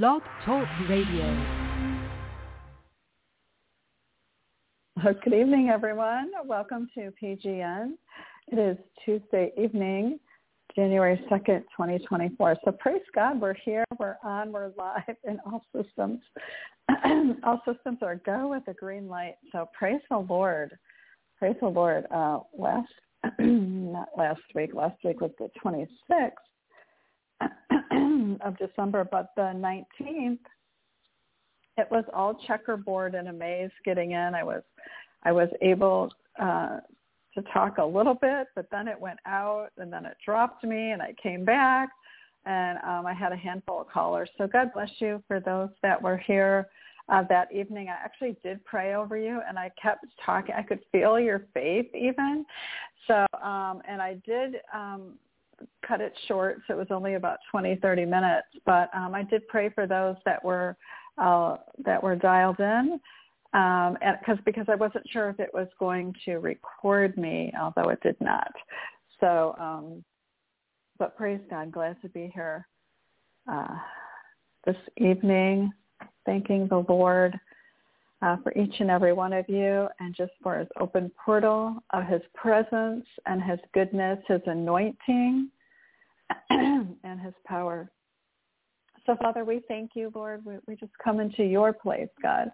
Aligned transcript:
Blog 0.00 0.22
Talk 0.46 0.66
Radio. 0.88 1.36
Good 5.22 5.34
evening, 5.34 5.68
everyone. 5.68 6.30
Welcome 6.46 6.88
to 6.94 7.12
PGN. 7.22 7.90
It 8.48 8.58
is 8.58 8.78
Tuesday 9.04 9.52
evening, 9.62 10.18
January 10.74 11.22
2nd, 11.30 11.64
2024. 11.76 12.56
So 12.64 12.72
praise 12.72 13.02
God, 13.14 13.38
we're 13.38 13.52
here, 13.52 13.84
we're 13.98 14.16
on, 14.24 14.50
we're 14.50 14.72
live 14.78 15.16
in 15.24 15.38
all 15.44 15.62
systems. 15.76 16.20
all 17.44 17.60
systems 17.70 17.98
are 18.00 18.16
go 18.24 18.48
with 18.48 18.62
a 18.68 18.72
green 18.72 19.08
light. 19.08 19.34
So 19.52 19.68
praise 19.78 20.00
the 20.08 20.16
Lord. 20.16 20.74
Praise 21.38 21.56
the 21.60 21.68
Lord. 21.68 22.06
Uh, 22.10 22.38
last, 22.58 22.88
not 23.38 24.08
last 24.16 24.40
week, 24.54 24.70
last 24.72 24.96
week 25.04 25.20
was 25.20 25.32
the 25.38 25.50
26th 25.62 26.30
of 28.40 28.56
December, 28.58 29.04
but 29.10 29.30
the 29.36 29.52
19th, 30.00 30.38
it 31.78 31.88
was 31.90 32.04
all 32.12 32.34
checkerboard 32.46 33.14
and 33.14 33.28
a 33.28 33.32
maze 33.32 33.70
getting 33.84 34.12
in. 34.12 34.34
I 34.34 34.42
was, 34.42 34.62
I 35.22 35.32
was 35.32 35.48
able 35.60 36.12
uh, 36.40 36.80
to 37.34 37.42
talk 37.52 37.78
a 37.78 37.84
little 37.84 38.14
bit, 38.14 38.48
but 38.54 38.66
then 38.70 38.88
it 38.88 39.00
went 39.00 39.18
out 39.26 39.68
and 39.78 39.92
then 39.92 40.04
it 40.04 40.16
dropped 40.24 40.64
me 40.64 40.90
and 40.90 41.00
I 41.00 41.14
came 41.22 41.44
back 41.44 41.88
and 42.44 42.78
um, 42.78 43.06
I 43.06 43.14
had 43.14 43.32
a 43.32 43.36
handful 43.36 43.80
of 43.80 43.88
callers. 43.88 44.28
So 44.36 44.46
God 44.46 44.72
bless 44.74 44.90
you 44.98 45.22
for 45.28 45.40
those 45.40 45.70
that 45.82 46.00
were 46.00 46.16
here 46.18 46.68
uh, 47.08 47.22
that 47.28 47.52
evening. 47.52 47.88
I 47.88 47.92
actually 47.92 48.36
did 48.42 48.64
pray 48.64 48.94
over 48.94 49.16
you 49.16 49.40
and 49.48 49.58
I 49.58 49.70
kept 49.80 50.04
talking. 50.24 50.54
I 50.56 50.62
could 50.62 50.80
feel 50.90 51.18
your 51.18 51.46
faith 51.54 51.86
even. 51.94 52.44
So, 53.06 53.26
um, 53.42 53.82
and 53.88 54.00
I 54.00 54.16
did 54.26 54.56
um, 54.72 55.14
cut 55.86 56.00
it 56.00 56.12
short, 56.26 56.60
so 56.66 56.74
it 56.74 56.76
was 56.76 56.88
only 56.90 57.14
about 57.14 57.38
20, 57.50 57.76
30 57.76 58.04
minutes. 58.04 58.46
But 58.64 58.90
um, 58.94 59.14
I 59.14 59.22
did 59.22 59.46
pray 59.48 59.70
for 59.70 59.86
those 59.86 60.16
that 60.24 60.42
were 60.44 60.76
uh, 61.18 61.56
that 61.84 62.02
were 62.02 62.16
dialed 62.16 62.58
in, 62.58 62.98
um, 63.52 63.98
and 64.00 64.16
because 64.20 64.38
because 64.44 64.66
I 64.68 64.74
wasn't 64.74 65.08
sure 65.10 65.28
if 65.28 65.40
it 65.40 65.50
was 65.52 65.68
going 65.78 66.14
to 66.24 66.36
record 66.36 67.16
me, 67.16 67.52
although 67.60 67.90
it 67.90 68.00
did 68.02 68.16
not. 68.20 68.50
So, 69.20 69.54
um, 69.58 70.04
but 70.98 71.16
praise 71.16 71.40
God, 71.50 71.70
glad 71.70 72.00
to 72.02 72.08
be 72.08 72.30
here 72.34 72.66
uh, 73.50 73.76
this 74.64 74.76
evening, 74.96 75.72
thanking 76.24 76.66
the 76.68 76.84
Lord. 76.88 77.38
Uh, 78.22 78.36
for 78.44 78.52
each 78.56 78.74
and 78.78 78.88
every 78.88 79.12
one 79.12 79.32
of 79.32 79.44
you 79.48 79.88
and 79.98 80.14
just 80.14 80.30
for 80.44 80.56
his 80.56 80.68
open 80.78 81.10
portal 81.24 81.82
of 81.90 82.06
his 82.06 82.22
presence 82.36 83.04
and 83.26 83.42
his 83.42 83.58
goodness, 83.74 84.16
his 84.28 84.40
anointing 84.46 85.48
and 86.50 87.20
his 87.20 87.34
power. 87.44 87.90
So 89.06 89.16
Father, 89.20 89.44
we 89.44 89.60
thank 89.66 89.92
you, 89.94 90.12
Lord. 90.14 90.44
We, 90.44 90.54
we 90.68 90.76
just 90.76 90.92
come 91.02 91.18
into 91.18 91.42
your 91.42 91.72
place, 91.72 92.08
God, 92.22 92.52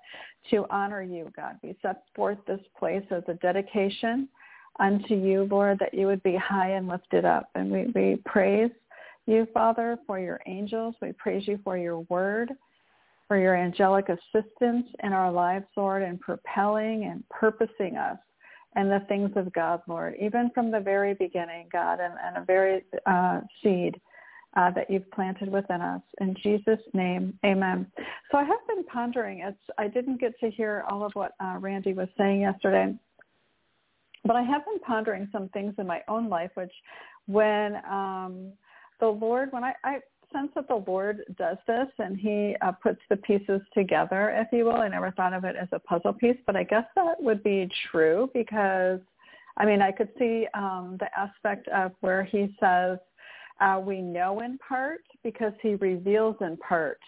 to 0.51 0.65
honor 0.71 1.03
you, 1.03 1.31
God. 1.37 1.57
We 1.63 1.77
set 1.83 2.05
forth 2.17 2.39
this 2.47 2.61
place 2.79 3.05
as 3.11 3.23
a 3.29 3.35
dedication 3.35 4.29
unto 4.81 5.15
you, 5.15 5.47
Lord, 5.51 5.79
that 5.81 5.93
you 5.93 6.07
would 6.07 6.23
be 6.23 6.37
high 6.37 6.71
and 6.71 6.89
lifted 6.89 7.25
up. 7.25 7.51
And 7.55 7.71
we, 7.71 7.93
we 7.95 8.23
praise 8.25 8.71
you, 9.27 9.47
Father, 9.53 9.99
for 10.07 10.19
your 10.19 10.41
angels. 10.47 10.95
We 11.03 11.13
praise 11.13 11.47
you 11.47 11.59
for 11.63 11.77
your 11.77 12.01
word, 12.09 12.53
for 13.29 13.39
your 13.39 13.55
angelic 13.55 14.09
assistance 14.09 14.87
in 15.05 15.13
our 15.13 15.31
lives, 15.31 15.67
Lord, 15.77 16.03
in 16.03 16.19
propelling 16.19 17.05
and 17.05 17.23
purposing 17.29 17.97
us 17.97 18.19
and 18.75 18.91
the 18.91 19.05
things 19.09 19.31
of 19.37 19.53
God, 19.53 19.83
Lord, 19.87 20.15
even 20.21 20.51
from 20.55 20.71
the 20.71 20.81
very 20.81 21.15
beginning, 21.15 21.69
God, 21.71 22.01
and, 22.01 22.15
and 22.25 22.39
a 22.39 22.45
very 22.45 22.85
uh, 23.07 23.41
seed 23.63 24.01
uh, 24.57 24.71
that 24.71 24.91
you've 24.91 25.11
planted 25.11 25.51
within 25.51 25.81
us. 25.81 26.01
In 26.21 26.35
Jesus' 26.43 26.81
name, 26.95 27.39
amen. 27.45 27.87
So 28.31 28.39
I 28.39 28.45
have 28.45 28.67
been 28.67 28.85
pondering. 28.85 29.41
It's, 29.41 29.59
I 29.77 29.89
didn't 29.89 30.21
get 30.21 30.39
to 30.41 30.51
hear 30.51 30.85
all 30.89 31.05
of 31.05 31.13
what 31.15 31.33
uh, 31.41 31.57
Randy 31.61 31.93
was 31.93 32.09
saying 32.17 32.43
yesterday, 32.43 32.95
but 34.25 34.37
I 34.37 34.43
have 34.43 34.65
been 34.65 34.81
pondering 34.81 35.29
some 35.33 35.49
things 35.51 35.75
in 35.79 35.87
my 35.87 36.01
own 36.09 36.29
life, 36.29 36.51
which 36.55 36.73
when 37.27 37.77
um, 37.89 38.53
the 39.01 39.09
Lord, 39.09 39.53
when 39.53 39.65
I, 39.65 39.75
I 39.85 39.99
sense 40.33 40.51
that 40.55 40.69
the 40.69 40.83
Lord 40.87 41.23
does 41.37 41.57
this 41.67 41.89
and 41.99 42.17
he 42.17 42.57
uh, 42.61 42.73
puts 42.73 43.01
the 43.09 43.17
pieces 43.17 43.61
together, 43.75 44.31
if 44.31 44.49
you 44.53 44.65
will. 44.65 44.77
I 44.77 44.89
never 44.89 45.11
thought 45.13 45.33
of 45.33 45.45
it 45.45 45.57
as 45.57 45.69
a 45.73 45.79
puzzle 45.79 46.13
piece, 46.13 46.37
but 46.47 46.57
I 46.57 46.65
guess 46.65 46.85
that 46.95 47.21
would 47.21 47.43
be 47.43 47.69
true 47.91 48.31
because, 48.35 49.01
I 49.57 49.65
mean, 49.65 49.83
I 49.83 49.93
could 49.93 50.11
see 50.19 50.47
um, 50.55 50.97
the 51.01 51.09
aspect 51.19 51.69
of 51.69 51.93
where 52.01 52.25
he 52.25 52.55
says, 52.61 52.99
uh, 53.61 53.81
we 53.85 54.01
know 54.01 54.41
in 54.41 54.59
part 54.59 55.03
because 55.25 55.53
he 55.63 55.75
reveals 55.77 56.37
in 56.41 56.57
part. 56.59 57.01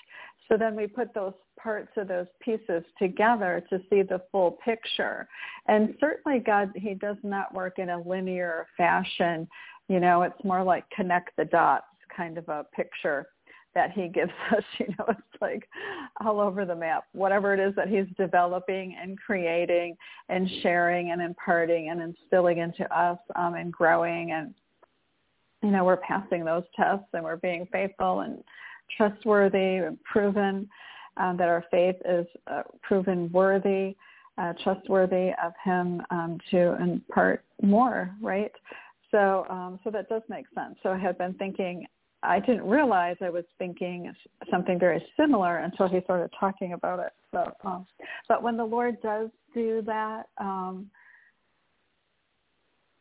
So 0.48 0.56
then 0.56 0.74
we 0.74 0.86
put 0.86 1.14
those 1.14 1.34
parts 1.62 1.92
of 1.96 2.08
those 2.08 2.26
pieces 2.40 2.82
together 2.98 3.62
to 3.70 3.78
see 3.90 4.02
the 4.02 4.22
full 4.32 4.58
picture. 4.64 5.28
And 5.68 5.94
certainly 6.00 6.40
God, 6.40 6.72
he 6.74 6.94
does 6.94 7.18
not 7.22 7.54
work 7.54 7.78
in 7.78 7.90
a 7.90 8.00
linear 8.00 8.66
fashion. 8.76 9.46
You 9.88 10.00
know, 10.00 10.22
it's 10.22 10.42
more 10.44 10.64
like 10.64 10.84
connect 10.90 11.36
the 11.36 11.44
dots 11.44 11.84
kind 12.14 12.38
of 12.38 12.48
a 12.48 12.64
picture 12.74 13.26
that 13.74 13.92
he 13.92 14.08
gives 14.08 14.32
us. 14.56 14.64
You 14.78 14.88
know, 14.98 15.06
it's 15.08 15.40
like 15.40 15.68
all 16.24 16.40
over 16.40 16.64
the 16.64 16.74
map. 16.74 17.04
Whatever 17.12 17.54
it 17.54 17.60
is 17.60 17.74
that 17.76 17.88
he's 17.88 18.06
developing 18.16 18.96
and 19.00 19.18
creating 19.18 19.96
and 20.28 20.48
sharing 20.62 21.12
and 21.12 21.22
imparting 21.22 21.90
and 21.90 22.00
instilling 22.00 22.58
into 22.58 22.84
us 22.96 23.18
um, 23.36 23.54
and 23.54 23.72
growing 23.72 24.32
and 24.32 24.54
you 25.62 25.70
know, 25.70 25.84
we're 25.84 25.98
passing 25.98 26.44
those 26.44 26.64
tests 26.74 27.06
and 27.12 27.22
we're 27.22 27.36
being 27.36 27.66
faithful 27.70 28.20
and 28.20 28.42
trustworthy 28.96 29.76
and 29.76 30.02
proven 30.04 30.68
um, 31.16 31.36
that 31.36 31.48
our 31.48 31.64
faith 31.70 31.96
is 32.08 32.26
uh, 32.46 32.62
proven 32.82 33.30
worthy, 33.32 33.94
uh, 34.38 34.54
trustworthy 34.62 35.32
of 35.42 35.52
him 35.62 36.02
um, 36.10 36.38
to 36.50 36.80
impart 36.82 37.44
more, 37.62 38.14
right? 38.22 38.52
So, 39.10 39.44
um, 39.50 39.78
so 39.84 39.90
that 39.90 40.08
does 40.08 40.22
make 40.28 40.46
sense. 40.54 40.76
So 40.82 40.90
I 40.90 40.98
had 40.98 41.18
been 41.18 41.34
thinking, 41.34 41.86
I 42.22 42.38
didn't 42.40 42.68
realize 42.68 43.16
I 43.20 43.30
was 43.30 43.44
thinking 43.58 44.12
something 44.50 44.78
very 44.78 45.04
similar 45.18 45.58
until 45.58 45.88
he 45.88 46.00
started 46.02 46.30
talking 46.38 46.74
about 46.74 46.98
it. 46.98 47.12
So, 47.32 47.50
um, 47.64 47.86
but 48.28 48.42
when 48.42 48.56
the 48.56 48.64
Lord 48.64 49.00
does 49.00 49.30
do 49.54 49.82
that, 49.86 50.24
um, 50.38 50.90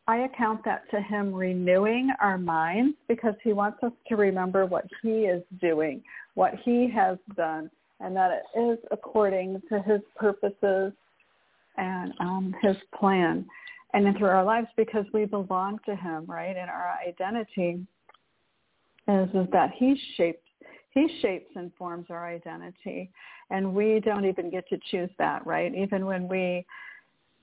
I 0.06 0.18
account 0.18 0.64
that 0.64 0.90
to 0.90 1.00
him 1.00 1.32
renewing 1.32 2.10
our 2.20 2.38
minds 2.38 2.96
because 3.08 3.34
he 3.44 3.52
wants 3.52 3.82
us 3.82 3.92
to 4.08 4.16
remember 4.16 4.66
what 4.66 4.86
he 5.02 5.26
is 5.26 5.42
doing, 5.60 6.02
what 6.34 6.54
he 6.64 6.90
has 6.90 7.18
done, 7.36 7.70
and 8.00 8.16
that 8.16 8.42
it 8.54 8.58
is 8.58 8.78
according 8.90 9.60
to 9.68 9.82
his 9.82 10.00
purposes 10.16 10.92
and 11.76 12.12
um, 12.18 12.54
his 12.62 12.76
plan 12.98 13.46
and 13.92 14.06
into 14.06 14.24
our 14.24 14.44
lives 14.44 14.68
because 14.76 15.04
we 15.12 15.26
belong 15.26 15.78
to 15.84 15.94
him, 15.94 16.24
right? 16.26 16.56
And 16.56 16.70
our 16.70 16.96
identity 17.06 17.86
is, 19.10 19.28
is 19.34 19.50
that 19.52 19.72
he 19.76 20.00
shapes 20.16 20.42
he 20.92 21.06
shapes 21.22 21.50
and 21.54 21.70
forms 21.78 22.06
our 22.10 22.26
identity 22.28 23.10
and 23.50 23.74
we 23.74 24.00
don't 24.04 24.24
even 24.24 24.50
get 24.50 24.68
to 24.68 24.78
choose 24.90 25.10
that, 25.18 25.46
right? 25.46 25.72
Even 25.74 26.04
when 26.04 26.28
we 26.28 26.66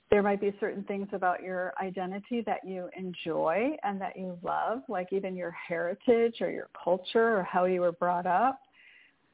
there 0.09 0.23
might 0.23 0.39
be 0.39 0.53
certain 0.59 0.83
things 0.83 1.07
about 1.11 1.43
your 1.43 1.73
identity 1.81 2.41
that 2.45 2.65
you 2.65 2.89
enjoy 2.97 3.71
and 3.83 3.99
that 3.99 4.17
you 4.17 4.37
love, 4.41 4.81
like 4.87 5.11
even 5.11 5.35
your 5.35 5.51
heritage 5.51 6.35
or 6.39 6.49
your 6.49 6.69
culture 6.81 7.37
or 7.37 7.43
how 7.43 7.65
you 7.65 7.81
were 7.81 7.91
brought 7.91 8.25
up. 8.25 8.61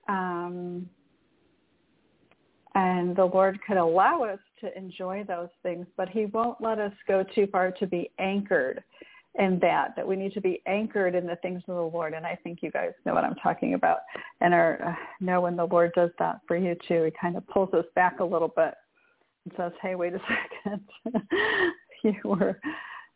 Um, 0.09 0.89
and 2.73 3.15
the 3.15 3.25
Lord 3.25 3.59
could 3.67 3.77
allow 3.77 4.23
us 4.23 4.39
to 4.61 4.75
enjoy 4.75 5.23
those 5.27 5.49
things, 5.61 5.85
but 5.95 6.09
he 6.09 6.25
won't 6.25 6.59
let 6.59 6.79
us 6.79 6.93
go 7.07 7.23
too 7.35 7.47
far 7.51 7.69
to 7.73 7.85
be 7.85 8.09
anchored 8.17 8.83
in 9.35 9.57
that, 9.61 9.95
that 9.95 10.07
we 10.07 10.15
need 10.15 10.33
to 10.33 10.41
be 10.41 10.61
anchored 10.67 11.15
in 11.15 11.25
the 11.25 11.37
things 11.37 11.63
of 11.67 11.75
the 11.75 11.81
Lord. 11.81 12.13
And 12.13 12.25
I 12.25 12.37
think 12.43 12.59
you 12.61 12.69
guys 12.69 12.91
know 13.05 13.13
what 13.13 13.23
I'm 13.23 13.35
talking 13.35 13.73
about 13.73 13.99
and 14.41 14.53
are, 14.53 14.79
uh, 14.85 15.23
know 15.23 15.41
when 15.41 15.55
the 15.55 15.65
Lord 15.65 15.91
does 15.95 16.11
that 16.19 16.41
for 16.47 16.55
you 16.55 16.75
too. 16.87 17.03
He 17.03 17.11
kind 17.19 17.35
of 17.35 17.47
pulls 17.47 17.73
us 17.73 17.85
back 17.95 18.19
a 18.19 18.23
little 18.23 18.53
bit 18.55 18.75
and 19.45 19.53
says, 19.57 19.71
hey, 19.81 19.95
wait 19.95 20.13
a 20.13 20.21
second. 20.63 20.81
you 22.03 22.15
were 22.23 22.59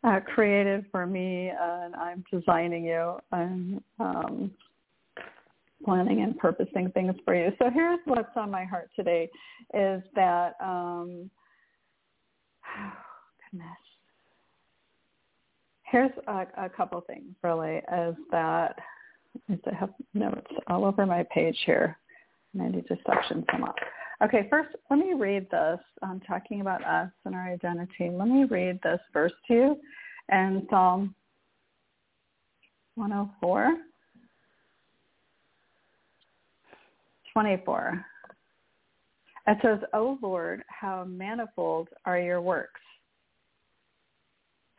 uh, 0.03 0.19
created 0.21 0.85
for 0.91 1.05
me 1.05 1.51
and 1.59 1.95
I'm 1.95 2.23
designing 2.31 2.85
you 2.85 3.17
and 3.31 3.81
um, 3.99 4.51
planning 5.85 6.23
and 6.23 6.37
purposing 6.37 6.89
things 6.91 7.13
for 7.25 7.35
you. 7.35 7.51
So 7.59 7.69
here's 7.71 7.99
what's 8.05 8.35
on 8.35 8.49
my 8.49 8.65
heart 8.65 8.89
today 8.95 9.29
is 9.75 10.01
that, 10.15 10.55
um, 10.61 11.29
goodness. 13.51 13.86
Here's 15.89 16.11
a, 16.27 16.45
a 16.57 16.69
couple 16.69 17.01
things 17.01 17.33
really 17.43 17.77
is 17.77 18.15
that 18.31 18.75
I 19.49 19.75
have 19.79 19.91
notes 20.13 20.51
all 20.67 20.85
over 20.85 21.05
my 21.05 21.25
page 21.33 21.57
here 21.65 21.97
and 22.53 22.61
I 22.61 22.67
need 22.69 22.87
to 22.87 22.97
section 23.05 23.45
some 23.51 23.63
up. 23.63 23.75
Okay, 24.23 24.47
first, 24.49 24.69
let 24.89 24.99
me 24.99 25.13
read 25.13 25.49
this. 25.51 25.79
I'm 26.01 26.19
talking 26.21 26.61
about 26.61 26.83
us 26.83 27.11
and 27.25 27.35
our 27.35 27.51
identity. 27.51 28.09
Let 28.11 28.27
me 28.27 28.45
read 28.45 28.79
this 28.83 28.99
verse 29.13 29.31
to 29.47 29.53
you 29.53 29.77
in 30.31 30.65
Psalm 30.69 31.13
104. 32.95 33.75
24. 37.31 38.05
It 39.45 39.57
says, 39.61 39.79
O 39.93 40.17
Lord, 40.23 40.63
how 40.67 41.05
manifold 41.05 41.89
are 42.05 42.17
your 42.19 42.41
works. 42.41 42.81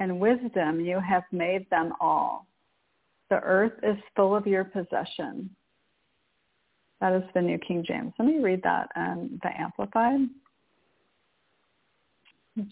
And 0.00 0.20
wisdom 0.20 0.80
you 0.80 1.00
have 1.00 1.24
made 1.32 1.68
them 1.70 1.92
all. 2.00 2.46
The 3.30 3.40
earth 3.40 3.72
is 3.82 3.96
full 4.16 4.34
of 4.34 4.46
your 4.46 4.64
possession. 4.64 5.50
That 7.00 7.12
is 7.12 7.22
the 7.34 7.42
New 7.42 7.58
King 7.58 7.84
James. 7.86 8.12
Let 8.18 8.26
me 8.26 8.38
read 8.38 8.62
that 8.62 8.88
in 8.96 9.38
the 9.42 9.60
Amplified. 9.60 10.28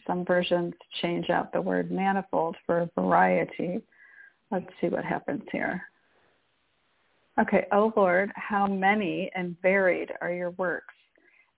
Some 0.07 0.25
versions 0.25 0.75
change 1.01 1.31
out 1.31 1.53
the 1.53 1.61
word 1.61 1.93
manifold 1.93 2.57
for 2.65 2.91
variety. 2.97 3.81
Let's 4.51 4.67
see 4.81 4.89
what 4.89 5.05
happens 5.05 5.43
here. 5.53 5.83
Okay, 7.39 7.67
O 7.71 7.93
Lord, 7.97 8.33
how 8.35 8.67
many 8.67 9.31
and 9.35 9.57
varied 9.61 10.11
are 10.21 10.33
your 10.33 10.51
works. 10.53 10.95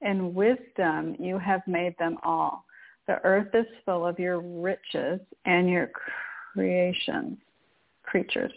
In 0.03 0.35
wisdom 0.35 1.17
you 1.19 1.38
have 1.38 1.62
made 1.67 1.94
them 1.99 2.19
all. 2.23 2.64
The 3.09 3.25
earth 3.25 3.49
is 3.55 3.67
full 3.85 4.07
of 4.07 4.19
your 4.19 4.39
riches 4.39 5.19
and 5.47 5.69
your 5.69 5.91
creations, 6.53 7.39
creatures. 8.05 8.53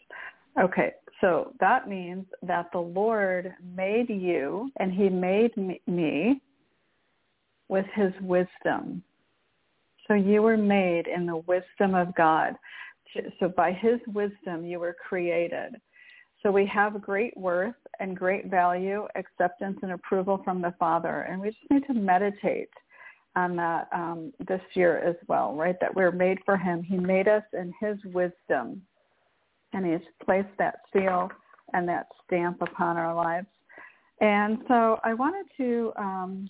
Okay, 0.61 0.91
so 1.21 1.53
that 1.59 1.87
means 1.87 2.25
that 2.43 2.67
the 2.73 2.79
Lord 2.79 3.53
made 3.75 4.09
you 4.09 4.69
and 4.77 4.91
he 4.91 5.07
made 5.07 5.51
me 5.87 6.41
with 7.69 7.85
his 7.95 8.11
wisdom. 8.21 9.01
So 10.07 10.15
you 10.15 10.41
were 10.41 10.57
made 10.57 11.07
in 11.07 11.25
the 11.25 11.37
wisdom 11.37 11.95
of 11.95 12.13
God. 12.15 12.55
So 13.39 13.47
by 13.47 13.71
his 13.71 13.99
wisdom 14.13 14.65
you 14.65 14.79
were 14.79 14.95
created. 15.07 15.75
So 16.43 16.51
we 16.51 16.65
have 16.65 17.01
great 17.01 17.37
worth 17.37 17.75
and 18.01 18.17
great 18.17 18.47
value, 18.47 19.07
acceptance 19.15 19.77
and 19.83 19.93
approval 19.93 20.41
from 20.43 20.61
the 20.61 20.73
Father. 20.77 21.21
And 21.29 21.39
we 21.39 21.49
just 21.51 21.69
need 21.69 21.87
to 21.87 21.93
meditate 21.93 22.69
on 23.35 23.55
that 23.55 23.87
um, 23.93 24.33
this 24.47 24.61
year 24.73 24.97
as 24.99 25.15
well, 25.27 25.53
right? 25.55 25.75
That 25.79 25.95
we're 25.95 26.11
made 26.11 26.39
for 26.45 26.57
him. 26.57 26.83
He 26.83 26.97
made 26.97 27.27
us 27.27 27.43
in 27.53 27.73
his 27.79 27.97
wisdom. 28.13 28.81
And 29.73 29.85
he's 29.85 30.05
placed 30.25 30.49
that 30.57 30.79
seal 30.91 31.29
and 31.73 31.87
that 31.87 32.07
stamp 32.25 32.61
upon 32.61 32.97
our 32.97 33.15
lives. 33.15 33.47
And 34.19 34.59
so 34.67 34.99
I 35.03 35.13
wanted 35.13 35.45
to 35.57 35.93
um, 35.97 36.49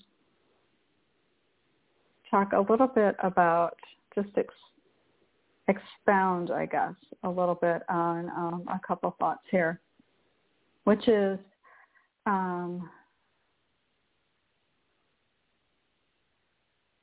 talk 2.29 2.53
a 2.53 2.59
little 2.59 2.87
bit 2.87 3.15
about 3.21 3.77
just 4.15 4.29
ex- 4.37 4.53
expound, 5.67 6.51
I 6.51 6.65
guess, 6.65 6.95
a 7.23 7.29
little 7.29 7.55
bit 7.55 7.83
on 7.89 8.29
um, 8.29 8.63
a 8.67 8.79
couple 8.85 9.15
thoughts 9.19 9.43
here, 9.51 9.79
which 10.85 11.07
is 11.07 11.37
um, 12.25 12.89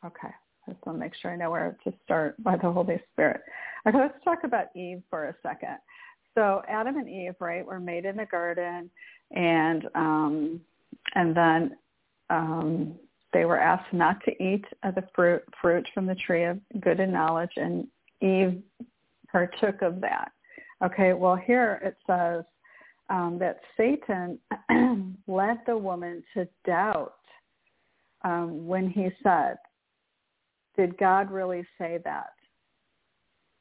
okay. 0.04 0.28
I 0.66 0.72
just 0.72 0.84
want 0.84 0.98
to 0.98 1.00
make 1.00 1.14
sure 1.14 1.32
I 1.32 1.36
know 1.36 1.50
where 1.50 1.76
to 1.84 1.92
start 2.04 2.42
by 2.42 2.56
the 2.56 2.70
Holy 2.70 3.00
Spirit. 3.12 3.40
Okay, 3.86 3.96
let's 3.96 4.24
talk 4.24 4.44
about 4.44 4.74
Eve 4.76 5.02
for 5.08 5.28
a 5.28 5.34
second. 5.42 5.78
So 6.34 6.62
Adam 6.68 6.98
and 6.98 7.08
Eve, 7.08 7.34
right, 7.40 7.64
were 7.64 7.80
made 7.80 8.04
in 8.04 8.16
the 8.16 8.26
garden, 8.26 8.90
and 9.30 9.84
um, 9.94 10.60
and 11.14 11.36
then 11.36 11.76
um, 12.30 12.94
they 13.32 13.44
were 13.44 13.58
asked 13.58 13.92
not 13.92 14.22
to 14.24 14.42
eat 14.42 14.64
of 14.82 14.94
the 14.94 15.04
fruit 15.14 15.42
fruit 15.60 15.86
from 15.94 16.06
the 16.06 16.14
tree 16.14 16.44
of 16.44 16.58
good 16.80 17.00
and 17.00 17.12
knowledge, 17.12 17.52
and 17.56 17.86
Eve 18.20 18.62
partook 19.32 19.82
of 19.82 20.00
that. 20.00 20.32
Okay, 20.84 21.12
well 21.12 21.36
here 21.36 21.80
it 21.82 21.96
says 22.06 22.44
um, 23.10 23.38
that 23.40 23.60
Satan 23.76 24.38
led 25.26 25.58
the 25.66 25.76
woman 25.76 26.22
to 26.34 26.46
doubt 26.66 27.14
um, 28.22 28.66
when 28.66 28.88
he 28.88 29.08
said, 29.22 29.56
"Did 30.78 30.96
God 30.96 31.30
really 31.30 31.66
say 31.76 31.98
that?" 32.04 32.32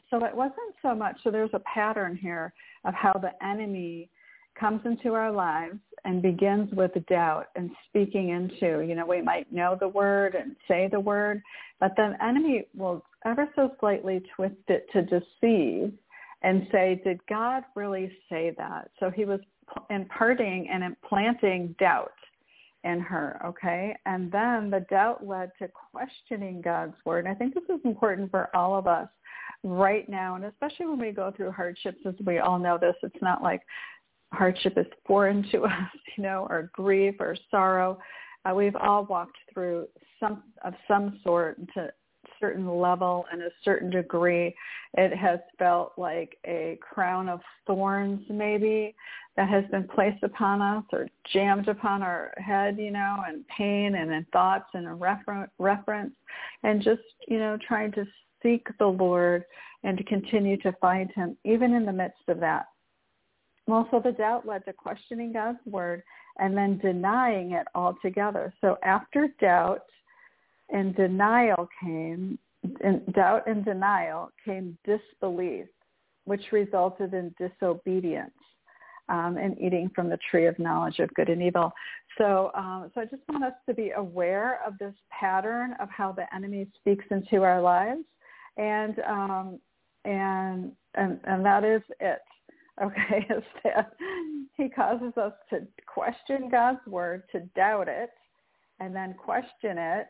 So 0.09 0.23
it 0.23 0.33
wasn't 0.33 0.73
so 0.81 0.95
much. 0.95 1.17
So 1.23 1.31
there's 1.31 1.53
a 1.53 1.59
pattern 1.59 2.15
here 2.15 2.53
of 2.85 2.93
how 2.93 3.11
the 3.13 3.31
enemy 3.45 4.09
comes 4.55 4.81
into 4.85 5.13
our 5.13 5.31
lives 5.31 5.79
and 6.05 6.21
begins 6.21 6.71
with 6.73 6.91
doubt 7.07 7.47
and 7.55 7.69
speaking 7.87 8.29
into, 8.29 8.85
you 8.85 8.95
know, 8.95 9.05
we 9.05 9.21
might 9.21 9.51
know 9.51 9.75
the 9.79 9.87
word 9.87 10.35
and 10.35 10.55
say 10.67 10.87
the 10.87 10.99
word, 10.99 11.41
but 11.79 11.95
the 11.95 12.15
enemy 12.21 12.65
will 12.75 13.03
ever 13.25 13.47
so 13.55 13.71
slightly 13.79 14.21
twist 14.35 14.55
it 14.67 14.87
to 14.93 15.01
deceive 15.01 15.93
and 16.43 16.67
say, 16.71 17.01
did 17.03 17.19
God 17.27 17.63
really 17.75 18.11
say 18.29 18.53
that? 18.57 18.89
So 18.99 19.09
he 19.09 19.25
was 19.25 19.41
imparting 19.89 20.69
and 20.69 20.83
implanting 20.83 21.75
doubt 21.79 22.13
in 22.87 22.99
her, 23.01 23.39
okay? 23.45 23.95
And 24.05 24.31
then 24.31 24.69
the 24.69 24.85
doubt 24.89 25.27
led 25.27 25.51
to 25.59 25.69
questioning 25.91 26.61
God's 26.61 26.95
word. 27.05 27.25
And 27.25 27.33
I 27.33 27.37
think 27.37 27.53
this 27.53 27.63
is 27.69 27.81
important 27.83 28.31
for 28.31 28.49
all 28.55 28.77
of 28.77 28.87
us 28.87 29.09
right 29.63 30.07
now, 30.07 30.35
and 30.35 30.45
especially 30.45 30.85
when 30.85 30.99
we 30.99 31.11
go 31.11 31.31
through 31.35 31.51
hardships, 31.51 31.99
as 32.05 32.13
we 32.25 32.39
all 32.39 32.57
know 32.57 32.77
this, 32.77 32.95
it's 33.03 33.21
not 33.21 33.43
like 33.43 33.61
hardship 34.33 34.77
is 34.77 34.85
foreign 35.05 35.45
to 35.51 35.63
us, 35.65 35.71
you 36.17 36.23
know, 36.23 36.47
or 36.49 36.71
grief 36.73 37.15
or 37.19 37.35
sorrow. 37.51 37.99
Uh, 38.45 38.53
we've 38.55 38.75
all 38.75 39.05
walked 39.05 39.37
through 39.53 39.87
some 40.19 40.43
of 40.63 40.73
some 40.87 41.19
sort 41.23 41.57
to 41.73 41.91
certain 42.39 42.67
level 42.67 43.25
and 43.31 43.41
a 43.41 43.49
certain 43.63 43.89
degree. 43.89 44.55
It 44.95 45.15
has 45.15 45.39
felt 45.57 45.93
like 45.97 46.37
a 46.45 46.79
crown 46.81 47.29
of 47.29 47.41
thorns 47.65 48.21
maybe 48.29 48.95
that 49.35 49.49
has 49.49 49.63
been 49.71 49.87
placed 49.87 50.23
upon 50.23 50.61
us 50.61 50.83
or 50.91 51.07
jammed 51.31 51.67
upon 51.67 52.01
our 52.01 52.33
head, 52.37 52.77
you 52.79 52.91
know, 52.91 53.23
and 53.27 53.47
pain 53.47 53.95
and 53.95 54.11
in 54.11 54.25
thoughts 54.33 54.69
and 54.73 54.87
a 54.87 54.93
refer- 54.93 55.49
reference 55.59 56.15
and 56.63 56.81
just, 56.81 57.01
you 57.27 57.37
know, 57.37 57.57
trying 57.67 57.91
to 57.93 58.05
seek 58.41 58.67
the 58.79 58.87
Lord 58.87 59.43
and 59.83 59.97
to 59.97 60.03
continue 60.03 60.57
to 60.57 60.71
find 60.81 61.11
him 61.11 61.37
even 61.45 61.73
in 61.73 61.85
the 61.85 61.93
midst 61.93 62.27
of 62.27 62.39
that. 62.39 62.65
Well, 63.67 63.87
so 63.91 63.99
the 63.99 64.13
doubt 64.13 64.47
led 64.47 64.65
to 64.65 64.73
questioning 64.73 65.33
God's 65.33 65.59
word 65.65 66.01
and 66.39 66.55
then 66.55 66.77
denying 66.77 67.51
it 67.51 67.67
altogether. 67.75 68.53
So 68.61 68.77
after 68.83 69.27
doubt 69.39 69.83
and 70.69 70.95
denial 70.95 71.67
came, 71.81 72.37
in 72.81 73.03
doubt 73.13 73.47
and 73.47 73.63
denial 73.63 74.29
came 74.43 74.77
disbelief, 74.85 75.65
which 76.25 76.51
resulted 76.51 77.13
in 77.13 77.33
disobedience 77.39 78.31
um, 79.09 79.37
and 79.37 79.57
eating 79.59 79.89
from 79.95 80.09
the 80.09 80.19
tree 80.29 80.47
of 80.47 80.57
knowledge 80.59 80.99
of 80.99 81.13
good 81.13 81.29
and 81.29 81.41
evil. 81.41 81.71
So, 82.17 82.51
um, 82.55 82.91
so 82.93 83.01
I 83.01 83.05
just 83.05 83.21
want 83.29 83.43
us 83.43 83.53
to 83.67 83.73
be 83.73 83.91
aware 83.91 84.59
of 84.65 84.77
this 84.79 84.95
pattern 85.17 85.75
of 85.79 85.89
how 85.89 86.11
the 86.11 86.25
enemy 86.35 86.67
speaks 86.79 87.05
into 87.11 87.43
our 87.43 87.61
lives, 87.61 88.03
and 88.57 88.99
um, 89.07 89.59
and 90.03 90.71
and 90.95 91.19
and 91.25 91.45
that 91.45 91.63
is 91.63 91.81
it 91.99 92.19
okay, 92.83 93.25
is 93.29 93.43
that 93.63 93.93
he 94.55 94.69
causes 94.69 95.13
us 95.17 95.33
to 95.49 95.67
question 95.85 96.49
God's 96.49 96.85
word, 96.87 97.23
to 97.31 97.41
doubt 97.55 97.87
it, 97.87 98.11
and 98.79 98.95
then 98.95 99.13
question 99.13 99.77
it. 99.77 100.07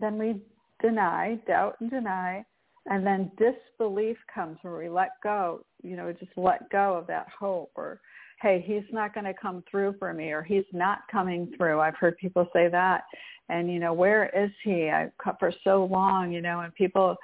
Then 0.00 0.18
we 0.18 0.40
deny, 0.82 1.38
doubt 1.46 1.76
and 1.80 1.90
deny, 1.90 2.44
and 2.86 3.04
then 3.06 3.30
disbelief 3.36 4.16
comes 4.32 4.58
where 4.62 4.76
we 4.76 4.88
let 4.88 5.10
go, 5.22 5.64
you 5.82 5.96
know, 5.96 6.12
just 6.12 6.32
let 6.36 6.68
go 6.70 6.94
of 6.96 7.06
that 7.08 7.26
hope 7.36 7.72
or, 7.74 8.00
hey, 8.40 8.62
he's 8.66 8.84
not 8.92 9.12
going 9.14 9.24
to 9.24 9.34
come 9.34 9.64
through 9.70 9.96
for 9.98 10.12
me 10.12 10.30
or 10.30 10.42
he's 10.42 10.64
not 10.72 11.00
coming 11.10 11.52
through. 11.56 11.80
I've 11.80 11.96
heard 11.96 12.16
people 12.18 12.46
say 12.52 12.68
that. 12.68 13.04
And, 13.48 13.72
you 13.72 13.78
know, 13.78 13.92
where 13.92 14.28
is 14.36 14.50
he? 14.62 14.90
I've 14.90 15.10
for 15.38 15.52
so 15.64 15.84
long, 15.90 16.32
you 16.32 16.42
know, 16.42 16.60
and 16.60 16.74
people 16.74 17.16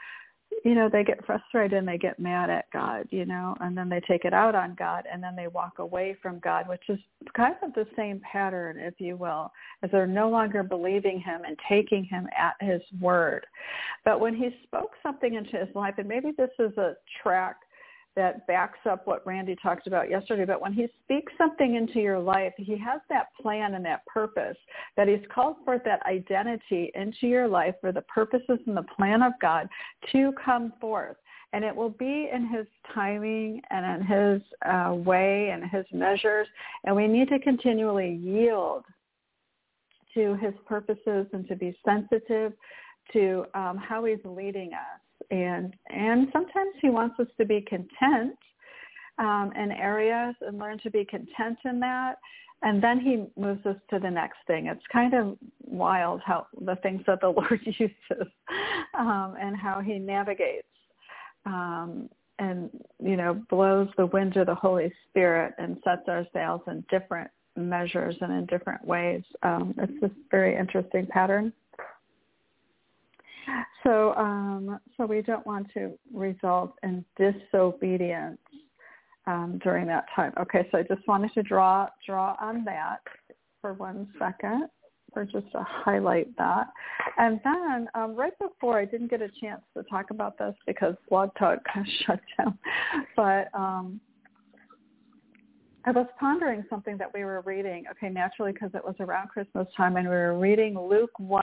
you 0.64 0.74
know, 0.74 0.88
they 0.88 1.02
get 1.02 1.24
frustrated 1.24 1.78
and 1.78 1.88
they 1.88 1.98
get 1.98 2.18
mad 2.18 2.50
at 2.50 2.70
God, 2.72 3.06
you 3.10 3.24
know, 3.24 3.56
and 3.60 3.76
then 3.76 3.88
they 3.88 4.00
take 4.00 4.24
it 4.24 4.32
out 4.32 4.54
on 4.54 4.74
God 4.78 5.04
and 5.12 5.22
then 5.22 5.34
they 5.34 5.48
walk 5.48 5.78
away 5.78 6.16
from 6.22 6.38
God, 6.38 6.68
which 6.68 6.82
is 6.88 6.98
kind 7.34 7.54
of 7.62 7.72
the 7.74 7.86
same 7.96 8.20
pattern, 8.20 8.78
if 8.78 8.94
you 8.98 9.16
will, 9.16 9.52
as 9.82 9.90
they're 9.90 10.06
no 10.06 10.30
longer 10.30 10.62
believing 10.62 11.20
him 11.20 11.42
and 11.46 11.56
taking 11.68 12.04
him 12.04 12.28
at 12.38 12.54
his 12.60 12.80
word. 13.00 13.46
But 14.04 14.20
when 14.20 14.34
he 14.34 14.50
spoke 14.64 14.90
something 15.02 15.34
into 15.34 15.58
his 15.58 15.74
life, 15.74 15.94
and 15.98 16.08
maybe 16.08 16.32
this 16.36 16.50
is 16.58 16.76
a 16.78 16.94
track 17.22 17.56
that 18.16 18.46
backs 18.46 18.78
up 18.88 19.06
what 19.06 19.26
Randy 19.26 19.56
talked 19.62 19.86
about 19.86 20.10
yesterday. 20.10 20.44
But 20.44 20.60
when 20.60 20.72
he 20.72 20.86
speaks 21.04 21.32
something 21.38 21.76
into 21.76 22.00
your 22.00 22.18
life, 22.18 22.52
he 22.56 22.76
has 22.78 23.00
that 23.08 23.28
plan 23.40 23.74
and 23.74 23.84
that 23.84 24.04
purpose 24.06 24.56
that 24.96 25.08
he's 25.08 25.24
called 25.34 25.56
forth 25.64 25.82
that 25.84 26.04
identity 26.06 26.90
into 26.94 27.26
your 27.26 27.48
life 27.48 27.74
for 27.80 27.92
the 27.92 28.02
purposes 28.02 28.58
and 28.66 28.76
the 28.76 28.86
plan 28.96 29.22
of 29.22 29.32
God 29.40 29.68
to 30.12 30.32
come 30.44 30.72
forth. 30.80 31.16
And 31.54 31.64
it 31.64 31.74
will 31.74 31.90
be 31.90 32.30
in 32.32 32.48
his 32.48 32.66
timing 32.94 33.60
and 33.70 34.00
in 34.00 34.06
his 34.06 34.42
uh, 34.64 34.94
way 34.94 35.50
and 35.50 35.70
his 35.70 35.84
measures. 35.92 36.46
And 36.84 36.96
we 36.96 37.06
need 37.06 37.28
to 37.28 37.38
continually 37.38 38.14
yield 38.22 38.84
to 40.14 40.34
his 40.36 40.54
purposes 40.66 41.26
and 41.32 41.46
to 41.48 41.56
be 41.56 41.76
sensitive 41.84 42.52
to 43.12 43.44
um, 43.54 43.76
how 43.76 44.04
he's 44.04 44.18
leading 44.24 44.72
us 44.72 45.01
and 45.32 45.74
and 45.88 46.28
sometimes 46.32 46.74
he 46.80 46.90
wants 46.90 47.18
us 47.18 47.26
to 47.38 47.44
be 47.44 47.62
content 47.62 48.38
um, 49.18 49.50
in 49.56 49.72
areas 49.72 50.34
and 50.42 50.58
learn 50.58 50.78
to 50.80 50.90
be 50.90 51.04
content 51.04 51.58
in 51.64 51.80
that. 51.80 52.18
and 52.62 52.82
then 52.82 53.00
he 53.00 53.24
moves 53.40 53.64
us 53.66 53.76
to 53.90 53.98
the 53.98 54.10
next 54.10 54.38
thing. 54.46 54.66
It's 54.66 54.86
kind 54.92 55.14
of 55.14 55.36
wild 55.64 56.20
how 56.24 56.46
the 56.60 56.76
things 56.76 57.02
that 57.06 57.20
the 57.20 57.28
Lord 57.38 57.60
uses 57.64 58.28
um, 58.98 59.34
and 59.40 59.56
how 59.56 59.80
he 59.80 59.98
navigates 59.98 60.68
um, 61.44 62.08
and, 62.38 62.70
you 63.02 63.16
know, 63.16 63.42
blows 63.50 63.88
the 63.96 64.06
wind 64.06 64.36
of 64.36 64.46
the 64.46 64.54
Holy 64.54 64.92
Spirit 65.08 65.54
and 65.58 65.76
sets 65.84 66.02
our 66.08 66.26
sails 66.32 66.60
in 66.66 66.84
different 66.90 67.30
measures 67.56 68.16
and 68.20 68.32
in 68.32 68.46
different 68.46 68.84
ways. 68.84 69.22
Um, 69.42 69.74
it's 69.78 70.00
this 70.00 70.10
very 70.30 70.56
interesting 70.56 71.06
pattern. 71.06 71.52
So, 73.82 74.14
um, 74.14 74.78
so 74.96 75.06
we 75.06 75.22
don't 75.22 75.46
want 75.46 75.68
to 75.74 75.98
result 76.12 76.74
in 76.82 77.04
disobedience 77.16 78.38
um, 79.26 79.60
during 79.62 79.86
that 79.86 80.06
time. 80.14 80.32
Okay, 80.40 80.68
so 80.70 80.78
I 80.78 80.82
just 80.82 81.06
wanted 81.06 81.32
to 81.34 81.42
draw 81.42 81.88
draw 82.06 82.36
on 82.40 82.64
that 82.64 83.00
for 83.60 83.74
one 83.74 84.08
second, 84.18 84.68
for 85.12 85.24
just 85.24 85.50
to 85.52 85.64
highlight 85.68 86.36
that. 86.36 86.68
And 87.18 87.40
then 87.44 87.88
um, 87.94 88.14
right 88.14 88.36
before, 88.38 88.78
I 88.78 88.84
didn't 88.84 89.10
get 89.10 89.22
a 89.22 89.30
chance 89.40 89.62
to 89.76 89.82
talk 89.84 90.10
about 90.10 90.38
this 90.38 90.54
because 90.66 90.94
Blog 91.08 91.30
Talk 91.38 91.58
kind 91.72 91.86
of 91.86 91.92
shut 92.06 92.20
down, 92.38 92.58
but 93.16 93.48
um, 93.54 94.00
I 95.84 95.90
was 95.90 96.06
pondering 96.18 96.64
something 96.70 96.96
that 96.98 97.12
we 97.12 97.24
were 97.24 97.40
reading, 97.40 97.84
okay, 97.90 98.08
naturally 98.08 98.52
because 98.52 98.70
it 98.74 98.84
was 98.84 98.94
around 99.00 99.28
Christmas 99.28 99.66
time, 99.76 99.96
and 99.96 100.08
we 100.08 100.14
were 100.14 100.38
reading 100.38 100.78
Luke 100.78 101.18
1 101.18 101.42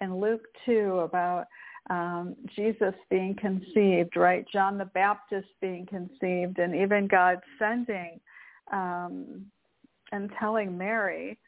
and 0.00 0.20
Luke 0.20 0.46
2 0.64 1.00
about 1.00 1.46
um, 1.90 2.36
Jesus 2.54 2.94
being 3.10 3.34
conceived, 3.34 4.16
right? 4.16 4.44
John 4.52 4.78
the 4.78 4.84
Baptist 4.86 5.48
being 5.60 5.86
conceived, 5.86 6.58
and 6.58 6.74
even 6.74 7.08
God 7.08 7.40
sending 7.58 8.20
um, 8.72 9.46
and 10.12 10.30
telling 10.38 10.76
Mary 10.76 11.38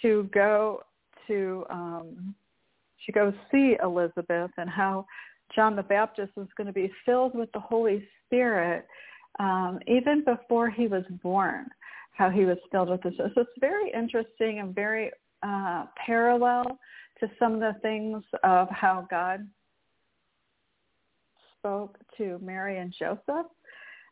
to 0.00 0.28
go 0.34 0.82
to 1.26 1.64
um, 1.70 2.34
to 3.06 3.12
go 3.12 3.32
see 3.50 3.76
Elizabeth, 3.82 4.50
and 4.56 4.70
how 4.70 5.06
John 5.54 5.76
the 5.76 5.82
Baptist 5.82 6.32
was 6.36 6.48
going 6.56 6.66
to 6.68 6.72
be 6.72 6.90
filled 7.04 7.34
with 7.34 7.50
the 7.52 7.60
Holy 7.60 8.06
Spirit 8.26 8.86
um, 9.38 9.78
even 9.86 10.24
before 10.24 10.70
he 10.70 10.86
was 10.86 11.04
born, 11.22 11.66
how 12.12 12.30
he 12.30 12.44
was 12.44 12.58
filled 12.70 12.90
with 12.90 13.02
this. 13.02 13.14
So 13.16 13.30
it's 13.36 13.50
very 13.60 13.90
interesting 13.92 14.60
and 14.60 14.74
very 14.74 15.10
uh, 15.42 15.86
parallel 16.04 16.78
to 17.20 17.30
some 17.38 17.54
of 17.54 17.60
the 17.60 17.74
things 17.80 18.22
of 18.42 18.68
how 18.70 19.06
God 19.10 19.46
spoke 21.58 21.96
to 22.18 22.38
Mary 22.42 22.78
and 22.78 22.92
Joseph 22.98 23.46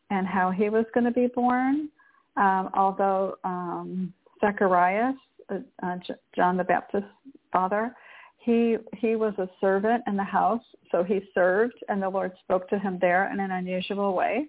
and 0.09 0.25
how 0.25 0.51
he 0.51 0.69
was 0.69 0.85
going 0.93 1.03
to 1.05 1.11
be 1.11 1.27
born. 1.27 1.89
Um, 2.37 2.69
although 2.73 3.35
um, 3.43 4.13
Zacharias, 4.39 5.15
uh, 5.49 5.59
uh, 5.83 5.97
John 6.35 6.57
the 6.57 6.63
Baptist's 6.63 7.09
father, 7.51 7.93
he 8.37 8.77
he 8.97 9.15
was 9.15 9.33
a 9.37 9.49
servant 9.59 10.03
in 10.07 10.15
the 10.15 10.23
house, 10.23 10.63
so 10.91 11.03
he 11.03 11.19
served, 11.33 11.75
and 11.89 12.01
the 12.01 12.09
Lord 12.09 12.31
spoke 12.43 12.67
to 12.69 12.79
him 12.79 12.97
there 12.99 13.31
in 13.31 13.39
an 13.39 13.51
unusual 13.51 14.15
way. 14.15 14.47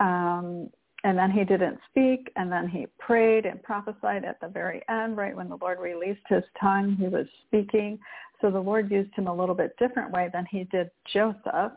Um, 0.00 0.70
and 1.04 1.16
then 1.16 1.30
he 1.30 1.44
didn't 1.44 1.78
speak, 1.88 2.30
and 2.36 2.52
then 2.52 2.68
he 2.68 2.86
prayed 2.98 3.46
and 3.46 3.62
prophesied 3.62 4.24
at 4.24 4.38
the 4.40 4.48
very 4.48 4.82
end, 4.90 5.16
right 5.16 5.34
when 5.34 5.48
the 5.48 5.56
Lord 5.56 5.78
released 5.80 6.20
his 6.28 6.44
tongue, 6.60 6.96
he 6.98 7.08
was 7.08 7.26
speaking. 7.46 7.98
So 8.40 8.50
the 8.50 8.60
Lord 8.60 8.90
used 8.90 9.14
him 9.14 9.26
a 9.26 9.34
little 9.34 9.54
bit 9.54 9.74
different 9.78 10.10
way 10.12 10.28
than 10.32 10.46
he 10.50 10.64
did 10.64 10.90
Joseph, 11.12 11.72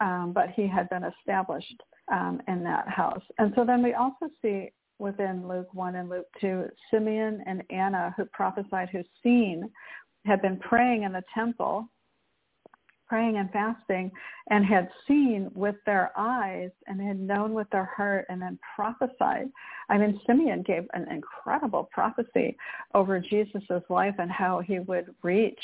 um, 0.00 0.32
but 0.34 0.50
he 0.50 0.66
had 0.66 0.88
been 0.90 1.04
established 1.04 1.82
um, 2.12 2.42
in 2.46 2.62
that 2.64 2.88
house. 2.88 3.22
And 3.38 3.52
so 3.56 3.64
then 3.64 3.82
we 3.82 3.94
also 3.94 4.28
see 4.42 4.70
within 4.98 5.48
Luke 5.48 5.72
1 5.72 5.94
and 5.94 6.08
Luke 6.08 6.26
2, 6.40 6.68
Simeon 6.90 7.42
and 7.46 7.62
Anna 7.70 8.14
who 8.16 8.24
prophesied, 8.26 8.90
who 8.90 9.02
seen, 9.22 9.70
had 10.26 10.42
been 10.42 10.58
praying 10.58 11.04
in 11.04 11.12
the 11.12 11.22
temple 11.34 11.88
praying 13.08 13.36
and 13.36 13.50
fasting 13.50 14.10
and 14.50 14.64
had 14.64 14.88
seen 15.06 15.50
with 15.54 15.76
their 15.86 16.12
eyes 16.16 16.70
and 16.86 17.00
had 17.00 17.18
known 17.18 17.54
with 17.54 17.68
their 17.70 17.84
heart 17.84 18.26
and 18.28 18.40
then 18.40 18.58
prophesied. 18.76 19.48
I 19.88 19.98
mean, 19.98 20.20
Simeon 20.26 20.62
gave 20.62 20.86
an 20.92 21.10
incredible 21.10 21.88
prophecy 21.92 22.56
over 22.94 23.18
Jesus' 23.18 23.82
life 23.88 24.14
and 24.18 24.30
how 24.30 24.60
he 24.60 24.80
would 24.80 25.14
reach 25.22 25.58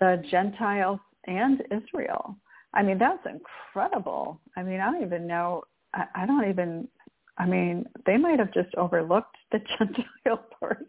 the 0.00 0.22
Gentiles 0.30 1.00
and 1.26 1.62
Israel. 1.70 2.36
I 2.74 2.82
mean, 2.82 2.98
that's 2.98 3.24
incredible. 3.26 4.40
I 4.56 4.62
mean, 4.62 4.80
I 4.80 4.90
don't 4.90 5.02
even 5.02 5.26
know. 5.26 5.62
I, 5.94 6.06
I 6.14 6.26
don't 6.26 6.48
even 6.48 6.88
I 7.36 7.46
mean, 7.46 7.86
they 8.06 8.16
might 8.16 8.38
have 8.38 8.52
just 8.52 8.74
overlooked 8.76 9.36
the 9.50 9.58
Gentile 9.78 10.44
part 10.60 10.86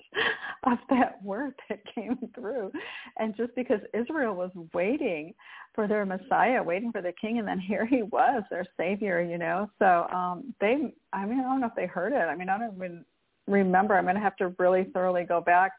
of 0.63 0.77
that 0.89 1.23
word 1.23 1.55
that 1.69 1.79
came 1.93 2.17
through. 2.35 2.71
And 3.17 3.35
just 3.35 3.55
because 3.55 3.79
Israel 3.93 4.35
was 4.35 4.51
waiting 4.73 5.33
for 5.73 5.87
their 5.87 6.05
Messiah, 6.05 6.61
waiting 6.61 6.91
for 6.91 7.01
the 7.01 7.13
king, 7.19 7.39
and 7.39 7.47
then 7.47 7.59
here 7.59 7.85
he 7.85 8.03
was, 8.03 8.43
their 8.49 8.65
savior, 8.77 9.21
you 9.21 9.37
know. 9.37 9.69
So 9.79 10.07
um 10.13 10.53
they 10.61 10.93
I 11.13 11.25
mean, 11.25 11.39
I 11.39 11.43
don't 11.43 11.61
know 11.61 11.67
if 11.67 11.75
they 11.75 11.87
heard 11.87 12.13
it. 12.13 12.17
I 12.17 12.35
mean, 12.35 12.49
I 12.49 12.57
don't 12.57 12.75
even 12.75 13.05
remember. 13.47 13.95
I'm 13.95 14.05
gonna 14.05 14.19
have 14.19 14.37
to 14.37 14.53
really 14.59 14.85
thoroughly 14.93 15.23
go 15.23 15.41
back 15.41 15.71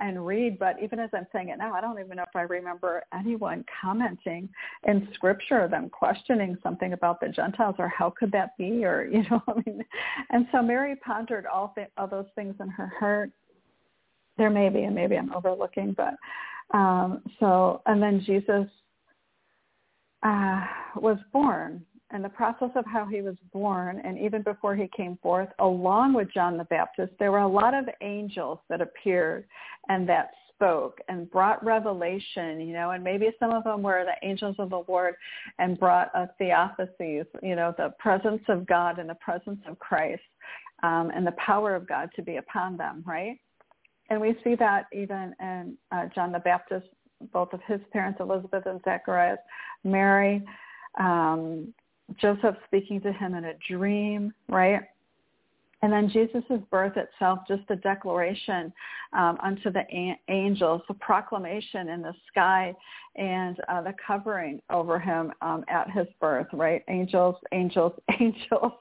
and 0.00 0.26
read, 0.26 0.58
but 0.58 0.76
even 0.82 0.98
as 0.98 1.10
I'm 1.12 1.26
saying 1.32 1.50
it 1.50 1.58
now, 1.58 1.74
I 1.74 1.80
don't 1.80 1.98
even 1.98 2.16
know 2.16 2.22
if 2.22 2.34
I 2.34 2.42
remember 2.42 3.04
anyone 3.12 3.64
commenting 3.80 4.48
in 4.86 5.08
scripture, 5.14 5.68
them 5.68 5.90
questioning 5.90 6.56
something 6.62 6.94
about 6.94 7.20
the 7.20 7.28
Gentiles 7.28 7.76
or 7.78 7.88
how 7.88 8.10
could 8.10 8.32
that 8.32 8.56
be 8.56 8.84
or, 8.84 9.04
you 9.12 9.22
know, 9.30 9.42
I 9.46 9.52
mean, 9.66 9.84
and 10.30 10.46
so 10.50 10.62
Mary 10.62 10.96
pondered 10.96 11.46
all, 11.46 11.72
th- 11.74 11.90
all 11.96 12.08
those 12.08 12.26
things 12.34 12.54
in 12.60 12.68
her 12.68 12.92
heart. 12.98 13.30
There 14.38 14.50
may 14.50 14.70
be, 14.70 14.84
and 14.84 14.94
maybe 14.94 15.16
I'm 15.16 15.32
overlooking, 15.34 15.94
but 15.94 16.14
um, 16.76 17.22
so, 17.38 17.82
and 17.86 18.02
then 18.02 18.22
Jesus 18.24 18.66
uh, 20.22 20.64
was 20.96 21.18
born 21.32 21.84
and 22.12 22.24
the 22.24 22.28
process 22.28 22.70
of 22.74 22.84
how 22.86 23.06
he 23.06 23.22
was 23.22 23.36
born 23.52 24.00
and 24.04 24.18
even 24.18 24.42
before 24.42 24.74
he 24.74 24.88
came 24.96 25.18
forth, 25.22 25.48
along 25.58 26.14
with 26.14 26.32
John 26.32 26.56
the 26.56 26.64
Baptist, 26.64 27.12
there 27.18 27.32
were 27.32 27.38
a 27.38 27.48
lot 27.48 27.74
of 27.74 27.88
angels 28.00 28.58
that 28.68 28.80
appeared 28.80 29.46
and 29.88 30.08
that 30.08 30.30
spoke 30.54 31.00
and 31.08 31.30
brought 31.30 31.64
revelation, 31.64 32.60
you 32.60 32.74
know, 32.74 32.90
and 32.90 33.02
maybe 33.02 33.30
some 33.38 33.50
of 33.50 33.64
them 33.64 33.82
were 33.82 34.04
the 34.04 34.26
angels 34.28 34.56
of 34.58 34.70
the 34.70 34.82
Lord 34.86 35.14
and 35.58 35.78
brought 35.78 36.10
a 36.14 36.28
theophanies, 36.40 37.24
you 37.42 37.56
know, 37.56 37.74
the 37.78 37.94
presence 37.98 38.42
of 38.48 38.66
God 38.66 38.98
and 38.98 39.08
the 39.08 39.14
presence 39.14 39.60
of 39.66 39.78
Christ 39.78 40.20
um, 40.82 41.10
and 41.14 41.26
the 41.26 41.34
power 41.44 41.74
of 41.74 41.88
God 41.88 42.10
to 42.16 42.22
be 42.22 42.36
upon 42.36 42.76
them, 42.76 43.02
right? 43.06 43.38
And 44.10 44.20
we 44.20 44.36
see 44.44 44.54
that 44.56 44.86
even 44.92 45.34
in 45.40 45.78
uh, 45.92 46.06
John 46.14 46.32
the 46.32 46.40
Baptist, 46.40 46.86
both 47.32 47.52
of 47.52 47.60
his 47.66 47.80
parents, 47.92 48.20
Elizabeth 48.20 48.64
and 48.66 48.80
Zacharias, 48.84 49.38
Mary, 49.84 50.44
um, 50.98 51.72
Joseph 52.18 52.56
speaking 52.66 53.00
to 53.02 53.12
him 53.12 53.34
in 53.34 53.44
a 53.44 53.54
dream, 53.68 54.32
right? 54.48 54.82
And 55.82 55.90
then 55.90 56.10
Jesus' 56.10 56.60
birth 56.70 56.96
itself, 56.96 57.40
just 57.48 57.62
a 57.70 57.76
declaration 57.76 58.72
um, 59.14 59.38
unto 59.42 59.70
the 59.70 59.80
a- 59.90 60.20
angels, 60.28 60.82
the 60.88 60.94
proclamation 60.94 61.88
in 61.88 62.02
the 62.02 62.12
sky 62.30 62.74
and 63.16 63.56
uh, 63.68 63.80
the 63.80 63.94
covering 64.06 64.60
over 64.68 64.98
him 64.98 65.32
um, 65.40 65.64
at 65.68 65.90
his 65.90 66.06
birth, 66.20 66.48
right? 66.52 66.82
Angels, 66.88 67.36
angels, 67.52 67.92
angels 68.20 68.72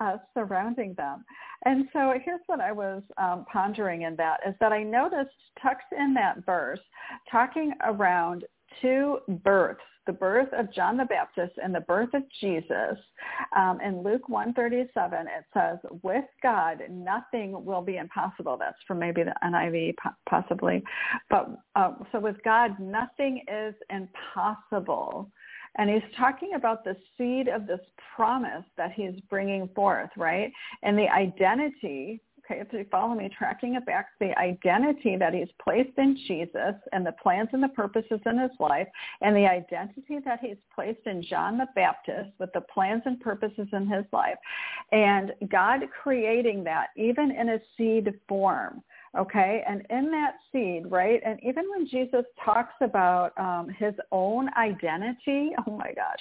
uh, 0.00 0.16
surrounding 0.34 0.94
them. 0.94 1.24
And 1.64 1.86
so 1.92 2.12
here's 2.24 2.40
what 2.46 2.60
I 2.60 2.72
was 2.72 3.04
um, 3.18 3.46
pondering 3.50 4.02
in 4.02 4.16
that 4.16 4.40
is 4.46 4.54
that 4.58 4.72
I 4.72 4.82
noticed 4.82 5.30
tucked 5.62 5.92
in 5.96 6.12
that 6.14 6.44
verse, 6.44 6.80
talking 7.30 7.72
around 7.84 8.44
two 8.80 9.18
births 9.44 9.80
the 10.06 10.12
birth 10.12 10.48
of 10.52 10.72
John 10.72 10.96
the 10.96 11.04
Baptist 11.04 11.52
and 11.62 11.74
the 11.74 11.80
birth 11.80 12.12
of 12.14 12.22
Jesus. 12.40 12.98
Um, 13.56 13.80
in 13.80 14.02
Luke 14.02 14.28
137, 14.28 15.26
it 15.26 15.44
says, 15.54 15.78
with 16.02 16.24
God, 16.42 16.82
nothing 16.90 17.64
will 17.64 17.82
be 17.82 17.96
impossible. 17.96 18.56
That's 18.58 18.76
from 18.86 18.98
maybe 18.98 19.22
the 19.22 19.34
NIV 19.44 19.94
possibly. 20.28 20.82
But 21.30 21.50
uh, 21.76 21.92
so 22.10 22.20
with 22.20 22.36
God, 22.44 22.78
nothing 22.80 23.44
is 23.52 23.74
impossible. 23.90 25.30
And 25.76 25.88
he's 25.88 26.02
talking 26.18 26.52
about 26.54 26.84
the 26.84 26.96
seed 27.16 27.48
of 27.48 27.66
this 27.66 27.80
promise 28.14 28.64
that 28.76 28.92
he's 28.92 29.18
bringing 29.30 29.68
forth, 29.74 30.10
right? 30.16 30.52
And 30.82 30.98
the 30.98 31.08
identity 31.08 32.20
okay, 32.44 32.60
if 32.60 32.72
you 32.72 32.84
follow 32.90 33.14
me, 33.14 33.30
tracking 33.36 33.74
it 33.74 33.86
back, 33.86 34.08
the 34.20 34.36
identity 34.38 35.16
that 35.16 35.34
he's 35.34 35.48
placed 35.62 35.96
in 35.98 36.16
Jesus 36.26 36.74
and 36.92 37.06
the 37.06 37.12
plans 37.22 37.48
and 37.52 37.62
the 37.62 37.68
purposes 37.68 38.20
in 38.26 38.38
his 38.38 38.50
life 38.58 38.88
and 39.20 39.36
the 39.36 39.46
identity 39.46 40.18
that 40.24 40.40
he's 40.40 40.56
placed 40.74 41.06
in 41.06 41.22
John 41.22 41.58
the 41.58 41.66
Baptist 41.74 42.30
with 42.38 42.52
the 42.52 42.60
plans 42.62 43.02
and 43.06 43.20
purposes 43.20 43.68
in 43.72 43.88
his 43.88 44.04
life 44.12 44.36
and 44.90 45.32
God 45.50 45.80
creating 46.02 46.64
that 46.64 46.88
even 46.96 47.30
in 47.30 47.50
a 47.50 47.58
seed 47.76 48.12
form 48.28 48.82
Okay, 49.18 49.62
and 49.68 49.82
in 49.90 50.10
that 50.10 50.36
seed, 50.50 50.84
right? 50.90 51.20
And 51.24 51.38
even 51.42 51.68
when 51.68 51.86
Jesus 51.86 52.24
talks 52.42 52.72
about 52.80 53.38
um, 53.38 53.68
his 53.78 53.92
own 54.10 54.48
identity, 54.56 55.50
oh 55.66 55.70
my 55.70 55.92
gosh, 55.92 56.20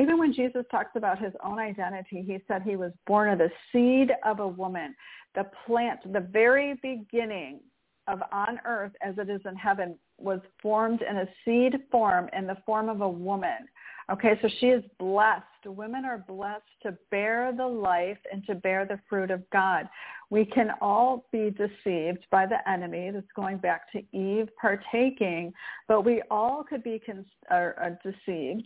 even 0.00 0.18
when 0.18 0.32
Jesus 0.32 0.64
talks 0.70 0.92
about 0.94 1.18
his 1.18 1.32
own 1.44 1.58
identity, 1.58 2.22
he 2.24 2.38
said 2.46 2.62
he 2.62 2.76
was 2.76 2.92
born 3.08 3.30
of 3.30 3.38
the 3.38 3.50
seed 3.72 4.12
of 4.24 4.38
a 4.38 4.46
woman. 4.46 4.94
The 5.34 5.46
plant, 5.66 6.00
the 6.12 6.20
very 6.20 6.74
beginning 6.80 7.60
of 8.08 8.20
on 8.32 8.58
earth 8.64 8.92
as 9.02 9.14
it 9.18 9.30
is 9.30 9.40
in 9.44 9.54
heaven 9.54 9.96
was 10.18 10.40
formed 10.60 11.02
in 11.08 11.18
a 11.18 11.28
seed 11.44 11.74
form 11.90 12.28
in 12.36 12.46
the 12.46 12.56
form 12.66 12.88
of 12.88 13.02
a 13.02 13.08
woman. 13.08 13.68
Okay, 14.10 14.38
so 14.40 14.48
she 14.58 14.66
is 14.66 14.82
blessed. 14.98 15.44
Women 15.66 16.06
are 16.06 16.24
blessed 16.26 16.62
to 16.82 16.96
bear 17.10 17.52
the 17.54 17.66
life 17.66 18.16
and 18.32 18.44
to 18.46 18.54
bear 18.54 18.86
the 18.86 18.98
fruit 19.06 19.30
of 19.30 19.48
God. 19.50 19.86
We 20.30 20.46
can 20.46 20.70
all 20.80 21.26
be 21.30 21.50
deceived 21.50 22.24
by 22.30 22.46
the 22.46 22.66
enemy. 22.66 23.10
That's 23.12 23.26
going 23.36 23.58
back 23.58 23.92
to 23.92 23.98
Eve 24.16 24.48
partaking, 24.58 25.52
but 25.88 26.06
we 26.06 26.22
all 26.30 26.64
could 26.64 26.82
be 26.82 27.02
or, 27.50 27.74
or 27.78 27.98
deceived 28.02 28.64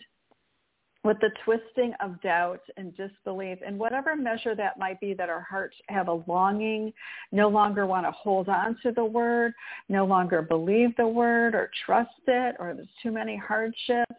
with 1.05 1.19
the 1.21 1.31
twisting 1.45 1.93
of 2.01 2.21
doubt 2.23 2.61
and 2.77 2.97
disbelief 2.97 3.59
and 3.67 3.79
whatever 3.79 4.15
measure 4.15 4.55
that 4.55 4.79
might 4.79 5.01
be 5.01 5.15
that 5.15 5.29
our 5.29 5.41
hearts 5.41 5.77
have 5.89 6.09
a 6.09 6.23
longing, 6.29 6.93
no 7.33 7.49
longer 7.49 7.87
want 7.87 8.07
to 8.07 8.13
hold 8.13 8.49
on 8.49 8.77
to 8.83 8.93
the 8.93 9.05
word, 9.05 9.53
no 9.89 10.05
longer 10.05 10.43
believe 10.43 10.97
the 10.97 11.07
word 11.07 11.55
or 11.55 11.71
trust 11.85 12.11
it, 12.29 12.55
or 12.61 12.75
there's 12.75 12.87
too 13.03 13.11
many 13.11 13.37
hardships, 13.37 14.15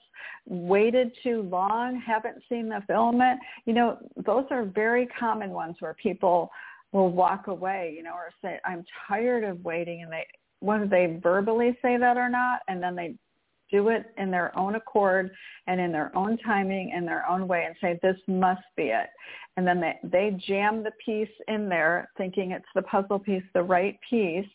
waited 0.45 1.11
too 1.23 1.43
long, 1.43 2.01
haven't 2.05 2.43
seen 2.49 2.67
the 2.67 2.81
fulfillment. 2.85 3.39
You 3.65 3.73
know, 3.73 3.97
those 4.25 4.45
are 4.51 4.65
very 4.65 5.07
common 5.17 5.51
ones 5.51 5.77
where 5.79 5.93
people 5.93 6.51
will 6.91 7.11
walk 7.11 7.47
away, 7.47 7.93
you 7.95 8.03
know, 8.03 8.13
or 8.13 8.29
say, 8.41 8.59
I'm 8.65 8.83
tired 9.07 9.45
of 9.45 9.63
waiting 9.63 10.03
and 10.03 10.11
they 10.11 10.25
whether 10.59 10.87
they 10.87 11.19
verbally 11.21 11.77
say 11.81 11.97
that 11.97 12.15
or 12.15 12.29
not, 12.29 12.61
and 12.69 12.81
then 12.81 12.95
they 12.95 13.15
do 13.73 13.89
it 13.89 14.05
in 14.17 14.29
their 14.29 14.57
own 14.57 14.75
accord 14.75 15.31
and 15.67 15.81
in 15.81 15.91
their 15.91 16.15
own 16.15 16.37
timing 16.37 16.93
and 16.95 17.07
their 17.07 17.27
own 17.27 17.47
way 17.47 17.65
and 17.65 17.75
say 17.81 17.99
this 18.01 18.17
must 18.27 18.61
be 18.77 18.83
it. 18.83 19.09
And 19.57 19.67
then 19.67 19.81
they 19.81 19.97
they 20.03 20.37
jam 20.47 20.83
the 20.83 20.91
piece 21.03 21.27
in 21.47 21.67
there 21.67 22.09
thinking 22.17 22.51
it's 22.51 22.65
the 22.75 22.83
puzzle 22.83 23.19
piece 23.19 23.43
the 23.53 23.63
right 23.63 23.97
piece 24.09 24.45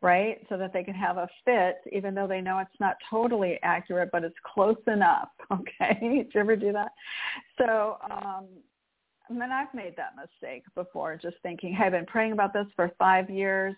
right? 0.00 0.38
So 0.48 0.56
that 0.56 0.72
they 0.72 0.84
can 0.84 0.94
have 0.94 1.16
a 1.16 1.28
fit 1.44 1.78
even 1.92 2.14
though 2.14 2.28
they 2.28 2.40
know 2.40 2.58
it's 2.58 2.80
not 2.80 2.96
totally 3.10 3.58
accurate 3.62 4.10
but 4.12 4.22
it's 4.22 4.36
close 4.54 4.76
enough 4.86 5.28
okay? 5.52 5.98
Did 6.00 6.30
you 6.34 6.40
ever 6.40 6.56
do 6.56 6.72
that? 6.72 6.92
So 7.58 7.98
um 8.10 8.46
I 9.30 9.34
mean, 9.34 9.52
I've 9.52 9.74
made 9.74 9.94
that 9.96 10.14
mistake 10.16 10.64
before, 10.74 11.18
just 11.20 11.36
thinking, 11.42 11.74
hey, 11.74 11.84
I've 11.84 11.92
been 11.92 12.06
praying 12.06 12.32
about 12.32 12.54
this 12.54 12.64
for 12.74 12.90
five 12.98 13.28
years. 13.28 13.74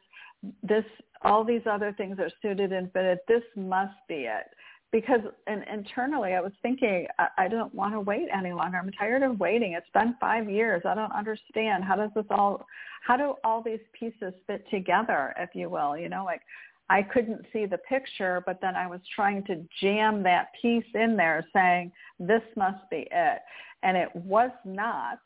This, 0.63 0.85
all 1.23 1.43
these 1.43 1.63
other 1.69 1.93
things 1.93 2.21
are 2.21 2.31
suited 2.41 2.73
and 2.73 2.93
fitted. 2.93 3.19
This 3.27 3.43
must 3.57 3.97
be 4.09 4.29
it 4.29 4.47
because 4.93 5.21
and 5.47 5.65
internally 5.73 6.35
I 6.35 6.41
was 6.41 6.53
thinking 6.63 7.07
I, 7.19 7.29
I 7.39 7.49
don't 7.49 7.75
want 7.75 7.95
to 7.95 8.01
wait 8.01 8.29
any 8.37 8.53
longer. 8.53 8.79
I'm 8.79 8.91
tired 8.93 9.23
of 9.23 9.39
waiting. 9.39 9.73
It's 9.73 9.87
been 9.95 10.17
five 10.21 10.51
years. 10.51 10.83
I 10.85 10.95
don't 10.95 11.13
understand 11.13 11.85
how 11.85 11.97
does 11.97 12.11
this 12.15 12.27
all 12.31 12.67
how 13.07 13.17
do 13.17 13.35
all 13.45 13.63
these 13.63 13.81
pieces 13.99 14.35
fit 14.47 14.69
together, 14.71 15.35
if 15.39 15.51
you 15.55 15.71
will? 15.71 15.97
You 15.97 16.09
know, 16.09 16.25
like 16.25 16.43
I 16.91 17.03
couldn't 17.03 17.47
see 17.53 17.67
the 17.67 17.79
picture, 17.79 18.43
but 18.45 18.61
then 18.61 18.75
I 18.75 18.89
was 18.89 19.01
trying 19.15 19.45
to 19.45 19.65
jam 19.81 20.25
that 20.25 20.49
piece 20.61 20.85
in 20.95 21.17
there 21.17 21.47
saying, 21.53 21.93
this 22.19 22.43
must 22.57 22.91
be 22.91 23.07
it. 23.13 23.39
And 23.85 23.97
it 23.97 24.09
was 24.15 24.51
not. 24.65 25.21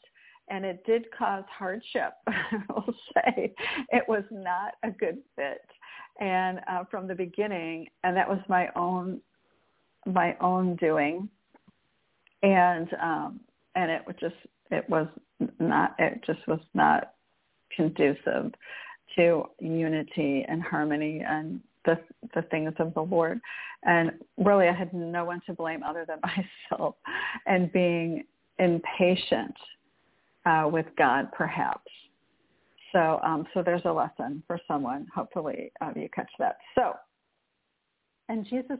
And 0.49 0.67
it 0.67 0.85
did 0.85 1.07
cause 1.17 1.45
hardship, 1.49 2.13
I 2.27 2.63
will 2.69 2.95
say. 3.15 3.55
It 3.91 4.05
was 4.07 4.25
not 4.31 4.75
a 4.83 4.91
good 4.91 5.19
fit. 5.37 5.65
And 6.21 6.61
uh, 6.71 6.85
from 6.91 7.09
the 7.09 7.15
beginning, 7.15 7.89
and 8.05 8.15
that 8.15 8.29
was 8.29 8.41
my 8.47 8.69
own 8.77 9.23
my 10.07 10.37
own 10.41 10.77
doing, 10.77 11.29
and 12.43 12.89
um, 13.03 13.41
and 13.75 13.91
it 13.91 14.03
was 14.07 14.17
just 14.21 14.37
it 14.71 14.89
was 14.89 15.07
not 15.59 15.95
it 15.99 16.21
just 16.27 16.47
was 16.47 16.61
not 16.75 17.13
conducive 17.75 18.53
to 19.17 19.45
unity 19.61 20.45
and 20.49 20.63
harmony 20.63 21.23
and 21.27 21.61
the 21.85 21.99
the 22.35 22.43
things 22.43 22.73
of 22.79 22.95
the 22.95 23.03
Lord. 23.03 23.41
And 23.85 24.13
really, 24.39 24.69
I 24.69 24.73
had 24.73 24.93
no 24.95 25.25
one 25.25 25.43
to 25.47 25.53
blame 25.53 25.83
other 25.83 26.07
than 26.07 26.19
myself, 26.71 26.97
and 27.47 27.73
being 27.73 28.25
impatient 28.59 29.55
uh, 30.47 30.69
with 30.71 30.87
God, 30.97 31.31
perhaps. 31.33 31.91
So, 32.93 33.21
um, 33.25 33.47
so 33.53 33.63
there's 33.63 33.85
a 33.85 33.93
lesson 33.93 34.43
for 34.47 34.59
someone. 34.69 35.07
Hopefully, 35.15 35.73
uh, 35.81 35.91
you 35.97 36.09
catch 36.15 36.31
that. 36.39 36.59
So, 36.75 36.95
and 38.29 38.47
Jesus 38.49 38.79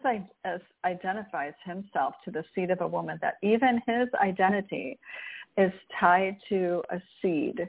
identifies 0.85 1.53
himself 1.65 2.15
to 2.25 2.31
the 2.31 2.45
seed 2.55 2.71
of 2.71 2.81
a 2.81 2.89
woman, 2.89 3.19
that 3.21 3.35
even 3.43 3.81
his 3.87 4.09
identity 4.23 4.99
is 5.59 5.73
tied 6.01 6.37
to 6.49 6.83
a 6.91 7.01
seed, 7.21 7.69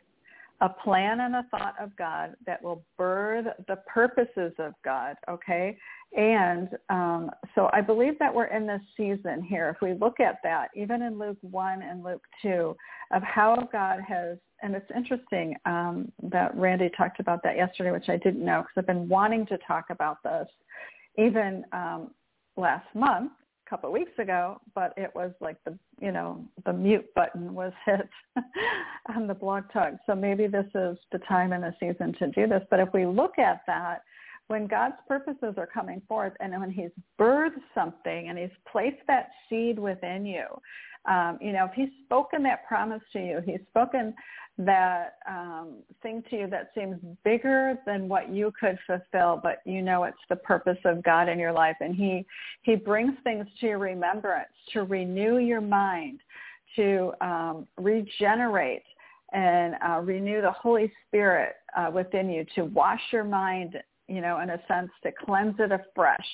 a 0.62 0.70
plan 0.70 1.20
and 1.20 1.36
a 1.36 1.46
thought 1.52 1.76
of 1.80 1.96
God 1.98 2.36
that 2.46 2.64
will 2.64 2.84
birth 2.98 3.46
the 3.68 3.76
purposes 3.88 4.54
of 4.58 4.74
God, 4.86 5.18
okay? 5.30 5.78
And 6.16 6.70
um, 6.90 7.30
so 7.56 7.70
I 7.74 7.82
believe 7.82 8.18
that 8.20 8.34
we're 8.34 8.46
in 8.46 8.66
this 8.66 8.82
season 8.96 9.44
here. 9.44 9.70
If 9.70 9.82
we 9.82 9.94
look 10.00 10.22
at 10.22 10.38
that, 10.44 10.70
even 10.76 11.02
in 11.02 11.20
Luke 11.20 11.38
1 11.42 11.82
and 11.82 12.04
Luke 12.04 12.24
2, 12.42 12.76
of 13.12 13.22
how 13.22 13.68
God 13.72 14.00
has, 14.08 14.38
and 14.64 14.76
it's 14.76 14.90
interesting 14.96 15.56
um, 15.66 16.10
that 16.24 16.56
Randy 16.56 16.90
talked 16.98 17.20
about 17.20 17.44
that 17.44 17.58
yesterday, 17.58 17.92
which 17.92 18.08
I 18.08 18.16
didn't 18.16 18.46
know 18.46 18.62
because 18.62 18.74
I've 18.78 18.88
been 18.88 19.10
wanting 19.10 19.46
to 19.48 19.58
talk 19.68 19.88
about 19.90 20.24
this 20.24 20.48
even 21.18 21.64
um, 21.72 22.12
last 22.58 22.88
month, 22.94 23.32
a 23.66 23.70
couple 23.70 23.90
of 23.90 23.94
weeks 23.94 24.18
ago, 24.20 24.60
but 24.76 24.94
it 24.98 25.12
was 25.16 25.32
like 25.42 25.58
the 25.66 25.78
you 26.00 26.12
know 26.12 26.44
the 26.66 26.74
mute 26.74 27.06
button 27.16 27.54
was 27.54 27.74
hit 27.86 28.08
on 29.16 29.28
the 29.28 29.34
blog 29.34 29.64
talk. 29.74 29.94
So 30.06 30.16
maybe 30.16 30.48
this 30.48 30.68
is 30.76 30.98
the 31.12 31.20
time 31.28 31.54
and 31.54 31.64
the 31.64 31.74
season 31.80 32.14
to 32.20 32.28
do 32.28 32.48
this. 32.48 32.62
But 32.70 32.80
if 32.80 32.90
we 32.94 33.06
look 33.06 33.40
at 33.40 33.62
that, 33.68 34.02
when 34.48 34.68
God's 34.68 34.96
purposes 35.08 35.56
are 35.58 35.68
coming 35.68 36.02
forth 36.08 36.34
and 36.40 36.60
when 36.60 36.70
he's 36.70 36.92
birthed 37.20 37.62
something 37.74 38.30
and 38.30 38.38
he's 38.38 38.50
placed 38.72 39.02
that 39.08 39.30
seed 39.50 39.80
within 39.80 40.26
you, 40.26 40.46
um, 41.08 41.38
you 41.42 41.52
know, 41.54 41.66
if 41.66 41.72
he's 41.74 41.90
spoken 42.06 42.44
that 42.44 42.66
promise 42.68 43.02
to 43.14 43.20
you, 43.20 43.42
he's 43.46 43.60
spoken 43.70 44.14
that 44.58 45.16
um, 45.30 45.78
thing 46.02 46.24
to 46.30 46.38
you 46.38 46.48
that 46.48 46.72
seems 46.74 46.96
bigger 47.24 47.78
than 47.86 48.08
what 48.08 48.30
you 48.30 48.52
could 48.60 48.78
fulfill, 48.88 49.40
but 49.42 49.58
you 49.66 49.82
know 49.82 50.06
it's 50.06 50.18
the 50.30 50.36
purpose 50.36 50.78
of 50.86 51.04
God 51.04 51.28
in 51.28 51.38
your 51.38 51.52
life. 51.52 51.76
And 51.82 51.96
he, 51.96 52.26
he 52.62 52.76
brings 52.76 53.14
things 53.24 53.46
to 53.60 53.68
your 53.68 53.80
remembrance 53.80 54.50
to 54.74 54.84
renew 54.84 55.38
your 55.38 55.62
mind, 55.62 56.22
to 56.78 57.12
um, 57.22 57.68
regenerate 57.78 58.84
and 59.34 59.76
uh, 59.86 60.00
renew 60.00 60.42
the 60.42 60.52
Holy 60.52 60.92
Spirit 61.08 61.56
uh, 61.78 61.92
within 61.94 62.30
you, 62.30 62.46
to 62.56 62.66
wash 62.66 63.02
your 63.12 63.26
mind, 63.26 63.78
you 64.08 64.22
know, 64.22 64.40
in 64.40 64.52
a 64.52 64.62
sense, 64.68 64.90
to 65.04 65.12
cleanse 65.26 65.56
it 65.60 65.72
afresh 65.72 66.28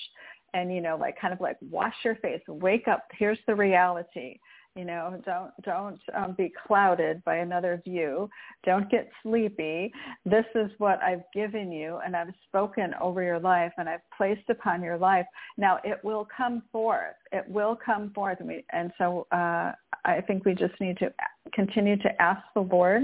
and, 0.54 0.72
you 0.74 0.82
know, 0.82 0.96
like 0.96 1.20
kind 1.20 1.34
of 1.34 1.42
like 1.42 1.58
wash 1.62 1.96
your 2.04 2.16
face, 2.16 2.42
wake 2.48 2.88
up, 2.88 3.06
here's 3.18 3.40
the 3.48 3.56
reality 3.56 4.38
you 4.76 4.86
know 4.86 5.22
don't 5.26 5.52
don't 5.64 6.00
um, 6.16 6.34
be 6.38 6.52
clouded 6.66 7.24
by 7.26 7.38
another 7.38 7.82
view. 7.84 8.30
Don't 8.66 8.90
get 8.90 9.10
sleepy. 9.22 9.92
This 10.26 10.46
is 10.56 10.72
what 10.78 11.02
i've 11.04 11.24
given 11.34 11.72
you 11.72 12.00
and 12.06 12.16
i've 12.16 12.34
spoken 12.48 12.94
over 13.02 13.22
your 13.22 13.40
life 13.40 13.74
and 13.78 13.90
i've 13.90 14.02
placed 14.16 14.50
upon 14.50 14.82
your 14.82 14.98
life. 14.98 15.26
Now 15.58 15.80
it 15.84 16.00
will 16.04 16.28
come 16.36 16.64
forth. 16.72 17.16
It 17.32 17.46
will 17.48 17.78
come 17.84 18.12
forth. 18.14 18.40
And, 18.40 18.48
we, 18.48 18.66
and 18.72 18.92
so 18.98 19.28
uh, 19.32 19.74
i 20.06 20.22
think 20.26 20.46
we 20.46 20.54
just 20.54 20.80
need 20.80 20.98
to 20.98 21.14
continue 21.54 21.98
to 21.98 22.22
ask 22.22 22.42
the 22.56 22.62
lord 22.62 23.04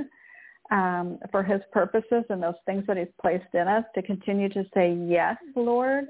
um, 0.71 1.17
for 1.31 1.43
his 1.43 1.61
purposes 1.71 2.23
and 2.29 2.41
those 2.41 2.55
things 2.65 2.83
that 2.87 2.97
he's 2.97 3.07
placed 3.21 3.53
in 3.53 3.67
us 3.67 3.83
to 3.95 4.01
continue 4.01 4.49
to 4.49 4.63
say 4.73 4.97
yes 5.07 5.35
lord 5.55 6.05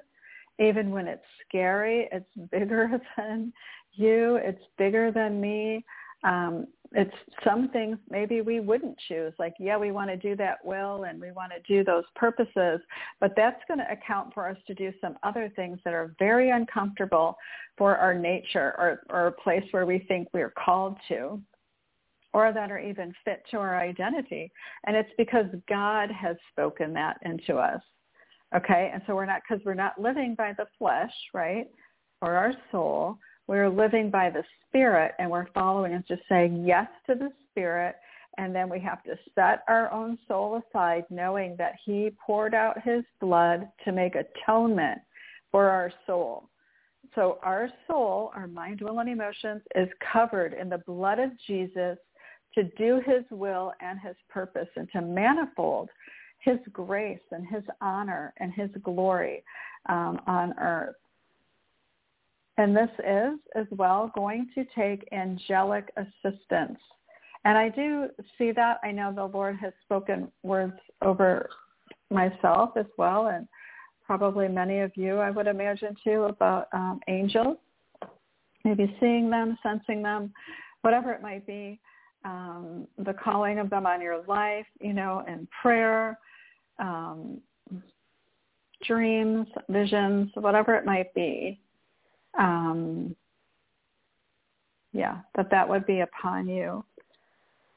even 0.60 0.92
when 0.92 1.08
it's 1.08 1.24
scary 1.48 2.08
it's 2.12 2.52
bigger 2.52 3.00
than 3.18 3.52
you. 3.98 4.38
It's 4.38 4.64
bigger 4.78 5.12
than 5.12 5.42
me. 5.42 5.84
Um, 6.24 6.68
it's 6.94 7.14
some 7.44 7.70
things 7.70 7.98
maybe 8.10 8.42
we 8.42 8.60
wouldn't 8.60 8.98
choose. 9.08 9.34
Like, 9.38 9.54
yeah, 9.60 9.78
we 9.78 9.92
want 9.92 10.10
to 10.10 10.18
do 10.18 10.36
that 10.38 10.64
will 10.64 11.04
and 11.04 11.20
we 11.20 11.32
want 11.32 11.52
to 11.52 11.60
do 11.68 11.84
those 11.84 12.06
purposes, 12.16 12.80
but 13.20 13.34
that's 13.36 13.62
going 13.68 13.80
to 13.80 13.92
account 13.92 14.34
for 14.34 14.48
us 14.48 14.58
to 14.68 14.74
do 14.74 14.94
some 15.02 15.18
other 15.24 15.52
things 15.56 15.80
that 15.84 15.94
are 15.94 16.16
very 16.18 16.50
uncomfortable 16.50 17.38
for 17.78 17.98
our 17.98 18.14
nature 18.14 18.74
or, 18.78 19.02
or 19.10 19.28
a 19.28 19.32
place 19.32 19.64
where 19.72 19.86
we 19.86 20.00
think 20.08 20.30
we're 20.34 20.54
called 20.64 20.98
to 21.10 21.42
or 22.34 22.54
that 22.54 22.72
are 22.72 22.80
even 22.80 23.14
fit 23.26 23.44
to 23.52 23.58
our 23.58 23.80
identity. 23.80 24.52
And 24.86 24.96
it's 24.96 25.10
because 25.18 25.46
God 25.68 26.10
has 26.12 26.38
spoken 26.52 26.94
that 26.94 27.18
into 27.24 27.58
us. 27.58 27.82
Okay. 28.56 28.92
And 28.94 29.02
so 29.08 29.16
we're 29.16 29.26
not, 29.26 29.42
because 29.48 29.64
we're 29.66 29.74
not 29.74 30.00
living 30.00 30.36
by 30.36 30.54
the 30.58 30.68
flesh, 30.78 31.12
right? 31.34 31.68
Or 32.22 32.34
our 32.34 32.54
soul 32.72 33.18
we're 33.48 33.70
living 33.70 34.10
by 34.10 34.30
the 34.30 34.44
Spirit 34.68 35.14
and 35.20 35.30
we're 35.30 35.52
following 35.54 35.94
and 35.94 36.06
just 36.08 36.22
saying 36.30 36.66
yes 36.66 36.88
to 37.08 37.16
the 37.16 37.30
Spirit 37.52 37.96
And 38.38 38.54
then 38.54 38.70
we 38.70 38.80
have 38.82 39.04
to 39.04 39.18
set 39.34 39.64
our 39.68 39.92
own 39.92 40.18
soul 40.28 40.62
aside 40.62 41.06
knowing 41.10 41.56
that 41.58 41.74
he 41.84 42.12
poured 42.24 42.54
out 42.54 42.82
his 42.84 43.04
blood 43.20 43.68
to 43.84 43.92
make 43.92 44.14
atonement 44.16 45.00
for 45.52 45.70
our 45.70 45.92
soul. 46.06 46.50
So 47.16 47.40
our 47.42 47.70
soul, 47.88 48.32
our 48.36 48.48
mind, 48.48 48.82
will, 48.82 49.00
and 49.00 49.10
emotions 49.10 49.62
is 49.76 49.88
covered 50.14 50.54
in 50.54 50.70
the 50.70 50.78
blood 50.80 51.20
of 51.20 51.32
Jesus 51.48 51.98
to 52.54 52.64
do 52.78 53.02
his 53.06 53.24
will 53.32 53.74
and 53.82 54.00
his 54.00 54.16
purpose 54.30 54.68
and 54.76 54.88
to 54.92 55.02
manifold 55.02 55.90
his 56.40 56.58
grace 56.72 57.20
and 57.32 57.48
his 57.48 57.64
honor 57.82 58.34
and 58.38 58.54
his 58.54 58.70
glory 58.84 59.44
um, 59.88 60.20
on 60.28 60.54
earth. 60.60 60.96
And 62.58 62.76
this 62.76 62.90
is 63.00 63.40
as 63.56 63.68
well 63.72 64.12
going 64.16 64.50
to 64.56 64.66
take 64.76 65.08
angelic 65.12 65.92
assistance. 65.96 66.80
And 67.46 67.58
I 67.58 67.70
do 67.70 68.08
see 68.38 68.52
that. 68.54 68.80
I 68.84 68.92
know 68.92 69.14
the 69.14 69.26
Lord 69.26 69.58
has 69.58 69.74
spoken 69.84 70.32
words 70.44 70.74
over 71.02 71.50
myself 72.10 72.72
as 72.78 72.88
well 72.98 73.28
and 73.28 73.48
probably 74.08 74.48
many 74.48 74.80
of 74.80 74.92
you, 74.96 75.18
I 75.18 75.30
would 75.30 75.48
imagine 75.48 75.96
too, 76.02 76.24
about 76.24 76.70
um, 76.72 77.02
angels, 77.10 77.58
maybe 78.64 78.96
seeing 79.02 79.30
them, 79.30 79.58
sensing 79.62 80.02
them, 80.02 80.34
whatever 80.82 81.12
it 81.12 81.22
might 81.22 81.46
be, 81.46 81.80
um, 82.24 82.88
the 82.98 83.14
calling 83.14 83.60
of 83.60 83.70
them 83.70 83.86
on 83.86 84.02
your 84.02 84.24
life, 84.26 84.66
you 84.80 84.94
know, 84.94 85.24
in 85.28 85.46
prayer, 85.62 86.18
um, 86.80 87.40
dreams, 88.86 89.48
visions, 89.68 90.32
whatever 90.36 90.74
it 90.74 90.86
might 90.86 91.14
be. 91.14 91.60
Um, 92.38 93.16
yeah, 94.94 95.20
that 95.36 95.50
that 95.52 95.68
would 95.68 95.86
be 95.86 96.02
upon 96.02 96.48
you 96.48 96.84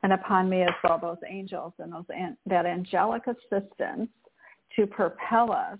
and 0.02 0.12
upon 0.12 0.48
me 0.48 0.62
as 0.62 0.70
well, 0.82 0.98
those 0.98 1.18
angels 1.28 1.72
and 1.78 1.92
those 1.92 2.04
that 2.46 2.66
angelic 2.66 3.22
assistance 3.26 4.08
to 4.76 4.86
propel 4.86 5.52
us 5.52 5.78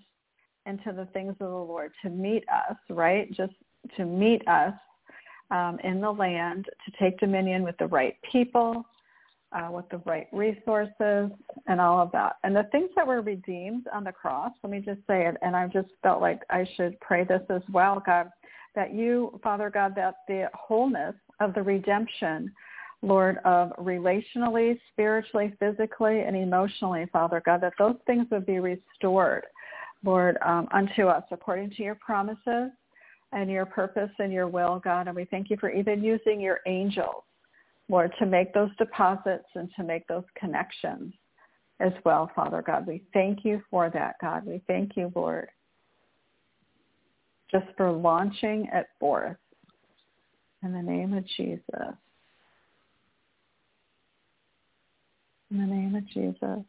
into 0.67 0.93
the 0.93 1.07
things 1.13 1.31
of 1.33 1.39
the 1.39 1.47
Lord, 1.47 1.93
to 2.03 2.11
meet 2.11 2.45
us, 2.49 2.77
right? 2.91 3.33
Just 3.33 3.55
to 3.97 4.05
meet 4.05 4.47
us 4.47 4.75
um, 5.51 5.79
in 5.83 6.01
the 6.01 6.11
land, 6.11 6.67
to 6.67 6.93
take 7.03 7.19
dominion 7.19 7.63
with 7.63 7.77
the 7.79 7.87
right 7.87 8.17
people, 8.31 8.85
uh, 9.53 9.69
with 9.71 9.89
the 9.89 9.99
right 10.05 10.29
resources, 10.33 11.31
and 11.67 11.81
all 11.81 11.99
of 11.99 12.13
that. 12.13 12.37
And 12.45 12.55
the 12.55 12.69
things 12.71 12.91
that 12.95 13.07
were 13.07 13.23
redeemed 13.23 13.87
on 13.93 14.05
the 14.05 14.13
cross, 14.13 14.53
let 14.63 14.71
me 14.71 14.81
just 14.81 15.01
say 15.07 15.27
it, 15.27 15.37
and 15.43 15.57
I 15.57 15.67
just 15.67 15.89
felt 16.03 16.21
like 16.21 16.43
I 16.51 16.69
should 16.77 17.01
pray 17.01 17.25
this 17.25 17.43
as 17.49 17.63
well, 17.73 18.03
God, 18.05 18.31
that 18.75 18.95
you, 18.95 19.39
Father 19.43 19.71
God, 19.71 19.95
that 19.97 20.17
the 20.29 20.49
wholeness 20.55 21.15
of 21.41 21.55
the 21.55 21.63
redemption 21.63 22.53
Lord, 23.03 23.39
of 23.45 23.71
relationally, 23.79 24.79
spiritually, 24.93 25.55
physically, 25.59 26.21
and 26.21 26.37
emotionally, 26.37 27.07
Father 27.13 27.43
God, 27.45 27.63
that 27.63 27.73
those 27.79 27.97
things 28.07 28.27
would 28.31 28.45
be 28.45 28.59
restored. 28.59 29.45
Lord, 30.05 30.37
um, 30.45 30.69
unto 30.73 31.07
us 31.07 31.25
according 31.31 31.71
to 31.73 31.83
your 31.83 31.95
promises 31.95 32.71
and 33.33 33.51
your 33.51 33.67
purpose 33.67 34.11
and 34.19 34.33
your 34.33 34.49
will, 34.49 34.81
God. 34.83 35.07
And 35.07 35.17
we 35.17 35.25
thank 35.27 35.51
you 35.51 35.57
for 35.59 35.71
even 35.71 36.03
using 36.03 36.41
your 36.41 36.61
angels, 36.67 37.23
Lord, 37.89 38.13
to 38.19 38.27
make 38.27 38.53
those 38.53 38.71
deposits 38.77 39.49
and 39.55 39.71
to 39.77 39.83
make 39.83 40.07
those 40.07 40.25
connections 40.39 41.15
as 41.81 41.93
well, 42.05 42.31
Father 42.35 42.63
God. 42.63 42.87
We 42.87 43.03
thank 43.15 43.45
you 43.45 43.63
for 43.71 43.89
that, 43.91 44.17
God. 44.21 44.45
We 44.45 44.63
thank 44.67 44.97
you, 44.97 45.11
Lord, 45.15 45.49
just 47.51 47.67
for 47.77 47.91
launching 47.91 48.69
at 48.73 48.89
forth 48.99 49.37
in 50.63 50.73
the 50.73 50.83
name 50.83 51.13
of 51.15 51.27
Jesus. 51.37 51.95
In 55.51 55.59
the 55.59 55.67
name 55.67 55.95
of 55.95 56.07
Jesus. 56.09 56.65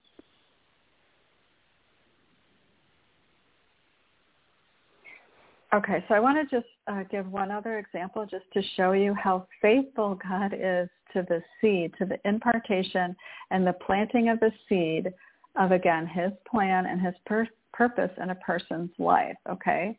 Okay, 5.73 6.03
so 6.09 6.15
I 6.15 6.19
want 6.19 6.37
to 6.37 6.55
just 6.55 6.67
uh, 6.87 7.03
give 7.09 7.31
one 7.31 7.49
other 7.49 7.79
example 7.79 8.25
just 8.29 8.43
to 8.53 8.61
show 8.75 8.91
you 8.91 9.13
how 9.13 9.47
faithful 9.61 10.19
God 10.27 10.53
is 10.53 10.89
to 11.13 11.25
the 11.29 11.41
seed, 11.61 11.93
to 11.97 12.05
the 12.05 12.19
impartation 12.25 13.15
and 13.51 13.65
the 13.65 13.73
planting 13.73 14.27
of 14.27 14.39
the 14.41 14.51
seed 14.67 15.13
of, 15.55 15.71
again, 15.71 16.05
his 16.05 16.31
plan 16.49 16.87
and 16.87 16.99
his 16.99 17.13
pur- 17.25 17.47
purpose 17.71 18.11
in 18.21 18.31
a 18.31 18.35
person's 18.35 18.91
life, 18.99 19.37
okay? 19.49 19.97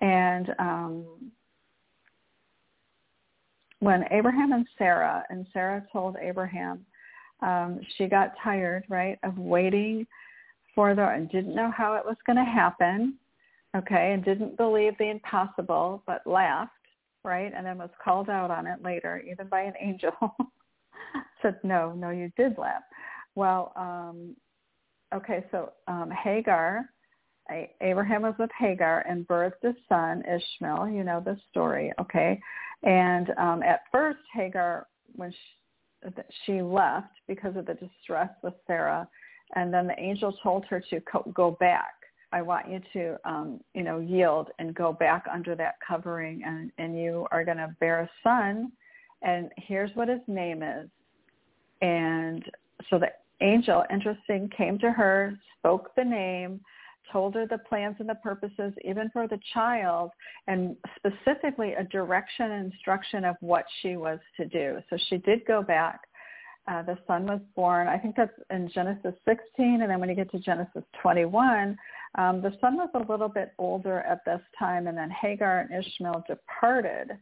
And 0.00 0.54
um, 0.58 1.04
when 3.80 4.04
Abraham 4.10 4.52
and 4.52 4.66
Sarah, 4.78 5.24
and 5.30 5.46
Sarah 5.52 5.84
told 5.92 6.16
Abraham, 6.20 6.84
um, 7.42 7.80
she 7.96 8.06
got 8.06 8.32
tired, 8.42 8.84
right, 8.88 9.18
of 9.22 9.38
waiting 9.38 10.06
for 10.74 10.94
the, 10.94 11.06
and 11.06 11.30
didn't 11.30 11.54
know 11.54 11.70
how 11.70 11.94
it 11.94 12.04
was 12.04 12.16
going 12.26 12.36
to 12.36 12.44
happen 12.44 13.18
okay, 13.76 14.12
and 14.12 14.24
didn't 14.24 14.56
believe 14.56 14.96
the 14.98 15.10
impossible, 15.10 16.02
but 16.06 16.26
laughed, 16.26 16.72
right, 17.24 17.52
and 17.54 17.64
then 17.66 17.78
was 17.78 17.90
called 18.02 18.28
out 18.28 18.50
on 18.50 18.66
it 18.66 18.82
later, 18.82 19.22
even 19.30 19.48
by 19.48 19.62
an 19.62 19.74
angel. 19.80 20.12
Said, 21.42 21.58
no, 21.62 21.92
no, 21.92 22.10
you 22.10 22.30
did 22.36 22.58
laugh. 22.58 22.82
Well, 23.34 23.72
um, 23.76 24.36
okay, 25.14 25.44
so 25.50 25.72
um, 25.86 26.10
Hagar, 26.10 26.88
Abraham 27.80 28.22
was 28.22 28.34
with 28.38 28.50
Hagar 28.58 29.04
and 29.08 29.26
birthed 29.26 29.64
a 29.64 29.74
son, 29.88 30.22
Ishmael. 30.22 30.88
You 30.88 31.04
know 31.04 31.20
the 31.24 31.38
story, 31.50 31.92
okay? 32.00 32.40
And 32.82 33.30
um, 33.38 33.62
at 33.62 33.82
first, 33.90 34.20
Hagar, 34.32 34.86
when 35.16 35.32
she, 35.32 36.10
she 36.46 36.62
left 36.62 37.12
because 37.28 37.56
of 37.56 37.66
the 37.66 37.74
distress 37.74 38.30
with 38.42 38.54
Sarah, 38.66 39.08
and 39.56 39.72
then 39.72 39.86
the 39.86 39.98
angel 39.98 40.32
told 40.42 40.64
her 40.66 40.82
to 40.90 41.00
go 41.34 41.56
back 41.60 41.94
I 42.32 42.42
want 42.42 42.70
you 42.70 42.80
to, 42.92 43.16
um, 43.28 43.60
you 43.74 43.82
know, 43.82 43.98
yield 43.98 44.50
and 44.58 44.74
go 44.74 44.92
back 44.92 45.24
under 45.32 45.54
that 45.56 45.74
covering, 45.86 46.42
and 46.44 46.70
and 46.78 46.98
you 46.98 47.26
are 47.30 47.44
going 47.44 47.56
to 47.56 47.74
bear 47.80 48.00
a 48.00 48.10
son, 48.22 48.70
and 49.22 49.50
here's 49.56 49.94
what 49.96 50.08
his 50.08 50.20
name 50.28 50.62
is, 50.62 50.88
and 51.82 52.44
so 52.88 52.98
the 52.98 53.10
angel, 53.40 53.84
interesting, 53.92 54.48
came 54.56 54.78
to 54.78 54.92
her, 54.92 55.36
spoke 55.58 55.94
the 55.96 56.04
name, 56.04 56.60
told 57.12 57.34
her 57.34 57.46
the 57.46 57.58
plans 57.58 57.96
and 57.98 58.08
the 58.08 58.14
purposes, 58.16 58.72
even 58.84 59.10
for 59.10 59.26
the 59.26 59.38
child, 59.54 60.10
and 60.46 60.76
specifically 60.96 61.74
a 61.74 61.84
direction 61.84 62.50
and 62.50 62.72
instruction 62.72 63.24
of 63.24 63.36
what 63.40 63.64
she 63.80 63.96
was 63.96 64.18
to 64.36 64.46
do. 64.46 64.78
So 64.90 64.96
she 65.08 65.18
did 65.18 65.44
go 65.46 65.62
back. 65.62 66.00
Uh, 66.68 66.82
the 66.82 66.98
son 67.06 67.26
was 67.26 67.40
born. 67.56 67.88
I 67.88 67.98
think 67.98 68.16
that's 68.16 68.32
in 68.50 68.70
Genesis 68.72 69.14
16, 69.26 69.82
and 69.82 69.90
then 69.90 69.98
when 69.98 70.08
you 70.08 70.14
get 70.14 70.30
to 70.32 70.38
Genesis 70.38 70.84
21, 71.02 71.76
um, 72.16 72.42
the 72.42 72.52
son 72.60 72.76
was 72.76 72.90
a 72.94 73.10
little 73.10 73.28
bit 73.28 73.52
older 73.58 74.00
at 74.00 74.24
this 74.24 74.40
time, 74.58 74.86
and 74.86 74.96
then 74.96 75.10
Hagar 75.10 75.60
and 75.60 75.84
Ishmael 75.84 76.24
departed 76.28 77.12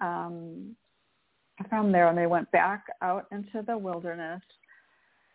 um, 0.00 0.74
from 1.68 1.92
there, 1.92 2.08
and 2.08 2.18
they 2.18 2.26
went 2.26 2.50
back 2.50 2.84
out 3.00 3.26
into 3.32 3.62
the 3.66 3.76
wilderness. 3.76 4.42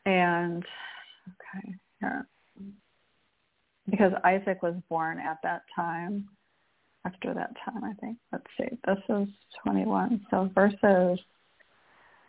And 0.05 0.63
okay, 1.29 1.75
here, 1.99 2.27
because 3.89 4.13
Isaac 4.23 4.61
was 4.61 4.75
born 4.89 5.19
at 5.19 5.37
that 5.43 5.63
time. 5.75 6.27
After 7.05 7.33
that 7.33 7.55
time, 7.63 7.83
I 7.83 7.93
think. 8.01 8.17
Let's 8.31 8.45
see. 8.57 8.77
This 8.85 8.97
is 9.09 9.27
21. 9.63 10.25
So 10.29 10.49
verses 10.53 11.19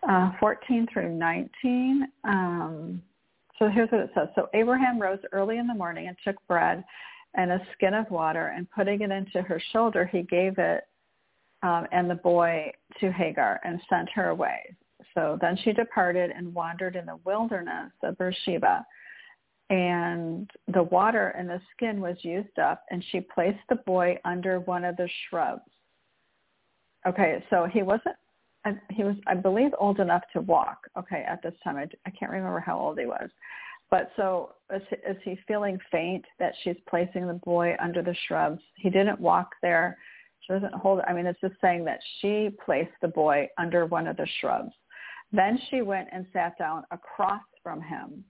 uh, 0.09 0.31
14 0.39 0.87
through 0.93 1.13
19. 1.13 2.07
Um, 2.25 3.03
so 3.59 3.69
here's 3.69 3.91
what 3.91 4.03
it 4.03 4.11
says. 4.15 4.29
So 4.35 4.49
Abraham 4.55 5.01
rose 5.01 5.19
early 5.33 5.59
in 5.59 5.67
the 5.67 5.75
morning 5.75 6.09
and 6.09 6.17
took 6.25 6.37
bread 6.47 6.85
and 7.35 7.53
a 7.53 7.61
skin 7.75 7.95
of 7.95 8.11
water 8.11 8.53
and 8.57 8.71
putting 8.71 9.03
it 9.03 9.11
into 9.11 9.43
her 9.43 9.63
shoulder, 9.73 10.05
he 10.07 10.23
gave 10.23 10.59
it 10.59 10.85
um, 11.63 11.87
and 11.93 12.09
the 12.09 12.15
boy 12.15 12.73
to 13.01 13.13
Hagar 13.13 13.61
and 13.65 13.81
sent 13.89 14.09
her 14.11 14.31
away. 14.31 14.77
So 15.15 15.39
then 15.41 15.59
she 15.63 15.73
departed 15.73 16.31
and 16.31 16.55
wandered 16.55 16.97
in 16.97 17.07
the 17.07 17.19
wilderness 17.25 17.93
of 18.03 18.17
Beersheba. 18.19 18.85
And 19.71 20.51
the 20.75 20.83
water 20.83 21.35
in 21.39 21.47
the 21.47 21.61
skin 21.75 22.01
was 22.01 22.17
used 22.23 22.59
up, 22.59 22.83
and 22.91 23.05
she 23.11 23.21
placed 23.21 23.61
the 23.69 23.77
boy 23.77 24.19
under 24.25 24.61
one 24.61 24.85
of 24.85 24.97
the 24.97 25.09
shrubs. 25.29 25.63
Okay, 27.07 27.43
so 27.51 27.67
he 27.73 27.83
wasn't 27.83 28.17
he 28.91 29.05
was, 29.05 29.17
I 29.27 29.35
believe, 29.35 29.71
old 29.79 30.01
enough 30.01 30.23
to 30.35 30.43
walk. 30.43 30.79
Okay, 30.99 31.25
at 31.27 31.43
this 31.43 31.55
time, 31.65 31.77
I, 31.77 31.89
I 32.05 32.11
can't 32.11 32.31
remember 32.31 32.61
how 32.61 32.79
old 32.79 32.99
he 32.99 33.07
was. 33.07 33.31
But 33.91 34.11
so 34.17 34.53
is, 34.75 34.83
is 35.09 35.17
he 35.25 35.39
feeling 35.49 35.79
faint 35.91 36.25
that 36.39 36.53
she's 36.63 36.77
placing 36.89 37.27
the 37.27 37.41
boy 37.45 37.75
under 37.83 38.03
the 38.03 38.15
shrubs? 38.27 38.61
He 38.77 38.91
didn't 38.91 39.19
walk 39.19 39.49
there. 39.63 39.97
She 40.41 40.53
doesn't 40.53 40.75
hold. 40.75 41.01
I 41.09 41.13
mean, 41.13 41.27
it's 41.27 41.41
just 41.41 41.55
saying 41.61 41.85
that 41.87 42.01
she 42.21 42.51
placed 42.65 42.93
the 43.01 43.09
boy 43.09 43.49
under 43.57 43.87
one 43.87 44.07
of 44.07 44.17
the 44.17 44.29
shrubs. 44.41 44.73
Then 45.33 45.59
she 45.71 45.81
went 45.81 46.09
and 46.13 46.27
sat 46.33 46.59
down 46.59 46.85
across 46.91 47.43
from 47.63 47.81
him 47.81 48.25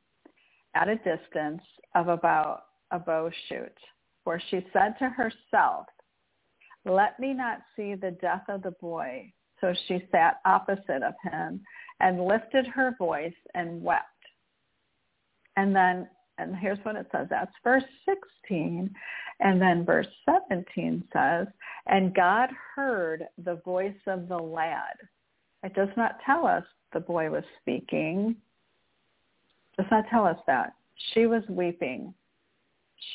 at 0.74 0.88
a 0.88 0.96
distance 0.96 1.62
of 1.94 2.08
about 2.08 2.64
a 2.90 2.98
bow 2.98 3.30
shoot, 3.48 3.76
where 4.24 4.42
she 4.50 4.64
said 4.72 4.94
to 4.98 5.08
herself, 5.08 5.86
let 6.84 7.18
me 7.20 7.32
not 7.32 7.60
see 7.76 7.94
the 7.94 8.16
death 8.22 8.44
of 8.48 8.62
the 8.62 8.72
boy 8.72 9.32
so 9.60 9.74
she 9.86 10.02
sat 10.10 10.40
opposite 10.44 11.02
of 11.02 11.14
him 11.22 11.60
and 12.00 12.24
lifted 12.24 12.66
her 12.66 12.94
voice 12.98 13.34
and 13.54 13.82
wept. 13.82 14.06
And 15.56 15.74
then, 15.76 16.08
and 16.38 16.56
here's 16.56 16.78
what 16.82 16.96
it 16.96 17.06
says. 17.12 17.26
That's 17.28 17.52
verse 17.62 17.84
16. 18.06 18.90
And 19.40 19.60
then 19.60 19.84
verse 19.84 20.06
17 20.48 21.04
says, 21.12 21.46
and 21.86 22.14
God 22.14 22.50
heard 22.74 23.24
the 23.44 23.56
voice 23.64 23.94
of 24.06 24.28
the 24.28 24.38
lad. 24.38 24.94
It 25.62 25.74
does 25.74 25.88
not 25.96 26.16
tell 26.24 26.46
us 26.46 26.64
the 26.92 27.00
boy 27.00 27.30
was 27.30 27.44
speaking. 27.60 28.36
Does 29.80 29.90
not 29.90 30.04
tell 30.10 30.26
us 30.26 30.36
that. 30.46 30.74
She 31.14 31.24
was 31.24 31.42
weeping. 31.48 32.12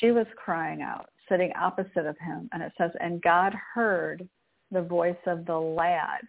She 0.00 0.10
was 0.10 0.26
crying 0.34 0.82
out, 0.82 1.10
sitting 1.28 1.52
opposite 1.54 2.06
of 2.06 2.18
him. 2.18 2.48
And 2.50 2.60
it 2.60 2.72
says, 2.76 2.90
and 2.98 3.22
God 3.22 3.54
heard 3.72 4.28
the 4.72 4.82
voice 4.82 5.14
of 5.26 5.46
the 5.46 5.56
lad. 5.56 6.22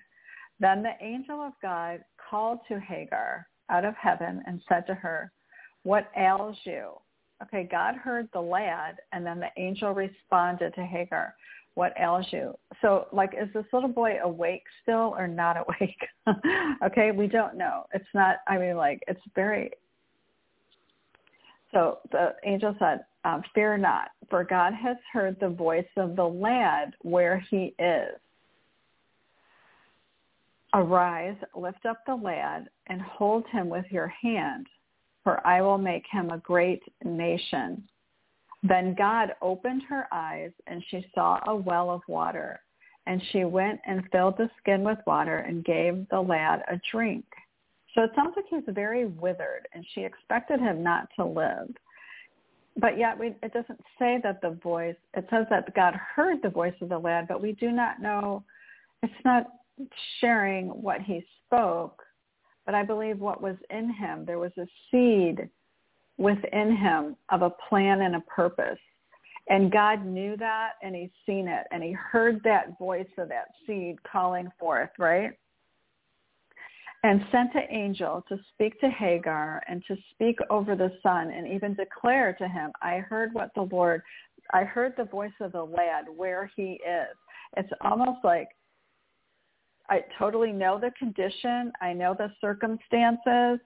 Then 0.60 0.84
the 0.84 0.94
angel 1.02 1.42
of 1.42 1.54
God 1.60 2.04
called 2.30 2.60
to 2.68 2.80
Hagar 2.80 3.48
out 3.72 3.84
of 3.84 3.96
heaven 3.96 4.44
and 4.46 4.62
said 4.70 4.86
to 4.86 4.94
her, 4.94 5.32
what 5.82 6.12
ails 6.16 6.56
you? 6.66 6.92
Okay, 7.42 7.68
God 7.70 7.96
heard 7.96 8.30
the 8.32 8.40
lad, 8.40 8.98
and 9.14 9.26
then 9.26 9.40
the 9.40 9.50
angel 9.58 9.94
responded 9.94 10.76
to 10.76 10.84
Hagar, 10.84 11.34
what 11.74 11.94
ails 12.00 12.28
you? 12.30 12.54
So, 12.82 13.08
like, 13.12 13.34
is 13.34 13.52
this 13.56 13.66
little 13.74 13.90
boy 13.90 14.20
awake 14.24 14.64
still 14.84 15.16
or 15.18 15.28
not 15.28 15.58
awake? 15.68 16.38
okay, 16.84 17.10
we 17.10 17.26
don't 17.26 17.58
know. 17.58 17.86
It's 17.92 18.06
not, 18.14 18.38
I 18.48 18.60
mean, 18.60 18.78
like, 18.78 19.02
it's 19.08 19.22
very, 19.34 19.72
so 21.72 22.00
the 22.12 22.36
angel 22.46 22.76
said, 22.80 23.06
um, 23.26 23.44
fear 23.54 23.78
not, 23.78 24.10
for 24.30 24.44
God 24.44 24.74
has 24.74 24.98
heard 25.12 25.38
the 25.40 25.50
voice 25.50 25.88
of 25.98 26.16
the 26.16 26.24
lad 26.24 26.94
where 27.02 27.40
he 27.50 27.74
is. 27.80 28.20
Arise, 30.74 31.38
lift 31.56 31.86
up 31.86 32.00
the 32.06 32.16
lad, 32.16 32.70
and 32.88 33.02
hold 33.02 33.46
him 33.52 33.70
with 33.70 33.86
your 33.90 34.08
hand, 34.08 34.68
for 35.24 35.46
I 35.46 35.62
will 35.62 35.78
make 35.78 36.06
him 36.12 36.30
a 36.30 36.38
great 36.38 36.84
nation. 37.04 37.88
Then 38.64 38.96
God 38.98 39.34
opened 39.42 39.84
her 39.90 40.08
eyes, 40.12 40.52
and 40.68 40.84
she 40.90 41.06
saw 41.14 41.40
a 41.48 41.56
well 41.56 41.90
of 41.90 42.02
water. 42.08 42.60
And 43.06 43.22
she 43.32 43.46
went 43.46 43.80
and 43.86 44.04
filled 44.12 44.38
the 44.38 44.50
skin 44.60 44.84
with 44.84 45.00
water 45.08 45.38
and 45.40 45.64
gave 45.64 46.08
the 46.10 46.20
lad 46.20 46.64
a 46.70 46.80
drink. 46.92 47.26
So 47.96 48.04
it 48.04 48.12
sounds 48.16 48.34
like 48.36 48.46
he's 48.50 48.74
very 48.74 49.06
withered, 49.06 49.68
and 49.74 49.86
she 49.94 50.02
expected 50.02 50.60
him 50.60 50.84
not 50.84 51.08
to 51.18 51.26
live. 51.26 51.70
But 52.80 52.98
yet 52.98 53.18
we, 53.18 53.36
it 53.42 53.54
doesn't 53.54 53.82
say 53.98 54.20
that 54.24 54.42
the 54.42 54.52
voice, 54.52 54.96
it 55.16 55.26
says 55.32 55.48
that 55.50 55.74
God 55.74 55.96
heard 55.96 56.42
the 56.44 56.50
voice 56.50 56.76
of 56.82 56.90
the 56.90 57.00
lad, 57.00 57.28
but 57.28 57.42
we 57.42 57.54
do 57.54 57.72
not 57.72 58.02
know, 58.02 58.44
it's 59.02 59.14
not 59.26 59.48
sharing 60.20 60.68
what 60.68 61.02
he 61.02 61.26
spoke, 61.46 62.04
but 62.66 62.76
I 62.76 62.84
believe 62.84 63.20
what 63.20 63.42
was 63.42 63.56
in 63.70 63.92
him, 63.94 64.26
there 64.26 64.40
was 64.40 64.52
a 64.58 64.68
seed 64.92 65.50
within 66.18 66.76
him 66.76 67.16
of 67.30 67.42
a 67.42 67.54
plan 67.70 68.02
and 68.02 68.16
a 68.16 68.22
purpose. 68.22 68.80
And 69.50 69.72
God 69.72 70.06
knew 70.06 70.36
that 70.38 70.72
and 70.84 70.96
he's 70.96 71.10
seen 71.26 71.48
it 71.48 71.66
and 71.72 71.82
he 71.82 71.94
heard 71.94 72.42
that 72.44 72.78
voice 72.78 73.08
of 73.18 73.30
that 73.30 73.48
seed 73.66 73.98
calling 74.04 74.50
forth, 74.60 74.90
right? 75.00 75.32
And 77.04 77.22
sent 77.32 77.54
an 77.56 77.68
angel 77.70 78.26
to 78.28 78.38
speak 78.54 78.80
to 78.82 78.90
Hagar 78.90 79.62
and 79.70 79.84
to 79.88 79.96
speak 80.12 80.38
over 80.50 80.76
the 80.76 80.92
son 81.04 81.32
and 81.32 81.48
even 81.48 81.76
declare 81.76 82.34
to 82.34 82.48
him, 82.48 82.72
I 82.82 82.98
heard 82.98 83.34
what 83.34 83.52
the 83.56 83.68
Lord, 83.72 84.02
I 84.52 84.64
heard 84.64 84.94
the 84.98 85.06
voice 85.06 85.32
of 85.40 85.52
the 85.52 85.64
lad 85.64 86.06
where 86.14 86.52
he 86.56 86.80
is. 86.84 87.16
It's 87.56 87.70
almost 87.82 88.24
like 88.24 88.50
I 89.90 90.04
totally 90.20 90.52
know 90.52 90.80
the 90.80 90.92
condition. 90.98 91.72
I 91.82 91.94
know 91.94 92.14
the 92.18 92.32
circumstances. 92.42 93.60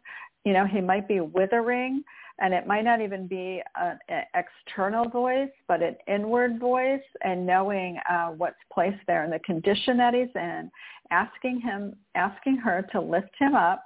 You 0.46 0.54
know, 0.54 0.66
he 0.66 0.82
might 0.82 1.08
be 1.08 1.20
withering 1.20 2.04
and 2.40 2.54
it 2.54 2.66
might 2.66 2.84
not 2.84 3.02
even 3.02 3.28
be 3.28 3.62
an, 3.76 4.00
external 4.34 5.08
voice, 5.08 5.52
but 5.68 5.84
an 5.84 5.96
inward 6.08 6.60
voice 6.60 7.02
and 7.24 7.46
knowing 7.46 7.98
uh, 8.10 8.30
what's 8.30 8.56
placed 8.74 9.02
there 9.06 9.24
and 9.24 9.32
the 9.32 9.40
condition 9.40 9.98
that 9.98 10.14
he's 10.14 10.34
in, 10.36 10.72
asking 11.12 11.62
him, 11.62 11.96
asking 12.16 12.58
her 12.58 12.88
to 12.92 13.00
lift 13.00 13.32
him 13.38 13.54
up 13.56 13.84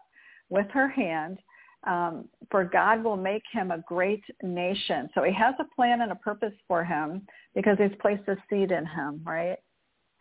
with 0.50 0.68
her 0.72 0.88
hand 0.88 1.39
um, 1.86 2.26
for 2.50 2.63
God 2.63 3.04
will 3.04 3.18
make 3.18 3.44
him 3.52 3.72
a 3.72 3.84
great 3.88 4.24
nation. 4.41 5.10
So 5.13 5.24
he 5.24 5.34
has 5.34 5.54
a 5.60 5.76
plan 5.76 6.02
and 6.02 6.12
a 6.12 6.15
purpose 6.15 6.54
for 6.68 6.84
him 6.84 7.22
because 7.54 7.78
he's 7.78 7.96
placed 8.02 8.28
a 8.28 8.38
seed 8.50 8.72
in 8.72 8.86
him, 8.86 9.22
right? 9.26 9.58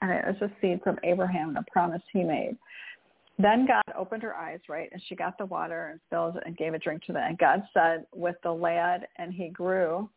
and 0.05 0.13
it 0.13 0.25
was 0.27 0.51
a 0.51 0.53
seed 0.61 0.81
from 0.83 0.99
Abraham 1.03 1.51
and 1.51 1.59
a 1.59 1.65
promise 1.71 2.03
he 2.13 2.23
made. 2.23 2.57
Then 3.39 3.67
God 3.67 3.83
opened 3.99 4.23
her 4.23 4.35
eyes, 4.35 4.61
right, 4.69 4.89
and 4.93 5.03
she 5.09 5.17
got 5.17 5.37
the 5.39 5.47
water 5.47 5.89
and 5.89 6.01
filled 6.09 6.39
and 6.45 6.57
gave 6.57 6.75
a 6.75 6.79
drink 6.79 7.03
to 7.05 7.13
them. 7.13 7.25
And 7.27 7.39
God 7.39 7.63
said, 7.75 8.07
with 8.15 8.37
the 8.43 8.53
lad, 8.53 9.09
and 9.17 9.33
he 9.33 9.49
grew. 9.49 10.09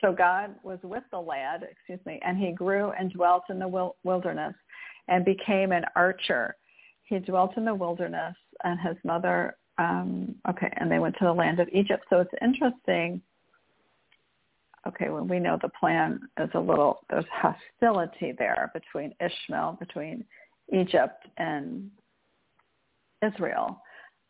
So 0.00 0.12
God 0.12 0.56
was 0.64 0.80
with 0.82 1.04
the 1.12 1.20
lad, 1.20 1.66
excuse 1.70 2.04
me, 2.04 2.20
and 2.24 2.36
he 2.36 2.50
grew 2.52 2.90
and 2.90 3.12
dwelt 3.12 3.44
in 3.48 3.58
the 3.60 3.92
wilderness 4.02 4.54
and 5.06 5.24
became 5.24 5.70
an 5.70 5.84
archer. 5.94 6.56
He 7.04 7.18
dwelt 7.20 7.56
in 7.56 7.64
the 7.64 7.74
wilderness, 7.74 8.34
and 8.64 8.80
his 8.80 8.96
mother, 9.04 9.56
um, 9.78 10.34
okay, 10.48 10.72
and 10.76 10.90
they 10.90 10.98
went 10.98 11.16
to 11.18 11.24
the 11.26 11.32
land 11.32 11.60
of 11.60 11.68
Egypt. 11.72 12.04
So 12.10 12.20
it's 12.20 12.34
interesting 12.42 13.22
okay, 14.86 15.08
when 15.08 15.28
we 15.28 15.38
know 15.38 15.58
the 15.60 15.70
plan 15.80 16.20
is 16.38 16.50
a 16.54 16.60
little, 16.60 17.00
there's 17.08 17.24
hostility 17.32 18.34
there 18.36 18.70
between 18.74 19.14
Ishmael, 19.20 19.78
between 19.80 20.24
Egypt 20.72 21.26
and 21.38 21.90
Israel. 23.24 23.80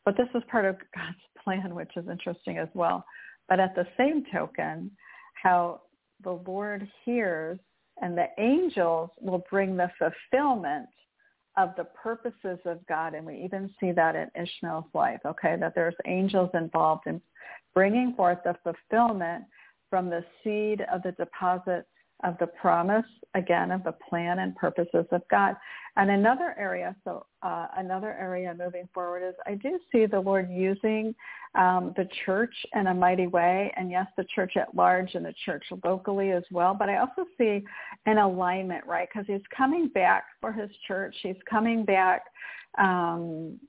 But 0.05 0.17
this 0.17 0.29
is 0.35 0.43
part 0.51 0.65
of 0.65 0.77
God's 0.95 1.17
plan, 1.43 1.75
which 1.75 1.91
is 1.97 2.09
interesting 2.09 2.59
as 2.59 2.69
well. 2.75 3.05
But 3.49 3.61
at 3.61 3.75
the 3.75 3.87
same 3.97 4.25
token, 4.33 4.91
how 5.35 5.83
the 6.23 6.41
Lord 6.47 6.89
hears 7.05 7.59
and 8.01 8.17
the 8.17 8.27
angels 8.39 9.11
will 9.21 9.45
bring 9.51 9.77
the 9.77 9.91
fulfillment 9.99 10.89
of 11.57 11.71
the 11.77 11.85
purposes 11.85 12.59
of 12.65 12.85
God. 12.87 13.15
And 13.15 13.25
we 13.25 13.37
even 13.45 13.71
see 13.79 13.93
that 13.93 14.17
in 14.17 14.31
Ishmael's 14.35 14.87
life, 14.95 15.21
okay, 15.25 15.57
that 15.61 15.75
there's 15.75 15.95
angels 16.07 16.51
involved 16.55 17.07
in 17.07 17.21
bringing 17.75 18.15
forth 18.15 18.39
the 18.45 18.57
fulfillment 18.65 19.45
from 19.89 20.11
the 20.11 20.25
seed 20.43 20.85
of 20.93 21.03
the 21.03 21.13
deposit 21.13 21.87
of 22.25 22.37
the 22.39 22.47
promise, 22.47 23.05
again, 23.35 23.71
of 23.71 23.85
the 23.85 23.93
plan 23.93 24.41
and 24.41 24.57
purposes 24.57 25.07
of 25.13 25.23
God. 25.31 25.55
And 25.97 26.11
another 26.11 26.55
area, 26.59 26.97
so 27.05 27.27
uh, 27.43 27.69
another 27.77 28.17
area 28.19 28.55
moving 28.59 28.89
forward 28.93 29.23
is 29.27 29.35
I 29.47 29.55
do 29.55 29.79
see 29.93 30.07
the 30.07 30.19
Lord 30.19 30.51
using 30.51 31.15
um, 31.55 31.93
the 31.97 32.09
church 32.25 32.55
in 32.75 32.89
a 32.89 32.95
mighty 32.95 33.29
way, 33.29 33.73
and 33.77 33.91
yes, 33.91 34.07
the 34.17 34.25
church 34.35 34.57
at 34.57 34.75
large 34.75 35.15
and 35.15 35.25
the 35.25 35.35
church 35.45 35.65
locally 35.85 36.33
as 36.33 36.43
well. 36.51 36.75
But 36.75 36.89
I 36.89 36.97
also 36.97 37.25
see 37.39 37.65
an 38.07 38.19
alignment, 38.19 38.85
right? 38.87 39.09
Because 39.09 39.27
he's 39.27 39.47
coming 39.57 39.89
back 39.89 40.25
for 40.41 40.53
his 40.53 40.71
church. 40.89 41.15
He's 41.23 41.37
coming 41.49 41.85
back 41.85 42.23
um, 42.79 43.61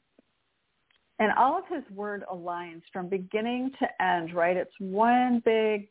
and 1.19 1.31
all 1.37 1.57
of 1.57 1.63
his 1.69 1.83
word 1.95 2.23
aligns 2.31 2.81
from 2.91 3.07
beginning 3.07 3.71
to 3.79 4.03
end, 4.03 4.33
right? 4.33 4.57
It's 4.57 4.73
one 4.79 5.41
big 5.45 5.87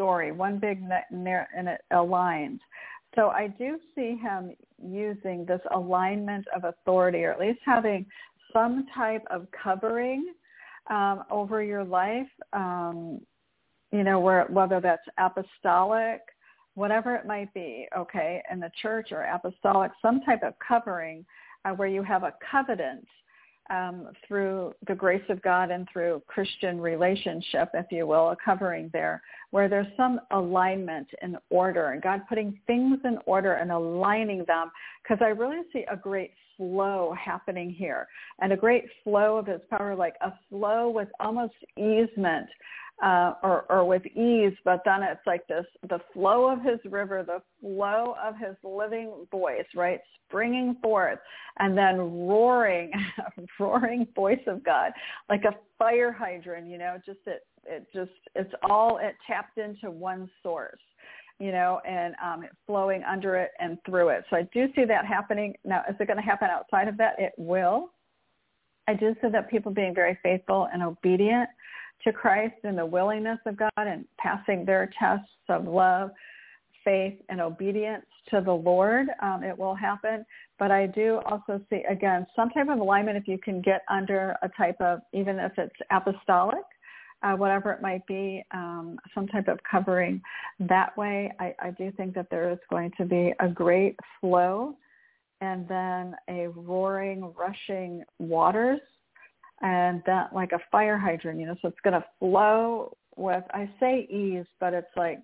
story, 0.00 0.32
one 0.32 0.58
big 0.58 0.82
narrative, 1.10 1.52
and 1.54 1.68
it 1.68 1.82
aligns. 1.92 2.58
So 3.14 3.28
I 3.28 3.48
do 3.48 3.78
see 3.94 4.16
him 4.16 4.54
using 4.82 5.44
this 5.44 5.60
alignment 5.74 6.46
of 6.56 6.64
authority, 6.64 7.24
or 7.24 7.32
at 7.32 7.38
least 7.38 7.58
having 7.66 8.06
some 8.50 8.86
type 8.94 9.24
of 9.30 9.46
covering 9.50 10.32
um, 10.88 11.24
over 11.30 11.62
your 11.62 11.84
life. 11.84 12.28
Um, 12.54 13.20
you 13.92 14.04
know, 14.04 14.20
where 14.20 14.46
whether 14.46 14.80
that's 14.80 15.02
apostolic, 15.18 16.20
whatever 16.74 17.14
it 17.14 17.26
might 17.26 17.52
be, 17.52 17.86
okay, 17.94 18.42
in 18.50 18.60
the 18.60 18.70
church 18.80 19.08
or 19.10 19.24
apostolic, 19.24 19.90
some 20.00 20.22
type 20.22 20.42
of 20.42 20.54
covering 20.66 21.26
uh, 21.64 21.72
where 21.72 21.88
you 21.88 22.02
have 22.02 22.22
a 22.22 22.32
covenant 22.50 23.06
um, 23.70 24.08
through 24.26 24.74
the 24.88 24.94
grace 24.94 25.22
of 25.28 25.40
God 25.42 25.70
and 25.70 25.88
through 25.92 26.22
Christian 26.26 26.80
relationship, 26.80 27.70
if 27.74 27.86
you 27.90 28.06
will, 28.06 28.30
a 28.30 28.36
covering 28.44 28.90
there, 28.92 29.22
where 29.50 29.68
there's 29.68 29.86
some 29.96 30.20
alignment 30.32 31.06
and 31.22 31.36
order 31.50 31.90
and 31.90 32.02
God 32.02 32.22
putting 32.28 32.58
things 32.66 32.98
in 33.04 33.18
order 33.26 33.54
and 33.54 33.70
aligning 33.70 34.44
them 34.46 34.70
because 35.02 35.18
I 35.22 35.28
really 35.28 35.62
see 35.72 35.84
a 35.90 35.96
great 35.96 36.32
flow 36.56 37.14
happening 37.18 37.70
here 37.70 38.06
and 38.40 38.52
a 38.52 38.56
great 38.56 38.84
flow 39.02 39.38
of 39.38 39.46
his 39.46 39.60
power, 39.70 39.94
like 39.94 40.14
a 40.20 40.32
flow 40.48 40.90
with 40.90 41.08
almost 41.20 41.54
easement 41.76 42.46
uh, 43.02 43.34
or, 43.42 43.64
or 43.70 43.84
with 43.84 44.04
ease, 44.06 44.52
but 44.64 44.82
then 44.84 45.02
it's 45.02 45.26
like 45.26 45.46
this, 45.46 45.64
the 45.88 46.00
flow 46.12 46.50
of 46.50 46.62
his 46.62 46.78
river, 46.90 47.22
the 47.22 47.42
flow 47.60 48.14
of 48.22 48.36
his 48.36 48.56
living 48.62 49.26
voice, 49.30 49.64
right? 49.74 50.00
Springing 50.28 50.76
forth 50.82 51.18
and 51.58 51.76
then 51.76 51.98
roaring, 51.98 52.92
roaring 53.58 54.06
voice 54.14 54.42
of 54.46 54.62
God, 54.62 54.92
like 55.28 55.44
a 55.44 55.54
fire 55.78 56.12
hydrant, 56.12 56.68
you 56.68 56.78
know, 56.78 56.96
just 57.06 57.20
it, 57.26 57.46
it 57.64 57.86
just, 57.94 58.10
it's 58.34 58.52
all, 58.68 58.98
it 58.98 59.14
tapped 59.26 59.58
into 59.58 59.90
one 59.90 60.30
source 60.42 60.80
you 61.38 61.52
know, 61.52 61.80
and 61.88 62.14
um, 62.22 62.44
flowing 62.66 63.02
under 63.02 63.34
it 63.34 63.52
and 63.58 63.78
through 63.86 64.10
it. 64.10 64.24
So 64.28 64.36
I 64.36 64.42
do 64.52 64.66
see 64.76 64.84
that 64.84 65.06
happening. 65.06 65.54
Now, 65.64 65.80
is 65.88 65.96
it 65.98 66.06
going 66.06 66.18
to 66.18 66.22
happen 66.22 66.50
outside 66.50 66.86
of 66.86 66.98
that? 66.98 67.14
It 67.18 67.32
will 67.38 67.92
I 68.90 68.94
do 68.94 69.14
see 69.22 69.28
that 69.28 69.48
people 69.48 69.70
being 69.70 69.94
very 69.94 70.18
faithful 70.20 70.68
and 70.72 70.82
obedient 70.82 71.48
to 72.04 72.12
Christ 72.12 72.54
and 72.64 72.76
the 72.76 72.86
willingness 72.86 73.38
of 73.46 73.56
God 73.56 73.70
and 73.76 74.04
passing 74.18 74.64
their 74.64 74.90
tests 74.98 75.28
of 75.48 75.66
love, 75.66 76.10
faith, 76.84 77.14
and 77.28 77.40
obedience 77.40 78.06
to 78.30 78.40
the 78.40 78.52
Lord. 78.52 79.08
Um, 79.22 79.42
it 79.42 79.56
will 79.56 79.74
happen. 79.74 80.24
But 80.58 80.70
I 80.70 80.86
do 80.86 81.20
also 81.26 81.60
see, 81.70 81.82
again, 81.88 82.26
some 82.34 82.50
type 82.50 82.68
of 82.68 82.78
alignment 82.78 83.16
if 83.16 83.28
you 83.28 83.38
can 83.38 83.60
get 83.60 83.82
under 83.90 84.36
a 84.42 84.48
type 84.50 84.80
of, 84.80 85.00
even 85.12 85.38
if 85.38 85.52
it's 85.58 85.74
apostolic, 85.90 86.64
uh, 87.22 87.32
whatever 87.32 87.72
it 87.72 87.82
might 87.82 88.06
be, 88.06 88.42
um, 88.52 88.98
some 89.14 89.26
type 89.26 89.48
of 89.48 89.58
covering 89.70 90.22
that 90.58 90.96
way. 90.96 91.32
I, 91.38 91.54
I 91.60 91.70
do 91.72 91.92
think 91.92 92.14
that 92.14 92.28
there 92.30 92.50
is 92.50 92.58
going 92.70 92.92
to 92.98 93.04
be 93.04 93.34
a 93.40 93.48
great 93.48 93.96
flow 94.20 94.76
and 95.42 95.66
then 95.68 96.14
a 96.28 96.48
roaring, 96.48 97.32
rushing 97.36 98.04
waters 98.18 98.80
and 99.62 100.02
that 100.06 100.34
like 100.34 100.52
a 100.52 100.60
fire 100.70 100.98
hydrant, 100.98 101.38
you 101.38 101.46
know, 101.46 101.56
so 101.60 101.68
it's 101.68 101.80
going 101.82 102.00
to 102.00 102.04
flow 102.18 102.96
with, 103.16 103.44
I 103.52 103.68
say 103.78 104.06
ease, 104.10 104.46
but 104.58 104.72
it's 104.72 104.96
like, 104.96 105.20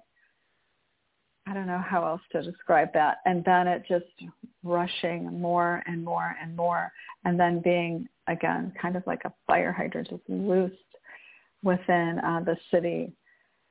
I 1.46 1.54
don't 1.54 1.66
know 1.66 1.82
how 1.84 2.04
else 2.04 2.20
to 2.32 2.42
describe 2.42 2.92
that. 2.94 3.18
And 3.24 3.44
then 3.44 3.68
it 3.68 3.84
just 3.88 4.04
rushing 4.64 5.40
more 5.40 5.82
and 5.86 6.04
more 6.04 6.34
and 6.42 6.56
more, 6.56 6.92
and 7.24 7.38
then 7.38 7.60
being, 7.60 8.08
again, 8.26 8.72
kind 8.80 8.96
of 8.96 9.04
like 9.06 9.22
a 9.24 9.32
fire 9.46 9.72
hydrant 9.72 10.10
just 10.10 10.22
loosed 10.28 10.74
within 11.62 12.20
uh, 12.24 12.40
the 12.44 12.56
city 12.70 13.12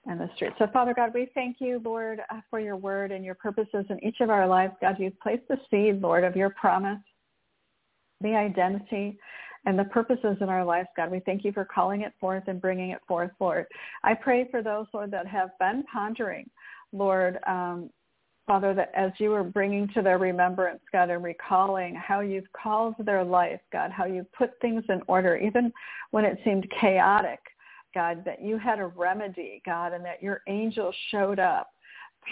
and 0.06 0.20
the 0.20 0.30
street. 0.36 0.54
So 0.58 0.68
Father 0.72 0.94
God, 0.94 1.12
we 1.14 1.30
thank 1.34 1.58
you, 1.60 1.82
Lord, 1.84 2.22
uh, 2.32 2.40
for 2.50 2.60
your 2.60 2.78
word 2.78 3.12
and 3.12 3.26
your 3.26 3.36
purposes 3.36 3.86
in 3.90 4.04
each 4.04 4.22
of 4.22 4.30
our 4.30 4.48
lives. 4.48 4.74
God, 4.80 4.96
you've 5.00 5.20
placed 5.20 5.48
the 5.50 5.58
seed, 5.70 6.02
Lord, 6.02 6.24
of 6.24 6.36
your 6.36 6.52
promise, 6.52 7.00
the 8.22 8.36
identity, 8.36 9.18
and 9.66 9.78
the 9.78 9.86
purposes 9.86 10.38
in 10.42 10.50
our 10.50 10.64
lives, 10.64 10.90
God. 10.96 11.12
We 11.12 11.22
thank 11.22 11.44
you 11.44 11.52
for 11.52 11.66
calling 11.66 12.02
it 12.02 12.14
forth 12.20 12.44
and 12.48 12.62
bringing 12.62 12.92
it 12.92 13.02
forth, 13.08 13.32
Lord. 13.40 13.66
I 14.04 14.14
pray 14.14 14.48
for 14.50 14.62
those, 14.62 14.86
Lord, 14.94 15.12
that 15.12 15.28
have 15.28 15.50
been 15.60 15.84
pondering, 15.92 16.50
Lord, 16.92 17.40
um, 17.48 17.90
Father, 18.48 18.76
that 18.76 18.92
as 18.96 19.12
you 19.18 19.32
were 19.32 19.44
bringing 19.44 19.88
to 19.96 20.04
their 20.04 20.20
remembrance, 20.20 20.82
God, 20.92 21.10
and 21.10 21.24
recalling 21.24 21.96
how 21.96 22.20
you've 22.20 22.52
called 22.54 22.94
their 23.00 23.24
life, 23.24 23.60
God, 23.72 23.92
how 23.92 24.06
you 24.06 24.26
put 24.38 24.52
things 24.62 24.84
in 24.90 25.02
order, 25.08 25.36
even 25.36 25.74
when 26.12 26.26
it 26.26 26.38
seemed 26.44 26.68
chaotic, 26.80 27.40
God, 27.96 28.24
that 28.26 28.44
you 28.44 28.60
had 28.60 28.80
a 28.80 28.86
remedy, 28.86 29.64
God, 29.66 29.94
and 29.94 30.06
that 30.06 30.22
your 30.22 30.42
angels 30.48 30.94
showed 31.10 31.40
up, 31.40 31.72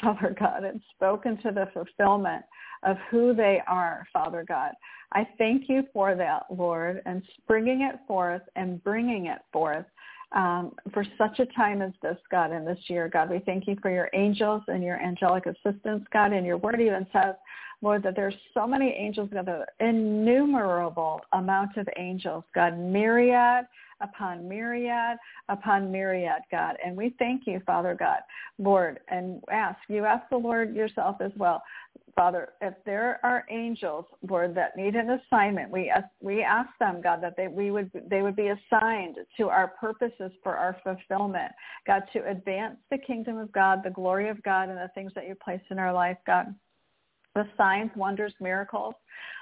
Father 0.01 0.35
God, 0.39 0.63
and 0.65 0.81
spoken 0.95 1.37
to 1.37 1.51
the 1.51 1.69
fulfillment 1.73 2.43
of 2.83 2.97
who 3.09 3.33
they 3.33 3.61
are, 3.67 4.05
Father 4.13 4.45
God. 4.47 4.73
I 5.13 5.27
thank 5.37 5.69
you 5.69 5.83
for 5.93 6.15
that, 6.15 6.45
Lord, 6.49 7.01
and 7.05 7.21
bringing 7.47 7.81
it 7.81 7.99
forth 8.07 8.41
and 8.55 8.83
bringing 8.83 9.27
it 9.27 9.39
forth 9.51 9.85
um, 10.33 10.73
for 10.91 11.05
such 11.17 11.39
a 11.39 11.45
time 11.47 11.81
as 11.81 11.91
this, 12.01 12.17
God, 12.31 12.51
in 12.51 12.65
this 12.65 12.79
year. 12.87 13.07
God, 13.07 13.29
we 13.29 13.39
thank 13.39 13.67
you 13.67 13.77
for 13.81 13.91
your 13.91 14.09
angels 14.13 14.63
and 14.67 14.83
your 14.83 14.99
angelic 14.99 15.45
assistance, 15.45 16.03
God, 16.11 16.33
and 16.33 16.45
your 16.45 16.57
word 16.57 16.81
even 16.81 17.05
says, 17.13 17.35
Lord, 17.81 18.01
that 18.03 18.15
there's 18.15 18.33
so 18.53 18.65
many 18.65 18.89
angels, 18.97 19.29
God, 19.31 19.45
the 19.45 19.65
innumerable 19.85 21.21
amount 21.33 21.77
of 21.77 21.87
angels, 21.97 22.43
God, 22.55 22.77
myriad 22.79 23.65
upon 24.01 24.47
myriad 24.47 25.17
upon 25.49 25.91
myriad, 25.91 26.41
God. 26.51 26.77
And 26.83 26.95
we 26.95 27.13
thank 27.19 27.45
you, 27.45 27.61
Father 27.65 27.95
God, 27.97 28.19
Lord, 28.57 28.99
and 29.09 29.41
ask, 29.51 29.77
you 29.87 30.05
ask 30.05 30.27
the 30.29 30.37
Lord 30.37 30.75
yourself 30.75 31.17
as 31.21 31.31
well, 31.37 31.61
Father, 32.15 32.49
if 32.61 32.75
there 32.85 33.19
are 33.23 33.43
angels, 33.49 34.05
Lord, 34.27 34.53
that 34.53 34.77
need 34.77 34.95
an 34.95 35.19
assignment, 35.19 35.71
we 35.71 35.89
ask, 35.89 36.05
we 36.21 36.43
ask 36.43 36.69
them, 36.79 37.01
God, 37.01 37.23
that 37.23 37.35
they 37.35 37.47
we 37.47 37.71
would 37.71 37.89
they 38.07 38.21
would 38.21 38.35
be 38.35 38.49
assigned 38.49 39.17
to 39.37 39.49
our 39.49 39.69
purposes 39.79 40.31
for 40.43 40.55
our 40.55 40.77
fulfillment, 40.83 41.51
God, 41.87 42.03
to 42.13 42.29
advance 42.29 42.77
the 42.91 42.99
kingdom 42.99 43.37
of 43.37 43.51
God, 43.51 43.81
the 43.83 43.89
glory 43.89 44.29
of 44.29 44.41
God, 44.43 44.69
and 44.69 44.77
the 44.77 44.91
things 44.93 45.11
that 45.15 45.27
you 45.27 45.33
place 45.33 45.61
in 45.71 45.79
our 45.79 45.91
life, 45.91 46.17
God, 46.27 46.53
the 47.33 47.47
signs, 47.57 47.89
wonders, 47.95 48.33
miracles, 48.39 48.93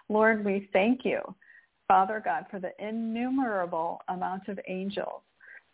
Lord, 0.07 0.45
we 0.45 0.69
thank 0.71 1.03
you, 1.03 1.19
Father 1.87 2.21
God, 2.23 2.45
for 2.49 2.59
the 2.59 2.71
innumerable 2.79 4.01
amount 4.07 4.47
of 4.47 4.59
angels, 4.67 5.21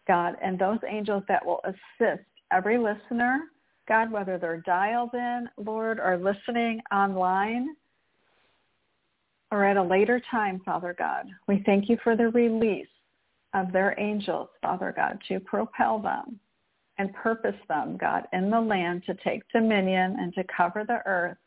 God, 0.08 0.36
and 0.44 0.58
those 0.58 0.80
angels 0.88 1.24
that 1.28 1.46
will 1.46 1.62
assist 1.64 2.26
every 2.52 2.78
listener 2.78 3.42
God, 3.88 4.12
whether 4.12 4.38
they're 4.38 4.62
dialed 4.62 5.14
in, 5.14 5.50
Lord, 5.58 6.00
or 6.00 6.18
listening 6.18 6.82
online 6.92 7.76
or 9.52 9.64
at 9.64 9.78
a 9.78 9.84
later 9.84 10.22
time, 10.30 10.62
Father 10.66 10.94
God, 10.98 11.28
we 11.48 11.64
thank 11.66 11.88
you 11.88 11.98
for 12.04 12.16
the 12.16 12.30
release 12.30 12.88
of 13.54 13.72
their 13.72 13.98
angels, 13.98 14.50
Father 14.62 14.94
God, 14.96 15.20
to 15.30 15.40
propel 15.40 16.00
them 16.00 16.40
and 16.98 17.14
purpose 17.14 17.56
them, 17.70 17.98
God, 17.98 18.24
in 18.34 18.50
the 18.50 18.60
land 18.60 19.04
to 19.06 19.16
take 19.24 19.44
dominion 19.54 20.18
and 20.20 20.34
to 20.34 20.44
cover 20.56 20.84
the 20.86 21.02
earth 21.06 21.38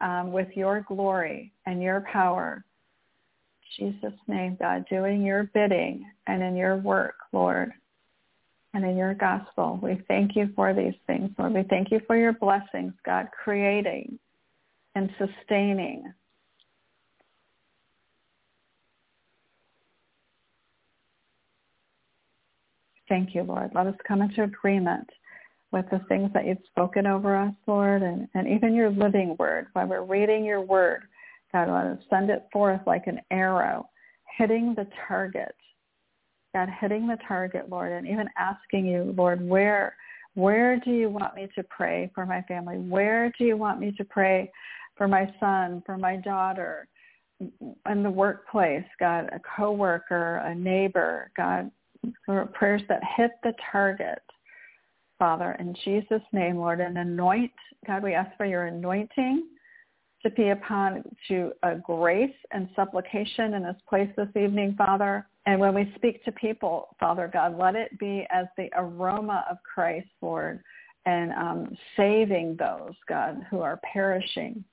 um, 0.00 0.32
with 0.32 0.48
your 0.54 0.84
glory 0.88 1.52
and 1.66 1.82
your 1.82 2.02
power. 2.10 2.64
Jesus' 3.76 4.14
name, 4.26 4.56
God, 4.58 4.86
doing 4.88 5.22
your 5.22 5.44
bidding 5.52 6.06
and 6.26 6.42
in 6.42 6.56
your 6.56 6.76
work, 6.76 7.16
Lord 7.32 7.72
and 8.76 8.84
in 8.84 8.94
your 8.94 9.14
gospel. 9.14 9.80
We 9.82 10.02
thank 10.06 10.36
you 10.36 10.50
for 10.54 10.74
these 10.74 10.92
things, 11.06 11.30
Lord. 11.38 11.54
We 11.54 11.62
thank 11.62 11.90
you 11.90 12.00
for 12.06 12.14
your 12.14 12.34
blessings, 12.34 12.92
God, 13.06 13.28
creating 13.32 14.18
and 14.94 15.08
sustaining. 15.16 16.12
Thank 23.08 23.34
you, 23.34 23.44
Lord. 23.44 23.70
Let 23.74 23.86
us 23.86 23.94
come 24.06 24.20
into 24.20 24.42
agreement 24.42 25.08
with 25.72 25.86
the 25.90 26.00
things 26.06 26.30
that 26.34 26.44
you've 26.44 26.58
spoken 26.66 27.06
over 27.06 27.34
us, 27.34 27.54
Lord, 27.66 28.02
and, 28.02 28.28
and 28.34 28.46
even 28.46 28.74
your 28.74 28.90
living 28.90 29.36
word. 29.38 29.68
While 29.72 29.86
we're 29.86 30.04
reading 30.04 30.44
your 30.44 30.60
word, 30.60 31.04
God, 31.50 31.70
let 31.70 31.86
us 31.86 32.04
send 32.10 32.28
it 32.28 32.46
forth 32.52 32.80
like 32.86 33.06
an 33.06 33.20
arrow, 33.30 33.88
hitting 34.36 34.74
the 34.74 34.86
target 35.08 35.54
God, 36.54 36.68
hitting 36.80 37.06
the 37.06 37.18
target, 37.26 37.68
Lord, 37.68 37.92
and 37.92 38.06
even 38.06 38.28
asking 38.38 38.86
you, 38.86 39.14
Lord, 39.16 39.46
where 39.46 39.96
where 40.34 40.78
do 40.78 40.90
you 40.90 41.08
want 41.08 41.34
me 41.34 41.48
to 41.54 41.62
pray 41.62 42.10
for 42.14 42.26
my 42.26 42.42
family? 42.42 42.76
Where 42.76 43.32
do 43.38 43.44
you 43.44 43.56
want 43.56 43.80
me 43.80 43.92
to 43.92 44.04
pray 44.04 44.52
for 44.94 45.08
my 45.08 45.32
son, 45.40 45.82
for 45.86 45.96
my 45.96 46.16
daughter, 46.16 46.88
in 47.40 48.02
the 48.02 48.10
workplace, 48.10 48.84
God, 49.00 49.30
a 49.32 49.40
coworker, 49.56 50.36
a 50.44 50.54
neighbor, 50.54 51.30
God, 51.36 51.70
prayers 52.52 52.82
that 52.88 53.00
hit 53.16 53.32
the 53.42 53.52
target, 53.72 54.22
Father, 55.18 55.56
in 55.58 55.74
Jesus' 55.84 56.22
name, 56.32 56.56
Lord, 56.56 56.80
and 56.80 56.98
anoint, 56.98 57.52
God, 57.86 58.02
we 58.02 58.14
ask 58.14 58.36
for 58.36 58.44
your 58.44 58.66
anointing 58.66 59.46
to 60.22 60.30
be 60.30 60.50
upon 60.50 61.02
to 61.28 61.52
a 61.62 61.76
grace 61.76 62.34
and 62.52 62.68
supplication 62.76 63.54
in 63.54 63.62
this 63.62 63.76
place 63.88 64.10
this 64.16 64.28
evening, 64.36 64.74
Father. 64.76 65.26
And 65.46 65.60
when 65.60 65.74
we 65.74 65.92
speak 65.94 66.24
to 66.24 66.32
people, 66.32 66.88
Father 66.98 67.30
God, 67.32 67.56
let 67.56 67.76
it 67.76 67.96
be 67.98 68.26
as 68.30 68.46
the 68.56 68.68
aroma 68.76 69.44
of 69.48 69.58
Christ, 69.62 70.08
Lord, 70.20 70.60
and 71.06 71.32
um, 71.32 71.76
saving 71.96 72.56
those, 72.58 72.94
God, 73.08 73.46
who 73.48 73.60
are 73.60 73.80
perishing, 73.92 74.64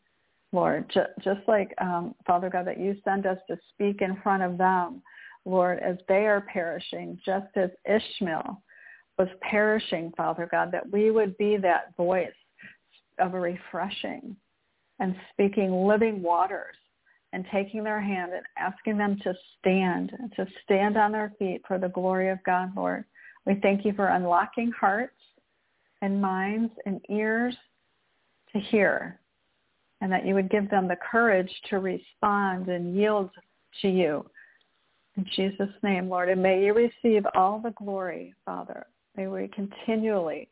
Lord. 0.52 0.90
Just, 0.92 1.12
just 1.24 1.42
like, 1.48 1.74
um, 1.80 2.16
Father 2.26 2.50
God, 2.50 2.66
that 2.66 2.80
you 2.80 2.96
send 3.04 3.28
us 3.28 3.38
to 3.48 3.58
speak 3.72 4.02
in 4.02 4.20
front 4.24 4.42
of 4.42 4.58
them, 4.58 5.04
Lord, 5.46 5.80
as 5.80 5.98
they 6.08 6.26
are 6.26 6.42
perishing, 6.42 7.20
just 7.24 7.56
as 7.56 7.70
Ishmael 7.86 8.60
was 9.20 9.28
perishing, 9.42 10.12
Father 10.18 10.48
God, 10.50 10.72
that 10.72 10.92
we 10.92 11.12
would 11.12 11.38
be 11.38 11.56
that 11.58 11.96
voice 11.96 12.30
of 13.20 13.36
a 13.36 13.40
refreshing 13.40 14.36
and 15.00 15.16
speaking 15.32 15.86
living 15.86 16.24
waters 16.24 16.76
and 17.34 17.46
taking 17.52 17.84
their 17.84 18.00
hand 18.00 18.32
and 18.32 18.46
asking 18.58 18.98
them 18.98 19.20
to 19.24 19.34
stand, 19.60 20.14
to 20.36 20.46
stand 20.64 20.96
on 20.96 21.12
their 21.12 21.34
feet 21.38 21.62
for 21.68 21.78
the 21.78 21.90
glory 21.90 22.30
of 22.30 22.42
God, 22.46 22.72
Lord. 22.76 23.04
We 23.46 23.56
thank 23.56 23.84
you 23.84 23.92
for 23.94 24.08
unlocking 24.08 24.72
hearts 24.72 25.18
and 26.02 26.22
minds 26.22 26.72
and 26.86 27.02
ears 27.10 27.56
to 28.54 28.60
hear 28.60 29.20
and 30.00 30.12
that 30.12 30.26
you 30.26 30.36
would 30.36 30.50
give 30.50 30.70
them 30.70 30.88
the 30.88 30.98
courage 31.12 31.50
to 31.70 31.80
respond 31.80 32.68
and 32.68 32.96
yield 32.96 33.30
to 33.82 33.88
you. 33.90 34.30
In 35.16 35.26
Jesus' 35.34 35.70
name, 35.82 36.10
Lord, 36.10 36.28
and 36.28 36.44
may 36.44 36.66
you 36.66 36.74
receive 36.74 37.26
all 37.36 37.60
the 37.60 37.72
glory, 37.72 38.34
Father. 38.46 38.86
May 39.16 39.28
we 39.28 39.48
continually 39.48 40.50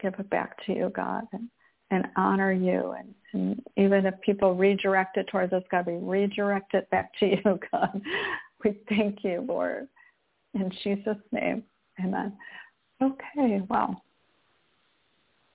give 0.00 0.14
it 0.18 0.28
back 0.30 0.64
to 0.66 0.72
you, 0.74 0.90
God, 0.94 1.24
and, 1.32 1.48
and 1.90 2.06
honor 2.16 2.52
you 2.52 2.94
and 2.98 3.14
and 3.32 3.62
even 3.76 4.06
if 4.06 4.20
people 4.22 4.56
redirect 4.56 5.16
it 5.16 5.28
towards 5.28 5.52
us, 5.52 5.62
God, 5.70 5.86
we 5.86 5.94
redirect 5.94 6.74
it 6.74 6.90
back 6.90 7.12
to 7.20 7.26
you, 7.44 7.60
God. 7.70 8.02
We 8.64 8.76
thank 8.88 9.22
you, 9.22 9.44
Lord. 9.46 9.86
In 10.54 10.68
Jesus' 10.82 11.16
name, 11.30 11.62
amen. 12.04 12.32
Okay, 13.00 13.62
wow. 13.68 14.02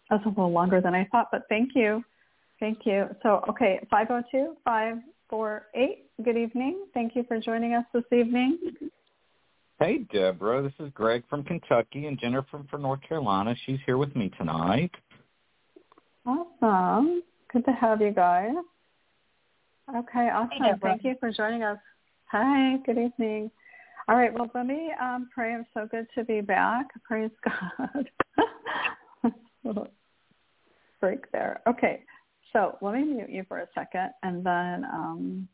That's 0.09 0.25
a 0.25 0.29
little 0.29 0.53
longer 0.53 0.79
than 0.79 0.95
I 0.95 1.05
thought, 1.11 1.27
but 1.33 1.41
thank 1.49 1.71
you. 1.75 2.01
Thank 2.61 2.85
you. 2.85 3.09
So, 3.23 3.43
okay, 3.49 3.85
502-5 3.91 5.01
648. 5.29 6.05
Good 6.23 6.37
evening. 6.37 6.85
Thank 6.93 7.15
you 7.15 7.25
for 7.27 7.39
joining 7.39 7.73
us 7.73 7.85
this 7.93 8.03
evening. 8.11 8.59
Hey, 9.79 10.05
Deborah. 10.13 10.61
This 10.61 10.73
is 10.79 10.91
Greg 10.93 11.23
from 11.29 11.43
Kentucky 11.43 12.05
and 12.05 12.19
Jennifer 12.19 12.61
from 12.69 12.83
North 12.83 13.01
Carolina. 13.01 13.55
She's 13.65 13.79
here 13.85 13.97
with 13.97 14.15
me 14.15 14.31
tonight. 14.37 14.91
Awesome. 16.25 17.21
Good 17.51 17.65
to 17.65 17.71
have 17.71 18.01
you 18.01 18.11
guys. 18.11 18.55
Okay, 19.95 20.29
awesome. 20.29 20.49
Hey, 20.63 20.73
Thank 20.81 21.03
you 21.03 21.15
for 21.19 21.31
joining 21.31 21.63
us. 21.63 21.77
Hi, 22.31 22.77
good 22.85 22.97
evening. 22.97 23.51
All 24.07 24.15
right, 24.15 24.33
well, 24.33 24.49
let 24.53 24.65
me 24.65 24.91
um, 25.01 25.29
pray. 25.33 25.53
I'm 25.53 25.65
so 25.73 25.87
good 25.89 26.07
to 26.15 26.23
be 26.23 26.41
back. 26.41 26.87
Praise 27.03 27.31
God. 27.43 28.09
break 31.01 31.31
there. 31.31 31.61
Okay, 31.67 32.03
so 32.51 32.77
let 32.81 32.95
me 32.95 33.03
mute 33.03 33.29
you 33.29 33.45
for 33.47 33.59
a 33.59 33.67
second 33.75 34.09
and 34.23 34.43
then 34.43 34.85
um, 34.85 35.47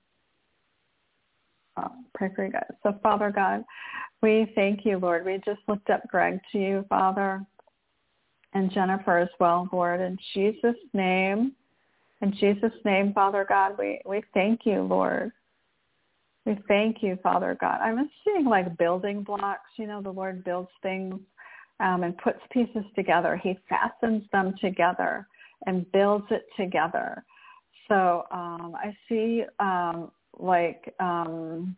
pray 2.14 2.30
for 2.36 2.46
you 2.46 2.52
guys. 2.52 2.72
So, 2.84 2.98
Father 3.04 3.32
God, 3.32 3.64
we 4.22 4.52
thank 4.56 4.86
you, 4.86 4.98
Lord. 4.98 5.26
We 5.26 5.42
just 5.46 5.60
lift 5.68 5.90
up 5.90 6.08
Greg 6.08 6.40
to 6.52 6.58
you, 6.58 6.86
Father, 6.88 7.46
and 8.54 8.72
Jennifer 8.72 9.18
as 9.18 9.30
well, 9.40 9.70
Lord. 9.72 10.02
In 10.02 10.18
Jesus' 10.34 10.76
name, 10.94 11.54
in 12.22 12.34
Jesus' 12.34 12.74
name, 12.86 13.14
Father 13.14 13.46
God, 13.48 13.76
we, 13.80 14.00
we 14.06 14.22
thank 14.34 14.62
you, 14.66 14.82
Lord. 14.82 15.32
We 16.46 16.58
thank 16.68 16.98
you, 17.02 17.18
Father 17.22 17.58
God. 17.60 17.80
I'm 17.82 18.10
seeing 18.24 18.46
like 18.46 18.78
building 18.78 19.24
blocks. 19.24 19.70
You 19.78 19.88
know, 19.88 20.02
the 20.02 20.12
Lord 20.12 20.44
builds 20.44 20.70
things 20.82 21.16
um, 21.80 22.04
and 22.04 22.18
puts 22.18 22.40
pieces 22.52 22.84
together. 22.96 23.40
He 23.42 23.58
fastens 23.70 24.24
them 24.32 24.54
together 24.62 25.28
and 25.66 25.92
builds 25.92 26.26
it 26.32 26.46
together. 26.58 27.24
So 27.88 28.26
um, 28.32 28.76
I 28.76 28.96
see 29.10 29.44
um, 29.60 30.12
like 30.40 30.94
um, 31.00 31.76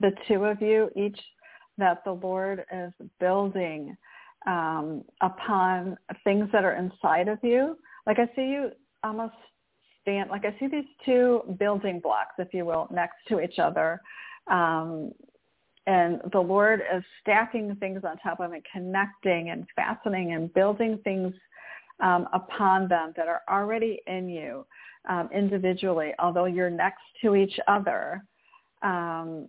the 0.00 0.12
two 0.26 0.44
of 0.44 0.60
you 0.60 0.90
each 0.96 1.18
that 1.78 2.02
the 2.04 2.12
Lord 2.12 2.64
is 2.72 2.92
building 3.18 3.96
um, 4.46 5.04
upon 5.20 5.96
things 6.24 6.48
that 6.52 6.64
are 6.64 6.74
inside 6.74 7.28
of 7.28 7.38
you. 7.42 7.76
Like 8.06 8.18
I 8.18 8.26
see 8.34 8.42
you 8.42 8.70
almost 9.04 9.34
stand, 10.02 10.30
like 10.30 10.44
I 10.44 10.58
see 10.58 10.66
these 10.66 10.84
two 11.04 11.42
building 11.58 12.00
blocks, 12.00 12.34
if 12.38 12.52
you 12.52 12.64
will, 12.64 12.88
next 12.90 13.16
to 13.28 13.40
each 13.40 13.58
other. 13.58 14.00
Um, 14.48 15.12
and 15.86 16.20
the 16.32 16.40
Lord 16.40 16.80
is 16.94 17.02
stacking 17.20 17.74
things 17.76 18.02
on 18.04 18.16
top 18.18 18.40
of 18.40 18.52
and 18.52 18.62
connecting 18.72 19.50
and 19.50 19.66
fastening 19.74 20.32
and 20.32 20.52
building 20.54 20.98
things 21.02 21.34
um, 22.00 22.28
upon 22.32 22.88
them 22.88 23.12
that 23.16 23.28
are 23.28 23.42
already 23.48 24.00
in 24.06 24.28
you 24.28 24.64
um, 25.08 25.28
individually, 25.34 26.12
although 26.18 26.44
you're 26.44 26.70
next 26.70 27.02
to 27.22 27.34
each 27.34 27.58
other. 27.66 28.24
Um, 28.82 29.48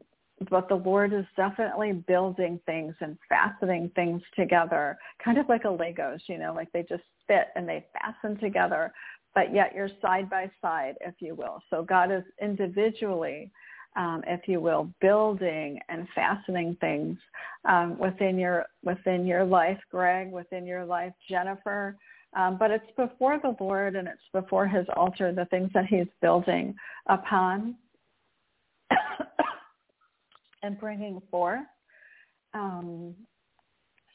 but 0.50 0.70
the 0.70 0.76
Lord 0.76 1.14
is 1.14 1.26
definitely 1.36 1.94
building 1.94 2.60
things 2.66 2.96
and 3.02 3.18
fastening 3.30 3.91
things 3.96 4.22
together, 4.36 4.98
kind 5.24 5.38
of 5.38 5.48
like 5.50 5.66
a 5.66 5.68
Legos, 5.68 6.20
you 6.28 6.38
know, 6.38 6.54
like 6.54 6.72
they 6.72 6.84
just 6.84 7.04
fit 7.28 7.48
and 7.56 7.68
they 7.68 7.86
fasten 7.94 8.38
together, 8.39 8.91
but 9.36 9.54
yet 9.54 9.74
you're 9.76 9.89
side 10.02 10.30
by 10.30 10.50
side, 10.62 10.96
if 11.02 11.16
you 11.20 11.36
will. 11.36 11.62
So 11.70 11.84
God 11.84 12.12
is 12.12 12.24
individually, 12.41 13.52
um, 13.96 14.24
if 14.28 14.48
you 14.48 14.60
will, 14.60 14.89
building 15.02 15.80
and 15.89 16.08
fastening 16.16 16.78
things 16.80 17.18
um, 17.66 17.98
within 17.98 18.38
your 18.38 18.66
within 18.84 19.26
your 19.26 19.44
life, 19.44 19.80
Greg, 19.91 20.32
within 20.32 20.66
your 20.66 20.86
life, 20.86 21.14
Jennifer. 21.30 21.98
Um, 22.36 22.58
but 22.58 22.72
it's 22.72 22.89
before 22.98 23.39
the 23.39 23.56
Lord 23.60 23.96
and 23.96 24.08
it's 24.08 24.22
before 24.32 24.68
His 24.68 24.86
altar, 24.96 25.32
the 25.32 25.46
things 25.46 25.70
that 25.74 25.86
He's 25.86 26.08
building 26.22 26.76
upon 27.08 27.76
and 30.64 30.80
bringing 30.80 31.22
forth. 31.30 31.66
Um, 32.53 33.14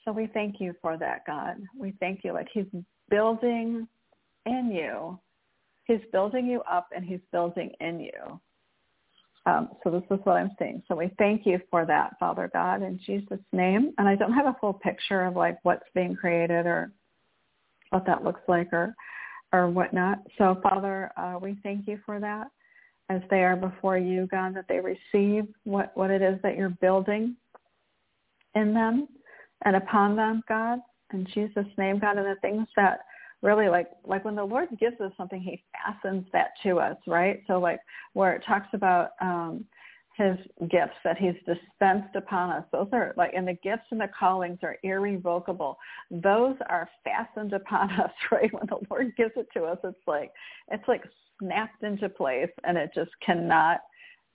so 0.05 0.13
we 0.13 0.27
thank 0.27 0.61
you 0.61 0.75
for 0.81 0.97
that, 0.97 1.27
God. 1.27 1.57
We 1.79 1.95
thank 2.01 2.25
you. 2.25 2.33
Like 2.33 2.49
He's 2.53 2.65
building 3.11 3.87
in 4.47 4.73
you. 4.73 5.19
He's 5.85 6.01
building 6.13 6.47
you 6.47 6.63
up 6.63 6.89
and 6.95 7.05
He's 7.05 7.21
building 7.31 7.71
in 7.81 8.01
you. 8.01 8.41
Um, 9.47 9.71
so 9.83 9.91
this 9.91 10.03
is 10.11 10.19
what 10.25 10.37
I'm 10.37 10.51
seeing. 10.59 10.83
So 10.89 10.97
we 10.97 11.11
thank 11.17 11.47
you 11.47 11.59
for 11.71 11.87
that, 11.87 12.19
Father 12.19 12.51
God, 12.53 12.83
in 12.83 13.01
Jesus' 13.07 13.39
name. 13.53 13.95
And 13.97 14.09
I 14.09 14.15
don't 14.15 14.33
have 14.33 14.47
a 14.47 14.57
full 14.61 14.75
picture 14.75 15.25
of 15.25 15.37
like 15.37 15.59
what's 15.63 15.89
being 15.95 16.15
created 16.15 16.67
or 16.67 16.91
what 17.91 18.05
that 18.07 18.25
looks 18.25 18.43
like 18.49 18.73
or 18.73 18.95
or 19.53 19.71
whatnot. 19.71 20.19
So 20.37 20.61
Father, 20.63 21.11
uh, 21.17 21.39
we 21.41 21.57
thank 21.63 21.89
you 21.89 21.99
for 22.05 22.21
that 22.21 22.49
as 23.11 23.21
they 23.31 23.43
are 23.43 23.57
before 23.57 23.97
you, 23.97 24.27
God, 24.31 24.55
that 24.55 24.67
they 24.69 24.81
receive 24.81 25.47
what, 25.65 25.97
what 25.97 26.11
it 26.11 26.23
is 26.23 26.39
that 26.43 26.57
you're 26.57 26.77
building 26.81 27.37
in 28.55 28.75
them 28.75 29.09
and 29.65 29.77
upon 29.77 30.17
them, 30.17 30.43
God, 30.49 30.81
in 31.13 31.27
Jesus' 31.35 31.67
name, 31.77 31.99
God, 31.99 32.19
and 32.19 32.27
the 32.27 32.41
things 32.41 32.67
that 32.77 33.01
really 33.43 33.69
like 33.69 33.89
like 34.05 34.25
when 34.25 34.35
the 34.35 34.45
Lord 34.45 34.69
gives 34.79 35.01
us 35.01 35.13
something, 35.17 35.41
he 35.41 35.63
fastens 35.73 36.27
that 36.33 36.51
to 36.65 36.79
us, 36.79 36.97
right? 37.07 37.43
So 37.47 37.59
like 37.59 37.81
where 38.13 38.33
it 38.35 38.43
talks 38.47 38.69
about 38.73 39.11
um 39.21 39.65
his 40.19 40.37
gifts 40.69 40.97
that 41.05 41.17
he's 41.17 41.37
dispensed 41.47 42.17
upon 42.17 42.51
us. 42.51 42.65
Those 42.73 42.89
are 42.93 43.15
like, 43.17 43.33
and 43.37 43.47
the 43.47 43.57
gifts 43.63 43.87
and 43.93 44.01
the 44.01 44.11
callings 44.19 44.59
are 44.63 44.77
irrevocable. 44.83 45.79
Those 46.11 46.57
are 46.69 46.89
fastened 47.05 47.53
upon 47.53 47.91
us, 48.01 48.11
right? 48.33 48.53
When 48.53 48.67
the 48.67 48.81
Lord 48.91 49.15
gives 49.17 49.33
it 49.37 49.47
to 49.55 49.65
us, 49.65 49.79
it's 49.85 49.97
like, 50.09 50.33
it's 50.73 50.87
like 50.89 51.05
snapped 51.41 51.85
into 51.85 52.09
place 52.09 52.51
and 52.65 52.77
it 52.77 52.91
just 52.95 53.13
cannot 53.25 53.81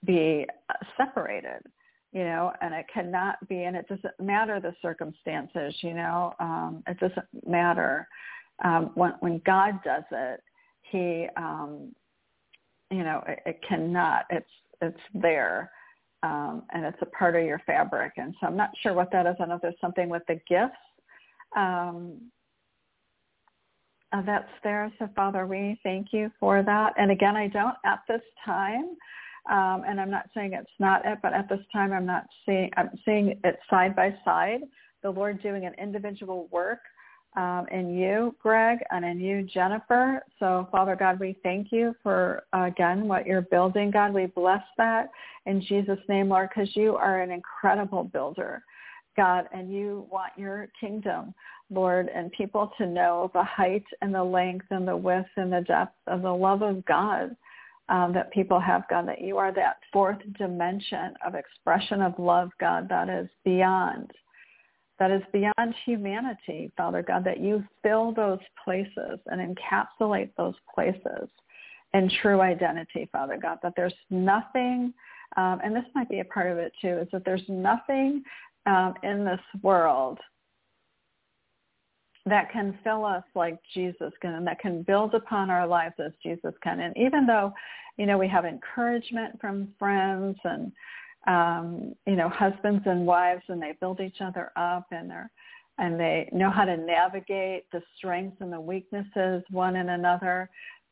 be 0.06 0.46
separated, 0.96 1.60
you 2.12 2.24
know, 2.24 2.52
and 2.62 2.72
it 2.72 2.86
cannot 2.92 3.46
be, 3.46 3.64
and 3.64 3.76
it 3.76 3.86
doesn't 3.86 4.18
matter 4.18 4.60
the 4.60 4.74
circumstances, 4.80 5.74
you 5.82 5.92
know, 5.92 6.32
um, 6.40 6.82
it 6.86 6.98
doesn't 6.98 7.26
matter. 7.46 8.08
Um, 8.64 8.90
when, 8.94 9.12
when 9.20 9.42
God 9.44 9.80
does 9.84 10.04
it, 10.10 10.42
he, 10.90 11.26
um, 11.36 11.94
you 12.90 13.02
know, 13.02 13.22
it, 13.26 13.40
it 13.44 13.60
cannot, 13.68 14.24
it's, 14.30 14.46
it's 14.80 15.00
there 15.14 15.70
um, 16.22 16.62
and 16.72 16.84
it's 16.84 16.98
a 17.02 17.06
part 17.06 17.36
of 17.36 17.44
your 17.44 17.60
fabric. 17.66 18.12
And 18.16 18.34
so 18.40 18.46
I'm 18.46 18.56
not 18.56 18.70
sure 18.82 18.94
what 18.94 19.12
that 19.12 19.26
is. 19.26 19.36
I 19.40 19.46
know 19.46 19.58
there's 19.60 19.74
something 19.80 20.08
with 20.08 20.22
the 20.26 20.40
gifts 20.48 20.76
um, 21.56 22.20
uh, 24.12 24.22
that's 24.22 24.48
there. 24.62 24.90
So 24.98 25.08
Father, 25.14 25.46
we 25.46 25.78
thank 25.82 26.08
you 26.12 26.30
for 26.40 26.62
that. 26.62 26.94
And 26.96 27.10
again, 27.10 27.36
I 27.36 27.48
don't 27.48 27.76
at 27.84 28.00
this 28.08 28.22
time, 28.44 28.96
um, 29.50 29.82
and 29.86 30.00
I'm 30.00 30.10
not 30.10 30.30
saying 30.34 30.54
it's 30.54 30.70
not 30.78 31.04
it, 31.04 31.18
but 31.22 31.34
at 31.34 31.48
this 31.48 31.60
time 31.72 31.92
I'm 31.92 32.06
not 32.06 32.24
seeing, 32.46 32.70
I'm 32.76 32.90
seeing 33.04 33.38
it 33.44 33.58
side 33.68 33.94
by 33.94 34.14
side, 34.24 34.60
the 35.02 35.10
Lord 35.10 35.42
doing 35.42 35.66
an 35.66 35.74
individual 35.74 36.48
work 36.50 36.80
um, 37.36 37.66
in 37.72 37.96
you, 37.96 38.34
Greg, 38.40 38.78
and 38.90 39.04
in 39.04 39.18
you, 39.18 39.42
Jennifer. 39.42 40.24
So, 40.38 40.68
Father 40.70 40.94
God, 40.94 41.18
we 41.18 41.36
thank 41.42 41.72
you 41.72 41.94
for, 42.02 42.44
again, 42.52 43.08
what 43.08 43.26
you're 43.26 43.42
building, 43.42 43.90
God. 43.90 44.14
We 44.14 44.26
bless 44.26 44.62
that 44.78 45.10
in 45.46 45.60
Jesus' 45.60 45.98
name, 46.08 46.28
Lord, 46.28 46.50
because 46.54 46.74
you 46.76 46.94
are 46.96 47.20
an 47.20 47.30
incredible 47.30 48.04
builder, 48.04 48.62
God, 49.16 49.48
and 49.52 49.72
you 49.72 50.06
want 50.10 50.32
your 50.36 50.68
kingdom, 50.80 51.34
Lord, 51.70 52.08
and 52.14 52.30
people 52.32 52.72
to 52.78 52.86
know 52.86 53.30
the 53.34 53.44
height 53.44 53.84
and 54.00 54.14
the 54.14 54.24
length 54.24 54.66
and 54.70 54.86
the 54.86 54.96
width 54.96 55.28
and 55.36 55.52
the 55.52 55.62
depth 55.62 55.96
of 56.06 56.22
the 56.22 56.32
love 56.32 56.62
of 56.62 56.84
God. 56.84 57.36
Um, 57.90 58.14
that 58.14 58.32
people 58.32 58.58
have, 58.58 58.88
God, 58.88 59.06
that 59.08 59.20
you 59.20 59.36
are 59.36 59.52
that 59.52 59.76
fourth 59.92 60.16
dimension 60.38 61.12
of 61.22 61.34
expression 61.34 62.00
of 62.00 62.18
love, 62.18 62.48
God, 62.58 62.88
that 62.88 63.10
is 63.10 63.28
beyond 63.44 64.10
that 64.98 65.10
is 65.10 65.22
beyond 65.32 65.74
humanity, 65.84 66.70
Father 66.76 67.02
God, 67.02 67.24
that 67.24 67.40
you 67.40 67.64
fill 67.82 68.12
those 68.12 68.38
places 68.64 69.18
and 69.26 69.56
encapsulate 69.56 70.30
those 70.36 70.54
places 70.72 71.28
in 71.94 72.10
true 72.22 72.40
identity, 72.40 73.08
Father 73.12 73.38
God, 73.40 73.58
that 73.62 73.72
there's 73.76 73.94
nothing, 74.10 74.92
um, 75.36 75.60
and 75.64 75.74
this 75.74 75.84
might 75.94 76.08
be 76.08 76.20
a 76.20 76.24
part 76.24 76.50
of 76.50 76.58
it 76.58 76.72
too, 76.80 76.98
is 76.98 77.08
that 77.12 77.24
there's 77.24 77.48
nothing 77.48 78.22
um, 78.66 78.94
in 79.02 79.24
this 79.24 79.40
world 79.62 80.18
that 82.26 82.50
can 82.50 82.78
fill 82.82 83.04
us 83.04 83.24
like 83.34 83.58
Jesus 83.74 84.12
can 84.22 84.34
and 84.34 84.46
that 84.46 84.58
can 84.58 84.82
build 84.82 85.14
upon 85.14 85.50
our 85.50 85.66
lives 85.66 85.94
as 86.04 86.12
Jesus 86.22 86.54
can. 86.62 86.80
And 86.80 86.96
even 86.96 87.26
though, 87.26 87.52
you 87.96 88.06
know, 88.06 88.16
we 88.16 88.28
have 88.28 88.44
encouragement 88.44 89.38
from 89.40 89.68
friends 89.78 90.36
and 90.44 90.72
um, 91.26 91.94
you 92.06 92.16
know, 92.16 92.28
husbands 92.28 92.82
and 92.86 93.06
wives 93.06 93.42
and 93.48 93.60
they 93.60 93.72
build 93.80 94.00
each 94.00 94.20
other 94.20 94.50
up 94.56 94.86
and 94.90 95.10
they're 95.10 95.30
and 95.78 95.98
they 95.98 96.28
know 96.32 96.50
how 96.50 96.64
to 96.64 96.76
navigate 96.76 97.64
the 97.72 97.82
strengths 97.96 98.36
and 98.40 98.52
the 98.52 98.60
weaknesses 98.60 99.42
one 99.50 99.74
in 99.74 99.88
another. 99.88 100.48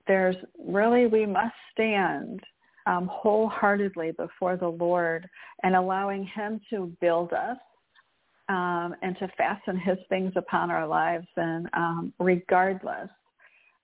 There's 0.09 0.35
really 0.59 1.07
we 1.07 1.25
must 1.25 1.55
stand 1.73 2.41
um, 2.87 3.09
wholeheartedly 3.11 4.13
before 4.13 4.57
the 4.57 4.69
Lord 4.69 5.29
and 5.63 5.77
allowing 5.77 6.27
him 6.27 6.61
to 6.71 6.93
build 7.01 7.33
us 7.33 7.59
um, 8.49 8.97
and 9.03 9.17
to 9.19 9.29
fasten 9.39 9.79
his 9.79 9.99
things 10.09 10.33
upon 10.35 10.71
our 10.71 10.87
lives 10.87 11.29
and 11.37 11.69
um, 11.75 12.13
regardless 12.19 13.09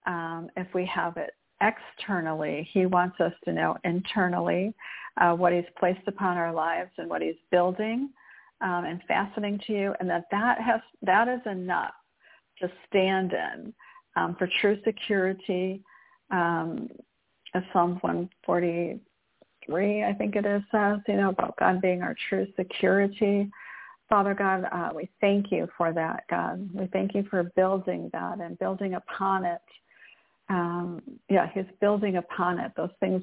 um, 0.07 0.49
if 0.57 0.67
we 0.75 0.85
have 0.87 1.17
it 1.17 1.31
externally. 1.61 2.69
He 2.73 2.87
wants 2.87 3.21
us 3.21 3.33
to 3.45 3.53
know 3.53 3.77
internally 3.85 4.75
uh, 5.21 5.35
what 5.35 5.53
he's 5.53 5.65
placed 5.79 6.07
upon 6.07 6.37
our 6.37 6.53
lives 6.53 6.91
and 6.99 7.09
what 7.09 7.23
he's 7.23 7.37
building 7.51 8.11
um, 8.61 8.85
and 8.85 9.01
fastening 9.07 9.61
to 9.67 9.73
you, 9.73 9.95
and 10.01 10.11
that 10.11 10.25
that 10.31 10.61
has 10.61 10.81
that 11.03 11.29
is 11.29 11.41
enough 11.47 11.93
to 12.61 12.71
stand 12.89 13.33
in 13.33 13.73
um, 14.17 14.35
for 14.37 14.49
true 14.61 14.79
security. 14.85 15.83
Um, 16.31 16.89
as 17.55 17.63
Psalms 17.73 18.03
143, 18.03 20.05
I 20.05 20.13
think 20.13 20.37
it 20.37 20.45
is, 20.45 20.61
says, 20.71 20.99
you 21.09 21.17
know, 21.17 21.31
about 21.31 21.57
God 21.59 21.81
being 21.81 22.03
our 22.03 22.15
true 22.29 22.47
security. 22.57 23.51
Father 24.09 24.35
God, 24.35 24.65
uh, 24.73 24.91
we 24.95 25.09
thank 25.21 25.51
you 25.51 25.69
for 25.77 25.93
that, 25.93 26.25
God. 26.29 26.69
We 26.75 26.87
thank 26.87 27.15
you 27.15 27.25
for 27.31 27.45
building 27.57 28.11
that 28.13 28.41
and 28.41 28.59
building 28.59 28.95
upon 28.95 29.45
it. 29.45 29.61
Yeah, 31.29 31.49
he's 31.53 31.65
building 31.81 32.17
upon 32.17 32.59
it. 32.59 32.73
Those 32.77 32.91
things 33.01 33.23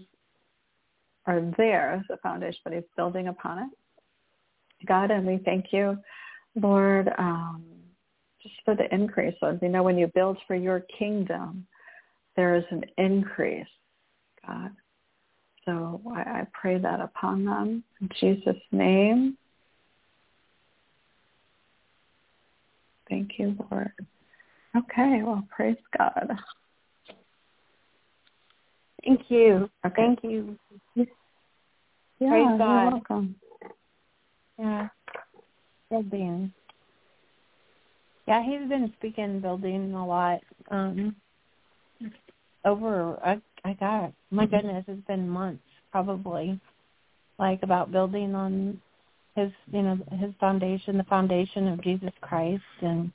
are 1.25 1.41
there 1.57 1.93
as 1.93 2.01
a 2.11 2.17
foundation, 2.17 2.59
but 2.63 2.73
he's 2.73 2.83
building 2.95 3.27
upon 3.27 3.59
it. 3.59 3.69
God, 4.85 5.11
and 5.11 5.25
we 5.25 5.39
thank 5.43 5.67
you, 5.71 5.97
Lord, 6.55 7.09
um, 7.17 7.63
just 8.41 8.55
for 8.63 8.75
the 8.75 8.93
increase. 8.93 9.33
So, 9.39 9.57
you 9.61 9.69
know, 9.69 9.83
when 9.83 9.97
you 9.97 10.07
build 10.07 10.37
for 10.47 10.55
your 10.55 10.81
kingdom, 10.97 11.65
there 12.35 12.55
is 12.55 12.63
an 12.69 12.83
increase, 12.97 13.65
God. 14.45 14.71
So 15.65 16.01
I, 16.15 16.19
I 16.19 16.47
pray 16.53 16.77
that 16.77 16.99
upon 16.99 17.45
them 17.45 17.83
in 18.01 18.09
Jesus' 18.19 18.61
name. 18.71 19.37
Thank 23.09 23.39
you, 23.39 23.55
Lord. 23.71 23.91
Okay, 24.75 25.21
well, 25.23 25.47
praise 25.49 25.77
God. 25.97 26.37
Thank 29.05 29.21
you. 29.29 29.69
Okay. 29.85 29.95
Thank 29.95 30.19
you. 30.23 30.57
Yeah, 30.95 32.29
Praise 32.29 32.45
you're 32.59 32.91
welcome. 32.91 33.35
Yeah. 34.57 34.87
Building. 35.89 36.53
Yeah, 38.27 38.43
he's 38.43 38.67
been 38.69 38.91
speaking 38.97 39.41
building 39.41 39.93
a 39.93 40.05
lot. 40.05 40.39
Um 40.71 41.15
over 42.63 43.19
I 43.23 43.41
I 43.63 43.73
got 43.73 44.13
my 44.31 44.45
goodness, 44.45 44.85
it's 44.87 45.05
been 45.07 45.29
months 45.29 45.63
probably. 45.91 46.59
Like 47.37 47.61
about 47.63 47.91
building 47.91 48.33
on 48.33 48.79
his 49.35 49.51
you 49.71 49.81
know, 49.81 49.99
his 50.13 50.33
foundation, 50.39 50.97
the 50.97 51.03
foundation 51.03 51.67
of 51.67 51.83
Jesus 51.83 52.13
Christ 52.21 52.63
and 52.81 53.11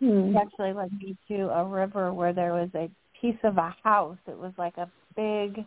Hmm. 0.00 0.32
he 0.32 0.36
actually 0.36 0.72
led 0.72 0.92
me 0.92 1.16
to 1.28 1.48
a 1.54 1.64
river 1.64 2.12
where 2.12 2.32
there 2.32 2.52
was 2.52 2.68
a 2.74 2.90
piece 3.20 3.36
of 3.44 3.56
a 3.58 3.74
house. 3.82 4.18
It 4.26 4.38
was 4.38 4.52
like 4.58 4.76
a 4.76 4.90
big 5.16 5.64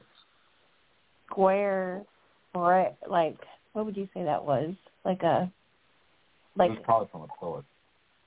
square 1.30 2.04
brick 2.54 2.96
like 3.10 3.38
what 3.74 3.86
would 3.86 3.98
you 3.98 4.08
say 4.14 4.24
that 4.24 4.44
was? 4.44 4.74
Like 5.06 5.22
a 5.24 5.52
like 6.56 6.72
it 6.72 6.74
was 6.74 6.82
probably 6.84 7.08
from 7.12 7.22
a 7.22 7.28
pillar. 7.40 7.64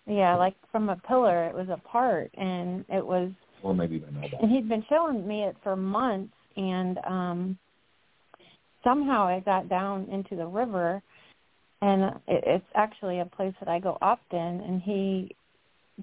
yeah, 0.06 0.36
like 0.36 0.54
from 0.70 0.88
a 0.88 0.96
pillar 0.96 1.46
it 1.46 1.54
was 1.54 1.68
apart 1.68 2.30
and 2.36 2.84
it 2.88 3.04
was 3.04 3.30
Or 3.62 3.74
maybe 3.74 3.96
even 3.96 4.14
know 4.14 4.20
that. 4.20 4.42
and 4.42 4.50
he'd 4.50 4.68
been 4.68 4.84
showing 4.88 5.26
me 5.26 5.44
it 5.44 5.56
for 5.62 5.76
months 5.76 6.34
and 6.56 6.98
um 7.06 7.58
somehow 8.84 9.26
I 9.26 9.40
got 9.40 9.68
down 9.68 10.08
into 10.10 10.36
the 10.36 10.46
river 10.46 11.02
and 11.82 12.02
it, 12.28 12.44
it's 12.46 12.66
actually 12.74 13.20
a 13.20 13.24
place 13.24 13.54
that 13.60 13.68
I 13.68 13.78
go 13.78 13.98
often 14.00 14.38
and 14.38 14.80
he 14.82 15.34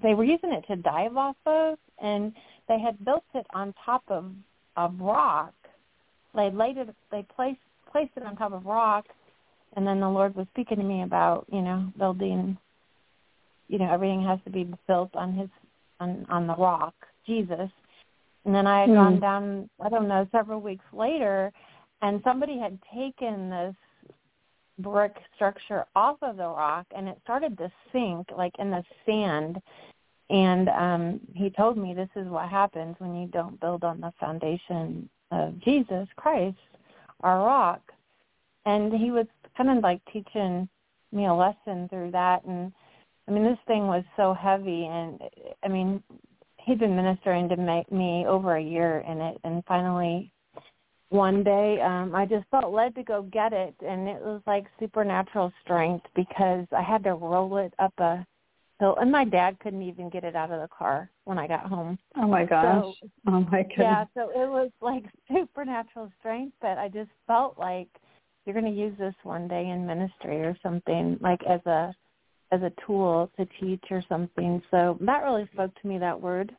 they 0.02 0.14
were 0.14 0.24
using 0.24 0.52
it 0.52 0.64
to 0.68 0.76
dive 0.76 1.16
off 1.16 1.36
of 1.46 1.78
and 2.00 2.32
they 2.68 2.78
had 2.78 3.04
built 3.04 3.24
it 3.34 3.46
on 3.54 3.74
top 3.84 4.02
of 4.08 4.32
of 4.76 4.98
rock. 5.00 5.54
They 6.34 6.50
laid 6.50 6.76
it 6.76 6.94
they 7.10 7.26
placed 7.34 7.60
placed 7.90 8.12
it 8.16 8.22
on 8.22 8.36
top 8.36 8.52
of 8.52 8.66
rock 8.66 9.06
and 9.76 9.86
then 9.86 10.00
the 10.00 10.08
Lord 10.08 10.34
was 10.34 10.46
speaking 10.52 10.78
to 10.78 10.84
me 10.84 11.02
about, 11.02 11.46
you 11.50 11.62
know, 11.62 11.90
building 11.98 12.56
you 13.68 13.78
know, 13.78 13.92
everything 13.92 14.22
has 14.22 14.38
to 14.44 14.50
be 14.50 14.72
built 14.86 15.14
on 15.14 15.34
his 15.34 15.48
on 16.00 16.26
on 16.28 16.46
the 16.46 16.56
rock, 16.56 16.94
Jesus. 17.26 17.70
And 18.44 18.54
then 18.54 18.66
I 18.66 18.82
had 18.82 18.90
Hmm. 18.90 18.96
gone 18.96 19.20
down 19.20 19.70
I 19.84 19.88
don't 19.88 20.08
know, 20.08 20.26
several 20.30 20.60
weeks 20.60 20.84
later 20.92 21.52
and 22.02 22.20
somebody 22.22 22.58
had 22.58 22.78
taken 22.94 23.50
this 23.50 23.74
brick 24.78 25.16
structure 25.34 25.84
off 25.96 26.18
of 26.22 26.36
the 26.36 26.46
rock 26.46 26.86
and 26.94 27.08
it 27.08 27.18
started 27.24 27.58
to 27.58 27.70
sink 27.92 28.28
like 28.36 28.52
in 28.58 28.70
the 28.70 28.84
sand 29.04 29.60
and 30.30 30.68
um 30.68 31.20
he 31.34 31.50
told 31.50 31.76
me 31.78 31.94
this 31.94 32.08
is 32.16 32.28
what 32.28 32.48
happens 32.48 32.96
when 32.98 33.16
you 33.16 33.26
don't 33.28 33.60
build 33.60 33.84
on 33.84 34.00
the 34.00 34.12
foundation 34.20 35.08
of 35.30 35.58
Jesus 35.60 36.06
Christ 36.16 36.56
our 37.22 37.44
rock. 37.44 37.80
And 38.66 38.92
he 38.92 39.10
was 39.10 39.26
kind 39.56 39.70
of 39.70 39.82
like 39.82 40.00
teaching 40.12 40.68
me 41.12 41.26
a 41.26 41.34
lesson 41.34 41.88
through 41.88 42.10
that. 42.12 42.44
And 42.44 42.72
I 43.26 43.32
mean 43.32 43.44
this 43.44 43.58
thing 43.66 43.86
was 43.86 44.04
so 44.16 44.34
heavy. 44.34 44.86
And 44.86 45.20
I 45.64 45.68
mean 45.68 46.02
he'd 46.58 46.78
been 46.78 46.96
ministering 46.96 47.48
to 47.48 47.84
me 47.90 48.24
over 48.26 48.56
a 48.56 48.62
year 48.62 49.04
in 49.08 49.20
it. 49.20 49.38
And 49.44 49.64
finally 49.66 50.30
one 51.10 51.42
day 51.42 51.80
um 51.80 52.14
I 52.14 52.26
just 52.26 52.44
felt 52.50 52.72
led 52.72 52.94
to 52.96 53.02
go 53.02 53.22
get 53.22 53.52
it. 53.52 53.74
And 53.80 54.08
it 54.08 54.20
was 54.20 54.42
like 54.46 54.66
supernatural 54.78 55.52
strength 55.64 56.06
because 56.14 56.66
I 56.76 56.82
had 56.82 57.02
to 57.04 57.14
roll 57.14 57.56
it 57.58 57.72
up 57.78 57.94
a 57.98 58.26
hill 58.78 58.96
and 59.00 59.10
my 59.10 59.24
dad 59.24 59.58
couldn't 59.60 59.82
even 59.82 60.08
get 60.08 60.24
it 60.24 60.36
out 60.36 60.50
of 60.50 60.60
the 60.60 60.68
car 60.68 61.10
when 61.24 61.38
I 61.38 61.46
got 61.46 61.66
home. 61.66 61.98
Oh 62.16 62.26
my 62.26 62.44
gosh. 62.44 62.84
oh 63.26 63.40
my 63.50 63.62
goodness. 63.62 63.76
Yeah, 63.78 64.04
so 64.14 64.30
it 64.30 64.48
was 64.48 64.70
like 64.80 65.04
supernatural 65.32 66.10
strength, 66.18 66.54
but 66.60 66.78
I 66.78 66.88
just 66.88 67.10
felt 67.26 67.58
like 67.58 67.88
you're 68.44 68.58
going 68.58 68.72
to 68.72 68.80
use 68.80 68.96
this 68.98 69.14
one 69.22 69.46
day 69.48 69.68
in 69.68 69.86
ministry 69.86 70.40
or 70.40 70.56
something 70.62 71.18
like 71.20 71.40
as 71.44 71.64
a 71.66 71.94
as 72.50 72.62
a 72.62 72.72
tool 72.86 73.30
to 73.36 73.46
teach 73.60 73.84
or 73.90 74.02
something. 74.08 74.62
So 74.70 74.96
that 75.02 75.22
really 75.22 75.46
spoke 75.52 75.70
to 75.82 75.88
me 75.88 75.98
that 75.98 76.18
word. 76.18 76.54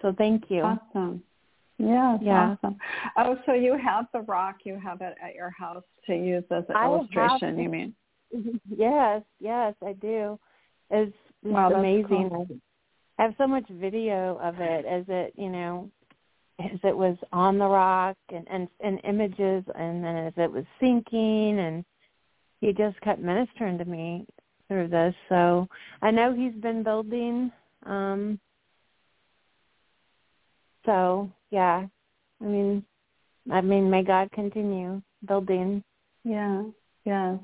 So 0.00 0.14
thank 0.16 0.44
you. 0.48 0.62
Awesome. 0.62 1.22
Yeah, 1.78 2.18
Yeah. 2.22 2.56
awesome. 2.62 2.76
Oh, 3.16 3.36
so 3.46 3.52
you 3.52 3.76
have 3.76 4.06
the 4.12 4.20
rock, 4.20 4.58
you 4.64 4.78
have 4.78 5.00
it 5.00 5.16
at 5.22 5.34
your 5.34 5.50
house 5.50 5.82
to 6.06 6.14
use 6.14 6.44
as 6.50 6.64
an 6.68 6.76
I 6.76 6.84
illustration, 6.84 7.58
it. 7.58 7.62
you 7.62 7.68
mean? 7.68 7.94
yes, 8.76 9.22
yes, 9.40 9.74
I 9.84 9.94
do. 9.94 10.38
It's, 10.90 11.12
it's 11.44 11.52
Wow, 11.54 11.70
amazing. 11.70 12.30
cool. 12.30 12.48
I 13.18 13.22
have 13.24 13.34
so 13.38 13.46
much 13.46 13.68
video 13.70 14.38
of 14.38 14.60
it 14.60 14.86
as 14.86 15.04
it, 15.08 15.34
you 15.36 15.50
know, 15.50 15.90
as 16.60 16.78
it 16.84 16.96
was 16.96 17.16
on 17.32 17.58
the 17.58 17.66
rock 17.66 18.16
and 18.30 18.46
and, 18.50 18.68
and 18.80 19.00
images, 19.04 19.64
and 19.74 20.04
then 20.04 20.16
as 20.16 20.32
it 20.36 20.50
was 20.52 20.64
sinking, 20.80 21.58
and 21.58 21.84
he 22.60 22.72
just 22.72 23.00
kept 23.02 23.20
ministering 23.20 23.78
to 23.78 23.84
me 23.84 24.26
through 24.68 24.88
this. 24.88 25.14
So 25.28 25.68
I 26.02 26.10
know 26.10 26.34
he's 26.34 26.60
been 26.62 26.82
building. 26.82 27.52
um 27.86 28.40
So 30.86 31.30
yeah, 31.50 31.86
I 32.40 32.44
mean, 32.44 32.84
I 33.50 33.60
mean, 33.60 33.90
may 33.90 34.02
God 34.04 34.30
continue 34.32 35.02
building. 35.26 35.82
Yeah, 36.24 36.64
yeah. 37.04 37.36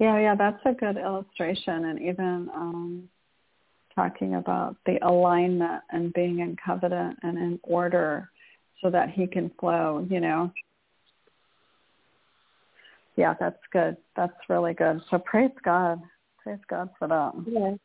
Yeah, 0.00 0.18
yeah, 0.18 0.34
that's 0.34 0.60
a 0.64 0.72
good 0.72 0.96
illustration 0.96 1.84
and 1.84 2.00
even 2.00 2.48
um 2.54 3.08
talking 3.94 4.36
about 4.36 4.76
the 4.86 4.98
alignment 5.06 5.82
and 5.90 6.12
being 6.14 6.38
in 6.38 6.56
covenant 6.64 7.18
and 7.22 7.36
in 7.36 7.60
order 7.62 8.30
so 8.80 8.88
that 8.90 9.10
he 9.10 9.26
can 9.26 9.50
flow, 9.60 10.06
you 10.08 10.20
know. 10.20 10.50
Yeah, 13.16 13.34
that's 13.38 13.60
good. 13.72 13.98
That's 14.16 14.32
really 14.48 14.72
good. 14.72 15.02
So 15.10 15.18
praise 15.18 15.50
God. 15.62 16.00
Praise 16.42 16.60
God 16.70 16.88
for 16.98 17.06
that. 17.08 17.32
Yes. 17.46 17.78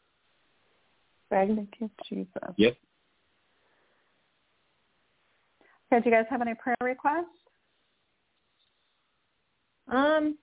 Greg? 1.30 1.54
Thank 1.54 1.74
you, 1.80 1.90
Jesus. 2.08 2.54
Yep. 2.56 2.78
Okay, 5.92 6.04
do 6.04 6.10
you 6.10 6.16
guys 6.16 6.26
have 6.30 6.42
any 6.42 6.54
prayer 6.56 6.78
requests? 6.82 7.26
Um, 9.90 10.38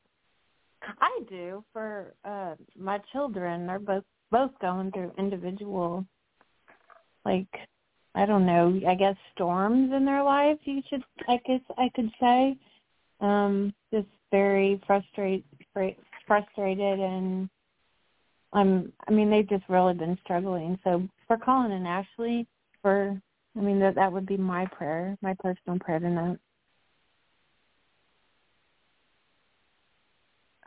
I 1.00 1.20
do 1.28 1.64
for 1.72 2.14
uh 2.24 2.54
my 2.78 2.98
children. 3.12 3.66
They're 3.66 3.78
both 3.78 4.04
both 4.30 4.50
going 4.60 4.90
through 4.92 5.12
individual, 5.18 6.04
like 7.24 7.48
I 8.14 8.26
don't 8.26 8.46
know. 8.46 8.78
I 8.86 8.94
guess 8.94 9.16
storms 9.34 9.92
in 9.92 10.04
their 10.04 10.22
lives. 10.22 10.60
You 10.64 10.82
should, 10.88 11.02
I 11.28 11.38
guess, 11.46 11.60
I 11.78 11.88
could 11.94 12.10
say. 12.20 12.56
Um, 13.20 13.72
just 13.92 14.08
very 14.30 14.82
frustrated, 14.86 15.44
frustrated, 16.26 17.00
and 17.00 17.48
I'm. 18.52 18.92
I 19.08 19.12
mean, 19.12 19.30
they've 19.30 19.48
just 19.48 19.64
really 19.68 19.94
been 19.94 20.18
struggling. 20.24 20.78
So 20.84 21.08
for 21.26 21.38
Colin 21.38 21.72
and 21.72 21.86
Ashley, 21.86 22.46
for 22.82 23.18
I 23.56 23.60
mean 23.60 23.78
that 23.80 23.94
that 23.94 24.12
would 24.12 24.26
be 24.26 24.36
my 24.36 24.66
prayer, 24.66 25.16
my 25.22 25.34
personal 25.40 25.78
prayer 25.78 26.00
tonight. 26.00 26.38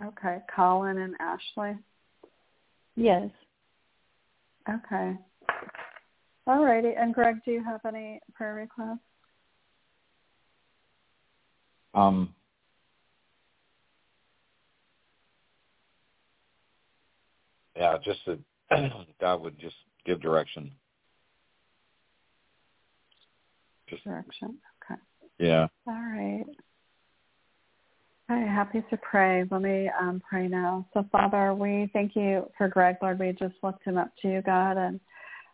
Okay, 0.04 0.40
Colin 0.54 0.98
and 0.98 1.16
Ashley. 1.20 1.78
Yes. 2.96 3.30
Okay. 4.70 5.16
All 6.48 6.64
righty. 6.64 6.94
And 6.98 7.14
Greg, 7.14 7.38
do 7.46 7.52
you 7.52 7.64
have 7.64 7.82
any 7.86 8.20
prayer 8.34 8.56
requests? 8.56 9.00
Um, 11.94 12.34
yeah, 17.76 17.98
just 18.04 18.20
that 18.26 18.40
God 19.22 19.42
would 19.42 19.58
just 19.60 19.76
give 20.06 20.22
direction. 20.22 20.72
Just, 23.90 24.04
direction. 24.04 24.58
Okay. 24.92 25.00
Yeah. 25.40 25.68
All 25.88 25.94
right. 25.94 26.46
Hi, 28.28 28.40
happy 28.40 28.84
to 28.90 28.98
pray. 28.98 29.44
Let 29.52 29.62
me 29.62 29.88
um, 30.02 30.20
pray 30.28 30.48
now. 30.48 30.88
So, 30.96 31.06
Father, 31.12 31.54
we 31.54 31.92
thank 31.94 32.16
you 32.16 32.50
for 32.58 32.68
Greg, 32.68 32.96
Lord. 33.00 33.20
We 33.20 33.34
just 33.34 33.54
lift 33.62 33.84
him 33.84 34.00
up 34.00 34.10
to 34.24 34.28
you, 34.28 34.42
God, 34.42 34.78
and 34.78 35.00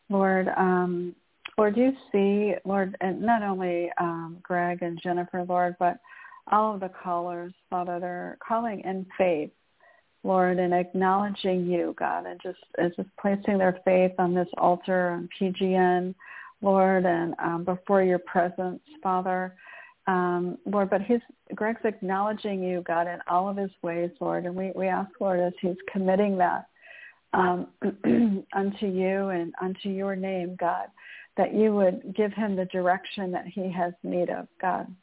Lord, 0.09 0.47
um, 0.55 1.13
Lord, 1.57 1.75
you 1.75 1.91
see, 2.13 2.53
Lord, 2.63 2.95
and 3.01 3.21
not 3.21 3.43
only 3.43 3.89
um, 3.99 4.37
Greg 4.41 4.83
and 4.83 4.97
Jennifer, 5.03 5.43
Lord, 5.43 5.75
but 5.79 5.97
all 6.49 6.73
of 6.73 6.79
the 6.79 6.87
callers, 6.87 7.51
Father, 7.69 7.99
they're 7.99 8.37
calling 8.47 8.79
in 8.85 9.05
faith, 9.17 9.51
Lord, 10.23 10.57
and 10.57 10.73
acknowledging 10.73 11.65
you, 11.65 11.93
God, 11.99 12.25
and 12.25 12.39
just 12.41 12.59
and 12.77 12.93
just 12.95 13.09
placing 13.21 13.57
their 13.57 13.81
faith 13.83 14.13
on 14.17 14.33
this 14.33 14.47
altar 14.57 15.09
on 15.09 15.27
PGN, 15.37 16.15
Lord, 16.61 17.05
and 17.05 17.35
um, 17.43 17.65
before 17.65 18.01
your 18.01 18.19
presence, 18.19 18.79
Father 19.03 19.55
um, 20.11 20.57
Lord, 20.65 20.89
but 20.89 21.01
he's 21.01 21.21
Greg's 21.55 21.85
acknowledging 21.85 22.61
you, 22.61 22.83
God, 22.85 23.07
in 23.07 23.19
all 23.29 23.47
of 23.47 23.55
his 23.55 23.71
ways, 23.81 24.11
Lord, 24.19 24.45
and 24.45 24.53
we, 24.53 24.71
we 24.75 24.87
ask, 24.87 25.09
Lord, 25.21 25.39
as 25.39 25.53
he's 25.61 25.77
committing 25.91 26.37
that 26.37 26.65
um, 27.33 27.67
unto 28.53 28.87
you 28.87 29.29
and 29.29 29.53
unto 29.61 29.87
your 29.87 30.17
name, 30.17 30.57
God, 30.59 30.87
that 31.37 31.53
you 31.53 31.73
would 31.73 32.13
give 32.13 32.33
him 32.33 32.57
the 32.57 32.65
direction 32.65 33.31
that 33.31 33.47
he 33.47 33.71
has 33.71 33.93
need 34.03 34.29
of, 34.29 34.47
God, 34.61 34.93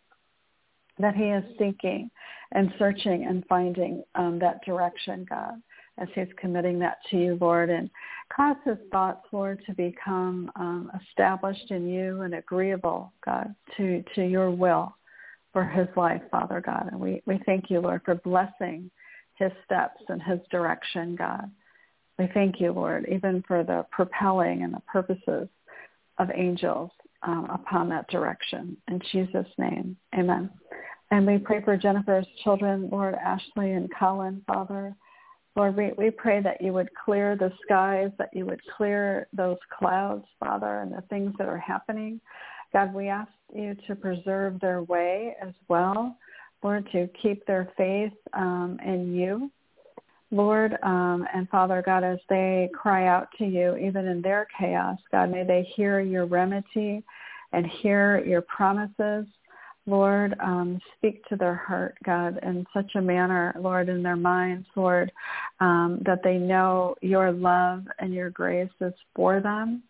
that 0.98 1.14
he 1.14 1.24
is 1.24 1.44
seeking 1.58 2.10
and 2.52 2.70
searching 2.78 3.24
and 3.24 3.46
finding 3.48 4.04
um, 4.14 4.38
that 4.40 4.62
direction, 4.64 5.26
God, 5.28 5.54
as 5.96 6.08
he's 6.14 6.28
committing 6.36 6.78
that 6.80 6.98
to 7.10 7.16
you, 7.16 7.38
Lord, 7.40 7.70
and 7.70 7.88
cause 8.30 8.56
his 8.66 8.78
thoughts, 8.92 9.26
Lord, 9.32 9.62
to 9.66 9.74
become 9.74 10.50
um, 10.56 10.90
established 11.02 11.70
in 11.70 11.88
you 11.88 12.22
and 12.22 12.34
agreeable, 12.34 13.12
God, 13.24 13.54
to, 13.78 14.04
to 14.14 14.22
your 14.22 14.50
will 14.50 14.94
for 15.52 15.64
his 15.64 15.88
life, 15.96 16.22
Father 16.30 16.62
God. 16.64 16.88
And 16.90 17.00
we, 17.00 17.22
we 17.26 17.40
thank 17.46 17.70
you, 17.70 17.80
Lord, 17.80 18.02
for 18.04 18.16
blessing 18.16 18.90
his 19.34 19.52
steps 19.64 20.02
and 20.08 20.22
his 20.22 20.40
direction, 20.50 21.16
God. 21.16 21.50
We 22.18 22.28
thank 22.34 22.60
you, 22.60 22.72
Lord, 22.72 23.06
even 23.10 23.44
for 23.46 23.62
the 23.62 23.86
propelling 23.90 24.62
and 24.62 24.74
the 24.74 24.82
purposes 24.92 25.48
of 26.18 26.30
angels 26.34 26.90
um, 27.22 27.48
upon 27.50 27.88
that 27.90 28.08
direction. 28.08 28.76
In 28.88 29.00
Jesus' 29.12 29.46
name, 29.56 29.96
amen. 30.18 30.50
And 31.10 31.26
we 31.26 31.38
pray 31.38 31.62
for 31.62 31.76
Jennifer's 31.76 32.26
children, 32.44 32.88
Lord, 32.90 33.14
Ashley 33.14 33.72
and 33.72 33.88
Colin, 33.98 34.42
Father. 34.46 34.94
Lord, 35.56 35.76
we, 35.76 35.92
we 35.96 36.10
pray 36.10 36.42
that 36.42 36.60
you 36.60 36.72
would 36.72 36.90
clear 37.04 37.36
the 37.36 37.52
skies, 37.64 38.10
that 38.18 38.30
you 38.32 38.44
would 38.46 38.60
clear 38.76 39.26
those 39.32 39.56
clouds, 39.76 40.24
Father, 40.38 40.80
and 40.80 40.92
the 40.92 41.02
things 41.08 41.34
that 41.38 41.48
are 41.48 41.58
happening. 41.58 42.20
God, 42.72 42.94
we 42.94 43.08
ask 43.08 43.30
you 43.54 43.76
to 43.86 43.94
preserve 43.94 44.60
their 44.60 44.82
way 44.82 45.34
as 45.42 45.54
well, 45.68 46.16
Lord, 46.62 46.88
to 46.92 47.08
keep 47.22 47.46
their 47.46 47.72
faith 47.76 48.12
um, 48.34 48.78
in 48.84 49.14
you. 49.14 49.50
Lord 50.30 50.76
um, 50.82 51.26
and 51.34 51.48
Father 51.48 51.82
God, 51.84 52.04
as 52.04 52.18
they 52.28 52.68
cry 52.74 53.06
out 53.06 53.28
to 53.38 53.46
you, 53.46 53.76
even 53.76 54.06
in 54.06 54.20
their 54.20 54.46
chaos, 54.58 54.98
God, 55.10 55.30
may 55.30 55.44
they 55.44 55.66
hear 55.74 56.00
your 56.00 56.26
remedy 56.26 57.02
and 57.52 57.66
hear 57.80 58.22
your 58.26 58.42
promises. 58.42 59.26
Lord, 59.86 60.34
um, 60.40 60.78
speak 60.98 61.24
to 61.28 61.36
their 61.36 61.54
heart, 61.54 61.96
God, 62.04 62.38
in 62.42 62.66
such 62.74 62.94
a 62.94 63.00
manner, 63.00 63.54
Lord, 63.58 63.88
in 63.88 64.02
their 64.02 64.16
minds, 64.16 64.66
Lord, 64.76 65.10
um, 65.60 66.02
that 66.04 66.22
they 66.22 66.36
know 66.36 66.94
your 67.00 67.32
love 67.32 67.84
and 67.98 68.12
your 68.12 68.28
grace 68.28 68.68
is 68.82 68.92
for 69.14 69.40
them 69.40 69.82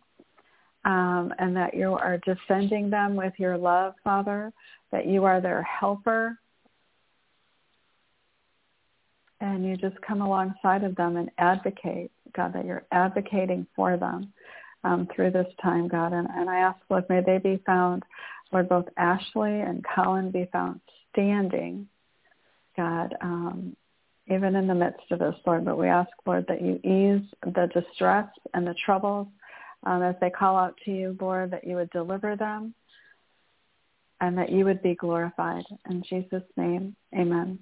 um, 0.85 1.33
and 1.39 1.57
that 1.57 1.75
you 1.75 1.95
are 1.95 2.19
defending 2.19 2.91
them 2.91 3.17
with 3.17 3.33
your 3.39 3.57
love, 3.57 3.95
Father, 4.05 4.53
that 4.93 5.07
you 5.07 5.25
are 5.25 5.41
their 5.41 5.63
helper. 5.63 6.39
And 9.41 9.65
you 9.65 9.77
just 9.77 10.01
come 10.01 10.21
alongside 10.21 10.83
of 10.83 10.97
them 10.97 11.17
and 11.17 11.31
advocate, 11.39 12.11
God, 12.35 12.53
that 12.55 12.65
you're 12.65 12.87
advocating 12.91 13.67
for 13.77 13.97
them 13.97 14.33
um, 14.85 15.09
through 15.15 15.31
this 15.31 15.47
time, 15.63 15.89
God. 15.89 16.13
And, 16.13 16.29
and 16.31 16.51
I 16.51 16.59
ask, 16.59 16.79
Lord, 16.89 17.05
may 17.09 17.21
they 17.25 17.39
be 17.39 17.63
found, 17.65 18.03
Lord, 18.53 18.69
both 18.69 18.87
Ashley 18.97 19.61
and 19.61 19.85
Colin 19.95 20.31
be 20.31 20.49
found 20.53 20.81
standing, 21.13 21.87
God, 22.77 23.15
um, 23.21 23.77
even 24.29 24.57
in 24.57 24.67
the 24.67 24.75
midst 24.75 25.11
of 25.11 25.21
this, 25.21 25.35
Lord. 25.47 25.65
But 25.65 25.79
we 25.79 25.89
ask, 25.89 26.11
Lord, 26.27 26.47
that 26.49 26.63
you 26.63 26.77
ease 26.83 27.27
the 27.43 27.69
distress 27.73 28.29
and 28.55 28.67
the 28.67 28.75
troubles 28.85 29.29
um, 29.85 30.03
as 30.03 30.15
they 30.21 30.31
call 30.31 30.57
out 30.57 30.77
to 30.85 30.91
you, 30.91 31.17
Lord, 31.21 31.51
that 31.53 31.67
you 31.67 31.77
would 31.77 31.91
deliver 31.91 32.37
them 32.37 32.75
and 34.21 34.37
that 34.37 34.51
you 34.51 34.65
would 34.65 34.83
be 34.83 34.95
glorified. 34.95 35.65
In 35.89 36.03
Jesus' 36.09 36.43
name, 36.57 36.97
amen. 37.17 37.59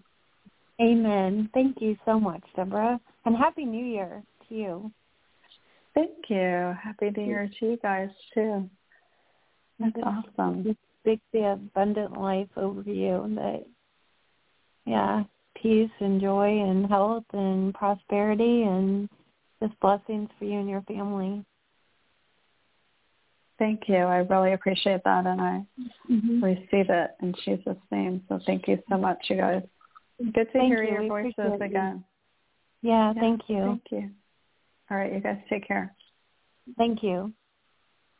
Amen. 0.81 1.51
Thank 1.55 1.81
you 1.81 1.97
so 2.05 2.19
much, 2.21 2.43
Deborah. 2.55 3.01
And 3.25 3.37
Happy 3.37 3.65
New 3.65 3.85
Year 3.85 4.23
to 4.49 4.55
you. 4.55 4.93
Thank 5.95 6.11
you. 6.29 6.75
Happy 6.83 7.11
New 7.17 7.25
Year 7.25 7.51
to 7.59 7.67
you 7.67 7.79
guys, 7.83 8.11
too. 8.35 8.69
That's 9.79 9.97
awesome. 10.03 10.77
Speak 11.01 11.21
the 11.33 11.53
abundant 11.53 12.19
life 12.19 12.49
over 12.57 12.83
you 12.91 13.35
that, 13.37 13.65
yeah, 14.85 15.25
peace 15.63 15.91
and 16.01 16.21
joy 16.21 16.61
and 16.61 16.87
health 16.87 17.25
and 17.33 17.73
prosperity 17.75 18.63
and 18.63 19.09
just 19.63 19.79
blessings 19.81 20.29
for 20.39 20.45
you 20.45 20.59
and 20.59 20.69
your 20.69 20.83
family. 20.83 21.45
Thank 23.59 23.89
you. 23.89 23.97
I 23.97 24.19
really 24.19 24.53
appreciate 24.53 25.03
that, 25.05 25.27
and 25.27 25.41
I 25.41 25.67
mm-hmm. 26.11 26.45
receive 26.45 26.91
it 26.91 27.11
in 27.23 27.35
Jesus' 27.45 27.77
name. 27.91 28.23
So 28.29 28.39
thank 28.45 28.69
you 28.69 28.79
so 28.91 28.99
much, 28.99 29.19
you 29.29 29.37
guys. 29.37 29.63
Good 30.19 30.35
to 30.35 30.53
thank 30.53 30.67
hear 30.67 30.83
you. 30.83 30.93
your 30.93 31.03
we 31.03 31.09
voices 31.09 31.61
again. 31.61 32.05
Yeah, 32.83 33.13
yeah, 33.15 33.21
thank 33.21 33.43
you. 33.49 33.63
Thank 33.63 33.83
you. 33.91 34.11
All 34.91 34.97
right, 34.99 35.13
you 35.13 35.21
guys 35.21 35.39
take 35.49 35.67
care. 35.67 35.95
Thank 36.77 37.03
you. 37.03 37.33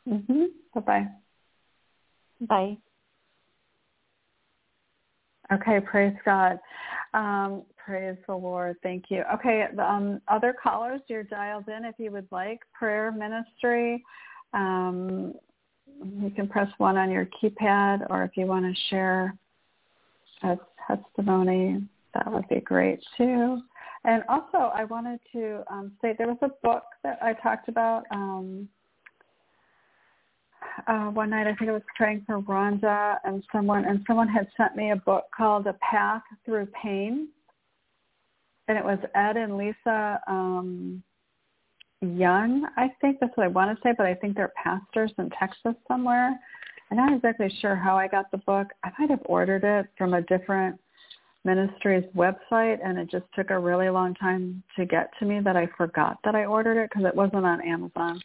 Mhm. 0.07 0.47
Bye-bye. 0.73 1.07
Bye. 2.41 2.77
Okay, 5.51 5.79
praise 5.79 6.15
God. 6.25 6.59
Um, 7.13 7.63
praise 7.77 8.17
the 8.27 8.35
Lord. 8.35 8.75
Thank 8.83 9.05
you. 9.09 9.23
Okay, 9.33 9.65
um, 9.79 10.21
other 10.27 10.53
callers, 10.61 11.01
you're 11.07 11.23
dialed 11.23 11.69
in 11.69 11.85
if 11.85 11.95
you 11.97 12.11
would 12.11 12.27
like 12.31 12.59
prayer 12.73 13.11
ministry. 13.11 14.03
Um, 14.57 15.33
you 16.21 16.31
can 16.31 16.47
press 16.47 16.69
one 16.77 16.97
on 16.97 17.11
your 17.11 17.27
keypad, 17.41 18.07
or 18.09 18.23
if 18.23 18.31
you 18.35 18.45
want 18.45 18.65
to 18.65 18.81
share 18.89 19.35
a 20.43 20.57
testimony, 20.87 21.83
that 22.13 22.31
would 22.31 22.47
be 22.49 22.59
great 22.59 22.99
too. 23.17 23.61
And 24.03 24.23
also, 24.29 24.71
I 24.73 24.85
wanted 24.85 25.19
to 25.33 25.63
um, 25.69 25.91
say 26.01 26.15
there 26.17 26.27
was 26.27 26.37
a 26.41 26.49
book 26.63 26.83
that 27.03 27.19
I 27.21 27.33
talked 27.33 27.67
about 27.67 28.03
um, 28.11 28.67
uh, 30.87 31.07
one 31.07 31.29
night. 31.29 31.47
I 31.47 31.55
think 31.55 31.69
I 31.69 31.73
was 31.73 31.81
praying 31.95 32.23
for 32.25 32.41
Rhonda, 32.41 33.17
and 33.25 33.43
someone 33.51 33.85
and 33.85 34.03
someone 34.07 34.27
had 34.27 34.47
sent 34.55 34.75
me 34.75 34.91
a 34.91 34.95
book 34.95 35.25
called 35.35 35.67
A 35.67 35.73
Path 35.73 36.23
Through 36.45 36.67
Pain, 36.81 37.27
and 38.67 38.77
it 38.77 38.83
was 38.83 38.99
Ed 39.13 39.37
and 39.37 39.57
Lisa. 39.57 40.19
Um, 40.27 41.03
Young, 42.01 42.67
I 42.77 42.91
think 43.01 43.17
that's 43.19 43.35
what 43.35 43.45
I 43.45 43.47
want 43.47 43.75
to 43.75 43.81
say, 43.81 43.93
but 43.97 44.05
I 44.05 44.13
think 44.13 44.35
they're 44.35 44.53
pastors 44.61 45.11
in 45.17 45.31
Texas 45.31 45.73
somewhere. 45.87 46.39
I'm 46.91 46.97
not 46.97 47.13
exactly 47.13 47.51
sure 47.59 47.75
how 47.75 47.97
I 47.97 48.07
got 48.07 48.29
the 48.31 48.37
book. 48.37 48.67
I 48.83 48.91
might 48.99 49.09
have 49.09 49.21
ordered 49.25 49.63
it 49.63 49.87
from 49.97 50.13
a 50.13 50.21
different 50.21 50.79
ministry's 51.43 52.03
website, 52.15 52.77
and 52.83 52.99
it 52.99 53.09
just 53.09 53.25
took 53.35 53.49
a 53.49 53.57
really 53.57 53.89
long 53.89 54.13
time 54.13 54.61
to 54.75 54.85
get 54.85 55.11
to 55.19 55.25
me 55.25 55.39
that 55.39 55.57
I 55.57 55.67
forgot 55.77 56.17
that 56.23 56.35
I 56.35 56.45
ordered 56.45 56.81
it 56.81 56.89
because 56.91 57.05
it 57.07 57.15
wasn't 57.15 57.45
on 57.45 57.61
Amazon. 57.61 58.21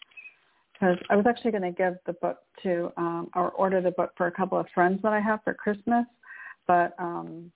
Because 0.75 0.99
I 1.09 1.17
was 1.17 1.25
actually 1.27 1.53
going 1.53 1.63
to 1.63 1.71
give 1.71 1.95
the 2.07 2.15
book 2.15 2.39
to 2.65 2.93
um, 2.97 3.31
or 3.35 3.51
order 3.53 3.81
the 3.81 3.93
book 3.93 4.11
for 4.17 4.27
a 4.27 4.33
couple 4.33 4.59
of 4.59 4.67
friends 4.75 5.01
that 5.03 5.13
I 5.13 5.21
have 5.21 5.41
for 5.45 5.55
Christmas, 5.55 6.05
but 6.67 6.95
um, 6.99 7.51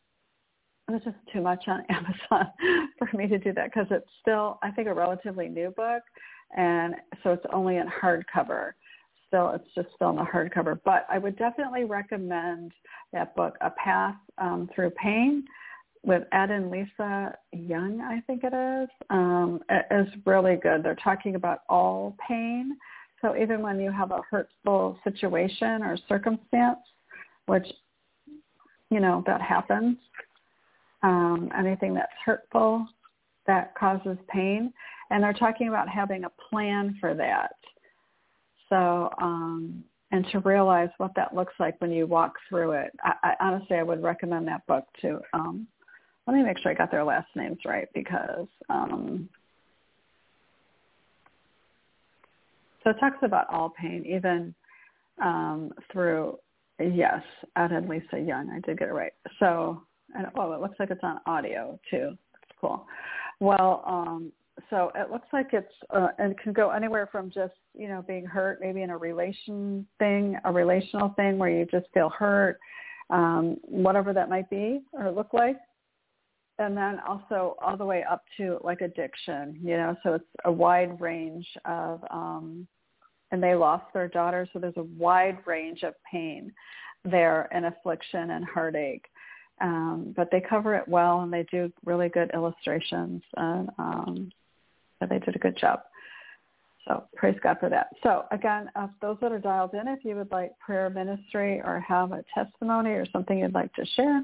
it 0.89 1.05
just 1.05 1.17
too 1.33 1.41
much 1.41 1.65
on 1.69 1.85
Amazon 1.91 2.53
for 2.99 3.17
me 3.17 3.27
to 3.29 3.39
do 3.39 3.53
that 3.55 3.73
because 3.73 3.87
it's 3.91 4.09
still, 4.21 4.59
I 4.63 4.71
think, 4.71 4.89
a 4.89 4.95
relatively 4.95 5.49
new 5.49 5.71
book, 5.71 6.03
and 6.57 6.95
so 7.23 7.33
it's 7.33 7.47
only 7.53 7.77
in 7.77 7.89
hardcover. 7.89 8.73
Still, 9.29 9.51
it's 9.51 9.69
just 9.75 9.89
still 9.97 10.11
in 10.11 10.17
the 10.17 10.23
hardcover. 10.23 10.79
But 10.85 11.07
I 11.11 11.19
would 11.19 11.37
definitely 11.37 11.85
recommend 11.85 12.73
that 13.13 13.35
book, 13.35 13.57
A 13.61 13.71
Path 13.71 14.15
um, 14.39 14.71
Through 14.75 14.91
Pain, 14.91 15.45
with 16.05 16.23
Ed 16.31 16.53
and 16.53 16.71
Lisa 16.71 17.37
Young, 17.53 18.01
I 18.01 18.21
think 18.29 18.43
it 18.45 18.55
is. 18.55 18.89
Um, 19.11 19.61
it 19.69 19.87
is 19.91 20.07
really 20.25 20.55
good. 20.55 20.85
They're 20.85 20.95
talking 20.95 21.35
about 21.35 21.63
all 21.69 22.17
pain. 22.29 22.77
So 23.21 23.37
even 23.37 23.61
when 23.61 23.81
you 23.81 23.91
have 23.91 24.13
a 24.13 24.21
hurtful 24.31 25.01
situation 25.03 25.83
or 25.83 25.99
circumstance, 26.09 26.79
which 27.47 27.67
you 28.91 29.01
know, 29.01 29.23
that 29.27 29.41
happens, 29.43 29.97
um, 31.07 31.51
anything 31.57 31.95
that's 31.95 32.13
hurtful 32.25 32.87
that 33.47 33.75
causes 33.77 34.19
pain. 34.29 34.73
And 35.11 35.23
they're 35.23 35.33
talking 35.33 35.69
about 35.69 35.89
having 35.89 36.25
a 36.25 36.31
plan 36.51 36.97
for 37.01 37.15
that. 37.15 37.53
So, 38.69 39.11
um, 39.23 39.85
and 40.11 40.27
to 40.33 40.41
realize 40.41 40.89
what 40.99 41.13
that 41.15 41.35
looks 41.35 41.55
like 41.61 41.81
when 41.81 41.93
you 41.93 42.07
walk 42.07 42.35
through 42.49 42.73
it. 42.73 42.91
I, 43.03 43.13
I 43.23 43.35
honestly, 43.41 43.77
I 43.77 43.85
would 43.85 44.03
recommend 44.03 44.49
that 44.49 44.67
book 44.67 44.85
to. 45.03 45.21
Um, 45.33 45.69
let 46.27 46.35
me 46.35 46.43
make 46.43 46.59
sure 46.59 46.73
I 46.73 46.75
got 46.75 46.91
their 46.91 47.05
last 47.05 47.29
names 47.37 47.59
right 47.65 47.89
because. 47.95 48.49
Um, 48.69 49.29
so 52.83 52.91
it 52.91 52.97
talks 52.99 53.19
about 53.23 53.49
all 53.49 53.71
pain, 53.71 54.05
even 54.07 54.53
um, 55.23 55.73
through 55.93 56.39
yes, 56.81 57.23
and 57.55 57.89
Lisa 57.89 58.19
Young. 58.19 58.51
I 58.51 58.61
did 58.61 58.79
get 58.79 58.89
it 58.89 58.93
right. 58.93 59.13
So, 59.39 59.83
and 60.15 60.27
oh, 60.37 60.53
it 60.53 60.61
looks 60.61 60.79
like 60.79 60.91
it's 60.91 61.03
on 61.03 61.21
audio 61.27 61.79
too. 61.91 62.17
That's 62.33 62.59
cool. 62.61 62.87
Well, 63.41 63.83
um, 63.87 64.33
so 64.71 64.91
it 64.95 65.11
looks 65.11 65.29
like 65.33 65.49
it's 65.53 65.73
uh, 65.91 66.09
and 66.19 66.39
can 66.39 66.53
go 66.53 66.71
anywhere 66.71 67.09
from 67.11 67.31
just 67.31 67.55
you 67.75 67.89
know 67.89 68.05
being 68.07 68.25
hurt, 68.25 68.59
maybe 68.61 68.83
in 68.83 68.91
a 68.91 68.97
relation 68.97 69.87
thing, 69.99 70.37
a 70.45 70.53
relational 70.53 71.11
thing 71.17 71.39
where 71.39 71.51
you 71.51 71.67
just 71.67 71.87
feel 71.93 72.11
hurt, 72.11 72.59
um, 73.11 73.57
whatever 73.63 74.13
that 74.13 74.29
might 74.29 74.49
be 74.49 74.81
or 74.93 75.11
look 75.11 75.33
like, 75.33 75.59
and 76.59 76.77
then 76.77 77.01
also 77.07 77.57
all 77.61 77.77
the 77.77 77.85
way 77.85 78.05
up 78.11 78.25
to 78.37 78.59
like 78.65 78.81
addiction. 78.81 79.59
You 79.63 79.77
know, 79.77 79.97
so 80.03 80.15
it's 80.15 80.25
a 80.45 80.53
wide 80.53 81.01
range 81.01 81.47
of. 81.65 82.03
Um, 82.11 82.67
and 83.33 83.43
they 83.43 83.57
lost 83.57 83.85
their 83.93 84.07
daughter, 84.07 84.49
so 84.53 84.61
there's 84.61 84.77
a 84.77 84.85
wide 84.97 85.39
range 85.47 85.83
of 85.83 85.95
pain 86.11 86.53
there 87.05 87.49
and 87.53 87.67
affliction 87.67 88.31
and 88.31 88.45
heartache. 88.45 89.05
Um, 89.61 90.13
but 90.15 90.29
they 90.31 90.41
cover 90.41 90.75
it 90.75 90.87
well, 90.87 91.23
and 91.23 91.33
they 91.33 91.45
do 91.51 91.73
really 91.85 92.09
good 92.09 92.31
illustrations, 92.35 93.23
and 93.37 93.71
um, 93.79 94.31
they 95.01 95.19
did 95.19 95.35
a 95.35 95.39
good 95.39 95.57
job. 95.57 95.81
So 96.87 97.05
praise 97.17 97.37
God 97.43 97.57
for 97.59 97.69
that. 97.69 97.89
So 98.03 98.25
again, 98.31 98.71
uh, 98.77 98.89
those 99.01 99.17
that 99.21 99.33
are 99.33 99.39
dialed 99.39 99.75
in, 99.75 99.89
if 99.89 100.05
you 100.05 100.15
would 100.15 100.31
like 100.31 100.53
prayer 100.59 100.89
ministry 100.89 101.61
or 101.65 101.81
have 101.81 102.13
a 102.13 102.25
testimony 102.35 102.91
or 102.91 103.07
something 103.13 103.39
you'd 103.39 103.55
like 103.55 103.73
to 103.75 103.85
share, 103.97 104.23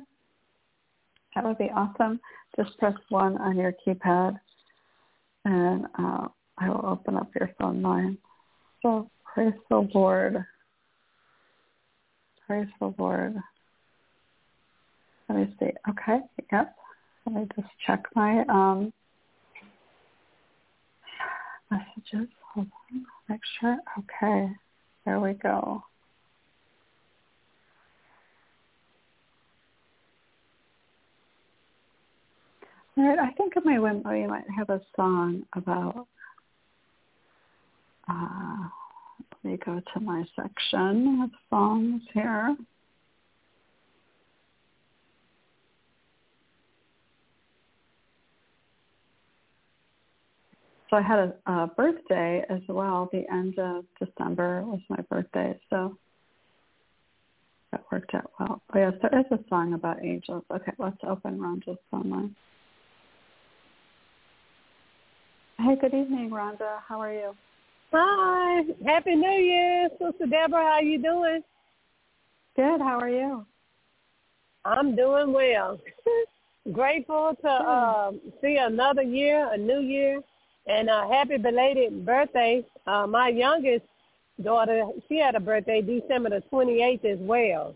that 1.34 1.44
would 1.44 1.58
be 1.58 1.70
awesome. 1.74 2.20
Just 2.56 2.78
press 2.78 2.94
one 3.08 3.38
on 3.38 3.56
your 3.56 3.72
keypad, 3.84 4.38
and 5.44 5.86
uh, 5.98 6.28
I 6.58 6.68
will 6.68 6.86
open 6.86 7.16
up 7.16 7.30
your 7.38 7.50
phone 7.58 7.82
line. 7.82 8.18
So 8.82 9.10
praise 9.24 9.54
the 9.70 9.88
Lord. 9.94 10.44
Praise 12.46 12.68
the 12.80 12.94
Lord. 12.98 13.36
Let 15.32 15.48
me 15.48 15.54
see. 15.58 15.70
Okay. 15.88 16.20
Yep. 16.52 16.74
Let 17.24 17.34
me 17.34 17.48
just 17.56 17.68
check 17.86 18.04
my 18.14 18.44
um, 18.50 18.92
messages. 21.70 22.28
Hold 22.52 22.66
on. 22.92 23.06
Make 23.28 23.40
sure. 23.58 23.78
Okay. 23.98 24.50
There 25.06 25.20
we 25.20 25.32
go. 25.34 25.82
All 32.94 33.08
right, 33.08 33.18
I 33.18 33.30
think 33.32 33.54
it 33.56 33.64
might 33.64 33.80
we 33.80 34.26
might 34.26 34.44
have 34.54 34.68
a 34.68 34.82
song 34.94 35.44
about. 35.54 36.06
Uh, 38.06 38.68
let 39.42 39.52
me 39.52 39.58
go 39.64 39.80
to 39.94 40.00
my 40.00 40.24
section 40.36 41.22
of 41.22 41.30
songs 41.48 42.02
here. 42.12 42.54
So 50.92 50.98
I 50.98 51.02
had 51.02 51.18
a, 51.18 51.52
a 51.52 51.66
birthday 51.68 52.44
as 52.50 52.60
well. 52.68 53.08
The 53.12 53.24
end 53.32 53.58
of 53.58 53.84
December 53.98 54.62
was 54.62 54.80
my 54.90 55.00
birthday, 55.08 55.58
so 55.70 55.96
that 57.70 57.82
worked 57.90 58.14
out 58.14 58.30
well. 58.38 58.60
Oh 58.74 58.78
yes, 58.78 58.92
there 59.00 59.18
is 59.18 59.24
a 59.30 59.38
song 59.48 59.72
about 59.72 60.04
angels. 60.04 60.44
Okay, 60.54 60.72
let's 60.78 60.98
open 61.08 61.38
Rhonda's 61.38 61.78
phone 61.90 62.10
line. 62.10 62.36
Hey, 65.58 65.76
good 65.80 65.94
evening, 65.94 66.28
Rhonda. 66.28 66.80
How 66.86 67.00
are 67.00 67.12
you? 67.12 67.34
Hi. 67.92 68.62
Happy 68.84 69.14
New 69.14 69.30
Year, 69.30 69.88
Sister 69.92 70.26
Deborah. 70.26 70.62
How 70.62 70.80
you 70.80 71.02
doing? 71.02 71.42
Good. 72.54 72.80
How 72.82 72.98
are 72.98 73.08
you? 73.08 73.46
I'm 74.66 74.94
doing 74.94 75.32
well. 75.32 75.80
Grateful 76.72 77.34
to 77.40 77.48
uh, 77.48 78.12
see 78.42 78.58
another 78.58 79.02
year, 79.02 79.48
a 79.52 79.56
new 79.56 79.80
year. 79.80 80.20
And 80.66 80.88
uh, 80.88 81.08
happy 81.08 81.38
belated 81.38 82.06
birthday. 82.06 82.64
Uh, 82.86 83.06
my 83.06 83.28
youngest 83.28 83.84
daughter, 84.42 84.84
she 85.08 85.18
had 85.18 85.34
a 85.34 85.40
birthday 85.40 85.80
December 85.80 86.30
the 86.30 86.42
28th 86.52 87.04
as 87.04 87.18
well. 87.20 87.74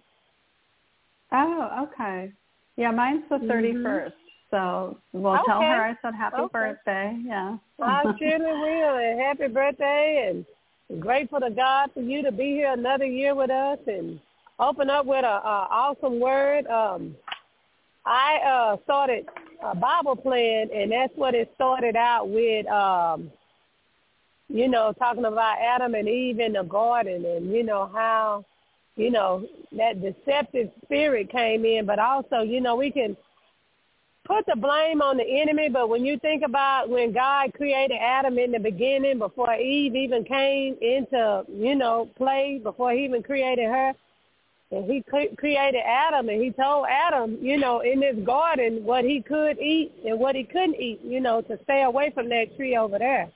Oh, 1.33 1.89
okay. 1.89 2.33
Yeah, 2.77 2.91
mine's 2.93 3.25
the 3.29 3.37
31st. 3.37 3.83
Mm-hmm. 3.83 4.09
So 4.51 4.99
we'll 5.13 5.35
okay. 5.35 5.43
tell 5.47 5.61
her 5.61 5.83
I 5.83 5.97
said 6.03 6.15
happy 6.15 6.37
okay. 6.37 6.53
birthday. 6.53 7.19
Yeah. 7.25 7.57
I 7.83 8.03
surely 8.19 8.45
will. 8.45 8.97
And 8.97 9.21
happy 9.21 9.49
birthday. 9.49 10.31
And 10.31 11.01
grateful 11.01 11.41
to 11.41 11.51
God 11.51 11.91
for 11.93 12.01
you 12.01 12.23
to 12.23 12.31
be 12.31 12.51
here 12.51 12.73
another 12.73 13.07
year 13.07 13.35
with 13.35 13.51
us 13.51 13.79
and 13.87 14.21
open 14.61 14.89
up 14.89 15.07
with 15.07 15.25
a, 15.25 15.29
a 15.29 15.69
awesome 15.71 16.21
word. 16.21 16.67
Um, 16.69 17.17
I 18.05 18.39
uh, 18.39 18.77
started 18.85 19.27
a 19.63 19.75
Bible 19.75 20.17
plan, 20.17 20.69
and 20.75 20.93
that's 20.93 21.13
what 21.17 21.35
it 21.35 21.51
started 21.55 21.97
out 21.97 22.29
with. 22.29 22.67
Um, 22.67 23.31
you 24.49 24.69
know, 24.69 24.93
talking 24.93 25.25
about 25.25 25.59
Adam 25.61 25.95
and 25.95 26.09
Eve 26.09 26.39
in 26.39 26.53
the 26.53 26.63
garden, 26.63 27.25
and 27.25 27.53
you 27.53 27.65
know 27.65 27.91
how, 27.93 28.45
you 28.97 29.11
know, 29.11 29.47
that 29.73 30.01
deceptive 30.01 30.71
spirit 30.85 31.31
came 31.31 31.65
in, 31.65 31.85
but 31.85 31.99
also, 31.99 32.43
you 32.43 32.61
know, 32.61 32.77
we 32.77 32.91
can 32.91 33.17
put 34.25 34.47
the 34.47 34.57
blame 34.57 35.03
on 35.03 35.17
the 35.17 35.25
enemy, 35.25 35.69
but 35.69 35.89
when 35.89 36.05
you 36.05 36.19
think 36.19 36.43
about 36.45 36.89
when 36.89 37.13
God 37.13 37.55
created 37.55 37.99
Adam 38.01 38.39
in 38.39 38.53
the 38.53 38.59
beginning, 38.59 39.19
before 39.19 39.55
Eve 39.55 39.95
even 39.95 40.25
came 40.25 40.77
into, 40.81 41.45
you 41.49 41.75
know, 41.75 42.09
play, 42.17 42.61
before 42.63 42.93
he 42.93 43.05
even 43.05 43.23
created 43.23 43.67
her, 43.67 43.93
and 44.73 44.91
he 44.91 45.03
created 45.37 45.81
Adam 45.87 46.29
and 46.29 46.43
he 46.43 46.51
told 46.51 46.87
Adam, 46.91 47.39
you 47.41 47.57
know, 47.57 47.81
in 47.81 48.01
this 48.01 48.17
garden 48.25 48.85
what 48.85 49.05
he 49.05 49.23
could 49.23 49.59
eat 49.59 49.93
and 50.05 50.19
what 50.19 50.35
he 50.35 50.43
couldn't 50.43 50.75
eat, 50.75 51.01
you 51.05 51.21
know, 51.21 51.41
to 51.43 51.59
stay 51.65 51.83
away 51.85 52.11
from 52.11 52.29
that 52.31 52.57
tree 52.57 52.77
over 52.77 52.99
there. 52.99 53.31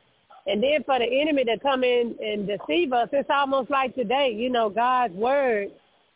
And 0.46 0.62
then 0.62 0.82
for 0.84 0.98
the 0.98 1.04
enemy 1.04 1.44
to 1.44 1.58
come 1.60 1.84
in 1.84 2.16
and 2.20 2.48
deceive 2.48 2.92
us, 2.92 3.08
it's 3.12 3.30
almost 3.30 3.70
like 3.70 3.94
today, 3.94 4.34
you 4.36 4.50
know, 4.50 4.68
God's 4.68 5.14
word 5.14 5.70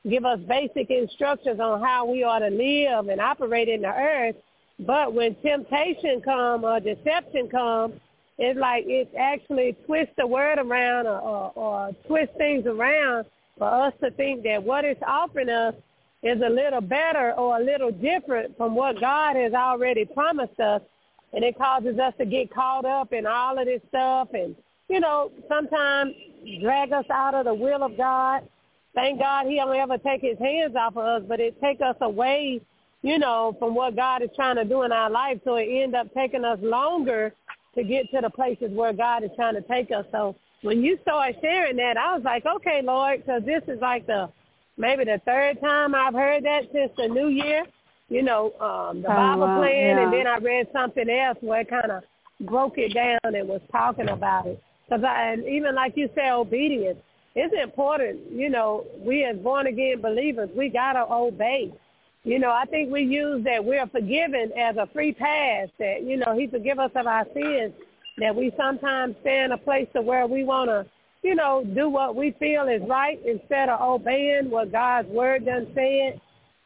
give 0.08 0.24
us 0.24 0.40
basic 0.48 0.90
instructions 0.90 1.60
on 1.60 1.80
how 1.80 2.04
we 2.04 2.24
ought 2.24 2.40
to 2.40 2.50
live 2.50 3.08
and 3.08 3.20
operate 3.20 3.68
in 3.68 3.82
the 3.82 3.88
earth. 3.88 4.36
But 4.80 5.14
when 5.14 5.36
temptation 5.36 6.20
come 6.22 6.64
or 6.64 6.80
deception 6.80 7.48
come, 7.48 8.00
it's 8.36 8.58
like 8.58 8.84
it 8.88 9.12
actually 9.16 9.76
twists 9.86 10.14
the 10.18 10.26
word 10.26 10.58
around 10.58 11.06
or, 11.06 11.20
or, 11.20 11.52
or 11.54 11.92
twist 12.08 12.32
things 12.36 12.66
around 12.66 13.26
for 13.58 13.68
us 13.68 13.92
to 14.02 14.10
think 14.12 14.42
that 14.44 14.62
what 14.62 14.84
it's 14.84 15.00
offering 15.06 15.48
us 15.48 15.74
is 16.22 16.40
a 16.40 16.48
little 16.48 16.80
better 16.80 17.32
or 17.32 17.58
a 17.58 17.64
little 17.64 17.90
different 17.90 18.56
from 18.56 18.74
what 18.74 18.98
God 19.00 19.36
has 19.36 19.52
already 19.52 20.04
promised 20.04 20.58
us. 20.58 20.80
And 21.32 21.44
it 21.44 21.58
causes 21.58 21.98
us 21.98 22.14
to 22.18 22.24
get 22.24 22.52
caught 22.52 22.84
up 22.84 23.12
in 23.12 23.26
all 23.26 23.58
of 23.58 23.66
this 23.66 23.80
stuff 23.88 24.28
and, 24.32 24.54
you 24.88 25.00
know, 25.00 25.30
sometimes 25.48 26.14
drag 26.62 26.92
us 26.92 27.04
out 27.10 27.34
of 27.34 27.44
the 27.44 27.54
will 27.54 27.82
of 27.82 27.96
God. 27.96 28.42
Thank 28.94 29.18
God 29.18 29.46
he 29.46 29.56
don't 29.56 29.74
ever 29.74 29.98
take 29.98 30.22
his 30.22 30.38
hands 30.38 30.76
off 30.76 30.96
of 30.96 31.04
us, 31.04 31.22
but 31.28 31.40
it 31.40 31.60
take 31.60 31.80
us 31.80 31.96
away, 32.00 32.60
you 33.02 33.18
know, 33.18 33.56
from 33.58 33.74
what 33.74 33.96
God 33.96 34.22
is 34.22 34.30
trying 34.36 34.56
to 34.56 34.64
do 34.64 34.82
in 34.82 34.92
our 34.92 35.10
life. 35.10 35.40
So 35.44 35.56
it 35.56 35.68
end 35.68 35.96
up 35.96 36.14
taking 36.14 36.44
us 36.44 36.60
longer 36.62 37.34
to 37.74 37.82
get 37.82 38.10
to 38.12 38.20
the 38.20 38.30
places 38.30 38.70
where 38.70 38.92
God 38.92 39.24
is 39.24 39.30
trying 39.34 39.54
to 39.54 39.62
take 39.62 39.90
us. 39.90 40.06
So 40.12 40.36
when 40.64 40.82
you 40.82 40.98
started 41.02 41.36
sharing 41.42 41.76
that, 41.76 41.98
I 41.98 42.14
was 42.14 42.24
like, 42.24 42.46
okay, 42.46 42.80
Lord, 42.82 43.24
because 43.24 43.42
this 43.44 43.62
is 43.68 43.80
like 43.82 44.06
the 44.06 44.30
maybe 44.78 45.04
the 45.04 45.20
third 45.26 45.60
time 45.60 45.94
I've 45.94 46.14
heard 46.14 46.44
that 46.44 46.62
since 46.72 46.90
the 46.96 47.06
new 47.06 47.28
year. 47.28 47.64
You 48.08 48.22
know, 48.22 48.52
um, 48.60 49.02
the 49.02 49.08
oh, 49.08 49.14
Bible 49.14 49.46
wow, 49.46 49.58
plan, 49.58 49.96
yeah. 49.96 50.02
and 50.02 50.12
then 50.12 50.26
I 50.26 50.36
read 50.38 50.68
something 50.72 51.08
else 51.08 51.38
where 51.40 51.60
it 51.60 51.70
kind 51.70 51.90
of 51.90 52.02
broke 52.46 52.76
it 52.76 52.92
down 52.92 53.18
and 53.22 53.48
was 53.48 53.62
talking 53.72 54.08
about 54.08 54.46
it. 54.46 54.62
Because 54.86 55.04
I, 55.04 55.32
and 55.32 55.46
even 55.46 55.74
like 55.74 55.96
you 55.96 56.08
said, 56.14 56.32
obedience. 56.32 56.98
It's 57.36 57.54
important, 57.60 58.30
you 58.30 58.48
know, 58.48 58.84
we 59.00 59.24
as 59.24 59.36
born 59.38 59.66
again 59.66 60.00
believers, 60.00 60.48
we 60.56 60.68
gotta 60.68 61.04
obey. 61.10 61.72
You 62.22 62.38
know, 62.38 62.52
I 62.52 62.64
think 62.64 62.92
we 62.92 63.02
use 63.02 63.42
that 63.44 63.64
we're 63.64 63.86
forgiven 63.88 64.52
as 64.56 64.76
a 64.76 64.86
free 64.92 65.12
pass 65.12 65.68
that, 65.78 66.04
you 66.04 66.16
know, 66.16 66.38
he 66.38 66.46
forgive 66.46 66.78
us 66.78 66.92
of 66.94 67.06
our 67.06 67.26
sins 67.34 67.72
that 68.18 68.34
we 68.34 68.52
sometimes 68.56 69.14
stay 69.20 69.42
in 69.42 69.52
a 69.52 69.58
place 69.58 69.88
to 69.94 70.02
where 70.02 70.26
we 70.26 70.44
want 70.44 70.68
to, 70.68 70.86
you 71.22 71.34
know, 71.34 71.64
do 71.74 71.88
what 71.88 72.14
we 72.14 72.34
feel 72.38 72.68
is 72.68 72.82
right 72.88 73.18
instead 73.26 73.68
of 73.68 73.80
obeying 73.80 74.50
what 74.50 74.70
God's 74.70 75.08
word 75.08 75.46
done 75.46 75.66
said. 75.74 76.20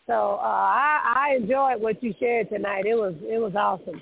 So 0.07 0.39
uh, 0.43 0.47
I, 0.47 1.31
I 1.31 1.37
enjoyed 1.37 1.81
what 1.81 2.03
you 2.03 2.15
shared 2.19 2.49
tonight. 2.49 2.87
It 2.87 2.95
was 2.95 3.15
it 3.23 3.41
was 3.41 3.55
awesome. 3.55 4.01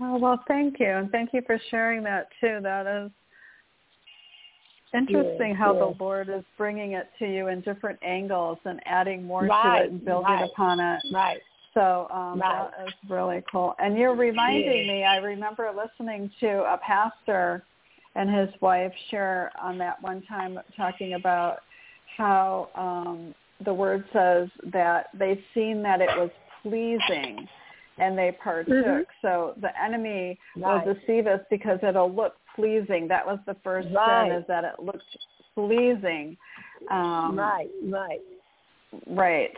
Oh 0.00 0.18
well, 0.18 0.42
thank 0.48 0.80
you, 0.80 0.88
and 0.88 1.10
thank 1.10 1.30
you 1.32 1.42
for 1.46 1.60
sharing 1.70 2.02
that 2.04 2.28
too. 2.40 2.58
That 2.62 2.86
is 2.86 3.10
interesting 4.94 5.50
Yeah, 5.50 5.54
how 5.54 5.74
yeah. 5.74 5.80
the 5.80 5.94
Lord 6.02 6.28
is 6.28 6.44
bringing 6.56 6.92
it 6.92 7.08
to 7.18 7.26
you 7.26 7.48
in 7.48 7.60
different 7.60 7.98
angles 8.02 8.58
and 8.64 8.80
adding 8.86 9.24
more 9.24 9.46
to 9.46 9.46
it 9.46 9.90
and 9.90 10.04
building 10.04 10.32
right. 10.32 10.48
upon 10.52 10.80
it. 10.80 11.00
Right. 11.12 11.40
So 11.74 12.06
um, 12.10 12.38
Right. 12.40 12.68
that 12.76 12.86
is 12.86 12.94
really 13.08 13.42
cool. 13.50 13.74
And 13.78 13.96
you're 13.96 14.14
reminding 14.14 14.86
me, 14.86 15.04
I 15.04 15.16
remember 15.16 15.70
listening 15.74 16.30
to 16.40 16.64
a 16.72 16.78
pastor 16.78 17.64
and 18.14 18.28
his 18.28 18.48
wife 18.60 18.92
share 19.10 19.50
on 19.60 19.78
that 19.78 20.02
one 20.02 20.22
time 20.22 20.58
talking 20.76 21.14
about 21.14 21.60
how 22.16 22.68
um, 22.74 23.34
the 23.64 23.72
word 23.72 24.04
says 24.12 24.48
that 24.72 25.06
they've 25.18 25.42
seen 25.54 25.82
that 25.82 26.00
it 26.00 26.10
was 26.16 26.30
pleasing 26.62 27.48
and 27.98 28.16
they 28.16 28.32
partook. 28.42 28.68
Mhm. 28.68 29.06
So 29.20 29.54
the 29.58 29.70
enemy 29.80 30.38
Right. 30.56 30.86
will 30.86 30.94
deceive 30.94 31.26
us 31.26 31.40
because 31.50 31.82
it'll 31.82 32.12
look 32.12 32.36
pleasing. 32.54 33.08
That 33.08 33.26
was 33.26 33.38
the 33.46 33.54
first 33.56 33.88
Right. 33.92 34.28
sin 34.28 34.38
is 34.38 34.46
that 34.46 34.64
it 34.64 34.78
looked 34.78 35.16
pleasing. 35.54 36.36
Um, 36.88 37.38
right. 37.38 37.70
Right. 37.82 38.20
Right. 39.06 39.56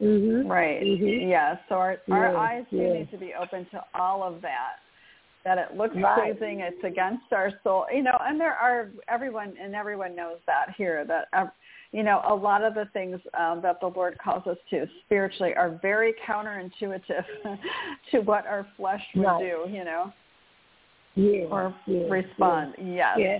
Mhm. 0.00 0.48
Right. 0.48 0.82
Mhm. 0.82 1.28
Yeah. 1.28 1.56
So 1.68 1.74
our 1.76 1.98
our 2.10 2.32
Yeah, 2.32 2.38
eyes 2.38 2.64
do 2.70 2.76
yeah. 2.78 2.92
need 2.94 3.10
to 3.10 3.18
be 3.18 3.34
open 3.34 3.66
to 3.66 3.84
all 3.94 4.22
of 4.22 4.40
that. 4.42 4.76
That 5.44 5.56
it 5.58 5.74
looks 5.76 5.96
Right. 5.96 6.38
pleasing, 6.38 6.60
it's 6.60 6.82
against 6.84 7.32
our 7.32 7.50
soul. 7.62 7.86
You 7.92 8.02
know, 8.02 8.16
and 8.20 8.40
there 8.40 8.54
are 8.54 8.88
everyone 9.08 9.56
and 9.60 9.74
everyone 9.74 10.14
knows 10.14 10.38
that 10.46 10.70
here 10.76 11.04
that 11.04 11.28
uh, 11.32 11.46
you 11.92 12.02
know 12.02 12.20
a 12.24 12.34
lot 12.34 12.62
of 12.62 12.74
the 12.74 12.86
things 12.92 13.20
um, 13.34 13.60
that 13.62 13.80
the 13.80 13.88
Lord 13.88 14.16
calls 14.18 14.46
us 14.46 14.58
to 14.70 14.86
spiritually 15.04 15.54
are 15.54 15.70
very 15.82 16.14
counterintuitive 16.26 17.24
to 18.10 18.20
what 18.20 18.46
our 18.46 18.66
flesh 18.76 19.02
would 19.14 19.24
Right. 19.26 19.40
do. 19.40 19.70
You 19.70 19.84
know, 19.84 20.12
Yeah. 21.14 21.44
or 21.50 21.74
respond. 22.08 22.74
Yes. 22.78 23.18
Yeah. 23.18 23.38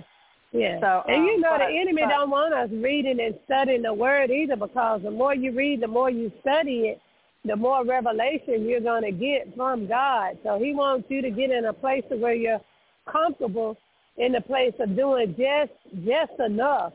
Yeah. 0.51 0.79
So, 0.81 1.03
and 1.07 1.25
you 1.25 1.35
um, 1.35 1.41
know 1.41 1.55
but- 1.57 1.67
the 1.67 1.77
enemy 1.79 2.01
but- 2.03 2.09
don't 2.09 2.29
want 2.29 2.53
us 2.53 2.69
reading 2.71 3.19
and 3.19 3.35
studying 3.45 3.81
the 3.83 3.93
word 3.93 4.31
either 4.31 4.55
because 4.55 5.01
the 5.03 5.11
more 5.11 5.33
you 5.33 5.51
read, 5.51 5.81
the 5.81 5.87
more 5.87 6.09
you 6.09 6.31
study 6.41 6.89
it, 6.89 7.01
the 7.45 7.55
more 7.55 7.83
revelation 7.85 8.67
you're 8.67 8.81
going 8.81 9.03
to 9.03 9.11
get 9.11 9.55
from 9.55 9.87
God. 9.87 10.37
So 10.43 10.59
he 10.59 10.73
wants 10.73 11.07
you 11.09 11.21
to 11.23 11.31
get 11.31 11.49
in 11.49 11.65
a 11.65 11.73
place 11.73 12.03
where 12.09 12.35
you're 12.35 12.61
comfortable 13.11 13.77
in 14.17 14.33
the 14.33 14.41
place 14.41 14.73
of 14.79 14.95
doing 14.95 15.35
just 15.37 15.71
just 16.05 16.39
enough. 16.39 16.93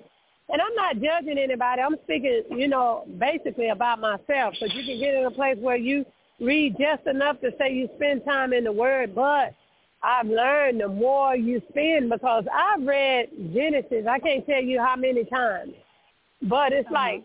And 0.48 0.62
I'm 0.62 0.74
not 0.76 1.02
judging 1.02 1.38
anybody. 1.38 1.82
I'm 1.82 1.96
speaking, 2.04 2.42
you 2.50 2.68
know, 2.68 3.04
basically 3.18 3.70
about 3.70 4.00
myself. 4.00 4.54
But 4.60 4.72
you 4.74 4.84
can 4.84 5.00
get 5.00 5.14
in 5.14 5.24
a 5.24 5.30
place 5.32 5.56
where 5.58 5.76
you 5.76 6.04
read 6.40 6.76
just 6.78 7.06
enough 7.08 7.40
to 7.40 7.50
say 7.58 7.72
you 7.72 7.88
spend 7.96 8.24
time 8.24 8.52
in 8.52 8.62
the 8.62 8.70
Word. 8.70 9.14
But 9.14 9.54
I've 10.06 10.28
learned 10.28 10.80
the 10.80 10.88
more 10.88 11.34
you 11.34 11.60
spend 11.68 12.10
because 12.10 12.44
I've 12.54 12.86
read 12.86 13.28
Genesis. 13.52 14.06
I 14.08 14.20
can't 14.20 14.46
tell 14.46 14.62
you 14.62 14.80
how 14.80 14.94
many 14.94 15.24
times. 15.24 15.72
But 16.42 16.72
it's 16.72 16.86
Uh-huh. 16.86 16.94
like 16.94 17.24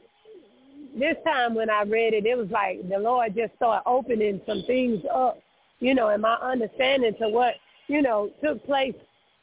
this 0.96 1.16
time 1.24 1.54
when 1.54 1.70
I 1.70 1.84
read 1.84 2.16
it, 2.16 2.26
it 2.26 2.36
was 2.36 2.50
like 2.50 2.90
the 2.90 2.98
Lord 2.98 3.36
just 3.36 3.54
started 3.56 3.88
opening 3.88 4.42
some 4.48 4.64
things 4.64 5.06
up, 5.14 5.38
you 5.80 5.94
know, 5.94 6.08
and 6.10 6.24
my 6.24 6.34
understanding 6.36 7.14
to 7.20 7.30
what, 7.30 7.54
you 7.88 8.02
know, 8.02 8.32
took 8.44 8.66
place 8.66 8.96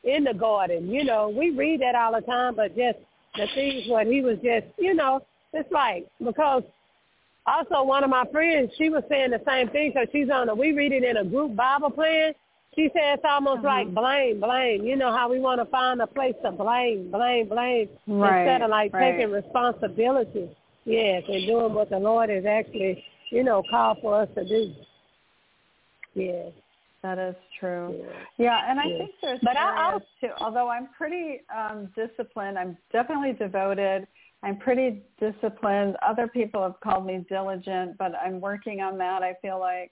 in 0.02 0.24
the 0.24 0.34
garden. 0.34 0.90
You 0.90 1.04
know, 1.04 1.28
we 1.28 1.50
read 1.50 1.80
that 1.82 1.94
all 1.94 2.12
the 2.12 2.22
time, 2.22 2.56
but 2.56 2.76
just 2.76 2.98
the 3.36 3.46
things 3.54 3.86
what 3.86 4.08
he 4.08 4.20
was 4.20 4.38
just, 4.42 4.66
you 4.78 4.94
know, 4.94 5.20
it's 5.52 5.70
like 5.70 6.08
because 6.24 6.64
also 7.46 7.84
one 7.84 8.02
of 8.02 8.10
my 8.10 8.24
friends, 8.32 8.72
she 8.76 8.90
was 8.90 9.04
saying 9.08 9.30
the 9.30 9.42
same 9.46 9.68
thing 9.68 9.92
because 9.92 10.08
she's 10.10 10.28
on 10.28 10.48
a, 10.48 10.54
we 10.56 10.72
read 10.72 10.90
it 10.92 11.04
in 11.04 11.18
a 11.18 11.24
group 11.24 11.54
Bible 11.54 11.90
plan. 11.90 12.34
She 12.78 12.88
said 12.92 13.14
it's 13.18 13.24
almost 13.24 13.64
Uh-huh. 13.64 13.74
like 13.74 13.92
blame, 13.92 14.38
blame. 14.38 14.84
You 14.84 14.94
know 14.94 15.10
how 15.10 15.28
we 15.28 15.40
want 15.40 15.60
to 15.60 15.64
find 15.64 16.00
a 16.00 16.06
place 16.06 16.36
to 16.44 16.52
blame, 16.52 17.10
blame, 17.10 17.48
blame 17.48 17.88
Right, 18.06 18.42
instead 18.42 18.62
of 18.62 18.70
like 18.70 18.92
right. 18.92 19.16
taking 19.16 19.32
responsibility. 19.32 20.48
Yes, 20.84 21.24
and 21.26 21.44
doing 21.44 21.74
what 21.74 21.90
the 21.90 21.98
Lord 21.98 22.30
has 22.30 22.46
actually, 22.46 23.04
you 23.30 23.42
know, 23.42 23.64
called 23.68 23.98
for 24.00 24.14
us 24.22 24.28
to 24.36 24.44
do. 24.46 24.72
Yes. 26.14 26.52
That 27.02 27.18
is 27.18 27.34
true. 27.58 27.96
yes. 27.98 28.26
Yeah, 28.36 28.70
and 28.70 28.78
I 28.78 28.84
Yeah. 28.84 28.98
think 28.98 29.10
there's 29.22 29.40
But 29.40 29.56
I- 29.56 29.74
I'll- 29.76 29.88
areas 29.94 30.08
too. 30.20 30.30
Although 30.40 30.68
I'm 30.68 30.86
pretty 30.96 31.42
um, 31.52 31.86
disciplined, 31.96 32.56
I'm 32.58 32.78
definitely 32.92 33.32
devoted. 33.32 34.06
I'm 34.44 34.56
pretty 34.56 35.02
disciplined. 35.18 35.96
Other 36.00 36.28
people 36.28 36.62
have 36.62 36.78
called 36.78 37.06
me 37.06 37.24
diligent, 37.28 37.98
but 37.98 38.14
I'm 38.14 38.40
working 38.40 38.80
on 38.80 38.98
that. 38.98 39.24
I 39.24 39.34
feel 39.42 39.58
like, 39.58 39.90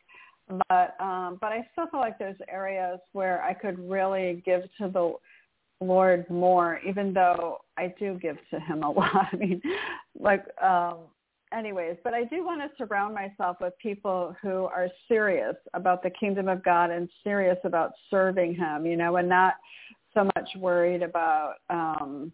but 0.49 0.97
um, 1.01 1.38
but 1.40 1.53
I 1.53 1.66
still 1.72 1.86
feel 1.88 2.01
like 2.01 2.18
there's 2.18 2.36
areas 2.49 3.01
where 3.12 3.42
I 3.42 3.53
could 3.53 3.78
really 3.78 4.42
give 4.44 4.62
to 4.80 4.88
the 4.88 5.14
Lord 5.80 6.28
more, 6.30 6.80
even 6.88 7.12
though 7.12 7.59
I 7.76 7.92
do 7.99 8.18
give 8.20 8.36
to 8.51 8.61
Him 8.61 8.82
a 8.82 8.90
lot. 8.92 9.28
I 9.32 9.36
mean, 9.36 9.61
like 10.18 10.44
um, 10.62 10.99
anyways, 11.53 11.97
but 12.05 12.14
I 12.14 12.24
do 12.24 12.44
want 12.44 12.61
to 12.61 12.70
surround 12.76 13.14
myself 13.14 13.57
with 13.61 13.72
people 13.78 14.36
who 14.40 14.64
are 14.64 14.88
serious 15.09 15.57
about 15.74 16.03
the 16.03 16.11
kingdom 16.11 16.49
of 16.49 16.64
God 16.64 16.90
and 16.90 17.09
serious 17.24 17.59
about 17.64 17.92
serving 18.11 18.55
him, 18.55 18.86
you 18.86 18.97
know, 18.97 19.16
and 19.16 19.28
not 19.28 19.55
so 20.14 20.24
much 20.36 20.49
worried 20.57 21.03
about 21.03 21.55
um 21.70 22.32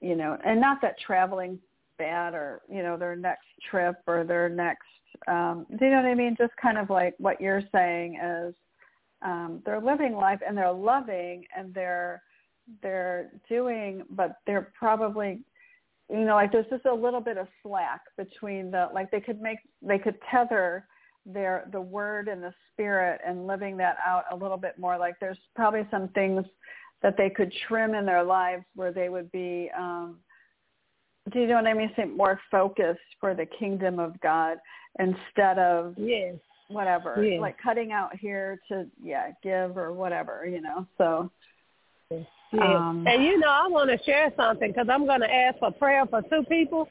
you 0.00 0.14
know, 0.14 0.36
and 0.44 0.60
not 0.60 0.82
that 0.82 0.96
traveling 1.00 1.58
bad 1.96 2.34
or, 2.34 2.60
you 2.68 2.82
know, 2.82 2.98
their 2.98 3.16
next 3.16 3.46
trip 3.70 3.96
or 4.06 4.22
their 4.22 4.50
next 4.50 4.84
um 5.28 5.66
do 5.78 5.84
you 5.84 5.90
know 5.90 5.98
what 5.98 6.06
I 6.06 6.14
mean? 6.14 6.36
Just 6.38 6.52
kind 6.60 6.78
of 6.78 6.90
like 6.90 7.14
what 7.18 7.40
you're 7.40 7.62
saying 7.72 8.20
is 8.22 8.54
um 9.22 9.62
they're 9.64 9.80
living 9.80 10.14
life 10.14 10.40
and 10.46 10.56
they're 10.56 10.72
loving 10.72 11.44
and 11.56 11.72
they're 11.74 12.22
they're 12.82 13.30
doing 13.48 14.02
but 14.10 14.36
they're 14.46 14.72
probably 14.78 15.40
you 16.10 16.24
know, 16.24 16.34
like 16.34 16.52
there's 16.52 16.66
just 16.68 16.84
a 16.84 16.94
little 16.94 17.20
bit 17.20 17.38
of 17.38 17.48
slack 17.62 18.00
between 18.16 18.70
the 18.70 18.88
like 18.92 19.10
they 19.10 19.20
could 19.20 19.40
make 19.40 19.58
they 19.82 19.98
could 19.98 20.16
tether 20.30 20.86
their 21.26 21.66
the 21.72 21.80
word 21.80 22.28
and 22.28 22.42
the 22.42 22.52
spirit 22.72 23.20
and 23.26 23.46
living 23.46 23.76
that 23.78 23.96
out 24.04 24.24
a 24.30 24.36
little 24.36 24.58
bit 24.58 24.78
more. 24.78 24.98
Like 24.98 25.14
there's 25.20 25.38
probably 25.56 25.86
some 25.90 26.08
things 26.08 26.44
that 27.02 27.16
they 27.16 27.30
could 27.30 27.52
trim 27.66 27.94
in 27.94 28.04
their 28.04 28.22
lives 28.22 28.64
where 28.74 28.92
they 28.92 29.08
would 29.08 29.32
be 29.32 29.70
um 29.78 30.18
do 31.32 31.40
you 31.40 31.46
know 31.46 31.54
what 31.56 31.66
I 31.66 31.74
mean? 31.74 31.90
Say 31.96 32.04
more 32.04 32.40
focused 32.50 33.00
for 33.20 33.34
the 33.34 33.46
kingdom 33.46 33.98
of 33.98 34.20
God 34.20 34.58
instead 34.98 35.58
of 35.58 35.94
Yes. 35.96 36.34
whatever. 36.68 37.24
Yeah. 37.24 37.40
Like 37.40 37.56
cutting 37.62 37.92
out 37.92 38.14
here 38.16 38.60
to 38.68 38.86
yeah, 39.02 39.30
give 39.42 39.76
or 39.76 39.92
whatever, 39.92 40.46
you 40.46 40.60
know. 40.60 40.86
So 40.98 41.30
Yeah. 42.10 42.76
Um, 42.76 43.04
and 43.06 43.24
you 43.24 43.38
know, 43.38 43.48
I 43.48 43.66
want 43.68 43.90
to 43.90 44.04
share 44.04 44.32
something 44.36 44.70
because 44.70 44.88
I'm 44.88 45.06
going 45.06 45.20
to 45.22 45.32
ask 45.32 45.58
for 45.58 45.72
prayer 45.72 46.06
for 46.06 46.22
two 46.22 46.44
people. 46.48 46.88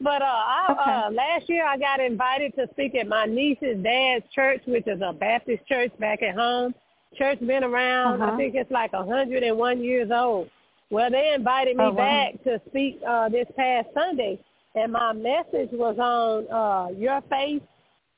But 0.00 0.22
uh, 0.22 0.24
I, 0.24 0.66
Okay. 0.72 0.90
uh, 0.90 1.10
last 1.12 1.48
year 1.48 1.64
I 1.64 1.76
got 1.76 2.00
invited 2.00 2.54
to 2.56 2.66
speak 2.72 2.94
at 2.96 3.06
my 3.06 3.26
niece's 3.26 3.80
dad's 3.82 4.24
church, 4.34 4.62
which 4.66 4.88
is 4.88 5.00
a 5.02 5.12
Baptist 5.12 5.64
church 5.66 5.92
back 6.00 6.22
at 6.22 6.34
home. 6.34 6.74
Church 7.16 7.38
been 7.40 7.62
around. 7.62 8.20
Uh-huh. 8.20 8.32
I 8.32 8.36
think 8.36 8.56
it's 8.56 8.70
like 8.72 8.90
a 8.92 9.04
101 9.04 9.84
years 9.84 10.10
old. 10.12 10.48
Well, 10.90 11.10
they 11.10 11.32
invited 11.34 11.76
me 11.76 11.84
Oh, 11.84 11.90
wow. 11.90 11.96
back 11.96 12.44
to 12.44 12.60
speak 12.68 13.00
uh, 13.06 13.28
this 13.28 13.46
past 13.56 13.88
Sunday, 13.94 14.38
and 14.74 14.92
my 14.92 15.12
message 15.12 15.70
was 15.72 15.98
on 15.98 16.46
uh, 16.50 16.92
your 16.98 17.20
faith, 17.30 17.62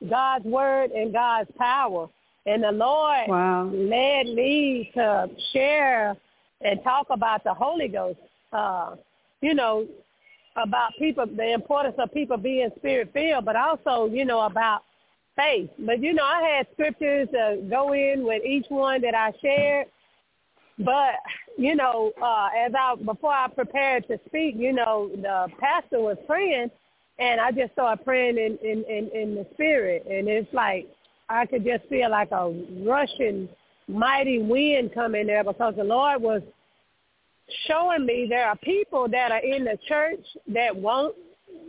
God's 0.08 0.44
word, 0.44 0.90
and 0.90 1.12
God's 1.12 1.50
power. 1.58 2.08
And 2.46 2.62
the 2.62 2.72
Lord 2.72 3.28
wow. 3.28 3.64
led 3.72 4.26
me 4.26 4.90
to 4.94 5.28
share 5.52 6.16
and 6.60 6.82
talk 6.84 7.08
about 7.10 7.44
the 7.44 7.54
Holy 7.54 7.88
Ghost. 7.88 8.18
Uh, 8.52 8.96
you 9.42 9.54
know, 9.54 9.86
about 10.56 10.90
people, 10.98 11.26
the 11.26 11.52
importance 11.52 11.96
of 11.98 12.12
people 12.14 12.36
being 12.36 12.70
spirit 12.76 13.10
filled, 13.12 13.44
but 13.44 13.56
also, 13.56 14.06
you 14.12 14.24
know, 14.24 14.40
about 14.40 14.82
faith. 15.36 15.68
But 15.78 16.02
you 16.02 16.14
know, 16.14 16.24
I 16.24 16.56
had 16.56 16.66
scriptures 16.72 17.28
to 17.32 17.62
go 17.68 17.92
in 17.92 18.24
with 18.24 18.44
each 18.44 18.66
one 18.68 19.02
that 19.02 19.14
I 19.14 19.32
shared. 19.42 19.88
But 20.78 21.14
you 21.56 21.74
know, 21.74 22.12
uh, 22.22 22.48
as 22.56 22.72
I 22.78 22.94
before 22.96 23.32
I 23.32 23.48
prepared 23.48 24.06
to 24.08 24.18
speak, 24.26 24.56
you 24.58 24.72
know, 24.72 25.10
the 25.14 25.48
pastor 25.58 26.00
was 26.00 26.18
praying, 26.26 26.70
and 27.18 27.40
I 27.40 27.50
just 27.50 27.72
started 27.72 28.04
praying 28.04 28.36
in 28.36 28.58
in 28.62 28.84
in, 28.84 29.10
in 29.14 29.34
the 29.34 29.46
spirit, 29.54 30.04
and 30.08 30.28
it's 30.28 30.52
like 30.52 30.86
I 31.28 31.46
could 31.46 31.64
just 31.64 31.86
feel 31.88 32.10
like 32.10 32.30
a 32.30 32.50
rushing 32.84 33.48
mighty 33.88 34.38
wind 34.42 34.92
coming 34.92 35.26
there 35.26 35.44
because 35.44 35.74
the 35.76 35.84
Lord 35.84 36.20
was 36.20 36.42
showing 37.66 38.04
me 38.04 38.26
there 38.28 38.48
are 38.48 38.56
people 38.56 39.08
that 39.08 39.30
are 39.32 39.42
in 39.42 39.64
the 39.64 39.78
church 39.88 40.24
that 40.48 40.74
want 40.74 41.14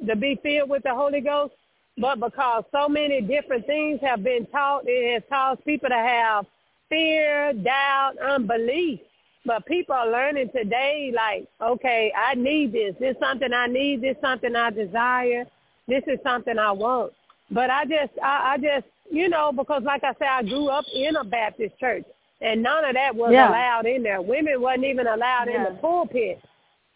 to 0.05 0.15
be 0.15 0.39
filled 0.43 0.69
with 0.69 0.83
the 0.83 0.93
Holy 0.93 1.21
Ghost, 1.21 1.53
but 1.97 2.19
because 2.19 2.63
so 2.71 2.89
many 2.89 3.21
different 3.21 3.65
things 3.65 3.99
have 4.01 4.23
been 4.23 4.45
taught, 4.47 4.83
it 4.85 5.13
has 5.13 5.23
caused 5.29 5.63
people 5.65 5.89
to 5.89 5.95
have 5.95 6.45
fear, 6.89 7.53
doubt, 7.53 8.13
unbelief. 8.19 8.99
But 9.45 9.65
people 9.65 9.95
are 9.95 10.09
learning 10.11 10.49
today, 10.53 11.13
like, 11.15 11.47
okay, 11.61 12.11
I 12.17 12.35
need 12.35 12.73
this. 12.73 12.95
This 12.99 13.11
is 13.11 13.17
something 13.21 13.53
I 13.53 13.67
need. 13.67 14.01
This 14.01 14.15
is 14.15 14.21
something 14.21 14.55
I 14.55 14.69
desire. 14.71 15.45
this 15.87 16.03
is 16.07 16.19
something 16.21 16.59
I 16.59 16.71
want. 16.73 17.13
But 17.49 17.69
I 17.69 17.85
just, 17.85 18.11
I, 18.21 18.53
I 18.53 18.57
just, 18.57 18.85
you 19.09 19.29
know, 19.29 19.53
because 19.55 19.83
like 19.83 20.03
I 20.03 20.11
said, 20.19 20.27
I 20.27 20.43
grew 20.43 20.67
up 20.67 20.83
in 20.93 21.15
a 21.15 21.23
Baptist 21.23 21.79
church, 21.79 22.03
and 22.41 22.61
none 22.61 22.83
of 22.83 22.93
that 22.95 23.15
was 23.15 23.31
Yeah. 23.31 23.47
allowed 23.47 23.85
in 23.85 24.03
there. 24.03 24.21
Women 24.21 24.61
wasn't 24.61 24.83
even 24.83 25.07
allowed 25.07 25.47
in 25.47 25.63
the 25.63 25.79
pulpit. 25.79 26.41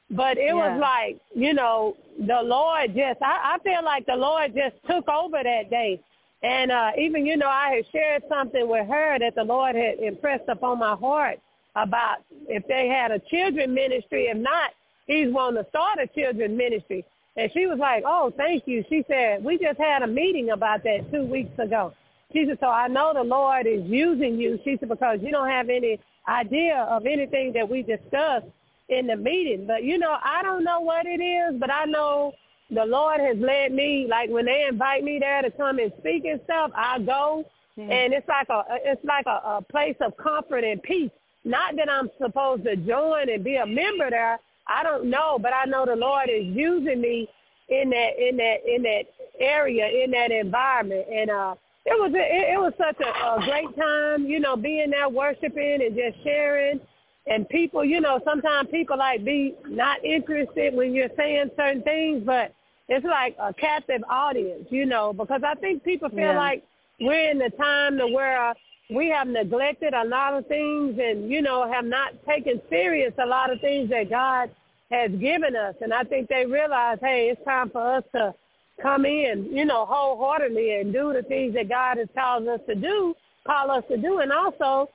But 0.09 0.37
it 0.37 0.53
was 0.53 0.77
like, 0.81 1.19
you 1.33 1.53
know, 1.53 1.95
the 2.19 2.41
Lord 2.43 2.93
just, 2.93 3.21
I, 3.21 3.55
I 3.55 3.59
feel 3.63 3.81
like 3.81 4.05
the 4.05 4.15
Lord 4.17 4.53
just 4.53 4.75
took 4.85 5.07
over 5.07 5.41
that 5.41 5.69
day. 5.69 6.01
And 6.43 6.71
uh, 6.71 6.91
even, 6.97 7.25
you 7.25 7.37
know, 7.37 7.47
I 7.47 7.75
had 7.75 7.85
shared 7.91 8.23
something 8.27 8.67
with 8.67 8.87
her 8.87 9.19
that 9.19 9.35
the 9.35 9.43
Lord 9.43 9.75
had 9.75 9.99
impressed 9.99 10.49
upon 10.49 10.79
my 10.79 10.95
heart 10.95 11.39
about 11.75 12.17
if 12.47 12.67
they 12.67 12.87
had 12.87 13.11
a 13.11 13.19
children 13.19 13.73
ministry. 13.73 14.25
If 14.25 14.37
not, 14.37 14.71
he's 15.05 15.31
wanting 15.31 15.63
to 15.63 15.69
start 15.69 15.99
a 15.99 16.07
children 16.07 16.57
ministry. 16.57 17.05
And 17.37 17.51
she 17.53 17.65
was 17.67 17.77
like, 17.79 18.03
oh, 18.05 18.33
thank 18.35 18.63
you. 18.65 18.83
She 18.89 19.05
said, 19.07 19.43
we 19.43 19.57
just 19.57 19.79
had 19.79 20.01
a 20.01 20.07
meeting 20.07 20.49
about 20.49 20.83
that 20.83 21.11
two 21.11 21.23
weeks 21.23 21.57
ago. 21.59 21.93
She 22.33 22.45
said, 22.47 22.57
so 22.59 22.67
I 22.67 22.87
know 22.87 23.13
the 23.13 23.23
Lord 23.23 23.67
is 23.67 23.83
using 23.85 24.37
you. 24.39 24.59
She 24.63 24.77
said, 24.79 24.89
because 24.89 25.19
you 25.21 25.31
don't 25.31 25.49
have 25.49 25.69
any 25.69 25.99
idea 26.27 26.87
of 26.89 27.05
anything 27.05 27.53
that 27.53 27.69
we 27.69 27.83
discussed 27.83 28.47
in 28.89 29.07
the 29.07 29.15
meeting. 29.15 29.65
But, 29.65 29.83
you 29.83 29.97
know, 29.97 30.17
I 30.23 30.41
don't 30.43 30.63
know 30.63 30.81
what 30.81 31.05
it 31.05 31.21
is, 31.21 31.59
but 31.59 31.71
I 31.71 31.85
know 31.85 32.33
the 32.73 32.85
Lord 32.85 33.19
has 33.19 33.37
led 33.37 33.73
me, 33.73 34.07
like 34.09 34.29
when 34.29 34.45
they 34.45 34.65
invite 34.69 35.03
me 35.03 35.19
there 35.19 35.41
to 35.41 35.51
come 35.51 35.79
and 35.79 35.91
speak 35.99 36.23
and 36.25 36.39
stuff, 36.45 36.71
I 36.75 36.99
go. 36.99 37.45
And 37.77 38.13
it's 38.13 38.27
like 38.27 38.47
a 38.49 38.63
it's 38.85 39.03
like 39.03 39.25
a, 39.25 39.57
a 39.57 39.61
place 39.69 39.95
of 40.01 40.15
comfort 40.17 40.63
and 40.63 40.81
peace. 40.83 41.11
Not 41.43 41.75
that 41.77 41.89
I'm 41.89 42.09
supposed 42.21 42.63
to 42.65 42.75
join 42.75 43.29
and 43.29 43.43
be 43.43 43.55
a 43.55 43.65
member 43.65 44.09
there. 44.09 44.39
I 44.67 44.83
don't 44.83 45.09
know, 45.09 45.39
but 45.41 45.51
I 45.53 45.65
know 45.65 45.85
the 45.85 45.95
Lord 45.95 46.29
is 46.29 46.45
using 46.45 47.01
me 47.01 47.27
in 47.69 47.89
that 47.89 48.09
in 48.19 48.37
that 48.37 48.57
in 48.67 48.83
that 48.83 49.03
area 49.39 49.87
in 50.03 50.11
that 50.11 50.31
environment. 50.31 51.07
And 51.11 51.31
uh, 51.31 51.55
it 51.85 51.99
was 51.99 52.11
it, 52.13 52.53
it 52.53 52.59
was 52.59 52.73
such 52.77 52.99
a, 52.99 53.09
a 53.09 53.45
great 53.45 53.75
time, 53.75 54.25
you 54.25 54.39
know, 54.39 54.55
being 54.55 54.91
there 54.91 55.09
worshiping 55.09 55.79
and 55.81 55.95
just 55.95 56.23
sharing. 56.23 56.79
And 57.27 57.47
people, 57.49 57.85
you 57.85 58.01
know, 58.01 58.19
sometimes 58.25 58.69
people 58.69 58.97
like 58.97 59.23
be 59.23 59.55
not 59.67 60.03
interested 60.03 60.73
when 60.73 60.93
you're 60.93 61.09
saying 61.17 61.51
certain 61.55 61.83
things, 61.83 62.23
but 62.25 62.53
it's 62.91 63.05
like 63.05 63.37
a 63.39 63.53
captive 63.53 64.03
audience, 64.09 64.67
you 64.69 64.85
know, 64.85 65.13
because 65.13 65.41
I 65.45 65.55
think 65.55 65.81
people 65.81 66.09
feel 66.09 66.33
Yeah. 66.33 66.37
like 66.37 66.63
we're 66.99 67.31
in 67.31 67.39
the 67.39 67.49
time 67.51 67.97
to 67.97 68.07
where 68.07 68.49
uh, 68.49 68.53
we 68.89 69.07
have 69.07 69.27
neglected 69.27 69.93
a 69.93 70.03
lot 70.03 70.33
of 70.33 70.45
things 70.47 70.99
and, 70.99 71.31
you 71.31 71.41
know, 71.41 71.71
have 71.71 71.85
not 71.85 72.13
taken 72.25 72.61
serious 72.69 73.13
a 73.17 73.25
lot 73.25 73.49
of 73.49 73.61
things 73.61 73.89
that 73.91 74.09
God 74.09 74.51
has 74.91 75.09
given 75.11 75.55
us. 75.55 75.73
And 75.79 75.93
I 75.93 76.03
think 76.03 76.27
they 76.27 76.45
realize, 76.45 76.97
hey, 76.99 77.29
it's 77.29 77.41
time 77.45 77.69
for 77.69 77.95
us 77.95 78.03
to 78.13 78.35
come 78.81 79.05
in, 79.05 79.47
you 79.49 79.63
know, 79.63 79.85
wholeheartedly 79.85 80.81
and 80.81 80.91
do 80.91 81.13
the 81.13 81.23
things 81.23 81.53
that 81.53 81.69
God 81.69 81.97
has 81.97 82.09
called 82.13 82.45
us 82.49 82.59
to 82.67 82.75
do, 82.75 83.15
call 83.47 83.71
us 83.71 83.85
to 83.87 83.95
do, 83.95 84.19
and 84.19 84.33
also 84.33 84.89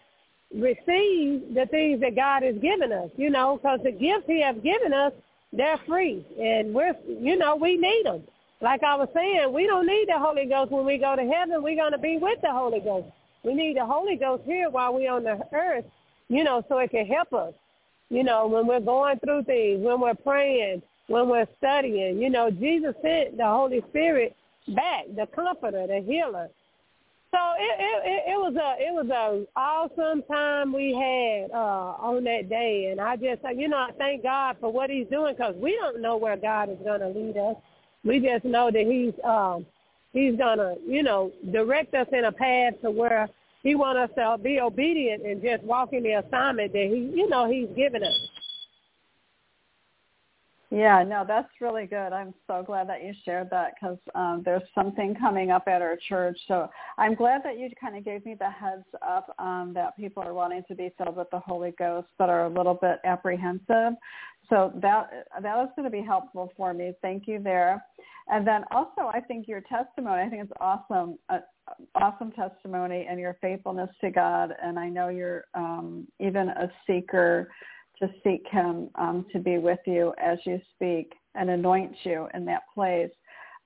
receive 0.55 1.55
the 1.55 1.67
things 1.71 2.03
that 2.03 2.15
God 2.15 2.43
has 2.43 2.57
given 2.57 2.93
us, 2.93 3.11
you 3.17 3.31
know, 3.31 3.57
because 3.57 3.81
the 3.83 3.91
gifts 3.91 4.27
he 4.27 4.43
has 4.43 4.57
given 4.63 4.93
us, 4.93 5.15
they're 5.53 5.79
free. 5.87 6.25
And 6.39 6.75
we're, 6.75 6.95
you 7.07 7.37
know, 7.37 7.57
we 7.57 7.77
need 7.77 8.03
them. 8.05 8.23
Like 8.61 8.83
I 8.83 8.95
was 8.95 9.09
saying, 9.15 9.53
we 9.53 9.67
don't 9.67 9.87
need 9.87 10.07
the 10.09 10.19
Holy 10.19 10.47
Ghost 10.47 10.73
when 10.73 10.87
we 10.87 10.99
go 10.99 11.15
to 11.15 11.23
heaven. 11.23 11.63
We're 11.63 11.77
going 11.77 11.93
to 11.93 11.99
be 11.99 12.19
with 12.21 12.41
the 12.43 12.51
Holy 12.51 12.81
Ghost. 12.81 13.09
We 13.45 13.55
need 13.55 13.77
the 13.77 13.85
Holy 13.85 14.17
Ghost 14.17 14.45
here 14.47 14.71
while 14.71 14.95
we're 14.95 15.13
on 15.13 15.25
the 15.25 15.39
earth, 15.53 15.85
you 16.29 16.43
know, 16.43 16.65
so 16.69 16.79
it 16.79 16.91
can 16.91 17.07
help 17.07 17.33
us. 17.33 17.53
You 18.09 18.25
know, 18.25 18.47
when 18.47 18.67
we're 18.67 18.81
going 18.81 19.19
through 19.19 19.45
things, 19.45 19.85
when 19.85 20.01
we're 20.01 20.15
praying, 20.15 20.83
when 21.09 21.29
we're 21.29 21.47
studying, 21.59 22.21
you 22.21 22.31
know, 22.31 22.51
Jesus 22.51 22.95
sent 23.03 23.37
the 23.37 23.45
Holy 23.45 23.83
Spirit 23.91 24.35
back, 24.69 25.05
the 25.15 25.27
comforter, 25.35 25.87
the 25.87 26.03
healer. 26.07 26.49
So 27.37 27.43
it, 27.59 27.77
it, 27.79 28.03
it, 28.07 28.33
it 28.33 28.39
was 28.39 28.55
a 28.57 28.83
it 28.83 28.95
was 28.95 29.11
a 29.11 29.61
awesome 29.61 30.23
time 30.23 30.73
we 30.73 30.95
had 30.95 31.55
uh, 31.55 31.93
on 32.01 32.25
that 32.25 32.49
day, 32.49 32.89
and 32.91 32.99
I 32.99 33.17
just 33.17 33.43
you 33.55 33.69
know 33.69 33.77
I 33.77 33.91
thank 33.99 34.23
God 34.23 34.57
for 34.59 34.73
what 34.73 34.89
He's 34.89 35.07
doing 35.09 35.35
because 35.37 35.55
we 35.61 35.77
don't 35.77 36.01
know 36.01 36.17
where 36.17 36.39
God 36.39 36.71
is 36.71 36.79
going 36.83 37.01
to 37.01 37.09
lead 37.09 37.37
us. 37.37 37.57
We 38.05 38.21
just 38.21 38.47
know 38.47 38.71
that 38.71 38.87
He's 38.87 39.13
um, 39.23 39.67
He's 40.15 40.39
to 40.39 40.77
you 40.89 41.03
know 41.03 41.31
direct 41.53 41.93
us 41.93 42.07
in 42.11 42.25
a 42.25 42.33
path 42.33 42.81
to 42.81 42.91
where 42.91 43.29
He 43.63 43.75
wants 43.75 44.11
us 44.11 44.17
to 44.17 44.43
be 44.43 44.59
obedient 44.59 45.23
and 45.27 45.43
just 45.43 45.63
walk 45.63 45.93
in 45.93 46.05
the 46.05 46.13
assignment 46.13 46.73
that 46.73 46.89
He 46.91 47.13
you 47.15 47.29
know 47.29 47.51
He's 47.51 47.69
given 47.77 48.03
us. 48.03 48.17
Yeah, 50.77 51.03
no, 51.05 51.25
that's 51.27 51.49
really 51.59 51.87
good. 51.87 52.13
I'm 52.13 52.35
so 52.47 52.63
glad 52.63 52.87
that 52.91 53.03
you 53.03 53.15
shared 53.25 53.49
that 53.49 53.73
because 53.81 53.97
um, 54.15 54.43
there's 54.45 54.63
something 54.75 55.15
coming 55.15 55.51
up 55.51 55.69
at 55.69 55.81
our 55.81 55.97
church. 56.07 56.39
So 56.49 56.69
I'm 56.99 57.15
glad 57.15 57.41
that 57.45 57.59
you 57.59 57.71
kind 57.81 57.97
of 57.97 58.05
gave 58.05 58.27
me 58.27 58.37
the 58.39 58.51
heads 58.51 58.85
up 59.01 59.35
um, 59.39 59.73
that 59.75 59.97
people 59.97 60.23
are 60.23 60.35
wanting 60.35 60.65
to 60.69 60.75
be 60.75 60.93
filled 60.99 61.17
with 61.17 61.31
the 61.31 61.39
Holy 61.39 61.73
Ghost 61.79 62.09
but 62.19 62.29
are 62.29 62.45
a 62.45 62.51
little 62.51 62.75
bit 62.75 62.99
apprehensive. 63.05 63.95
So 64.51 64.71
that 64.83 65.29
that 65.41 65.57
was 65.57 65.71
going 65.77 65.85
to 65.85 65.91
be 65.91 66.03
helpful 66.03 66.53
for 66.59 66.75
me. 66.75 66.93
Thank 67.01 67.27
you 67.27 67.41
there. 67.43 67.83
And 68.29 68.47
then 68.47 68.65
also, 68.71 69.11
I 69.15 69.21
think 69.21 69.49
your 69.49 69.63
testimony. 69.63 70.25
I 70.25 70.29
think 70.29 70.43
it's 70.43 70.53
awesome. 70.61 71.19
Uh, 71.31 71.39
awesome 71.95 72.33
testimony 72.33 73.07
and 73.09 73.19
your 73.19 73.39
faithfulness 73.41 73.89
to 74.03 74.11
God. 74.11 74.53
And 74.63 74.79
I 74.79 74.91
know 74.91 75.09
you're 75.09 75.47
um, 75.55 76.07
even 76.21 76.51
a 76.51 76.71
seeker 76.87 77.49
to 77.99 78.09
seek 78.23 78.47
him 78.51 78.91
um, 78.97 79.27
to 79.33 79.39
be 79.39 79.59
with 79.59 79.79
you 79.87 80.13
as 80.23 80.39
you 80.45 80.61
speak 80.75 81.13
and 81.35 81.51
anoint 81.51 81.93
you 82.05 82.29
in 82.35 82.45
that 82.47 82.63
place. 82.75 83.11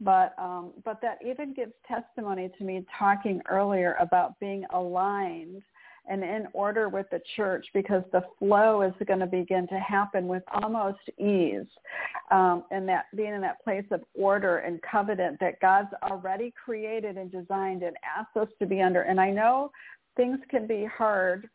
But 0.00 0.34
um, 0.38 0.72
but 0.84 1.00
that 1.02 1.18
even 1.26 1.52
gives 1.52 1.72
testimony 1.86 2.50
to 2.58 2.64
me 2.64 2.84
talking 2.98 3.42
earlier 3.48 3.96
about 4.00 4.38
being 4.40 4.64
aligned 4.72 5.62
and 6.08 6.24
in 6.24 6.48
order 6.52 6.88
with 6.88 7.06
the 7.10 7.20
church 7.36 7.66
because 7.74 8.02
the 8.12 8.22
flow 8.38 8.82
is 8.82 8.92
going 9.06 9.20
to 9.20 9.26
begin 9.26 9.68
to 9.68 9.78
happen 9.78 10.26
with 10.26 10.42
almost 10.62 10.98
ease 11.18 11.66
um, 12.30 12.64
and 12.70 12.88
that 12.88 13.04
being 13.14 13.34
in 13.34 13.40
that 13.40 13.62
place 13.62 13.84
of 13.90 14.00
order 14.14 14.58
and 14.58 14.80
covenant 14.82 15.38
that 15.40 15.60
God's 15.60 15.92
already 16.02 16.52
created 16.64 17.16
and 17.16 17.30
designed 17.30 17.82
and 17.82 17.96
asked 18.18 18.36
us 18.36 18.48
to 18.58 18.66
be 18.66 18.80
under. 18.80 19.02
And 19.02 19.20
I 19.20 19.30
know 19.30 19.70
things 20.16 20.38
can 20.50 20.66
be 20.66 20.86
hard 20.86 21.48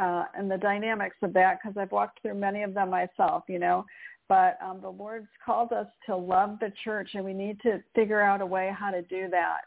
uh, 0.00 0.24
and 0.34 0.50
the 0.50 0.56
dynamics 0.56 1.16
of 1.22 1.32
that 1.34 1.58
because 1.60 1.76
I've 1.76 1.92
walked 1.92 2.22
through 2.22 2.34
many 2.34 2.62
of 2.62 2.74
them 2.74 2.90
myself, 2.90 3.44
you 3.48 3.58
know. 3.58 3.84
But 4.28 4.58
um, 4.64 4.80
the 4.80 4.88
Lord's 4.88 5.28
called 5.44 5.72
us 5.72 5.88
to 6.06 6.16
love 6.16 6.58
the 6.60 6.72
church, 6.84 7.10
and 7.14 7.24
we 7.24 7.32
need 7.32 7.60
to 7.62 7.82
figure 7.94 8.20
out 8.20 8.40
a 8.40 8.46
way 8.46 8.72
how 8.76 8.90
to 8.90 9.02
do 9.02 9.28
that 9.30 9.62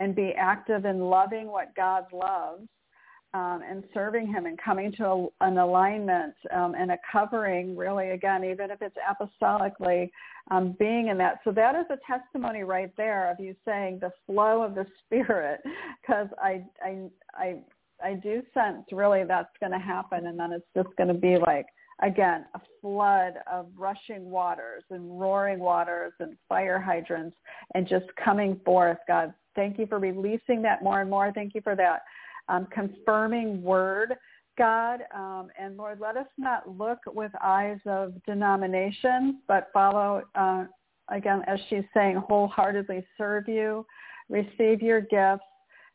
and 0.00 0.14
be 0.14 0.32
active 0.36 0.84
in 0.84 0.98
loving 0.98 1.46
what 1.46 1.74
God 1.76 2.06
loves 2.12 2.68
um, 3.32 3.62
and 3.68 3.84
serving 3.94 4.26
Him 4.26 4.46
and 4.46 4.58
coming 4.58 4.92
to 4.92 5.04
a, 5.04 5.26
an 5.42 5.58
alignment 5.58 6.34
um, 6.52 6.74
and 6.74 6.90
a 6.90 6.98
covering, 7.10 7.76
really, 7.76 8.10
again, 8.10 8.44
even 8.44 8.70
if 8.70 8.82
it's 8.82 8.96
apostolically, 8.98 10.10
um, 10.50 10.74
being 10.78 11.08
in 11.08 11.18
that. 11.18 11.38
So 11.44 11.52
that 11.52 11.76
is 11.76 11.86
a 11.90 11.98
testimony 12.10 12.64
right 12.64 12.92
there 12.96 13.30
of 13.30 13.38
you 13.38 13.54
saying 13.64 14.00
the 14.00 14.12
flow 14.26 14.62
of 14.62 14.74
the 14.74 14.86
Spirit, 15.06 15.60
because 16.02 16.26
I, 16.42 16.64
I, 16.82 17.08
I 17.34 17.58
I 18.02 18.14
do 18.14 18.42
sense 18.54 18.84
really 18.92 19.24
that's 19.24 19.48
going 19.60 19.72
to 19.72 19.78
happen, 19.78 20.26
and 20.26 20.38
then 20.38 20.52
it's 20.52 20.66
just 20.76 20.94
going 20.96 21.08
to 21.08 21.14
be 21.14 21.36
like 21.36 21.66
again 22.02 22.46
a 22.54 22.60
flood 22.80 23.34
of 23.50 23.66
rushing 23.76 24.30
waters 24.30 24.84
and 24.90 25.20
roaring 25.20 25.58
waters 25.58 26.12
and 26.20 26.36
fire 26.48 26.80
hydrants 26.80 27.36
and 27.74 27.86
just 27.86 28.06
coming 28.22 28.60
forth. 28.64 28.98
God, 29.06 29.34
thank 29.54 29.78
you 29.78 29.86
for 29.86 29.98
releasing 29.98 30.62
that 30.62 30.82
more 30.82 31.00
and 31.00 31.10
more. 31.10 31.32
Thank 31.32 31.54
you 31.54 31.60
for 31.60 31.76
that 31.76 32.02
um, 32.48 32.66
confirming 32.72 33.62
word. 33.62 34.14
God, 34.58 35.00
um, 35.14 35.48
and 35.58 35.76
Lord, 35.76 36.00
let 36.00 36.16
us 36.16 36.26
not 36.36 36.68
look 36.76 36.98
with 37.06 37.32
eyes 37.42 37.78
of 37.86 38.12
denomination, 38.26 39.40
but 39.48 39.68
follow, 39.72 40.22
uh, 40.34 40.64
again, 41.08 41.42
as 41.46 41.58
she's 41.70 41.84
saying, 41.94 42.16
wholeheartedly 42.16 43.06
serve 43.16 43.48
you, 43.48 43.86
receive 44.28 44.82
your 44.82 45.00
gifts, 45.00 45.44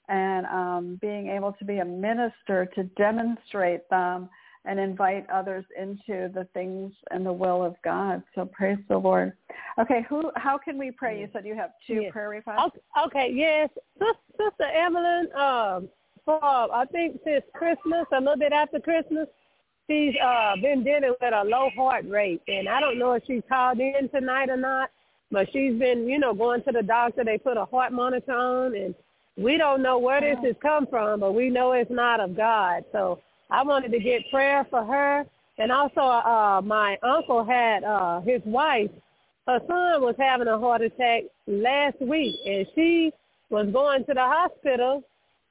and 0.10 0.46
um, 0.48 1.00
being 1.02 1.28
able 1.30 1.54
to 1.54 1.66
be 1.66 1.80
a 1.80 1.86
minister 1.86 2.66
to 2.76 2.84
demonstrate 2.98 3.90
them 3.90 4.30
and 4.66 4.80
invite 4.80 5.30
others 5.30 5.64
into 5.80 6.30
the 6.34 6.48
things 6.54 6.92
and 7.12 7.26
the 7.26 7.32
will 7.32 7.64
of 7.64 7.76
God. 7.84 8.24
So 8.34 8.46
praise 8.46 8.80
the 8.90 8.98
Lord. 8.98 9.34
Okay, 9.80 10.06
who? 10.10 10.32
How 10.36 10.58
can 10.58 10.78
we 10.78 10.92
pray? 10.92 11.20
You 11.20 11.30
said 11.32 11.46
you 11.46 11.56
have 11.56 11.72
two 11.86 12.02
Yes. 12.04 12.12
prayer 12.12 12.30
requests. 12.30 12.78
Okay, 13.06 13.32
yes, 13.32 13.70
Sis- 14.00 14.38
Sister 14.38 14.66
Evelyn. 14.74 15.28
Um, 15.36 15.90
for 16.24 16.44
I 16.44 16.86
think 16.92 17.20
since 17.24 17.46
Christmas, 17.54 18.06
a 18.12 18.20
little 18.20 18.38
bit 18.38 18.54
after 18.54 18.80
Christmas, 18.80 19.28
she's 19.88 20.16
uh 20.24 20.56
been 20.62 20.84
dealing 20.84 21.14
with 21.22 21.34
a 21.34 21.44
low 21.44 21.70
heart 21.78 22.06
rate, 22.10 22.42
and 22.48 22.68
I 22.68 22.80
don't 22.80 22.98
know 22.98 23.14
if 23.14 23.24
she's 23.28 23.44
called 23.48 23.80
in 23.80 24.10
tonight 24.10 24.50
or 24.50 24.58
not, 24.58 24.90
but 25.32 25.48
she's 25.54 25.78
been, 25.78 26.08
you 26.08 26.18
know, 26.18 26.34
going 26.34 26.64
to 26.64 26.72
the 26.72 26.82
doctor. 26.82 27.24
They 27.24 27.38
put 27.38 27.58
a 27.58 27.66
heart 27.66 27.92
monitor 27.94 28.34
on, 28.34 28.76
and 28.76 28.96
we 29.38 29.58
don't 29.58 29.82
know 29.82 29.98
where 29.98 30.22
this 30.22 30.38
has 30.44 30.56
come 30.62 30.88
from, 30.88 31.20
but 31.20 31.34
we 31.34 31.50
know 31.50 31.74
it's 31.74 31.92
not 31.92 32.20
of 32.20 32.36
God. 32.36 32.86
So 32.92 33.20
I 33.50 33.64
wanted 33.64 33.92
to 33.92 34.00
get 34.00 34.30
prayer 34.32 34.66
for 34.70 34.84
her, 34.84 35.26
and 35.58 35.72
also 35.72 36.02
uh 36.02 36.62
my 36.64 36.98
uncle 37.04 37.44
had 37.44 37.84
uh 37.84 38.22
his 38.22 38.42
wife 38.46 38.92
her 39.48 39.60
son 39.68 40.02
was 40.02 40.16
having 40.18 40.48
a 40.48 40.58
heart 40.58 40.82
attack 40.82 41.24
last 41.46 42.02
week, 42.02 42.36
and 42.46 42.66
she 42.74 43.12
was 43.50 43.68
going 43.72 44.04
to 44.06 44.14
the 44.14 44.22
hospital 44.22 45.04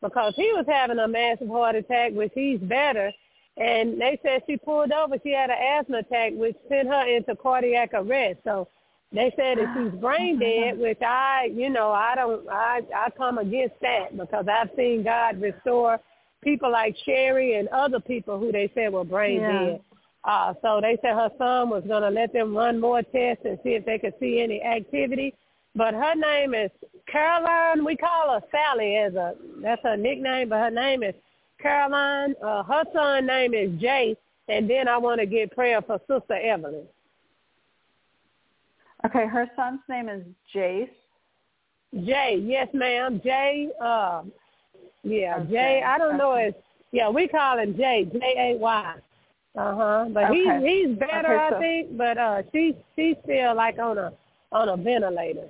because 0.03 0.35
he 0.37 0.51
was 0.53 0.67
having 0.69 0.99
a 0.99 1.07
massive 1.07 1.49
heart 1.49 1.77
attack, 1.77 2.13
which 2.13 2.33
he's 2.35 2.59
better. 2.61 3.13
And 3.57 4.01
they 4.01 4.19
said 4.25 4.43
she 4.49 4.57
pulled 4.57 4.91
over. 4.91 5.17
She 5.23 5.31
had 5.31 5.51
an 5.51 5.59
asthma 5.63 5.99
attack, 5.99 6.33
which 6.35 6.57
sent 6.69 6.89
her 6.89 7.07
into 7.07 7.37
cardiac 7.37 7.91
arrest. 7.95 8.41
So 8.43 8.67
they 9.13 9.33
said 9.37 9.59
that 9.59 9.69
she's 9.75 9.93
brain 10.01 10.39
dead, 10.39 10.79
which 10.79 11.01
I, 11.03 11.51
you 11.53 11.71
know, 11.71 11.91
I 11.93 12.15
don't, 12.15 12.49
I, 12.49 12.81
I 12.95 13.11
come 13.17 13.39
against 13.39 13.77
that 13.81 14.17
because 14.17 14.47
I've 14.49 14.71
seen 14.77 15.05
God 15.05 15.41
restore 15.41 15.99
people 16.43 16.71
like 16.71 16.97
Sherry 17.05 17.55
and 17.55 17.69
other 17.69 18.01
people 18.01 18.39
who 18.39 18.53
they 18.53 18.71
said 18.75 18.93
were 18.93 19.05
brain 19.05 19.41
Yeah. 19.41 19.67
dead. 19.67 19.81
Uh, 20.25 20.55
so 20.63 20.81
they 20.81 20.97
said 21.03 21.15
her 21.15 21.31
son 21.37 21.69
was 21.69 21.85
going 21.87 22.03
to 22.03 22.09
let 22.09 22.33
them 22.33 22.57
run 22.57 22.81
more 22.81 23.03
tests 23.03 23.45
and 23.45 23.59
see 23.63 23.71
if 23.75 23.85
they 23.85 23.99
could 23.99 24.15
see 24.19 24.41
any 24.41 24.63
activity. 24.63 25.35
But 25.75 25.93
her 25.93 26.15
name 26.15 26.55
is 26.55 26.71
Caroline. 27.11 27.85
We 27.85 27.97
call 27.97 28.33
her 28.33 28.41
Sally 28.51 28.97
as 28.97 29.15
a 29.15 29.35
that's 29.61 29.83
her 29.83 29.97
nickname, 29.97 30.49
but 30.49 30.61
her 30.61 30.71
name 30.71 31.03
is 31.03 31.15
Caroline. 31.61 32.35
Uh, 32.43 32.63
her 32.63 32.85
son 32.95 33.27
name 33.27 33.53
is 33.55 33.79
Jay. 33.81 34.17
And 34.49 34.69
then 34.69 34.89
I 34.89 34.97
want 34.99 35.21
to 35.21 35.27
get 35.27 35.55
prayer 35.55 35.83
for 35.83 35.99
Sister 36.09 36.35
Evelyn. 36.35 36.87
Okay, 39.07 39.27
her 39.27 39.49
son's 39.57 39.81
name 39.89 40.09
is 40.09 40.23
Jace. 40.55 40.89
Jay, 42.05 42.41
yes, 42.43 42.69
ma'am. 42.73 43.21
Jay. 43.23 43.69
Uh, 43.81 44.23
yeah, 45.03 45.37
Okay, 45.41 45.51
Jay. 45.53 45.83
I 45.85 45.99
don't 45.99 46.17
know 46.17 46.35
if 46.35 46.55
yeah, 46.93 47.09
we 47.09 47.29
call 47.29 47.59
him 47.59 47.77
Jay. 47.77 48.07
J 48.13 48.19
A 48.55 48.59
Y. 48.59 48.95
Uh 49.57 49.75
huh. 49.77 50.07
But 50.13 50.31
Okay. 50.31 50.35
he's 50.63 50.89
he's 50.89 50.99
better, 50.99 51.39
Okay, 51.41 51.49
so- 51.51 51.57
I 51.57 51.61
think. 51.61 51.97
But 51.97 52.19
uh, 52.19 52.43
she's 52.53 52.75
she's 52.97 53.17
still 53.25 53.55
like 53.55 53.79
on 53.79 53.99
a 53.99 54.13
on 54.53 54.69
a 54.71 54.77
ventilator. 54.77 55.49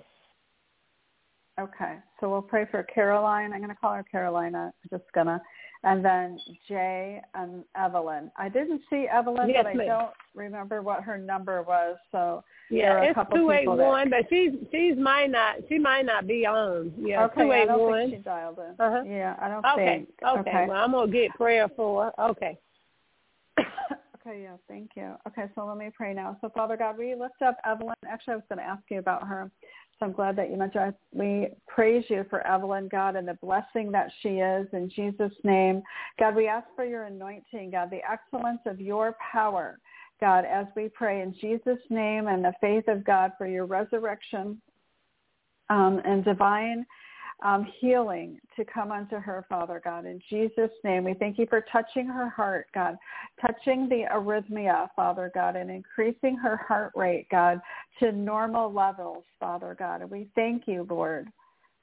Okay, 1.61 1.99
so 2.19 2.29
we'll 2.29 2.43
pray 2.43 2.67
for 2.69 2.83
Caroline. 2.83 3.53
I'm 3.53 3.61
going 3.61 3.69
to 3.71 3.77
call 3.77 3.93
her 3.95 4.03
Carolina. 4.03 4.73
I'm 4.93 4.99
just 4.99 5.11
going 5.13 5.29
to. 5.29 5.41
And 5.85 6.05
then 6.05 6.39
Jay 6.67 7.21
and 7.35 7.63
Evelyn. 7.77 8.31
I 8.37 8.49
didn't 8.49 8.81
see 8.89 9.07
Evelyn, 9.11 9.49
Yes, 9.51 9.65
but 9.65 9.71
I 9.71 9.75
ma'am. 9.75 9.87
don't 9.87 10.11
remember 10.35 10.81
what 10.83 11.03
her 11.03 11.19
number 11.19 11.63
was. 11.63 11.97
So 12.11 12.43
Yeah, 12.71 12.89
There 12.89 12.99
are 12.99 13.03
a 13.03 13.09
it's 13.11 13.31
two 13.35 13.51
eight 13.51 13.69
one, 13.69 14.09
but 14.11 14.27
she's 14.31 14.53
she's 14.73 14.97
might 14.97 15.31
not 15.31 15.57
she 15.69 15.79
might 15.79 16.07
not 16.07 16.27
be 16.27 16.47
on. 16.47 16.93
Yeah, 16.99 17.25
okay, 17.27 17.43
two 17.43 17.53
I 17.53 17.67
don't 17.67 17.93
think 17.93 18.15
she 18.15 18.23
dialed 18.23 18.59
in. 18.59 18.75
Uh-huh. 18.79 19.03
Yeah, 19.07 19.37
I 19.41 19.49
don't 19.49 19.65
Okay, 19.75 20.07
think. 20.07 20.39
okay. 20.39 20.67
Well, 20.67 20.83
I'm 20.83 20.93
gonna 20.93 21.13
get 21.13 21.35
prayer 21.35 21.69
for 21.77 22.05
her. 22.17 22.31
Okay. 22.31 22.59
okay, 24.27 24.43
yeah, 24.43 24.57
thank 24.69 24.91
you. 24.97 25.15
Okay, 25.29 25.45
so 25.55 25.67
let 25.67 25.77
me 25.77 25.91
pray 25.95 26.15
now. 26.15 26.37
So 26.41 26.49
Father 26.49 26.77
God, 26.77 26.97
we 26.99 27.15
lift 27.15 27.43
up 27.45 27.59
Evelyn. 27.65 27.95
Actually, 28.09 28.35
I 28.35 28.37
was 28.37 28.45
going 28.49 28.59
to 28.59 28.65
ask 28.65 28.83
you 28.91 28.99
about 28.99 29.27
her. 29.27 29.51
So 29.99 30.07
I'm 30.07 30.13
glad 30.13 30.37
that 30.37 30.51
you 30.51 30.57
mentioned. 30.57 30.95
We 31.13 31.49
praise 31.69 32.05
you 32.09 32.25
for 32.29 32.47
Evelyn, 32.47 32.89
God, 32.89 33.17
and 33.17 33.29
the 33.29 33.35
blessing 33.35 33.93
that 33.93 34.11
she 34.21 34.41
is 34.41 34.67
in 34.73 34.91
Jesus' 34.91 35.33
name. 35.45 35.83
God, 36.19 36.35
we 36.35 36.49
ask 36.49 36.67
for 36.75 36.85
your 36.85 37.05
anointing, 37.05 37.71
God, 37.71 37.91
the 37.91 38.01
excellence 38.11 38.61
of 38.67 38.81
your 38.81 39.17
power, 39.33 39.79
God, 40.21 40.45
as 40.45 40.67
we 40.75 40.89
pray 40.89 41.23
in 41.23 41.35
Jesus' 41.41 41.79
name 41.91 42.27
and 42.27 42.45
the 42.45 42.53
faith 42.61 42.89
of 42.89 43.05
God 43.05 43.33
for 43.39 43.47
your 43.47 43.67
resurrection 43.67 44.61
um, 45.71 46.01
and 46.05 46.25
divine 46.25 46.85
um, 47.43 47.67
healing 47.81 48.41
to 48.57 48.65
come 48.65 48.93
unto 48.93 49.17
her, 49.17 49.45
Father 49.49 49.81
God. 49.83 50.07
In 50.07 50.21
Jesus' 50.31 50.71
name, 50.83 51.05
we 51.05 51.15
thank 51.15 51.39
you 51.39 51.47
for 51.49 51.65
touching 51.73 52.07
her 52.07 52.29
heart, 52.29 52.67
God, 52.75 52.97
touching 53.41 53.89
the 53.89 54.05
arrhythmia, 54.13 54.89
Father 54.95 55.31
God, 55.35 55.57
and 55.57 55.71
increasing 55.71 56.37
her 56.37 56.57
heart 56.57 56.93
rate, 56.95 57.27
God, 57.31 57.61
to 58.01 58.13
normal 58.13 58.73
levels, 58.73 59.25
Father 59.41 59.77
God. 59.79 60.03
And 60.03 60.11
we 60.11 60.29
thank 60.35 60.67
you, 60.67 60.87
Lord. 60.89 61.29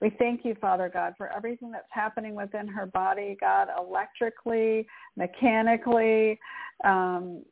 We 0.02 0.10
thank 0.18 0.43
you, 0.43 0.56
Father 0.60 0.89
God, 0.91 1.14
for 1.16 1.32
everything 1.32 1.72
that's 1.72 1.86
happening 1.91 2.34
within 2.34 2.68
her 2.68 2.88
body, 2.88 3.38
God, 3.39 3.68
electrically, 3.78 4.88
mechanically, 5.16 6.39
um, 6.84 7.43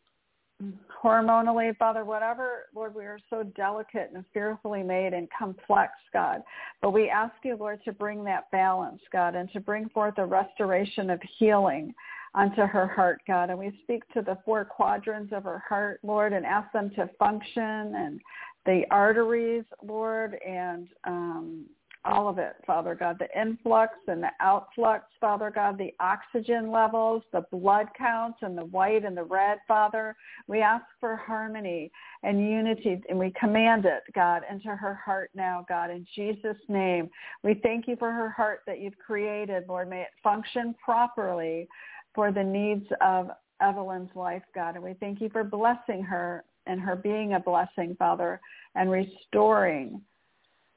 hormonally, 1.03 1.75
Father, 1.77 2.03
whatever, 2.03 2.65
Lord, 2.75 2.93
we 2.93 3.05
are 3.05 3.19
so 3.29 3.43
delicate 3.43 4.11
and 4.13 4.25
fearfully 4.33 4.83
made 4.83 5.13
and 5.13 5.27
complex, 5.37 5.93
God. 6.11 6.41
But 6.81 6.91
we 6.91 7.09
ask 7.09 7.33
you, 7.43 7.55
Lord, 7.55 7.79
to 7.85 7.93
bring 7.93 8.23
that 8.25 8.51
balance, 8.51 9.01
God, 9.11 9.35
and 9.35 9.51
to 9.53 9.59
bring 9.59 9.89
forth 9.89 10.17
a 10.17 10.25
restoration 10.25 11.09
of 11.09 11.21
healing 11.37 11.93
unto 12.35 12.61
her 12.61 12.87
heart, 12.87 13.21
God. 13.27 13.49
And 13.49 13.57
we 13.57 13.71
speak 13.83 14.03
to 14.13 14.21
the 14.21 14.37
four 14.45 14.65
quadrants 14.65 15.33
of 15.33 15.43
her 15.45 15.63
heart, 15.67 15.99
Lord, 16.03 16.33
and 16.33 16.45
ask 16.45 16.71
them 16.73 16.91
to 16.95 17.09
function 17.17 17.63
and 17.95 18.19
the 18.65 18.83
arteries, 18.91 19.63
Lord, 19.83 20.37
and 20.45 20.87
um, 21.05 21.65
all 22.05 22.29
of 22.29 22.37
it, 22.37 22.55
Father 22.65 22.95
God, 22.95 23.17
the 23.19 23.39
influx 23.39 23.93
and 24.07 24.23
the 24.23 24.31
outflux, 24.41 25.01
Father 25.19 25.51
God, 25.53 25.77
the 25.77 25.93
oxygen 25.99 26.71
levels, 26.71 27.23
the 27.33 27.45
blood 27.51 27.87
counts 27.97 28.39
and 28.41 28.57
the 28.57 28.65
white 28.65 29.03
and 29.03 29.17
the 29.17 29.23
red, 29.23 29.57
Father. 29.67 30.15
We 30.47 30.61
ask 30.61 30.85
for 30.99 31.17
harmony 31.17 31.91
and 32.23 32.39
unity 32.39 33.01
and 33.09 33.19
we 33.19 33.33
command 33.39 33.85
it, 33.85 34.03
God, 34.15 34.43
into 34.49 34.75
her 34.75 34.95
heart 34.95 35.31
now, 35.35 35.65
God, 35.67 35.91
in 35.91 36.05
Jesus' 36.15 36.57
name. 36.69 37.09
We 37.43 37.55
thank 37.55 37.87
you 37.87 37.97
for 37.97 38.11
her 38.11 38.29
heart 38.29 38.61
that 38.65 38.79
you've 38.79 38.97
created, 38.97 39.65
Lord. 39.67 39.89
May 39.89 40.01
it 40.01 40.09
function 40.23 40.75
properly 40.83 41.67
for 42.15 42.31
the 42.31 42.43
needs 42.43 42.85
of 43.01 43.29
Evelyn's 43.61 44.15
life, 44.15 44.43
God. 44.55 44.75
And 44.75 44.83
we 44.83 44.93
thank 44.99 45.19
you 45.19 45.29
for 45.29 45.43
blessing 45.43 46.01
her 46.03 46.45
and 46.65 46.79
her 46.79 46.95
being 46.95 47.33
a 47.33 47.39
blessing, 47.39 47.95
Father, 47.99 48.39
and 48.75 48.89
restoring 48.89 50.01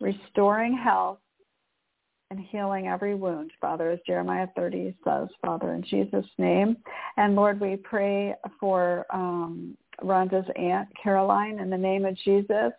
restoring 0.03 0.77
health 0.77 1.19
and 2.31 2.41
healing 2.41 2.89
every 2.89 3.15
wound, 3.15 3.53
Father, 3.61 3.91
as 3.91 4.01
Jeremiah 4.07 4.49
30 4.57 4.95
says, 5.05 5.29
Father, 5.41 5.75
in 5.75 5.83
Jesus' 5.83 6.27
name. 6.39 6.77
And 7.17 7.37
Lord, 7.37 7.61
we 7.61 7.77
pray 7.77 8.35
for 8.59 9.07
um, 9.13 9.77
Rhonda's 10.03 10.49
aunt, 10.57 10.89
Caroline, 11.01 11.59
in 11.61 11.71
the 11.71 11.79
name 11.79 12.05
of 12.05 12.17
Jesus. 12.25 12.73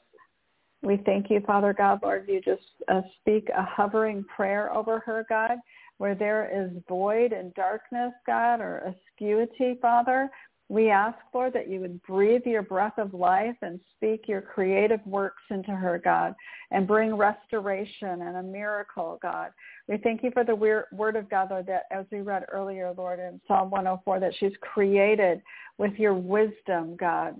We 0.81 0.97
thank 1.05 1.29
you, 1.29 1.39
Father 1.47 1.73
God, 1.73 1.99
Lord, 2.03 2.27
you 2.27 2.41
just 2.41 2.63
uh, 2.89 3.01
speak 3.21 3.47
a 3.55 3.63
hovering 3.63 4.25
prayer 4.25 4.73
over 4.73 4.99
her, 4.99 5.25
God, 5.29 5.57
where 5.97 6.15
there 6.15 6.49
is 6.53 6.71
void 6.89 7.31
and 7.31 7.53
darkness, 7.53 8.11
God, 8.27 8.59
or 8.59 8.83
obscurity, 8.85 9.77
Father. 9.81 10.29
We 10.73 10.89
ask, 10.89 11.19
Lord, 11.35 11.53
that 11.53 11.69
you 11.69 11.79
would 11.81 12.01
breathe 12.01 12.47
your 12.47 12.63
breath 12.63 12.97
of 12.97 13.13
life 13.13 13.55
and 13.61 13.79
speak 13.95 14.27
your 14.27 14.41
creative 14.41 15.05
works 15.05 15.43
into 15.51 15.69
her, 15.69 16.01
God, 16.03 16.33
and 16.71 16.87
bring 16.87 17.13
restoration 17.13 18.23
and 18.23 18.37
a 18.37 18.41
miracle, 18.41 19.19
God. 19.21 19.51
We 19.87 19.97
thank 19.97 20.23
you 20.23 20.31
for 20.31 20.43
the 20.43 20.55
word 20.55 21.15
of 21.15 21.29
God, 21.29 21.51
Lord, 21.51 21.67
that 21.67 21.83
as 21.91 22.07
we 22.11 22.21
read 22.21 22.45
earlier, 22.51 22.91
Lord, 22.97 23.19
in 23.19 23.39
Psalm 23.47 23.69
104, 23.69 24.19
that 24.21 24.33
she's 24.39 24.53
created 24.61 25.43
with 25.77 25.93
your 25.99 26.15
wisdom, 26.15 26.95
God. 26.95 27.39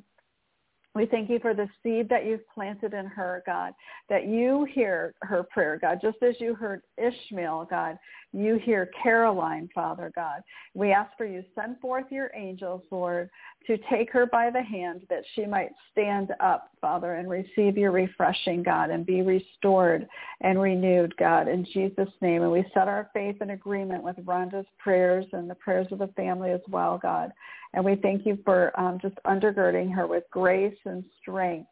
We 0.94 1.08
thank 1.08 1.28
you 1.28 1.40
for 1.40 1.56
the 1.56 1.68
seed 1.82 2.10
that 2.10 2.28
you've 2.28 2.48
planted 2.54 2.94
in 2.94 3.08
her, 3.08 3.42
God, 3.48 3.74
that 4.10 4.28
you 4.28 4.68
hear 4.72 5.16
her 5.24 5.42
prayer, 5.42 5.80
God, 5.82 5.98
just 6.04 6.22
as 6.22 6.36
you 6.40 6.54
heard 6.54 6.84
Ishmael, 7.00 7.66
God, 7.68 7.98
you 8.34 8.58
hear 8.58 8.90
Caroline, 9.02 9.70
Father 9.74 10.12
God. 10.16 10.42
We 10.74 10.92
ask 10.92 11.16
for 11.18 11.26
you, 11.26 11.44
send 11.56 11.80
forth 11.80 12.06
your 12.10 12.32
angels, 12.36 12.82
Lord, 12.90 13.30
to 13.68 13.78
take 13.90 14.12
her 14.12 14.26
by 14.26 14.50
the 14.50 14.62
hand 14.62 15.04
that 15.10 15.24
she 15.36 15.46
might 15.46 15.70
stand 15.92 16.34
up, 16.40 16.72
Father, 16.82 17.16
and 17.16 17.30
receive 17.30 17.78
your 17.78 17.92
refreshing, 17.92 18.64
God, 18.64 18.90
and 18.90 19.06
be 19.06 19.22
restored 19.22 20.08
and 20.42 20.60
renewed, 20.60 21.16
God, 21.18 21.48
in 21.48 21.64
Jesus' 21.66 22.10
name. 22.22 22.42
And 22.42 22.52
we 22.52 22.66
set 22.74 22.88
our 22.88 23.10
faith 23.14 23.42
in 23.42 23.52
agreement 23.52 24.04
with 24.04 24.18
Rhonda's 24.26 24.68
prayers 24.80 25.26
and 25.32 25.50
the 25.50 25.56
prayers 25.56 25.88
of 25.92 26.00
the 26.00 26.08
family 26.08 26.52
as 26.52 26.62
well, 26.68 26.98
God. 26.98 27.32
And 27.74 27.86
we 27.86 27.96
thank 27.96 28.26
you 28.26 28.40
for 28.44 28.78
um, 28.80 29.00
just 29.02 29.16
undergirding 29.26 29.94
her 29.94 30.08
with 30.08 30.24
grace 30.32 30.78
and 30.86 31.04
strength 31.22 31.70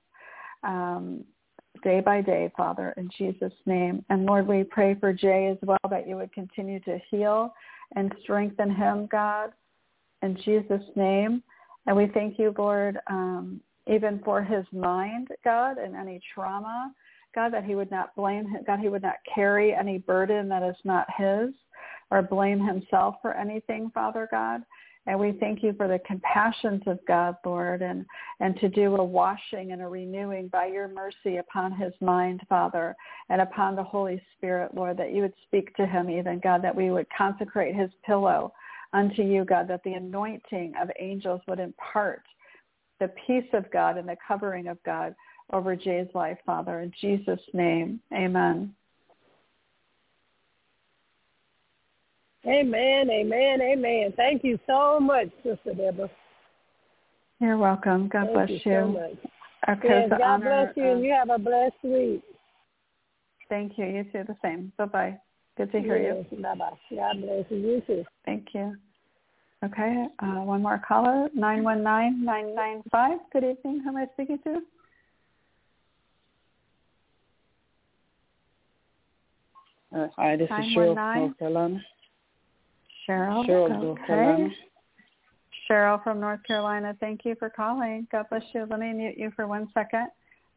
um, 0.63 1.23
day 1.81 1.99
by 1.99 2.21
day, 2.21 2.51
Father, 2.55 2.93
in 2.97 3.09
Jesus' 3.17 3.53
name. 3.65 4.03
And 4.09 4.25
Lord, 4.25 4.47
we 4.47 4.63
pray 4.63 4.95
for 4.95 5.13
Jay 5.13 5.47
as 5.47 5.57
well, 5.61 5.77
that 5.89 6.07
you 6.07 6.15
would 6.15 6.33
continue 6.33 6.79
to 6.81 6.99
heal 7.09 7.53
and 7.95 8.13
strengthen 8.23 8.73
him, 8.73 9.07
God, 9.11 9.51
in 10.21 10.37
Jesus' 10.43 10.83
name. 10.95 11.43
And 11.87 11.95
we 11.95 12.07
thank 12.13 12.37
you, 12.37 12.53
Lord, 12.57 12.99
um, 13.07 13.61
even 13.87 14.19
for 14.23 14.43
his 14.43 14.65
mind, 14.71 15.29
God, 15.43 15.77
and 15.77 15.95
any 15.95 16.19
trauma, 16.33 16.93
God, 17.33 17.53
that 17.53 17.65
he 17.65 17.75
would 17.75 17.91
not 17.91 18.15
blame, 18.15 18.47
him, 18.47 18.63
God, 18.65 18.79
he 18.79 18.89
would 18.89 19.01
not 19.01 19.15
carry 19.33 19.73
any 19.73 19.97
burden 19.97 20.47
that 20.49 20.63
is 20.63 20.75
not 20.83 21.07
his 21.17 21.49
or 22.11 22.21
blame 22.21 22.65
himself 22.65 23.15
for 23.21 23.33
anything, 23.33 23.89
Father 23.93 24.27
God. 24.29 24.61
And 25.07 25.19
we 25.19 25.31
thank 25.39 25.63
you 25.63 25.73
for 25.73 25.87
the 25.87 25.99
compassions 26.05 26.83
of 26.85 26.99
God, 27.07 27.35
Lord, 27.43 27.81
and, 27.81 28.05
and 28.39 28.55
to 28.59 28.69
do 28.69 28.95
a 28.95 29.03
washing 29.03 29.71
and 29.71 29.81
a 29.81 29.87
renewing 29.87 30.47
by 30.49 30.67
your 30.67 30.87
mercy 30.87 31.37
upon 31.37 31.71
his 31.71 31.93
mind, 32.01 32.41
Father, 32.47 32.95
and 33.29 33.41
upon 33.41 33.75
the 33.75 33.83
Holy 33.83 34.21
Spirit, 34.37 34.75
Lord, 34.75 34.97
that 34.97 35.13
you 35.13 35.23
would 35.23 35.33
speak 35.47 35.75
to 35.75 35.87
him 35.87 36.09
even, 36.09 36.39
God, 36.39 36.63
that 36.63 36.75
we 36.75 36.91
would 36.91 37.07
consecrate 37.15 37.75
his 37.75 37.89
pillow 38.05 38.53
unto 38.93 39.23
you, 39.23 39.43
God, 39.43 39.67
that 39.69 39.83
the 39.83 39.93
anointing 39.93 40.73
of 40.79 40.91
angels 40.99 41.41
would 41.47 41.59
impart 41.59 42.21
the 42.99 43.11
peace 43.25 43.49
of 43.53 43.71
God 43.71 43.97
and 43.97 44.07
the 44.07 44.17
covering 44.27 44.67
of 44.67 44.77
God 44.83 45.15
over 45.51 45.75
Jay's 45.75 46.07
life, 46.13 46.37
Father, 46.45 46.81
in 46.81 46.91
Jesus' 47.01 47.39
name. 47.53 47.99
Amen. 48.13 48.75
Amen, 52.45 53.09
amen, 53.09 53.61
amen. 53.61 54.13
Thank 54.17 54.43
you 54.43 54.59
so 54.65 54.99
much, 54.99 55.27
Sister 55.43 55.73
Deborah. 55.75 56.09
You're 57.39 57.57
welcome. 57.57 58.07
God 58.07 58.25
Thank 58.25 58.33
bless 58.33 58.49
you. 58.49 58.55
you. 58.55 58.61
So 58.71 58.87
much. 58.87 59.77
Okay, 59.77 59.87
yes, 59.87 60.09
God 60.09 60.21
honor, 60.21 60.65
bless 60.65 60.77
you, 60.77 60.91
and 60.91 61.03
you 61.03 61.11
have 61.11 61.29
a 61.29 61.37
blessed 61.37 61.75
week. 61.83 62.23
Thank 63.47 63.77
you. 63.77 63.85
You 63.85 64.03
too. 64.05 64.23
The 64.27 64.35
same. 64.41 64.71
Bye 64.77 64.85
bye. 64.85 65.19
Good 65.57 65.71
to 65.73 65.81
hear 65.81 65.97
you. 65.97 66.25
Bye-bye. 66.41 66.71
God 66.95 67.21
bless 67.21 67.45
you. 67.49 67.57
You 67.57 67.81
too. 67.85 68.05
Thank 68.25 68.47
you. 68.53 68.75
Okay, 69.63 70.07
uh, 70.17 70.41
one 70.41 70.63
more 70.63 70.81
caller, 70.87 71.29
919-995. 71.37 73.19
Good 73.31 73.43
evening. 73.43 73.81
Who 73.83 73.89
am 73.89 73.97
I 73.97 74.07
speaking 74.13 74.39
to? 74.43 74.61
Uh, 79.95 80.07
hi, 80.15 80.35
this 80.35 80.45
is 80.45 80.49
Cheryl 80.49 80.95
from 80.95 80.95
919. 80.95 81.21
North 81.21 81.37
Carolina. 81.37 81.81
Cheryl. 83.11 83.45
Cheryl, 83.45 83.97
okay. 84.03 84.55
Cheryl 85.69 86.03
from 86.03 86.19
North 86.19 86.41
Carolina. 86.45 86.95
Thank 86.99 87.21
you 87.25 87.35
for 87.37 87.49
calling. 87.49 88.07
God 88.11 88.25
bless 88.29 88.43
you. 88.53 88.65
Let 88.69 88.79
me 88.79 88.93
mute 88.93 89.17
you 89.17 89.31
for 89.35 89.47
one 89.47 89.69
second, 89.73 90.07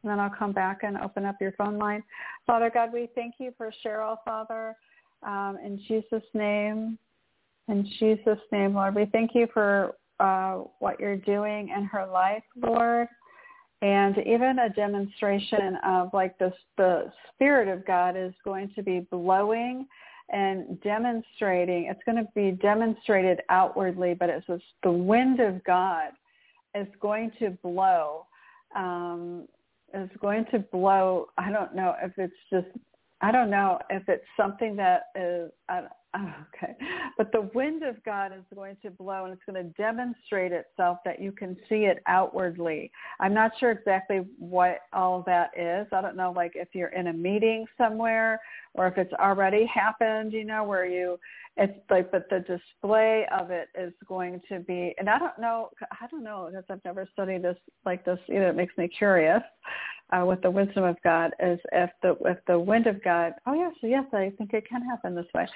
and 0.03 0.11
then 0.11 0.19
I'll 0.19 0.29
come 0.29 0.51
back 0.51 0.79
and 0.83 0.97
open 0.97 1.25
up 1.25 1.35
your 1.39 1.53
phone 1.53 1.77
line. 1.77 2.03
Father 2.45 2.71
God, 2.73 2.91
we 2.93 3.09
thank 3.15 3.35
you 3.39 3.53
for 3.57 3.71
Cheryl, 3.83 4.17
Father, 4.25 4.75
um, 5.23 5.57
in 5.63 5.79
Jesus' 5.87 6.23
name. 6.33 6.97
In 7.67 7.89
Jesus' 7.99 8.39
name, 8.51 8.75
Lord, 8.75 8.95
we 8.95 9.05
thank 9.05 9.31
you 9.33 9.47
for 9.53 9.95
uh, 10.19 10.59
what 10.79 10.99
you're 10.99 11.17
doing 11.17 11.69
in 11.75 11.83
her 11.85 12.05
life, 12.05 12.43
Lord, 12.55 13.07
and 13.81 14.17
even 14.19 14.59
a 14.59 14.69
demonstration 14.69 15.77
of 15.85 16.09
like 16.13 16.37
this, 16.37 16.53
the 16.77 17.11
Spirit 17.33 17.67
of 17.67 17.85
God 17.85 18.15
is 18.15 18.33
going 18.43 18.71
to 18.75 18.83
be 18.83 18.99
blowing 19.11 19.87
and 20.29 20.79
demonstrating. 20.81 21.85
It's 21.85 22.01
going 22.05 22.17
to 22.17 22.27
be 22.35 22.51
demonstrated 22.51 23.41
outwardly, 23.49 24.13
but 24.13 24.29
it's 24.29 24.45
just 24.47 24.63
the 24.83 24.91
wind 24.91 25.39
of 25.39 25.63
God 25.63 26.09
is 26.73 26.87
going 26.99 27.31
to 27.39 27.51
blow. 27.63 28.25
Um, 28.75 29.47
is 29.93 30.09
going 30.19 30.45
to 30.51 30.59
blow. 30.59 31.27
I 31.37 31.51
don't 31.51 31.75
know 31.75 31.95
if 32.01 32.11
it's 32.17 32.33
just. 32.51 32.67
I 33.25 33.31
don't 33.31 33.49
know 33.49 33.79
if 33.89 34.07
it's 34.07 34.23
something 34.37 34.75
that 34.75 35.07
is. 35.15 35.51
Okay, 36.55 36.73
but 37.17 37.33
the 37.33 37.49
wind 37.53 37.83
of 37.83 38.01
God 38.05 38.31
is 38.31 38.45
going 38.55 38.77
to 38.83 38.89
blow, 38.89 39.25
and 39.25 39.33
it's 39.33 39.41
going 39.45 39.61
to 39.61 39.69
demonstrate 39.71 40.53
itself 40.53 40.99
that 41.03 41.21
you 41.21 41.33
can 41.33 41.57
see 41.67 41.87
it 41.87 42.01
outwardly. 42.07 42.89
I'm 43.19 43.33
not 43.33 43.51
sure 43.59 43.71
exactly 43.71 44.21
what 44.39 44.77
all 44.93 45.23
that 45.25 45.49
is. 45.57 45.87
I 45.91 45.99
don't 45.99 46.15
know, 46.15 46.31
like 46.31 46.53
if 46.55 46.69
you're 46.71 46.93
in 46.93 47.07
a 47.07 47.13
meeting 47.13 47.65
somewhere 47.77 48.39
or 48.75 48.87
if 48.87 48.97
it's 48.97 49.11
already 49.15 49.65
happened, 49.65 50.31
you 50.31 50.45
know, 50.45 50.63
where 50.63 50.85
you, 50.85 51.19
it's 51.57 51.77
like, 51.89 52.13
but 52.13 52.29
the 52.29 52.39
display 52.39 53.25
of 53.37 53.51
it 53.51 53.67
is 53.77 53.91
going 54.07 54.41
to 54.47 54.59
be, 54.61 54.95
and 54.97 55.09
I 55.09 55.19
don't 55.19 55.37
know, 55.37 55.69
I 55.91 56.07
don't 56.07 56.23
know 56.23 56.47
because 56.49 56.63
I've 56.69 56.85
never 56.85 57.09
studied 57.11 57.41
this 57.41 57.57
like 57.85 58.05
this. 58.05 58.19
Know, 58.29 58.47
it 58.47 58.55
makes 58.55 58.77
me 58.77 58.87
curious 58.87 59.41
uh, 60.11 60.25
with 60.25 60.41
the 60.41 60.51
wisdom 60.51 60.83
of 60.83 60.97
God 61.03 61.31
is 61.39 61.59
if 61.71 61.89
the 62.01 62.15
if 62.25 62.37
the 62.47 62.59
wind 62.59 62.87
of 62.87 63.03
God. 63.03 63.33
Oh 63.45 63.53
yes, 63.53 63.73
yes, 63.81 64.05
I 64.13 64.31
think 64.37 64.53
it 64.53 64.67
can 64.67 64.81
happen 64.83 65.15
this 65.15 65.25
way. 65.33 65.47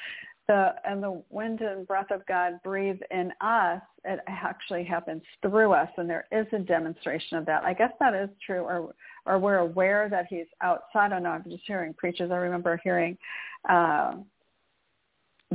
The 0.47 0.73
and 0.85 1.03
the 1.03 1.21
wind 1.29 1.61
and 1.61 1.87
breath 1.87 2.09
of 2.11 2.25
God 2.25 2.59
breathe 2.63 2.99
in 3.11 3.31
us. 3.41 3.81
It 4.05 4.19
actually 4.27 4.83
happens 4.83 5.21
through 5.41 5.73
us, 5.73 5.89
and 5.97 6.09
there 6.09 6.25
is 6.31 6.47
a 6.51 6.59
demonstration 6.59 7.37
of 7.37 7.45
that. 7.45 7.63
I 7.63 7.73
guess 7.73 7.91
that 7.99 8.15
is 8.15 8.29
true, 8.45 8.61
or 8.61 8.93
or 9.25 9.37
we're 9.37 9.59
aware 9.59 10.09
that 10.09 10.25
He's 10.29 10.47
outside. 10.61 11.13
I 11.13 11.19
know. 11.19 11.29
I'm 11.29 11.43
just 11.43 11.63
hearing 11.67 11.93
preachers. 11.93 12.31
I 12.31 12.37
remember 12.37 12.79
hearing 12.83 13.17
uh, 13.69 14.15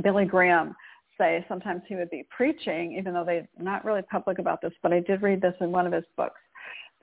Billy 0.01 0.25
Graham 0.25 0.75
say 1.17 1.45
sometimes 1.47 1.81
he 1.87 1.95
would 1.95 2.09
be 2.09 2.25
preaching, 2.35 2.95
even 2.97 3.13
though 3.13 3.23
they're 3.23 3.47
not 3.59 3.85
really 3.85 4.01
public 4.03 4.39
about 4.39 4.61
this, 4.61 4.73
but 4.81 4.93
I 4.93 4.99
did 4.99 5.21
read 5.21 5.41
this 5.41 5.55
in 5.61 5.71
one 5.71 5.87
of 5.87 5.93
his 5.93 6.03
books, 6.17 6.39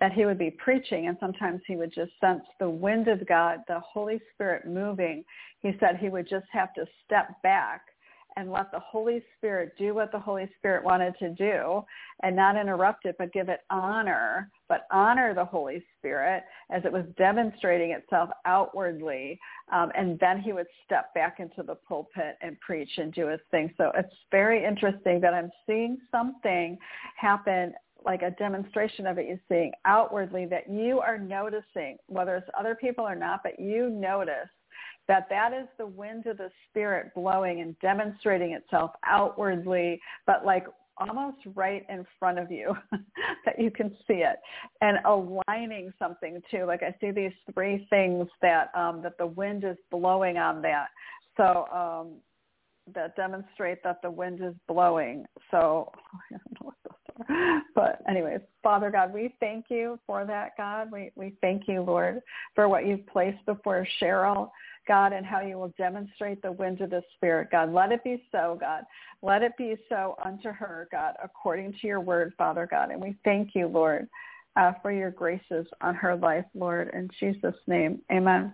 that 0.02 0.12
he 0.12 0.26
would 0.26 0.36
be 0.36 0.50
preaching 0.50 1.06
and 1.06 1.16
sometimes 1.20 1.60
he 1.64 1.76
would 1.76 1.94
just 1.94 2.10
sense 2.20 2.42
the 2.58 2.68
wind 2.68 3.06
of 3.06 3.24
God, 3.28 3.60
the 3.68 3.78
Holy 3.78 4.20
Spirit 4.34 4.66
moving. 4.66 5.24
He 5.60 5.76
said 5.78 5.96
he 5.96 6.08
would 6.08 6.28
just 6.28 6.46
have 6.50 6.74
to 6.74 6.84
step 7.06 7.40
back 7.44 7.82
and 8.36 8.50
let 8.50 8.72
the 8.72 8.80
Holy 8.80 9.22
Spirit 9.36 9.74
do 9.78 9.94
what 9.94 10.10
the 10.10 10.18
Holy 10.18 10.50
Spirit 10.58 10.82
wanted 10.82 11.14
to 11.20 11.28
do 11.34 11.84
and 12.24 12.34
not 12.34 12.56
interrupt 12.56 13.04
it, 13.04 13.14
but 13.16 13.32
give 13.32 13.48
it 13.48 13.60
honor, 13.70 14.50
but 14.68 14.88
honor 14.90 15.34
the 15.34 15.44
Holy 15.44 15.84
Spirit 15.98 16.42
as 16.72 16.84
it 16.84 16.90
was 16.90 17.04
demonstrating 17.16 17.92
itself 17.92 18.28
outwardly. 18.44 19.38
Um, 19.72 19.92
and 19.96 20.18
then 20.18 20.40
he 20.40 20.52
would 20.52 20.66
step 20.84 21.14
back 21.14 21.38
into 21.38 21.62
the 21.62 21.76
pulpit 21.76 22.38
and 22.40 22.58
preach 22.58 22.90
and 22.96 23.14
do 23.14 23.28
his 23.28 23.40
thing. 23.52 23.72
So 23.76 23.92
it's 23.94 24.14
very 24.32 24.64
interesting 24.64 25.20
that 25.20 25.32
I'm 25.32 25.52
seeing 25.64 25.98
something 26.10 26.76
happen 27.16 27.72
like 28.04 28.22
a 28.22 28.30
demonstration 28.32 29.06
of 29.06 29.18
it 29.18 29.26
you're 29.26 29.40
seeing 29.48 29.72
outwardly 29.84 30.46
that 30.46 30.70
you 30.70 31.00
are 31.00 31.18
noticing, 31.18 31.96
whether 32.06 32.36
it's 32.36 32.48
other 32.58 32.74
people 32.74 33.04
or 33.06 33.14
not, 33.14 33.40
but 33.42 33.58
you 33.58 33.88
notice 33.90 34.48
that 35.08 35.26
that 35.30 35.52
is 35.52 35.66
the 35.78 35.86
wind 35.86 36.26
of 36.26 36.38
the 36.38 36.50
spirit 36.68 37.12
blowing 37.14 37.60
and 37.60 37.78
demonstrating 37.80 38.52
itself 38.52 38.92
outwardly, 39.04 40.00
but 40.26 40.44
like 40.44 40.66
almost 40.98 41.38
right 41.54 41.84
in 41.88 42.04
front 42.18 42.38
of 42.38 42.50
you 42.50 42.74
that 43.44 43.58
you 43.58 43.70
can 43.70 43.90
see 44.06 44.22
it 44.22 44.36
and 44.80 44.98
aligning 45.06 45.92
something 45.98 46.40
too. 46.50 46.64
Like 46.64 46.82
I 46.82 46.94
see 47.00 47.10
these 47.10 47.32
three 47.52 47.86
things 47.90 48.28
that 48.40 48.70
um, 48.74 49.02
that 49.02 49.18
the 49.18 49.26
wind 49.26 49.64
is 49.64 49.76
blowing 49.90 50.38
on 50.38 50.62
that. 50.62 50.88
So 51.36 51.66
um, 51.72 52.12
that 52.94 53.16
demonstrate 53.16 53.82
that 53.84 54.02
the 54.02 54.10
wind 54.10 54.40
is 54.42 54.54
blowing. 54.68 55.24
So 55.50 55.90
But 57.74 58.03
anyways, 58.09 58.40
Father 58.62 58.90
God, 58.90 59.15
we 59.15 59.35
thank 59.40 59.66
you 59.69 59.99
for 60.07 60.27
that, 60.27 60.57
God. 60.59 60.93
We 60.93 61.11
we 61.16 61.35
thank 61.40 61.66
you, 61.66 61.81
Lord, 61.81 62.20
for 62.55 62.69
what 62.69 62.86
you've 62.86 63.07
placed 63.07 63.44
before 63.47 63.86
Cheryl. 64.01 64.51
God, 64.89 65.12
and 65.12 65.24
how 65.24 65.40
you 65.40 65.59
will 65.59 65.73
demonstrate 65.78 66.43
the 66.43 66.51
wind 66.51 66.81
of 66.81 66.90
the 66.90 67.03
Spirit, 67.15 67.51
God. 67.53 67.73
Let 67.73 67.93
it 67.93 68.03
be 68.03 68.23
so, 68.32 68.59
God. 68.61 68.82
Let 69.23 69.43
it 69.43 69.57
be 69.57 69.77
so 69.89 70.16
unto 70.24 70.51
her, 70.51 70.89
God, 70.90 71.15
according 71.23 71.74
to 71.81 71.86
your 71.86 72.01
word, 72.01 72.32
Father 72.36 72.66
God. 72.69 72.90
And 72.90 73.01
we 73.01 73.16
thank 73.24 73.55
you, 73.55 73.69
Lord, 73.69 74.09
uh, 74.57 74.73
for 74.82 74.90
your 74.90 75.11
graces 75.11 75.66
on 75.81 75.94
her 75.94 76.16
life, 76.16 76.44
Lord. 76.55 76.90
In 76.94 77.09
Jesus' 77.20 77.55
name, 77.69 78.01
amen. 78.11 78.53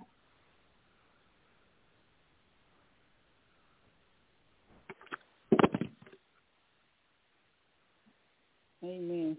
Amen. 8.89 9.36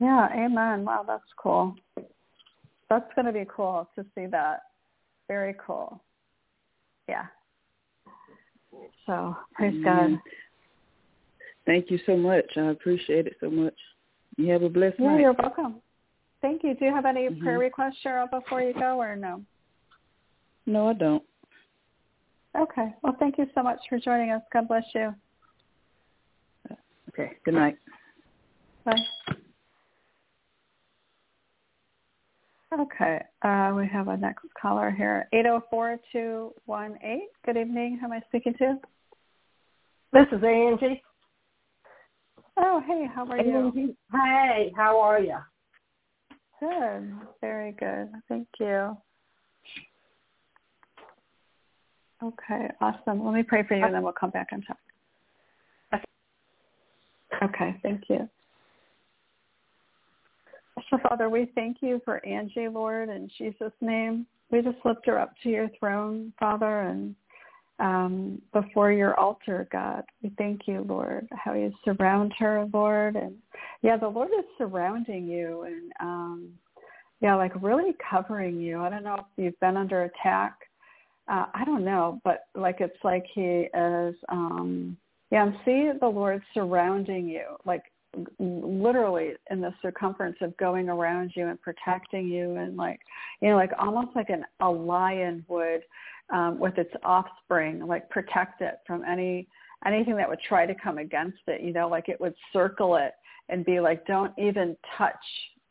Yeah, 0.00 0.28
amen. 0.32 0.84
Wow, 0.84 1.04
that's 1.06 1.22
cool. 1.40 1.74
That's 2.88 3.12
going 3.14 3.26
to 3.26 3.32
be 3.32 3.44
cool 3.48 3.88
to 3.96 4.04
see 4.14 4.26
that. 4.26 4.60
Very 5.28 5.54
cool. 5.64 6.02
Yeah. 7.08 7.26
So 9.06 9.36
praise 9.54 9.74
Amen. 9.74 10.20
God. 10.24 10.32
Thank 11.66 11.90
you 11.90 11.98
so 12.06 12.16
much. 12.16 12.44
I 12.56 12.70
appreciate 12.70 13.26
it 13.26 13.36
so 13.40 13.50
much. 13.50 13.74
You 14.36 14.52
have 14.52 14.62
a 14.62 14.68
blessed 14.68 15.00
Yeah, 15.00 15.12
night. 15.12 15.20
you're 15.20 15.32
welcome. 15.32 15.82
Thank 16.42 16.62
you. 16.62 16.74
Do 16.74 16.84
you 16.84 16.94
have 16.94 17.06
any 17.06 17.28
Mhm. 17.28 17.40
prayer 17.40 17.58
requests, 17.58 18.02
Cheryl, 18.04 18.30
before 18.30 18.62
you 18.62 18.72
go, 18.74 19.00
or 19.00 19.16
no? 19.16 19.44
No, 20.66 20.88
I 20.88 20.92
don't. 20.92 21.24
Okay. 22.56 22.94
Well, 23.02 23.14
thank 23.18 23.38
you 23.38 23.46
so 23.54 23.62
much 23.62 23.80
for 23.88 23.98
joining 23.98 24.30
us. 24.30 24.42
God 24.52 24.68
bless 24.68 24.84
you. 24.94 25.14
Okay. 27.18 27.32
Good 27.44 27.54
night. 27.54 27.76
Bye. 28.84 28.92
Okay. 32.78 33.22
Uh, 33.40 33.72
we 33.74 33.88
have 33.88 34.08
a 34.08 34.16
next 34.18 34.44
caller 34.60 34.90
here. 34.90 35.26
804218. 35.32 37.20
Good 37.46 37.56
evening. 37.56 37.98
Who 37.98 38.06
am 38.06 38.12
I 38.12 38.20
speaking 38.28 38.52
to? 38.58 38.76
This 40.12 40.26
is 40.30 40.44
Angie. 40.44 41.02
Oh, 42.58 42.82
hey. 42.86 43.06
How 43.14 43.26
are 43.26 43.40
you? 43.40 43.94
Hey, 44.12 44.72
how 44.76 45.00
are 45.00 45.20
you? 45.20 45.38
Good. 46.60 47.14
Very 47.40 47.72
good. 47.72 48.10
Thank 48.28 48.48
you. 48.60 48.94
Okay. 52.22 52.70
Awesome. 52.82 53.24
Let 53.24 53.34
me 53.34 53.42
pray 53.42 53.62
for 53.66 53.74
you 53.74 53.84
and 53.84 53.94
then 53.94 54.02
we'll 54.02 54.12
come 54.12 54.30
back 54.30 54.48
and 54.52 54.62
talk. 54.66 54.76
Okay. 57.42 57.76
Thank 57.82 58.04
you. 58.08 58.28
So, 60.90 60.98
Father, 61.08 61.28
we 61.28 61.50
thank 61.54 61.78
you 61.80 62.00
for 62.04 62.24
Angie, 62.24 62.68
Lord, 62.68 63.08
in 63.08 63.30
Jesus' 63.38 63.72
name. 63.80 64.26
We 64.50 64.62
just 64.62 64.76
lift 64.84 65.06
her 65.06 65.18
up 65.18 65.32
to 65.42 65.48
your 65.48 65.68
throne, 65.78 66.32
Father, 66.38 66.82
and 66.82 67.14
um, 67.78 68.40
before 68.52 68.92
your 68.92 69.18
altar, 69.18 69.66
God. 69.72 70.04
We 70.22 70.30
thank 70.38 70.62
you, 70.66 70.84
Lord, 70.88 71.26
how 71.32 71.54
you 71.54 71.72
surround 71.84 72.32
her, 72.38 72.66
Lord. 72.72 73.16
And 73.16 73.34
yeah, 73.82 73.96
the 73.96 74.08
Lord 74.08 74.30
is 74.38 74.44
surrounding 74.56 75.26
you 75.26 75.62
and 75.62 75.92
um, 76.00 76.52
yeah, 77.20 77.34
like 77.34 77.52
really 77.60 77.94
covering 78.08 78.60
you. 78.60 78.80
I 78.80 78.90
don't 78.90 79.04
know 79.04 79.16
if 79.16 79.26
you've 79.36 79.60
been 79.60 79.76
under 79.76 80.04
attack. 80.04 80.54
Uh, 81.28 81.46
I 81.54 81.64
don't 81.64 81.84
know, 81.84 82.20
but 82.22 82.44
like 82.54 82.76
it's 82.80 83.02
like 83.02 83.24
he 83.34 83.68
is. 83.74 84.14
um 84.28 84.96
Yeah, 85.30 85.42
I'm 85.42 85.58
seeing 85.64 85.98
the 86.00 86.08
Lord 86.08 86.42
surrounding 86.54 87.28
you, 87.28 87.44
like 87.64 87.82
literally 88.38 89.32
in 89.50 89.60
the 89.60 89.74
circumference 89.82 90.36
of 90.40 90.56
going 90.56 90.88
around 90.88 91.32
you 91.34 91.48
and 91.48 91.60
protecting 91.60 92.28
you, 92.28 92.56
and 92.56 92.76
like 92.76 93.00
you 93.40 93.50
know, 93.50 93.56
like 93.56 93.72
almost 93.78 94.14
like 94.14 94.30
an 94.30 94.44
a 94.60 94.70
lion 94.70 95.44
would 95.48 95.82
um, 96.32 96.58
with 96.58 96.78
its 96.78 96.92
offspring, 97.04 97.86
like 97.86 98.08
protect 98.10 98.60
it 98.60 98.76
from 98.86 99.04
any 99.04 99.48
anything 99.86 100.16
that 100.16 100.28
would 100.28 100.40
try 100.48 100.66
to 100.66 100.74
come 100.74 100.98
against 100.98 101.38
it. 101.46 101.60
You 101.60 101.72
know, 101.72 101.88
like 101.88 102.08
it 102.08 102.20
would 102.20 102.34
circle 102.52 102.96
it 102.96 103.12
and 103.48 103.64
be 103.64 103.80
like, 103.80 104.06
don't 104.06 104.32
even 104.38 104.76
touch 104.96 105.14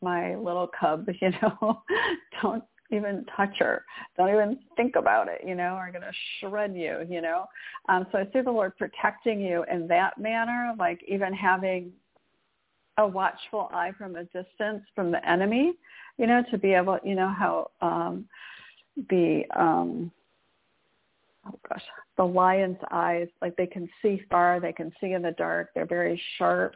my 0.02 0.36
little 0.36 0.68
cub, 0.78 1.06
you 1.20 1.30
know, 1.42 1.82
don't 2.42 2.64
even 2.90 3.24
touch 3.36 3.54
her. 3.58 3.84
Don't 4.16 4.28
even 4.28 4.58
think 4.76 4.96
about 4.96 5.28
it, 5.28 5.42
you 5.46 5.54
know, 5.54 5.74
are 5.74 5.90
going 5.90 6.02
to 6.02 6.12
shred 6.40 6.74
you, 6.74 7.06
you 7.08 7.20
know. 7.20 7.46
Um, 7.88 8.06
so 8.12 8.18
I 8.18 8.24
see 8.32 8.40
the 8.40 8.50
Lord 8.50 8.76
protecting 8.76 9.40
you 9.40 9.64
in 9.70 9.88
that 9.88 10.18
manner, 10.18 10.72
like 10.78 11.00
even 11.08 11.32
having 11.32 11.92
a 12.98 13.06
watchful 13.06 13.68
eye 13.72 13.92
from 13.98 14.16
a 14.16 14.24
distance 14.24 14.82
from 14.94 15.10
the 15.10 15.28
enemy, 15.28 15.74
you 16.18 16.26
know, 16.26 16.42
to 16.50 16.58
be 16.58 16.72
able, 16.72 16.98
you 17.04 17.14
know, 17.14 17.28
how 17.28 17.70
um, 17.82 18.26
the, 19.10 19.42
um, 19.54 20.10
oh 21.46 21.58
gosh, 21.68 21.82
the 22.16 22.24
lion's 22.24 22.78
eyes, 22.90 23.28
like 23.42 23.54
they 23.56 23.66
can 23.66 23.88
see 24.00 24.22
far, 24.30 24.60
they 24.60 24.72
can 24.72 24.92
see 25.00 25.12
in 25.12 25.22
the 25.22 25.32
dark, 25.32 25.70
they're 25.74 25.86
very 25.86 26.20
sharp 26.38 26.74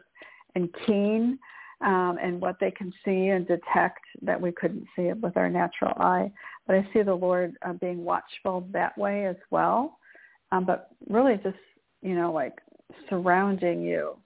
and 0.55 0.69
keen 0.85 1.39
um, 1.83 2.17
and 2.21 2.39
what 2.39 2.57
they 2.59 2.71
can 2.71 2.93
see 3.03 3.27
and 3.27 3.47
detect 3.47 4.01
that 4.21 4.39
we 4.39 4.51
couldn't 4.51 4.85
see 4.95 5.03
it 5.03 5.19
with 5.21 5.37
our 5.37 5.49
natural 5.49 5.93
eye. 5.97 6.31
But 6.67 6.75
I 6.77 6.87
see 6.93 7.01
the 7.01 7.13
Lord 7.13 7.55
uh, 7.65 7.73
being 7.73 8.03
watchful 8.03 8.67
that 8.71 8.97
way 8.97 9.25
as 9.25 9.37
well. 9.49 9.97
Um, 10.51 10.65
but 10.65 10.89
really 11.09 11.39
just, 11.43 11.57
you 12.01 12.15
know, 12.15 12.31
like 12.31 12.59
surrounding 13.09 13.81
you. 13.81 14.17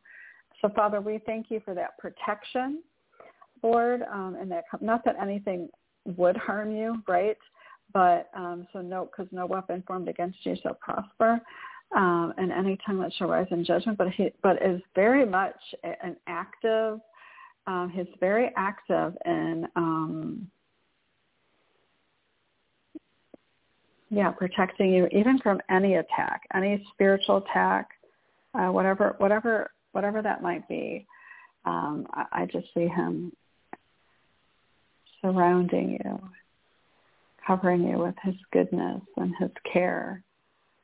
So 0.61 0.69
Father, 0.75 1.01
we 1.01 1.19
thank 1.25 1.51
you 1.51 1.61
for 1.63 1.73
that 1.75 1.97
protection, 1.97 2.81
Lord, 3.61 4.01
um, 4.11 4.37
and 4.39 4.51
that 4.51 4.63
not 4.81 5.05
that 5.05 5.15
anything 5.21 5.69
would 6.17 6.35
harm 6.35 6.75
you, 6.75 7.03
right? 7.07 7.37
But 7.93 8.29
um, 8.35 8.67
so 8.73 8.81
no, 8.81 9.05
because 9.05 9.31
no 9.31 9.45
weapon 9.45 9.83
formed 9.85 10.09
against 10.09 10.39
you 10.43 10.55
shall 10.61 10.73
prosper 10.73 11.41
um, 11.95 12.33
and 12.37 12.51
any 12.51 12.77
tongue 12.85 12.99
that 12.99 13.13
shall 13.13 13.27
rise 13.27 13.47
in 13.51 13.63
judgment, 13.63 13.97
but 13.97 14.09
he, 14.09 14.31
but 14.41 14.61
is 14.61 14.81
very 14.95 15.25
much 15.25 15.55
an 15.83 16.15
active. 16.27 16.99
Um, 17.67 17.91
he's 17.93 18.07
very 18.19 18.51
active 18.55 19.17
in, 19.25 19.67
um, 19.75 20.47
yeah, 24.09 24.31
protecting 24.31 24.93
you 24.93 25.07
even 25.11 25.39
from 25.39 25.59
any 25.69 25.95
attack, 25.95 26.41
any 26.53 26.85
spiritual 26.93 27.37
attack, 27.37 27.89
uh, 28.53 28.67
whatever, 28.67 29.15
whatever, 29.17 29.71
whatever 29.93 30.21
that 30.21 30.43
might 30.43 30.67
be. 30.67 31.07
Um, 31.65 32.05
I, 32.11 32.25
I 32.31 32.45
just 32.45 32.67
see 32.73 32.87
him 32.87 33.31
surrounding 35.21 35.99
you, 36.03 36.29
covering 37.45 37.83
you 37.83 37.97
with 37.97 38.15
his 38.23 38.35
goodness 38.51 39.01
and 39.17 39.33
his 39.39 39.51
care 39.71 40.23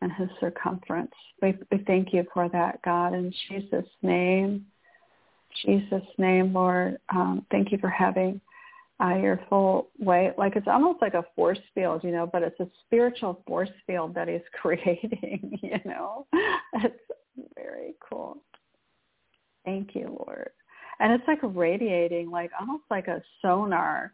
and 0.01 0.11
his 0.13 0.29
circumference. 0.39 1.11
We, 1.41 1.55
we 1.71 1.83
thank 1.85 2.11
you 2.11 2.25
for 2.33 2.49
that, 2.49 2.81
God, 2.81 3.13
in 3.13 3.31
Jesus' 3.49 3.85
name. 4.01 4.65
Jesus' 5.65 6.07
name, 6.17 6.53
Lord. 6.53 6.97
Um, 7.13 7.45
thank 7.51 7.71
you 7.71 7.77
for 7.77 7.89
having 7.89 8.41
uh, 9.01 9.15
your 9.15 9.39
full 9.49 9.89
weight. 9.99 10.33
Like 10.37 10.55
it's 10.55 10.67
almost 10.67 11.01
like 11.01 11.13
a 11.13 11.25
force 11.35 11.59
field, 11.73 12.03
you 12.03 12.11
know, 12.11 12.29
but 12.31 12.43
it's 12.43 12.59
a 12.59 12.67
spiritual 12.85 13.41
force 13.47 13.69
field 13.87 14.13
that 14.15 14.27
he's 14.27 14.41
creating, 14.61 15.59
you 15.61 15.79
know. 15.85 16.27
It's 16.73 16.95
very 17.55 17.95
cool. 18.07 18.37
Thank 19.65 19.95
you, 19.95 20.15
Lord. 20.25 20.49
And 20.99 21.11
it's 21.13 21.27
like 21.27 21.39
radiating, 21.41 22.29
like 22.29 22.51
almost 22.59 22.83
like 22.91 23.07
a 23.07 23.21
sonar, 23.41 24.11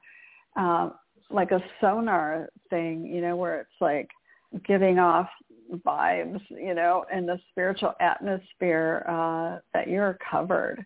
um, 0.56 0.94
like 1.30 1.52
a 1.52 1.64
sonar 1.82 2.50
thing, 2.70 3.06
you 3.06 3.22
know, 3.22 3.36
where 3.36 3.60
it's 3.60 3.82
like 3.82 4.10
giving 4.66 4.98
off 4.98 5.28
vibes, 5.86 6.42
you 6.50 6.74
know, 6.74 7.06
in 7.14 7.26
the 7.26 7.40
spiritual 7.52 7.94
atmosphere 8.00 9.06
uh, 9.08 9.60
that 9.74 9.90
you're 9.90 10.18
covered. 10.32 10.86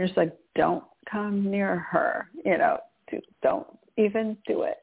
You're 0.00 0.06
just 0.06 0.16
like, 0.16 0.34
don't 0.56 0.82
come 1.12 1.50
near 1.50 1.76
her, 1.90 2.30
you 2.42 2.56
know, 2.56 2.78
don't 3.42 3.66
even 3.98 4.34
do 4.46 4.62
it. 4.62 4.78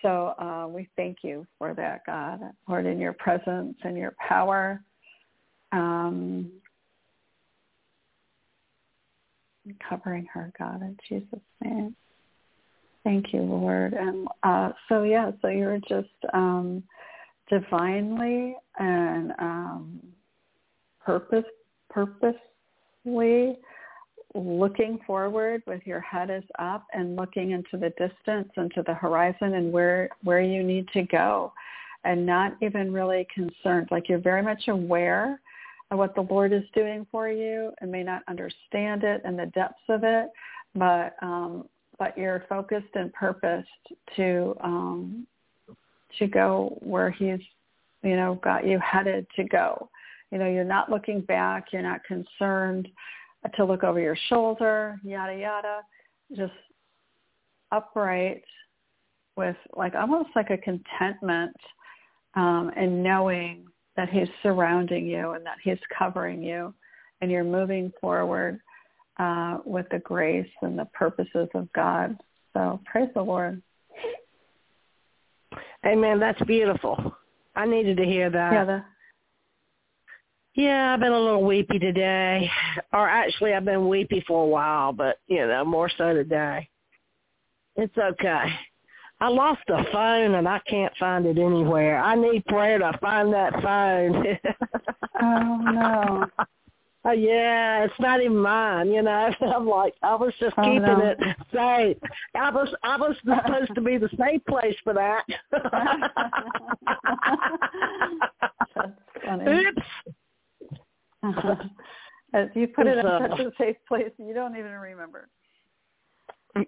So 0.00 0.32
uh, 0.38 0.66
we 0.66 0.88
thank 0.96 1.18
you 1.20 1.46
for 1.58 1.74
that, 1.74 2.06
God, 2.06 2.40
Lord, 2.66 2.86
in 2.86 2.98
your 2.98 3.12
presence 3.12 3.76
and 3.84 3.98
your 3.98 4.14
power. 4.18 4.82
Um, 5.72 6.50
covering 9.86 10.26
her, 10.32 10.50
God, 10.58 10.80
in 10.80 10.96
Jesus' 11.06 11.38
name. 11.62 11.94
Thank 13.04 13.34
you, 13.34 13.42
Lord. 13.42 13.92
And 13.92 14.26
uh, 14.42 14.70
so, 14.88 15.02
yeah, 15.02 15.32
so 15.42 15.48
you're 15.48 15.80
just 15.86 16.08
um, 16.32 16.82
divinely 17.50 18.56
and 18.78 19.32
um, 19.38 20.00
purpose 21.04 21.44
purposely 21.90 23.58
looking 24.36 24.98
forward 25.06 25.62
with 25.66 25.80
your 25.84 26.00
head 26.00 26.30
is 26.30 26.44
up 26.58 26.86
and 26.92 27.16
looking 27.16 27.52
into 27.52 27.76
the 27.76 27.90
distance 27.90 28.50
into 28.56 28.82
the 28.86 28.94
horizon 28.94 29.54
and 29.54 29.72
where 29.72 30.08
where 30.22 30.40
you 30.40 30.62
need 30.62 30.86
to 30.92 31.02
go 31.02 31.52
and 32.04 32.24
not 32.24 32.56
even 32.60 32.92
really 32.92 33.26
concerned 33.34 33.88
like 33.90 34.08
you're 34.08 34.18
very 34.18 34.42
much 34.42 34.68
aware 34.68 35.40
of 35.90 35.98
what 35.98 36.14
the 36.14 36.20
lord 36.22 36.52
is 36.52 36.64
doing 36.74 37.06
for 37.10 37.28
you 37.28 37.72
and 37.80 37.90
may 37.90 38.02
not 38.02 38.22
understand 38.28 39.04
it 39.04 39.20
and 39.24 39.38
the 39.38 39.46
depths 39.46 39.78
of 39.88 40.04
it 40.04 40.28
but 40.74 41.14
um 41.22 41.66
but 41.98 42.16
you're 42.18 42.44
focused 42.48 42.94
and 42.94 43.12
purposed 43.14 43.68
to 44.14 44.54
um 44.62 45.26
to 46.18 46.26
go 46.26 46.76
where 46.80 47.10
he's, 47.10 47.40
you 48.02 48.16
know, 48.16 48.38
got 48.42 48.66
you 48.66 48.78
headed 48.78 49.26
to 49.36 49.44
go. 49.44 49.88
You 50.30 50.38
know, 50.38 50.46
you're 50.46 50.64
not 50.64 50.90
looking 50.90 51.20
back. 51.20 51.66
You're 51.72 51.82
not 51.82 52.04
concerned 52.04 52.88
to 53.54 53.64
look 53.64 53.84
over 53.84 54.00
your 54.00 54.16
shoulder, 54.28 54.98
yada, 55.02 55.36
yada. 55.36 55.80
Just 56.34 56.52
upright 57.72 58.42
with 59.36 59.56
like 59.76 59.94
almost 59.94 60.30
like 60.34 60.50
a 60.50 60.58
contentment 60.58 61.54
um, 62.34 62.70
and 62.76 63.02
knowing 63.02 63.66
that 63.96 64.08
he's 64.08 64.28
surrounding 64.42 65.06
you 65.06 65.32
and 65.32 65.44
that 65.46 65.56
he's 65.62 65.78
covering 65.96 66.42
you 66.42 66.74
and 67.20 67.30
you're 67.30 67.44
moving 67.44 67.92
forward 68.00 68.60
uh, 69.18 69.58
with 69.64 69.86
the 69.90 69.98
grace 70.00 70.48
and 70.62 70.78
the 70.78 70.84
purposes 70.86 71.48
of 71.54 71.72
God. 71.72 72.16
So 72.52 72.80
praise 72.84 73.08
the 73.14 73.22
Lord. 73.22 73.62
Amen. 75.86 76.18
That's 76.18 76.40
beautiful. 76.42 77.14
I 77.54 77.66
needed 77.66 77.96
to 77.98 78.04
hear 78.04 78.28
that. 78.30 78.52
Yeah, 78.52 78.64
the... 78.64 78.84
yeah, 80.56 80.94
I've 80.94 81.00
been 81.00 81.12
a 81.12 81.18
little 81.18 81.44
weepy 81.44 81.78
today. 81.78 82.50
Or 82.92 83.08
actually, 83.08 83.52
I've 83.52 83.64
been 83.64 83.88
weepy 83.88 84.24
for 84.26 84.44
a 84.44 84.48
while, 84.48 84.92
but, 84.92 85.18
you 85.26 85.46
know, 85.46 85.64
more 85.64 85.90
so 85.96 86.14
today. 86.14 86.68
It's 87.76 87.96
okay. 87.96 88.46
I 89.20 89.28
lost 89.28 89.62
a 89.68 89.84
phone 89.92 90.34
and 90.34 90.48
I 90.48 90.60
can't 90.68 90.92
find 90.98 91.26
it 91.26 91.38
anywhere. 91.38 91.98
I 91.98 92.14
need 92.14 92.44
prayer 92.46 92.78
to 92.78 92.98
find 93.00 93.32
that 93.32 93.52
phone. 93.62 94.38
oh, 95.22 95.56
no. 95.62 96.26
Uh, 97.06 97.12
yeah, 97.12 97.84
it's 97.84 97.94
not 98.00 98.20
even 98.20 98.36
mine, 98.36 98.90
you 98.90 99.00
know. 99.00 99.30
I'm 99.40 99.68
like, 99.68 99.94
I 100.02 100.16
was 100.16 100.34
just 100.40 100.54
oh, 100.58 100.62
keeping 100.62 100.82
no. 100.82 100.98
it 100.98 101.18
safe. 101.52 101.96
I 102.34 102.50
was, 102.50 102.68
I 102.82 102.96
was 102.96 103.14
supposed 103.24 103.72
to 103.76 103.80
be 103.80 103.96
the 103.96 104.08
safe 104.18 104.44
place 104.46 104.74
for 104.82 104.92
that. 104.92 105.22
Oops. 109.48 109.86
As 112.34 112.48
you 112.54 112.68
put 112.68 112.86
it 112.86 112.98
in 112.98 113.06
uh, 113.06 113.28
such 113.30 113.40
a 113.40 113.50
safe 113.56 113.76
place, 113.86 114.10
you 114.18 114.34
don't 114.34 114.56
even 114.56 114.72
remember. 114.72 115.28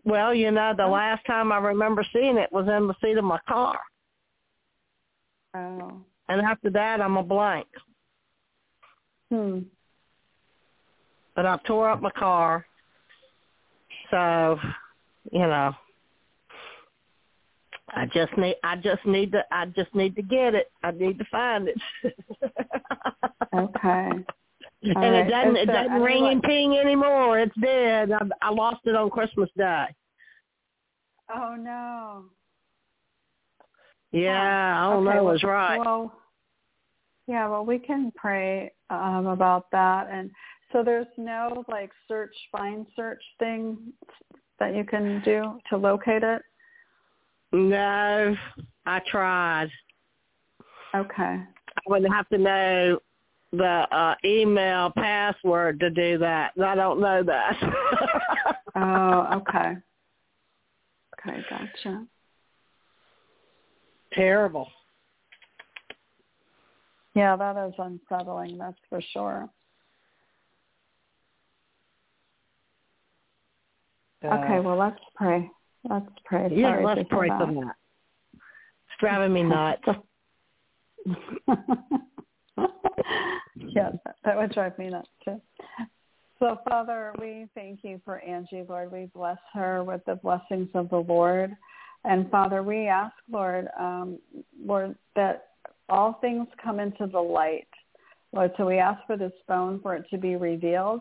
Well, 0.05 0.35
you 0.35 0.51
know, 0.51 0.73
the 0.77 0.87
last 0.87 1.27
time 1.27 1.51
I 1.51 1.59
remember 1.59 2.05
seeing 2.13 2.37
it 2.37 2.53
was 2.53 2.69
in 2.69 2.87
the 2.87 2.95
seat 3.03 3.19
of 3.19 3.25
my 3.25 3.41
car. 3.49 3.79
Oh. 5.55 6.01
And 6.29 6.41
after 6.43 6.71
that, 6.71 7.01
I'm 7.01 7.17
a 7.17 7.23
blank. 7.23 7.67
Hmm 9.31 9.61
but 11.39 11.47
I 11.47 11.57
tore 11.69 11.89
up 11.89 12.03
my 12.03 12.11
car. 12.11 12.67
So, 14.11 14.59
you 15.31 15.39
know, 15.39 15.73
I 17.91 18.07
just 18.07 18.37
need 18.37 18.57
I 18.65 18.75
just 18.75 19.07
need 19.07 19.31
to 19.31 19.45
I 19.53 19.67
just 19.67 19.95
need 19.95 20.17
to 20.17 20.23
get 20.23 20.57
it. 20.57 20.73
I 20.83 20.91
need 20.91 21.17
to 21.17 21.25
find 21.31 21.69
it. 21.69 21.81
okay. 23.55 24.11
And 24.97 24.97
right. 24.97 25.27
it 25.27 25.31
doesn't 25.31 25.57
it 25.57 25.67
doesn't 25.67 26.01
ring 26.01 26.27
and 26.27 26.43
ping 26.43 26.77
anymore. 26.77 27.39
It's 27.39 27.55
dead. 27.61 28.13
I, 28.13 28.25
I 28.43 28.51
lost 28.51 28.81
it 28.85 28.95
on 28.95 29.11
Christmas 29.11 29.51
Day. 29.57 29.87
Oh 31.35 31.57
no. 31.59 32.25
Yeah, 34.13 34.81
I 34.81 34.91
don't 34.91 35.07
okay, 35.07 35.17
know 35.17 35.25
well, 35.25 35.33
what's 35.33 35.45
right. 35.45 35.79
Well, 35.79 36.13
yeah, 37.27 37.47
well, 37.47 37.65
we 37.65 37.79
can 37.79 38.11
pray 38.17 38.73
um, 38.89 39.27
about 39.27 39.71
that, 39.71 40.09
and 40.11 40.31
so 40.73 40.83
there's 40.83 41.07
no 41.19 41.65
like 41.69 41.91
search, 42.07 42.35
find 42.51 42.87
search 42.97 43.23
thing 43.39 43.93
that 44.59 44.75
you 44.75 44.85
can 44.85 45.21
do 45.25 45.59
to 45.71 45.77
locate 45.77 46.23
it. 46.23 46.43
No, 47.53 48.35
I 48.87 49.01
tried. 49.11 49.69
Okay. 50.95 51.23
I 51.23 51.81
would 51.87 52.05
have 52.11 52.29
to 52.31 52.39
know 52.39 52.99
the 53.53 53.87
uh 53.91 54.15
email 54.25 54.91
password 54.97 55.81
to 55.81 55.91
do 55.91 56.19
that. 56.19 56.53
I 56.63 56.75
don't 56.75 57.01
know 57.01 57.23
that. 57.23 57.57
Oh, 58.81 59.27
okay. 59.39 59.77
Okay, 61.19 61.41
gotcha. 61.51 62.07
Terrible. 64.13 64.69
Yeah, 67.15 67.35
that 67.37 67.57
is 67.67 67.75
unsettling. 67.79 68.57
That's 68.59 68.79
for 68.89 69.01
sure. 69.13 69.49
okay, 74.25 74.61
well, 74.61 74.77
let's 74.77 75.01
pray. 75.17 75.51
Let's 75.89 76.07
pray. 76.25 76.47
Uh, 76.47 76.49
yeah, 76.53 76.71
Sorry 76.73 76.85
let's 76.85 77.09
pray 77.09 77.29
for 77.29 77.47
that. 77.47 77.75
It's 78.33 79.01
driving 79.01 79.33
me 79.33 79.43
nuts. 79.45 79.83
yeah, 83.57 83.91
that, 84.05 84.17
that 84.25 84.37
would 84.37 84.53
drive 84.53 84.79
me 84.79 84.91
nuts 84.91 85.09
too. 85.25 85.41
So, 86.39 86.61
Father, 86.69 87.13
we 87.21 87.47
thank 87.55 87.81
you 87.83 88.01
for 88.05 88.21
Angie, 88.21 88.65
Lord. 88.69 88.93
We 88.93 89.11
bless 89.13 89.39
her 89.55 89.83
with 89.83 90.03
the 90.07 90.15
blessings 90.17 90.69
of 90.75 90.89
the 90.89 90.99
Lord. 90.99 91.57
And 92.05 92.31
Father, 92.31 92.63
we 92.63 92.87
ask, 92.87 93.15
Lord, 93.31 93.67
um, 93.79 94.19
Lord, 94.65 94.97
that 95.17 95.49
all 95.89 96.19
things 96.21 96.47
come 96.63 96.79
into 96.79 97.07
the 97.07 97.19
light. 97.19 97.67
Lord, 98.33 98.53
so 98.57 98.67
we 98.67 98.79
ask 98.79 99.05
for 99.07 99.17
this 99.17 99.33
phone 99.49 99.81
for 99.81 99.97
it 99.97 100.05
to 100.11 100.19
be 100.19 100.37
revealed, 100.37 101.01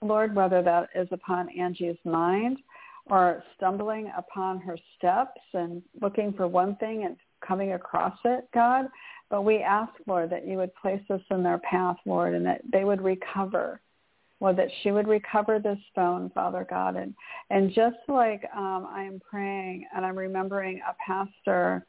Lord, 0.00 0.34
whether 0.34 0.62
that 0.62 0.88
is 0.94 1.08
upon 1.10 1.48
Angie's 1.50 1.96
mind 2.04 2.58
or 3.06 3.42
stumbling 3.56 4.10
upon 4.16 4.60
her 4.60 4.78
steps 4.96 5.40
and 5.54 5.82
looking 6.00 6.32
for 6.32 6.46
one 6.46 6.76
thing 6.76 7.04
and 7.04 7.16
coming 7.46 7.72
across 7.72 8.16
it, 8.24 8.48
God. 8.54 8.86
But 9.32 9.46
we 9.46 9.62
ask, 9.62 9.90
Lord, 10.06 10.28
that 10.28 10.46
you 10.46 10.58
would 10.58 10.74
place 10.74 11.00
this 11.08 11.22
in 11.30 11.42
their 11.42 11.56
path, 11.58 11.96
Lord, 12.04 12.34
and 12.34 12.44
that 12.44 12.60
they 12.70 12.84
would 12.84 13.00
recover. 13.00 13.80
Lord, 14.40 14.58
that 14.58 14.68
she 14.82 14.90
would 14.90 15.08
recover 15.08 15.58
this 15.58 15.78
phone, 15.94 16.30
Father 16.34 16.66
God. 16.68 16.96
And, 16.96 17.14
and 17.48 17.72
just 17.72 17.96
like 18.08 18.44
um, 18.54 18.86
I 18.90 19.04
am 19.04 19.20
praying 19.20 19.86
and 19.96 20.04
I'm 20.04 20.18
remembering 20.18 20.82
a 20.86 20.94
pastor, 21.04 21.86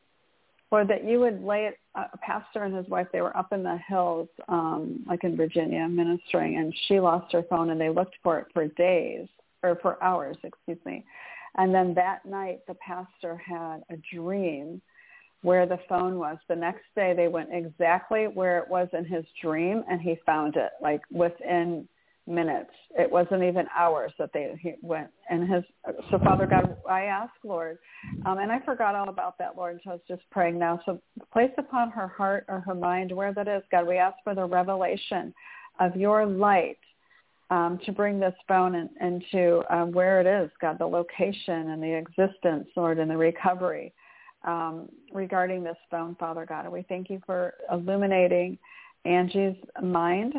Lord, 0.71 0.87
that 0.87 1.03
you 1.03 1.19
would 1.19 1.43
lay 1.43 1.65
it, 1.65 1.79
a 1.95 2.17
pastor 2.19 2.63
and 2.63 2.73
his 2.73 2.87
wife, 2.87 3.07
they 3.11 3.19
were 3.19 3.35
up 3.35 3.51
in 3.51 3.61
the 3.61 3.77
hills, 3.89 4.29
um, 4.47 5.03
like 5.05 5.25
in 5.25 5.35
Virginia, 5.35 5.85
ministering, 5.89 6.59
and 6.59 6.73
she 6.87 7.01
lost 7.01 7.33
her 7.33 7.43
phone 7.49 7.71
and 7.71 7.81
they 7.81 7.89
looked 7.89 8.15
for 8.23 8.39
it 8.39 8.47
for 8.53 8.67
days, 8.67 9.27
or 9.63 9.77
for 9.81 10.01
hours, 10.01 10.37
excuse 10.43 10.79
me. 10.85 11.03
And 11.57 11.75
then 11.75 11.93
that 11.95 12.25
night, 12.25 12.61
the 12.67 12.75
pastor 12.75 13.35
had 13.35 13.83
a 13.89 13.97
dream 14.15 14.81
where 15.43 15.65
the 15.65 15.77
phone 15.87 16.17
was. 16.17 16.37
The 16.47 16.55
next 16.55 16.83
day 16.95 17.13
they 17.15 17.27
went 17.27 17.49
exactly 17.51 18.27
where 18.27 18.57
it 18.59 18.67
was 18.67 18.87
in 18.93 19.05
his 19.05 19.25
dream 19.41 19.83
and 19.89 20.01
he 20.01 20.17
found 20.25 20.55
it 20.55 20.71
like 20.81 21.01
within 21.11 21.87
minutes. 22.25 22.71
It 22.97 23.11
wasn't 23.11 23.43
even 23.43 23.67
hours 23.77 24.13
that 24.17 24.31
they 24.33 24.57
he 24.61 24.75
went 24.81 25.09
and 25.29 25.47
his 25.47 25.63
so 26.09 26.19
Father 26.23 26.47
God 26.47 26.75
I 26.89 27.03
ask 27.03 27.33
Lord 27.43 27.77
um 28.25 28.37
and 28.37 28.49
I 28.49 28.61
forgot 28.61 28.95
all 28.95 29.09
about 29.09 29.37
that 29.39 29.57
Lord 29.57 29.81
so 29.83 29.89
I 29.89 29.93
was 29.93 30.01
just 30.07 30.21
praying 30.31 30.57
now. 30.57 30.79
So 30.85 31.01
place 31.33 31.51
upon 31.57 31.91
her 31.91 32.07
heart 32.07 32.45
or 32.47 32.61
her 32.61 32.75
mind 32.75 33.11
where 33.11 33.33
that 33.33 33.49
is, 33.49 33.61
God, 33.69 33.85
we 33.85 33.97
ask 33.97 34.15
for 34.23 34.33
the 34.33 34.45
revelation 34.45 35.33
of 35.81 35.97
your 35.97 36.25
light 36.25 36.77
um, 37.49 37.77
to 37.85 37.91
bring 37.91 38.19
this 38.19 38.33
phone 38.47 38.75
in, 38.75 38.89
into 39.01 39.63
um, 39.69 39.91
where 39.91 40.21
it 40.21 40.43
is, 40.43 40.49
God, 40.61 40.79
the 40.79 40.85
location 40.85 41.71
and 41.71 41.83
the 41.83 41.93
existence, 41.93 42.67
Lord, 42.75 42.99
and 42.99 43.11
the 43.11 43.17
recovery 43.17 43.93
um, 44.43 44.89
regarding 45.11 45.63
this 45.63 45.77
phone, 45.89 46.15
Father 46.15 46.45
God. 46.45 46.69
We 46.69 46.83
thank 46.89 47.09
you 47.09 47.21
for 47.25 47.53
illuminating 47.71 48.57
Angie's 49.05 49.55
mind, 49.81 50.33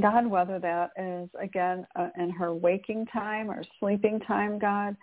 God, 0.00 0.26
whether 0.26 0.58
that 0.58 0.90
is, 0.98 1.28
again, 1.40 1.86
uh, 1.96 2.08
in 2.18 2.30
her 2.30 2.52
waking 2.54 3.06
time 3.06 3.50
or 3.50 3.62
sleeping 3.78 4.20
time, 4.20 4.58
God. 4.58 4.96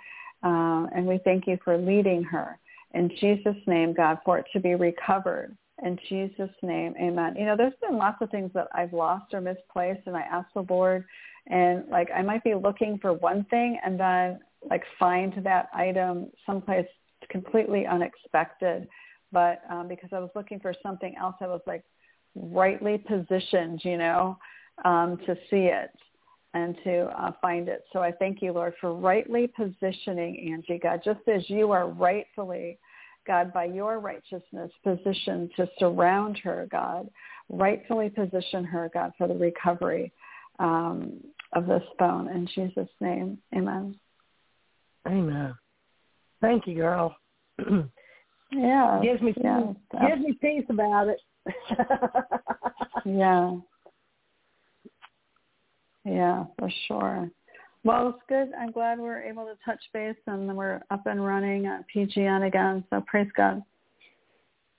Um, 0.44 0.90
and 0.94 1.06
we 1.06 1.20
thank 1.24 1.48
you 1.48 1.58
for 1.64 1.78
leading 1.78 2.24
her. 2.24 2.60
In 2.94 3.10
Jesus' 3.20 3.56
name, 3.68 3.94
God, 3.94 4.20
for 4.26 4.38
it 4.40 4.46
to 4.54 4.60
be 4.60 4.76
recovered. 4.76 5.56
In 5.84 5.98
Jesus' 6.10 6.50
name, 6.62 6.94
amen. 7.02 7.36
You 7.38 7.46
know, 7.46 7.56
there's 7.56 7.74
been 7.82 7.98
lots 7.98 8.22
of 8.22 8.30
things 8.30 8.52
that 8.54 8.68
I've 8.74 8.94
lost 8.94 9.34
or 9.34 9.42
misplaced, 9.42 10.02
and 10.06 10.16
I 10.16 10.22
ask 10.22 10.48
the 10.54 10.66
Lord, 10.70 11.06
and 11.48 11.88
like 11.90 12.10
I 12.16 12.22
might 12.22 12.44
be 12.44 12.54
looking 12.54 13.00
for 13.00 13.14
one 13.14 13.46
thing 13.46 13.80
and 13.84 14.00
then 14.00 14.40
like 14.70 14.84
find 15.00 15.34
that 15.44 15.70
item 15.74 16.28
someplace 16.46 16.86
completely 17.32 17.86
unexpected. 17.88 18.88
But 19.32 19.62
um, 19.70 19.88
because 19.88 20.10
I 20.12 20.20
was 20.20 20.30
looking 20.36 20.60
for 20.60 20.74
something 20.84 21.16
else, 21.20 21.36
I 21.42 21.48
was 21.48 21.62
like 21.66 21.84
rightly 22.36 22.98
positioned, 22.98 23.82
you 23.84 23.98
know, 23.98 24.38
um, 24.86 25.18
to 25.26 25.36
see 25.50 25.70
it 25.72 25.92
and 26.54 26.76
to 26.84 27.04
uh, 27.18 27.32
find 27.42 27.70
it. 27.70 27.86
So 27.94 28.00
I 28.00 28.12
thank 28.12 28.42
you, 28.42 28.52
Lord, 28.52 28.74
for 28.82 28.94
rightly 28.94 29.48
positioning 29.48 30.52
Angie, 30.52 30.80
God, 30.80 31.02
just 31.04 31.22
as 31.34 31.50
you 31.50 31.72
are 31.72 31.88
rightfully, 31.88 32.78
God, 33.26 33.54
by 33.54 33.66
your 33.66 34.00
righteousness 34.00 34.72
positioned 34.84 35.52
to 35.56 35.70
surround 35.80 36.38
her, 36.40 36.68
God, 36.70 37.10
rightfully 37.50 38.10
position 38.10 38.66
her, 38.66 38.90
God, 38.94 39.14
for 39.18 39.28
the 39.28 39.36
recovery 39.36 40.12
um, 40.60 41.22
of 41.54 41.68
this 41.68 41.84
bone. 41.98 42.28
In 42.30 42.48
Jesus' 42.54 42.90
name, 43.00 43.38
amen. 43.56 43.98
Amen. 45.08 45.54
Thank 46.42 46.68
you, 46.68 46.76
girl. 46.76 47.16
Yeah. 48.52 49.00
gives 49.02 49.22
me 49.22 49.34
yeah, 49.42 49.74
gives 50.08 50.22
me 50.22 50.34
peace 50.42 50.66
about 50.70 51.08
it. 51.08 51.22
yeah. 53.06 53.56
Yeah, 56.04 56.46
for 56.58 56.70
sure. 56.88 57.30
Well, 57.84 58.10
it's 58.10 58.20
good. 58.28 58.52
I'm 58.60 58.72
glad 58.72 59.00
we're 59.00 59.22
able 59.22 59.46
to 59.46 59.56
touch 59.66 59.80
base 59.94 60.16
and 60.28 60.56
we're 60.56 60.82
up 60.92 61.06
and 61.06 61.26
running 61.26 61.66
at 61.66 61.86
PGN 61.96 62.48
again. 62.48 62.84
So 62.90 63.04
praise 63.08 63.30
God. 63.36 63.64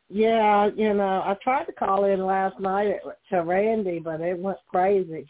Yeah, 0.09 0.69
you 0.77 0.93
know, 0.93 1.23
I 1.25 1.37
tried 1.43 1.65
to 1.65 1.73
call 1.73 2.05
in 2.05 2.25
last 2.25 2.61
night 2.61 2.97
to 3.31 3.39
Randy, 3.39 3.99
but 3.99 4.21
it 4.21 4.39
went 4.39 4.59
crazy. 4.69 5.27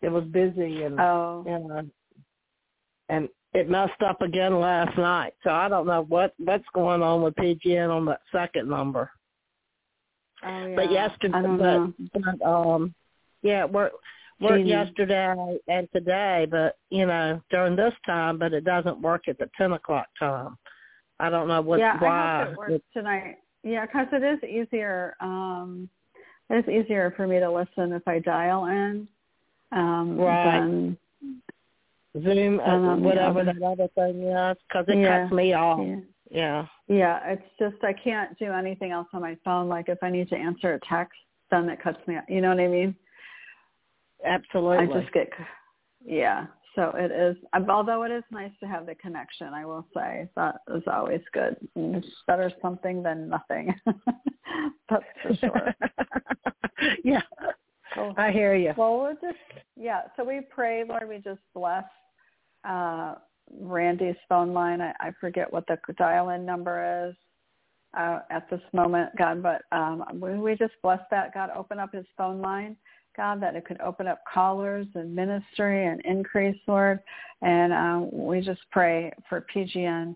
It 0.00 0.08
was 0.08 0.24
busy 0.24 0.84
and 0.84 0.98
Oh. 0.98 1.44
you 1.46 1.58
know, 1.58 1.82
and 3.08 3.28
it 3.54 3.68
messed 3.68 4.02
up 4.06 4.20
again 4.22 4.60
last 4.60 4.96
night. 4.98 5.34
So 5.42 5.50
I 5.50 5.68
don't 5.68 5.86
know 5.86 6.04
what 6.08 6.34
what's 6.38 6.64
going 6.74 7.02
on 7.02 7.22
with 7.22 7.34
PGN 7.36 7.90
on 7.90 8.04
that 8.06 8.20
second 8.32 8.68
number. 8.68 9.10
Oh 10.44 10.66
yeah. 10.66 10.76
But 10.76 10.92
yesterday, 10.92 11.92
but, 12.12 12.22
but 12.22 12.46
um, 12.46 12.94
yeah, 13.42 13.64
we're 13.64 13.90
worked 14.40 14.54
Jeannie. 14.54 14.70
yesterday 14.70 15.58
and 15.66 15.88
today, 15.92 16.46
but 16.50 16.76
you 16.90 17.06
know 17.06 17.40
during 17.50 17.76
this 17.76 17.94
time, 18.06 18.38
but 18.38 18.52
it 18.52 18.64
doesn't 18.64 19.00
work 19.00 19.28
at 19.28 19.38
the 19.38 19.50
ten 19.56 19.72
o'clock 19.72 20.06
time. 20.18 20.56
I 21.20 21.30
don't 21.30 21.48
know 21.48 21.60
what 21.60 21.80
yeah, 21.80 22.00
why. 22.00 22.08
I 22.08 22.44
hope 22.44 22.52
it 22.52 22.58
works 22.58 22.84
tonight. 22.92 23.36
Yeah, 23.64 23.86
because 23.86 24.06
it 24.12 24.22
is 24.22 24.38
easier. 24.48 25.14
Um, 25.20 25.88
it's 26.50 26.68
easier 26.68 27.12
for 27.16 27.26
me 27.26 27.40
to 27.40 27.50
listen 27.50 27.92
if 27.92 28.06
I 28.06 28.20
dial 28.20 28.66
in. 28.66 29.08
Um, 29.72 30.16
Right. 30.16 30.60
Than, 30.60 30.98
Zoom, 32.22 32.60
And 32.60 32.86
uh, 32.86 32.96
whatever 32.96 33.44
that 33.44 33.62
other 33.62 33.88
thing 33.94 34.22
is, 34.22 34.56
because 34.68 34.84
it 34.88 34.98
Yeah, 34.98 35.22
cuts 35.22 35.32
me 35.32 35.52
off. 35.54 35.80
yeah. 35.80 35.96
Yeah. 36.30 36.66
Yeah, 36.88 37.20
it's 37.26 37.42
just 37.58 37.82
I 37.82 37.92
can't 37.92 38.38
do 38.38 38.52
anything 38.52 38.92
else 38.92 39.08
on 39.12 39.20
my 39.22 39.36
phone. 39.44 39.68
Like 39.68 39.88
if 39.88 39.98
I 40.02 40.10
need 40.10 40.28
to 40.30 40.36
answer 40.36 40.74
a 40.74 40.80
text, 40.80 41.18
then 41.50 41.68
it 41.68 41.82
cuts 41.82 41.98
me 42.06 42.16
out. 42.16 42.28
You 42.28 42.40
know 42.40 42.50
what 42.50 42.60
I 42.60 42.68
mean? 42.68 42.94
Absolutely. 44.24 44.94
I 44.96 45.00
just 45.00 45.12
get, 45.12 45.30
yeah. 46.04 46.46
So 46.74 46.92
it 46.96 47.10
is, 47.10 47.36
although 47.68 48.04
it 48.04 48.10
is 48.12 48.22
nice 48.30 48.52
to 48.60 48.68
have 48.68 48.86
the 48.86 48.94
connection, 48.94 49.48
I 49.48 49.64
will 49.64 49.86
say 49.94 50.28
that 50.36 50.56
is 50.74 50.82
always 50.86 51.22
good. 51.32 51.56
It's 51.74 52.06
better 52.26 52.52
something 52.62 53.02
than 53.02 53.28
nothing. 53.28 53.74
That's 54.88 55.04
for 55.22 55.34
sure. 55.34 55.74
yeah. 57.04 57.22
Cool. 57.94 58.14
I 58.16 58.30
hear 58.30 58.54
you. 58.54 58.74
Well, 58.76 59.00
we'll 59.00 59.14
just, 59.14 59.42
yeah. 59.76 60.02
So 60.16 60.24
we 60.24 60.40
pray, 60.54 60.84
Lord, 60.84 61.08
we 61.08 61.16
just 61.18 61.40
bless 61.54 61.84
uh, 62.68 63.14
Randy's 63.60 64.16
phone 64.28 64.52
line. 64.52 64.80
I, 64.80 64.92
I 65.00 65.12
forget 65.20 65.52
what 65.52 65.66
the 65.66 65.78
dial-in 65.96 66.44
number 66.44 67.08
is 67.08 67.14
uh, 67.96 68.20
at 68.30 68.48
this 68.50 68.60
moment, 68.72 69.10
God, 69.16 69.42
but 69.42 69.62
um, 69.72 70.04
we, 70.20 70.34
we 70.38 70.54
just 70.56 70.74
bless 70.82 71.00
that. 71.10 71.32
God, 71.34 71.50
open 71.56 71.78
up 71.78 71.94
his 71.94 72.06
phone 72.16 72.40
line. 72.40 72.76
God, 73.16 73.42
that 73.42 73.56
it 73.56 73.64
could 73.64 73.80
open 73.80 74.06
up 74.06 74.20
callers 74.32 74.86
and 74.94 75.12
ministry 75.12 75.86
and 75.86 76.00
increase, 76.04 76.56
Lord. 76.68 77.00
And 77.42 77.72
uh, 77.72 78.06
we 78.12 78.40
just 78.40 78.60
pray 78.70 79.12
for 79.28 79.44
PGN 79.52 80.14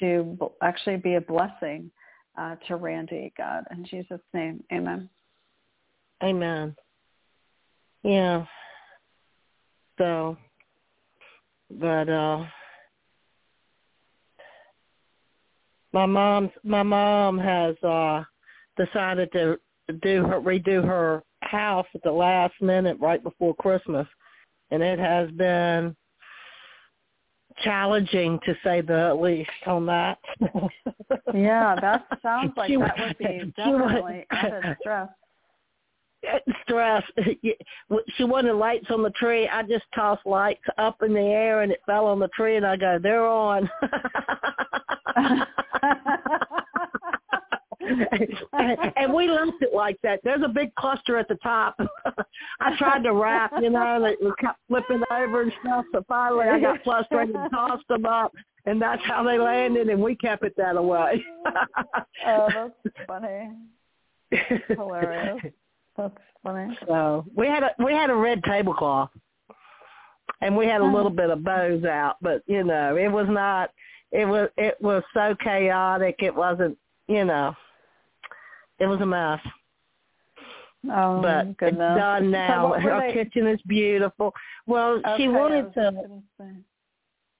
to 0.00 0.36
b- 0.40 0.46
actually 0.60 0.96
be 0.96 1.14
a 1.14 1.20
blessing 1.20 1.90
uh, 2.36 2.56
to 2.66 2.74
Randy, 2.76 3.32
God. 3.36 3.64
In 3.70 3.84
Jesus' 3.84 4.20
name, 4.34 4.64
amen. 4.72 5.08
Amen. 6.24 6.74
Yeah. 8.02 8.46
So, 9.98 10.36
but 11.78 12.08
uh 12.08 12.44
my 15.92 16.06
mom's 16.06 16.50
my 16.64 16.82
mom 16.82 17.38
has 17.38 17.76
uh 17.82 18.22
decided 18.76 19.30
to 19.32 19.58
do 20.02 20.22
her 20.24 20.40
redo 20.40 20.84
her 20.84 21.22
house 21.42 21.86
at 21.94 22.02
the 22.02 22.12
last 22.12 22.54
minute 22.60 22.96
right 23.00 23.22
before 23.22 23.54
Christmas 23.56 24.06
and 24.70 24.82
it 24.82 24.98
has 24.98 25.30
been 25.32 25.96
challenging 27.62 28.38
to 28.44 28.54
say 28.64 28.80
the 28.80 29.14
least 29.14 29.50
on 29.66 29.86
that. 29.86 30.18
yeah, 31.34 31.76
that 31.80 32.06
sounds 32.22 32.52
like 32.56 32.70
that 32.70 32.98
would 32.98 33.18
be 33.18 33.52
definitely 33.56 34.26
added 34.30 34.76
stress. 34.80 35.08
stress. 36.62 37.02
She 38.16 38.24
wanted 38.24 38.54
lights 38.54 38.86
on 38.90 39.02
the 39.02 39.10
tree. 39.10 39.48
I 39.48 39.62
just 39.62 39.84
tossed 39.94 40.26
lights 40.26 40.64
up 40.78 41.02
in 41.02 41.14
the 41.14 41.20
air 41.20 41.62
and 41.62 41.72
it 41.72 41.80
fell 41.86 42.06
on 42.06 42.18
the 42.18 42.28
tree 42.28 42.56
and 42.56 42.66
I 42.66 42.76
go, 42.76 42.98
they're 43.00 43.26
on. 43.26 43.68
and 48.96 49.12
we 49.12 49.28
left 49.28 49.62
it 49.62 49.74
like 49.74 49.98
that. 50.02 50.20
There's 50.22 50.42
a 50.44 50.48
big 50.48 50.74
cluster 50.74 51.16
at 51.18 51.28
the 51.28 51.36
top. 51.36 51.76
I 52.60 52.76
tried 52.76 53.02
to 53.04 53.12
wrap, 53.12 53.52
you 53.60 53.70
know, 53.70 53.96
and 53.96 54.04
it 54.04 54.18
kept 54.38 54.58
flipping 54.68 55.02
over 55.10 55.42
and 55.42 55.52
stuff. 55.60 55.84
So 55.92 56.04
finally 56.08 56.48
I 56.48 56.60
got 56.60 56.82
frustrated 56.84 57.34
and 57.34 57.50
tossed 57.50 57.88
them 57.88 58.06
up. 58.06 58.32
And 58.66 58.80
that's 58.80 59.00
how 59.06 59.22
they 59.22 59.38
landed, 59.38 59.88
and 59.88 60.02
we 60.02 60.14
kept 60.14 60.44
it 60.44 60.52
that 60.58 60.84
way. 60.84 61.24
oh, 62.26 62.48
that's 62.54 62.96
funny. 63.06 63.52
Hilarious. 64.68 65.52
That's 66.00 66.14
funny. 66.42 66.78
So 66.86 67.26
we 67.36 67.46
had 67.46 67.62
a 67.62 67.70
we 67.84 67.92
had 67.92 68.10
a 68.10 68.14
red 68.14 68.42
tablecloth, 68.44 69.10
and 70.40 70.56
we 70.56 70.66
had 70.66 70.80
a 70.80 70.84
uh-huh. 70.84 70.96
little 70.96 71.10
bit 71.10 71.30
of 71.30 71.44
bows 71.44 71.84
out, 71.84 72.16
but 72.22 72.42
you 72.46 72.64
know 72.64 72.96
it 72.96 73.08
was 73.08 73.26
not. 73.28 73.70
It 74.12 74.24
was 74.26 74.48
it 74.56 74.76
was 74.80 75.02
so 75.14 75.34
chaotic. 75.42 76.16
It 76.20 76.34
wasn't. 76.34 76.76
You 77.06 77.24
know, 77.24 77.54
it 78.78 78.86
was 78.86 79.00
a 79.00 79.06
mess. 79.06 79.40
Oh, 80.90 81.20
but 81.20 81.56
goodness. 81.58 81.92
it's 81.92 82.00
done 82.00 82.24
So 82.24 82.28
now. 82.30 82.68
were 82.68 82.92
Our 82.92 83.08
they- 83.08 83.12
kitchen 83.12 83.46
is 83.46 83.60
beautiful. 83.66 84.32
Well, 84.66 85.00
Okay, 85.06 85.14
she 85.18 85.28
wanted 85.28 85.74
to. 85.74 85.92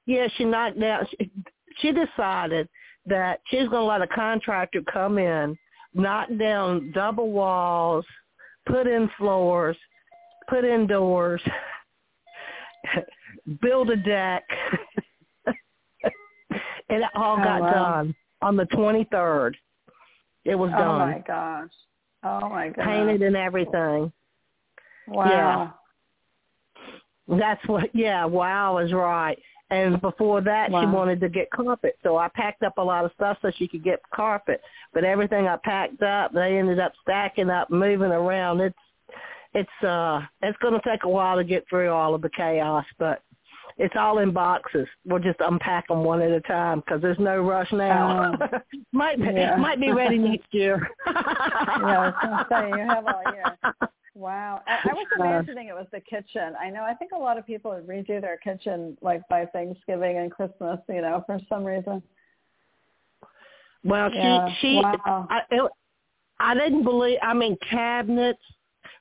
Yeah, 0.07 0.27
she 0.37 0.45
knocked 0.45 0.79
down. 0.79 1.07
She, 1.11 1.31
she 1.79 1.93
decided 1.93 2.69
that 3.07 3.41
she's 3.47 3.69
going 3.69 3.83
to 3.83 3.85
let 3.85 4.03
a 4.03 4.07
contractor 4.09 4.83
come 4.93 5.19
in, 5.19 5.57
knock 5.95 6.29
down 6.39 6.91
double 6.93 7.31
walls, 7.31 8.05
put 8.67 8.87
in 8.87 9.11
floors, 9.19 9.77
put 10.49 10.65
in 10.65 10.87
doors, 10.87 11.41
build 13.63 13.91
a 13.91 13.97
deck, 13.97 14.45
and 15.47 15.55
it 16.89 17.11
all 17.15 17.39
Oh, 17.39 17.45
got 17.45 17.61
wow. 17.61 17.73
done 17.73 18.15
on 18.43 18.57
the 18.57 18.67
23rd. 18.67 19.55
It 20.45 20.55
was 20.55 20.71
oh, 20.75 20.79
done. 20.79 21.03
Oh 21.03 21.07
my 21.07 21.23
gosh. 21.27 21.71
Oh 22.23 22.49
my 22.49 22.69
gosh. 22.69 22.85
painted 22.85 23.23
and 23.23 23.37
everything. 23.37 24.13
Wow. 25.07 25.75
That's 27.29 27.67
what. 27.67 27.95
Yeah, 27.95 28.25
wow 28.25 28.79
is 28.79 28.93
right. 28.93 29.39
And 29.71 30.01
before 30.01 30.41
that, 30.41 30.71
she 30.71 30.73
wanted 30.87 31.21
to 31.21 31.29
get 31.29 31.49
carpet, 31.51 31.97
so 32.03 32.17
I 32.17 32.29
packed 32.29 32.65
up 32.65 32.79
a 32.79 32.83
lot 32.83 33.05
of 33.05 33.13
stuff 33.15 33.39
so 33.41 33.53
she 33.57 33.69
could 33.69 33.85
get 33.85 34.01
carpet. 34.13 34.61
But 34.93 35.05
everything 35.05 35.47
I 35.47 35.57
packed 35.63 36.03
up, 36.03 36.33
they 36.33 36.59
ended 36.59 36.81
up 36.81 36.93
stacking 37.03 37.51
up, 37.51 37.71
moving 37.71 38.11
around. 38.11 38.61
It's 38.61 38.77
it's 39.55 39.85
uh 39.85 40.23
it's 40.43 40.59
going 40.59 40.75
to 40.75 40.89
take 40.89 41.05
a 41.05 41.09
while 41.09 41.37
to 41.37 41.45
get 41.45 41.65
through 41.69 41.91
all 41.91 42.15
of 42.15 42.23
the 42.23 42.31
chaos, 42.31 42.85
but 42.99 43.23
it's 43.79 43.95
all 43.97 44.19
in 44.19 44.33
boxes. 44.33 44.87
We'll 45.07 45.21
just 45.23 45.41
unpack 45.41 45.89
them 45.89 46.05
one 46.05 46.21
at 46.21 46.31
a 46.31 46.41
time 46.43 46.81
because 46.81 47.01
there's 47.01 47.19
no 47.19 47.41
rush 47.41 47.71
now. 47.73 48.37
might 48.93 49.19
be, 49.19 49.25
Yeah. 49.35 49.57
might 49.57 49.81
be 49.81 49.93
ready 49.93 50.19
next 50.19 50.53
year. 50.53 50.91
yeah, 51.07 51.13
I 51.15 52.07
was 52.07 52.15
gonna 52.23 52.47
say 52.51 52.69
you 52.69 52.89
have 52.89 53.07
all 53.07 53.23
year. 53.33 53.91
Wow. 54.15 54.61
I, 54.67 54.91
I 54.91 54.93
was 54.93 55.07
Uh, 55.13 55.23
imagining 55.23 55.69
it 55.69 55.75
was 55.75 55.87
the 55.93 56.01
kitchen. 56.01 56.55
I 56.61 56.71
know 56.71 56.83
I 56.83 56.95
think 56.95 57.13
a 57.13 57.19
lot 57.19 57.39
of 57.39 57.47
people 57.47 57.71
would 57.71 57.87
redo 57.87 58.21
their 58.21 58.39
kitchen 58.39 58.97
like 59.01 59.27
by 59.29 59.47
Thanksgiving 59.47 60.19
and 60.19 60.31
Christmas, 60.31 60.81
you 60.89 61.01
know, 61.01 61.23
for 61.27 61.39
some 61.49 61.65
reason. 61.65 62.03
Well, 63.85 64.13
Yeah. 64.13 64.49
she 64.49 64.57
she 64.61 64.81
Wow. 64.83 65.27
I 65.31 65.43
it, 65.51 65.73
I 66.39 66.55
didn't 66.55 66.85
believe. 66.85 67.19
I 67.23 67.35
mean, 67.35 67.57
cabinets, 67.59 68.43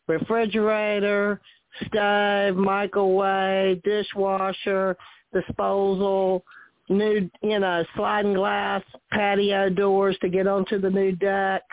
refrigerator, 0.08 1.42
stove, 1.88 2.56
microwave, 2.56 3.82
dishwasher, 3.84 4.96
disposal, 5.34 6.44
new 6.90 7.30
you 7.42 7.60
know 7.60 7.84
sliding 7.96 8.34
glass 8.34 8.84
patio 9.12 9.70
doors 9.70 10.18
to 10.22 10.30
get 10.30 10.48
onto 10.48 10.80
the 10.80 10.90
new 10.90 11.14
deck. 11.14 11.64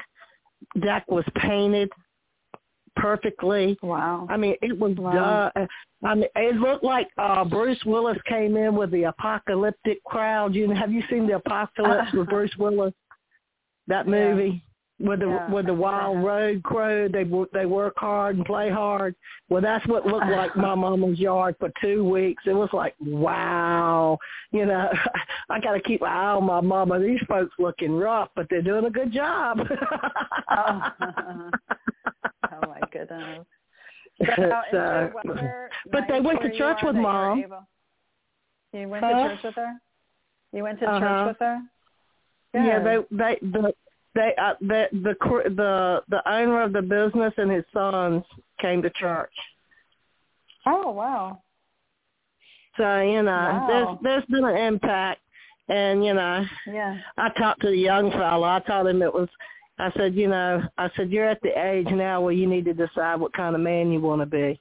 Deck 0.81 1.05
was 1.09 1.25
painted 1.37 1.91
perfectly. 2.97 3.78
Wow. 3.82 4.27
I 4.28 4.36
mean, 4.36 4.56
it 4.62 4.78
was 4.78 4.97
Wow. 4.97 5.51
done. 5.55 5.68
I 6.05 6.14
mean, 6.14 6.28
it 6.35 6.56
looked 6.56 6.85
like 6.85 7.09
uh 7.18 7.44
Bruce 7.44 7.82
Willis 7.85 8.18
came 8.27 8.56
in 8.56 8.74
with 8.74 8.90
the 8.90 9.05
apocalyptic 9.05 10.02
crowd. 10.05 10.55
You 10.55 10.68
know, 10.68 10.74
have 10.74 10.93
you 10.93 11.02
seen 11.10 11.27
the 11.27 11.36
Apocalypse 11.36 12.12
with 12.12 12.28
Bruce 12.35 12.56
Willis? 12.59 12.94
That 13.89 14.06
Yeah. 14.06 14.10
movie 14.35 14.62
with 14.98 15.20
the 15.20 15.27
Yeah. 15.28 15.51
with 15.51 15.66
the 15.66 15.74
wild 15.74 16.23
road 16.24 16.62
crew. 16.62 17.09
They 17.12 17.24
they 17.52 17.66
work 17.66 17.94
hard 17.98 18.36
and 18.36 18.44
play 18.47 18.70
hard. 18.70 19.14
Well, 19.48 19.60
that's 19.62 19.86
what 19.86 20.06
looked 20.06 20.27
like 20.28 20.56
my 20.56 20.74
mama's 20.86 21.18
yard 21.20 21.55
for 21.60 21.70
two 21.82 22.02
weeks. 22.09 22.43
It 22.47 22.55
was 22.55 22.73
like, 22.73 22.94
wow, 23.01 24.18
you 24.52 24.64
know, 24.66 24.89
I 25.51 25.60
got 25.60 25.73
to 25.74 25.81
keep 25.81 26.01
my 26.01 26.09
eye 26.09 26.35
on 26.35 26.44
my 26.44 26.60
mama. 26.62 26.98
These 26.98 27.20
folks 27.28 27.55
looking 27.59 27.94
rough, 27.97 28.31
but 28.35 28.47
they're 28.48 28.62
doing 28.62 28.86
a 28.86 28.90
good 28.90 29.12
job. 29.12 29.60
Oh. 30.51 31.51
My 32.81 32.89
goodness. 32.93 33.47
So, 34.70 35.11
your 35.24 35.70
but 35.93 36.05
they 36.09 36.20
went 36.20 36.40
to 36.40 36.57
church 36.57 36.78
with 36.82 36.97
Mom. 36.97 37.39
able- 37.43 37.66
You 38.73 38.89
went 38.89 39.05
Huh? 39.05 39.12
to 39.12 39.28
church 39.35 39.44
with 39.44 39.55
her. 39.57 39.73
You 40.53 40.62
went 40.62 40.78
to 40.81 40.86
Uh-huh. 40.86 41.01
church 41.01 41.27
with 41.28 41.36
her. 41.40 41.61
Yeah, 42.55 42.78
they 42.82 42.97
they 43.11 43.39
the 43.43 43.74
they 44.15 44.35
uh, 44.40 44.55
the 44.62 44.89
the 44.93 45.15
the 45.51 46.03
the 46.09 46.31
owner 46.31 46.62
of 46.62 46.73
the 46.73 46.81
business 46.81 47.35
and 47.36 47.51
his 47.51 47.65
sons 47.74 48.24
came 48.59 48.81
to 48.82 48.90
church. 48.90 49.35
Oh 50.65 50.90
wow. 50.93 51.43
So 52.78 53.03
you 53.03 53.23
know, 53.23 53.32
Wow. 53.32 53.66
there's 53.69 53.98
there's 54.03 54.24
been 54.31 54.47
an 54.47 54.57
impact, 54.57 55.20
and 55.69 56.03
you 56.03 56.15
know, 56.15 56.43
Yeah. 56.66 56.97
I 57.19 57.28
talked 57.39 57.61
to 57.62 57.69
the 57.69 57.77
young 57.77 58.11
fellow. 58.12 58.47
I 58.48 58.61
told 58.61 58.86
him 58.89 59.03
it 59.03 59.12
was. 59.12 59.28
I 59.78 59.90
said, 59.97 60.15
you 60.15 60.28
know, 60.28 60.62
I 60.78 60.90
said 60.97 61.11
you're 61.11 61.28
at 61.28 61.43
the 61.43 61.51
age 61.59 61.89
now 61.89 62.20
where 62.20 62.32
you 62.32 62.47
need 62.47 62.65
to 62.65 62.73
decide 62.74 63.16
what 63.20 63.32
kind 63.35 63.55
of 63.55 63.61
man 63.61 63.93
you 63.93 64.01
want 64.01 64.23
to 64.23 64.27
be. 64.27 64.61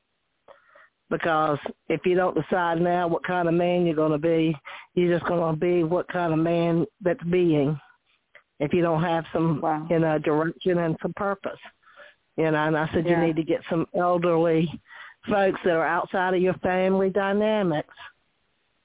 Because 1.10 1.60
if 1.88 2.02
you 2.06 2.16
don't 2.16 2.36
decide 2.36 2.82
now 2.82 3.08
what 3.08 3.24
kind 3.24 3.48
of 3.48 3.54
man 3.54 3.86
you're 3.86 3.96
going 3.96 4.12
to 4.12 4.18
be, 4.18 4.56
you're 4.96 5.18
just 5.18 5.28
going 5.30 5.54
to 5.54 5.60
be 5.60 5.84
what 5.84 6.08
kind 6.10 6.34
of 6.34 6.40
man 6.40 6.86
that's 7.02 7.24
being. 7.26 7.80
If 8.60 8.74
you 8.74 8.82
don't 8.82 9.04
have 9.04 9.26
some, 9.32 9.62
Wow. 9.62 9.88
you 9.90 10.00
know, 10.00 10.18
direction 10.18 10.80
and 10.80 10.98
some 11.02 11.14
purpose, 11.14 11.60
you 12.38 12.50
know. 12.52 12.58
And 12.68 12.78
I 12.78 12.90
said 12.94 13.06
Yeah. 13.06 13.20
you 13.22 13.28
need 13.28 13.36
to 13.36 13.44
get 13.44 13.62
some 13.70 13.86
elderly 13.96 14.82
folks 15.30 15.60
that 15.64 15.76
are 15.76 15.86
outside 15.86 16.34
of 16.34 16.42
your 16.42 16.54
family 16.56 17.10
dynamics 17.10 17.94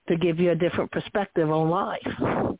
to 0.09 0.17
give 0.17 0.39
you 0.39 0.51
a 0.51 0.57
different 0.57 0.91
perspective 0.91 1.51
on 1.51 1.71
life. 1.71 2.59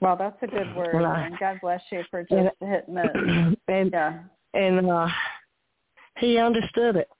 Well, 0.00 0.16
that's 0.16 0.36
a 0.42 0.46
good 0.46 0.74
word, 0.76 0.94
Well, 0.94 1.06
and 1.06 1.38
God 1.38 1.58
bless 1.62 1.80
you 1.90 2.02
for 2.10 2.22
just 2.22 2.32
And- 2.32 2.50
hitting 2.60 2.96
it. 2.98 3.58
and 3.68 3.90
Yeah. 3.92 4.22
and 4.54 4.90
uh 4.90 5.08
he 6.18 6.38
understood 6.38 6.96
it. 6.96 7.10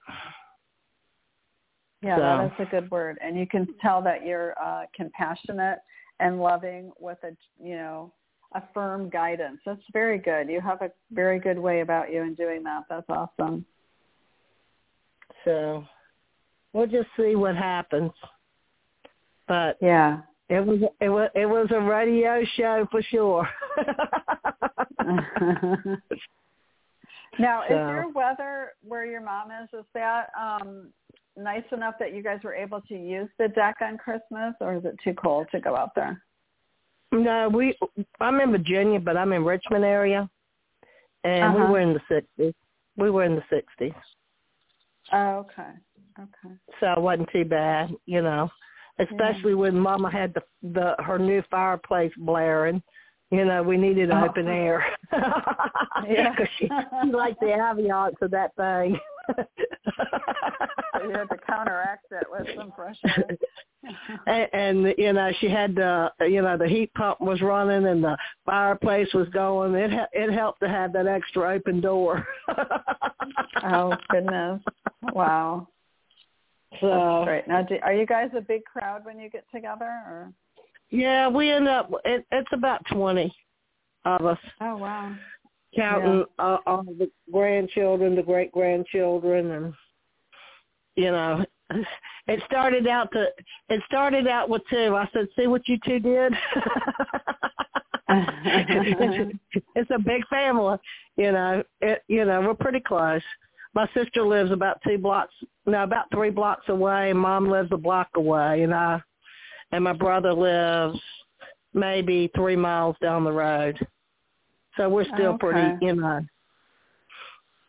Yeah, 2.03 2.17
So- 2.17 2.23
that 2.23 2.45
is 2.61 2.67
a 2.67 2.71
good 2.71 2.91
word, 2.91 3.19
and 3.23 3.39
you 3.39 3.47
can 3.47 3.67
tell 3.81 4.01
that 4.03 4.25
you're 4.25 4.55
uh, 4.63 4.87
compassionate 4.95 5.79
and 6.21 6.41
loving 6.41 6.93
with 6.99 7.19
a 7.25 7.35
you 7.63 7.77
know 7.77 8.13
a 8.53 8.63
firm 8.73 9.09
guidance. 9.11 9.61
That's 9.67 9.83
very 9.93 10.19
good. 10.19 10.49
You 10.49 10.61
have 10.61 10.81
a 10.83 10.91
very 11.11 11.39
good 11.39 11.59
way 11.59 11.81
about 11.81 12.13
you 12.13 12.23
in 12.23 12.35
doing 12.35 12.63
that. 12.65 12.85
That's 12.89 13.09
awesome. 13.09 13.65
So 15.45 15.85
we'll 16.73 16.87
just 16.87 17.09
see 17.17 17.37
what 17.37 17.57
happens. 17.57 18.13
But 19.49 19.77
Yeah. 19.81 20.23
It 20.49 20.65
was 20.65 20.79
it 21.01 21.09
was 21.09 21.31
it 21.35 21.47
was 21.47 21.67
a 21.75 21.81
radio 21.81 22.43
show 22.57 22.87
for 22.91 23.03
sure. 23.03 23.49
Now, 27.39 27.63
So- 27.69 27.75
is 27.75 27.91
your 27.91 28.09
weather 28.13 28.73
where 28.83 29.05
your 29.05 29.21
mom 29.21 29.51
is, 29.51 29.69
is 29.79 29.85
that 29.95 30.31
um 30.41 30.89
nice 31.37 31.65
enough 31.71 31.97
that 31.99 32.15
you 32.15 32.23
guys 32.23 32.41
were 32.43 32.55
able 32.55 32.81
to 32.83 32.95
use 32.95 33.29
the 33.39 33.49
deck 33.49 33.77
on 33.83 33.99
Christmas 33.99 34.55
or 34.61 34.77
is 34.77 34.85
it 34.87 34.97
too 35.05 35.13
cold 35.15 35.47
to 35.53 35.61
go 35.61 35.77
out 35.77 35.95
there? 35.95 36.23
No, 37.13 37.49
we. 37.49 37.77
I'm 38.21 38.41
in 38.41 38.51
Virginia, 38.51 38.99
but 38.99 39.17
I'm 39.17 39.33
in 39.33 39.45
Richmond 39.45 39.85
area, 39.85 40.29
and 41.25 41.55
we 41.55 41.63
Uh-huh. 41.63 41.73
were 41.73 41.81
in 41.81 41.93
the 41.93 42.01
'60s. 42.11 42.53
We 42.97 43.11
were 43.11 43.23
in 43.25 43.37
the 43.37 43.43
'60s, 43.51 43.95
Oh, 45.13 45.37
okay. 45.45 45.71
Okay. 46.19 46.55
so 46.81 46.93
it 46.95 47.01
wasn't 47.01 47.29
too 47.31 47.45
bad, 47.45 47.95
you 48.07 48.23
know. 48.23 48.51
Especially 48.99 49.55
when 49.55 49.79
Mama 49.79 50.11
had 50.11 50.33
the 50.35 50.43
the 50.63 50.95
her 51.03 51.19
new 51.19 51.43
fireplace 51.51 52.13
blaring. 52.17 52.83
You 53.31 53.45
know, 53.45 53.63
we 53.63 53.77
needed 53.77 54.11
Oh. 54.13 54.25
open 54.25 54.47
air. 54.49 54.85
Yeah. 56.09 56.31
because 56.31 56.49
she, 56.59 56.69
she 56.69 57.11
liked 57.11 57.41
the 57.41 57.47
ambiance 57.47 58.21
of 58.23 58.31
that 58.31 58.55
thing. 58.57 58.99
So 60.97 61.03
you 61.05 61.11
had 61.11 61.29
to 61.31 61.39
counteract 61.47 62.05
that 62.11 62.27
with 62.31 62.47
some 62.57 62.73
fresh 62.77 62.97
air. 63.07 63.27
and, 64.27 64.49
and 64.87 64.95
you 64.99 65.13
know 65.13 65.31
she 65.41 65.49
had 65.49 65.75
the 65.75 66.11
you 66.21 66.43
know 66.43 66.57
the 66.57 66.69
heat 66.69 66.93
pump 66.95 67.21
was 67.21 67.41
running 67.41 67.87
and 67.87 68.05
the 68.05 68.17
fireplace 68.45 69.13
was 69.15 69.29
going 69.31 69.75
it 69.75 69.91
it 70.13 70.33
helped 70.33 70.61
to 70.61 70.69
have 70.69 70.93
that 70.93 71.07
extra 71.07 71.55
open 71.55 71.81
door 71.81 72.27
oh 73.65 73.95
goodness! 74.11 74.61
Wow. 75.13 75.69
So 76.81 77.23
great. 77.25 77.47
Now, 77.49 77.63
do, 77.63 77.77
are 77.83 77.95
you 77.95 78.07
guys 78.07 78.31
a 78.37 78.41
big 78.41 78.65
crowd 78.65 79.05
when 79.05 79.19
you 79.19 79.31
get 79.31 79.45
together? 79.53 79.85
Or 79.85 80.33
yeah 80.91 81.29
we 81.29 81.51
end 81.51 81.69
up 81.69 81.91
it, 82.05 82.25
it's 82.31 82.49
about 82.53 82.85
twenty 82.93 83.35
of 84.05 84.25
us 84.25 84.39
oh 84.61 84.77
wow. 84.77 85.15
counting 85.75 86.25
uh, 86.39 86.59
all 86.67 86.85
the 86.85 87.11
grandchildren 87.33 88.15
the 88.15 88.23
great 88.23 88.53
grandchildren 88.53 89.51
and 89.51 89.75
you 90.95 91.11
know 91.11 91.45
it 92.29 92.41
started 92.47 92.87
out 92.87 93.11
to 93.13 93.27
it 93.69 93.83
started 93.87 94.29
out 94.29 94.49
with 94.49 94.63
two 94.71 94.95
i 94.95 95.09
said 95.13 95.27
see 95.37 95.49
what 95.49 95.67
you 95.67 95.77
two 95.85 95.99
did 95.99 96.33
it's, 98.09 99.67
it's 99.75 99.91
a 99.93 99.99
big 99.99 100.25
family 100.29 100.79
you 101.17 101.33
know 101.33 101.63
it 101.81 102.03
you 102.07 102.25
know 102.25 102.41
we're 102.41 102.55
pretty 102.55 102.81
close 102.81 103.23
my 103.77 103.87
sister 103.95 104.23
lives 104.27 104.51
about 104.51 104.81
two 104.83 104.97
blocks 104.99 105.35
no 105.67 105.83
about 105.85 106.07
three 106.11 106.31
blocks 106.31 106.69
away 106.69 107.11
and 107.11 107.19
mom 107.19 107.49
lives 107.49 107.69
a 107.73 107.77
block 107.77 108.09
away 108.17 108.63
and 108.63 108.75
i 108.75 109.01
and 109.73 109.85
my 109.85 109.93
brother 109.93 110.33
lives 110.33 110.99
maybe 111.75 112.31
three 112.35 112.57
miles 112.57 112.97
down 113.03 113.23
the 113.23 113.31
road 113.33 113.79
so 114.77 114.89
we're 114.89 115.05
still 115.05 115.35
Okay. 115.35 115.47
pretty 115.47 115.85
you 115.85 115.95
know 115.95 116.21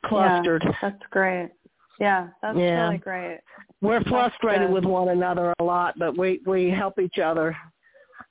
clustered 0.05 0.63
Yeah, 0.63 0.71
that's 0.81 1.03
great. 1.11 1.49
Yeah, 1.99 2.27
that's 2.41 2.57
Yeah. 2.57 2.83
really 2.85 2.99
great. 2.99 3.39
we're 3.81 3.99
That's 3.99 4.09
frustrated 4.09 4.67
good. 4.67 4.73
with 4.75 4.85
one 4.85 5.09
another 5.09 5.53
a 5.59 5.63
lot, 5.63 5.95
but 5.97 6.15
we 6.17 6.41
we 6.45 6.69
help 6.69 6.99
each 6.99 7.17
other. 7.19 7.57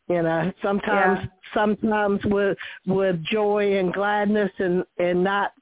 You 0.09 0.23
know, 0.23 0.53
sometimes 0.63 1.19
Yeah. 1.21 1.27
sometimes 1.53 2.25
with 2.27 2.57
with 2.87 3.23
joy 3.25 3.77
and 3.79 3.93
gladness 3.93 4.53
and 4.59 4.85
and 4.99 5.23
not 5.25 5.53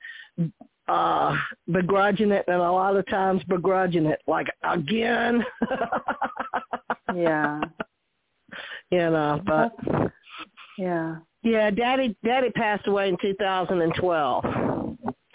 uh 0.89 1.35
begrudging 1.73 2.31
it 2.31 2.45
and 2.47 2.57
a 2.57 2.71
lot 2.73 2.97
of 2.97 3.07
times 3.09 3.43
begrudging 3.45 4.07
it 4.07 4.21
like 4.27 4.49
again 4.65 5.45
Yeah. 7.15 7.61
you 8.91 8.99
know 8.99 9.41
but 9.47 9.73
Yeah. 10.77 11.17
yeah 11.43 11.71
daddy 11.71 12.17
daddy 12.25 12.51
passed 12.51 12.87
away 12.87 13.09
in 13.09 13.17
2012 13.21 14.45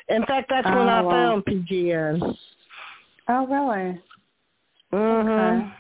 in 0.10 0.26
fact 0.26 0.50
that's 0.50 0.68
when 0.68 0.78
Oh, 0.78 0.88
i 0.88 1.02
wow. 1.02 1.10
found 1.12 1.46
pgn 1.46 2.38
Oh 3.32 3.46
really? 3.48 4.00
mhm 4.94 5.62
Okay. 5.62 5.74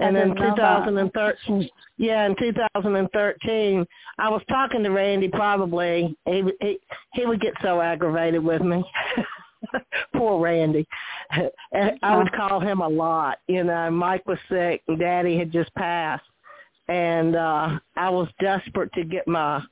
And 0.00 0.16
in 0.16 0.28
didn't 0.34 0.40
know 0.40 0.54
that. 0.56 0.84
2013 0.86 1.68
yeah 1.98 2.26
in 2.26 2.34
2013 2.38 3.86
i 4.18 4.28
was 4.28 4.42
talking 4.48 4.82
to 4.82 4.90
randy 4.90 5.28
probably 5.28 6.16
he 6.26 6.42
would- 6.42 6.54
he 6.60 6.78
he 7.14 7.26
would 7.26 7.40
get 7.40 7.54
so 7.62 7.80
aggravated 7.80 8.42
with 8.42 8.62
me. 8.62 8.82
Poor 10.16 10.40
randy. 10.40 10.86
And 11.72 11.92
i 12.02 12.16
would 12.16 12.32
call 12.32 12.60
him 12.60 12.80
a 12.80 12.88
lot 12.88 13.38
you 13.46 13.62
know 13.64 13.90
mike 13.90 14.26
was 14.26 14.38
sick 14.48 14.82
and 14.88 14.98
daddy 14.98 15.38
had 15.38 15.52
just 15.52 15.72
passed. 15.74 16.24
And 16.88 17.36
uh 17.36 17.78
i 17.96 18.08
was 18.10 18.28
desperate 18.40 18.92
to 18.94 19.04
get 19.04 19.28
my 19.28 19.62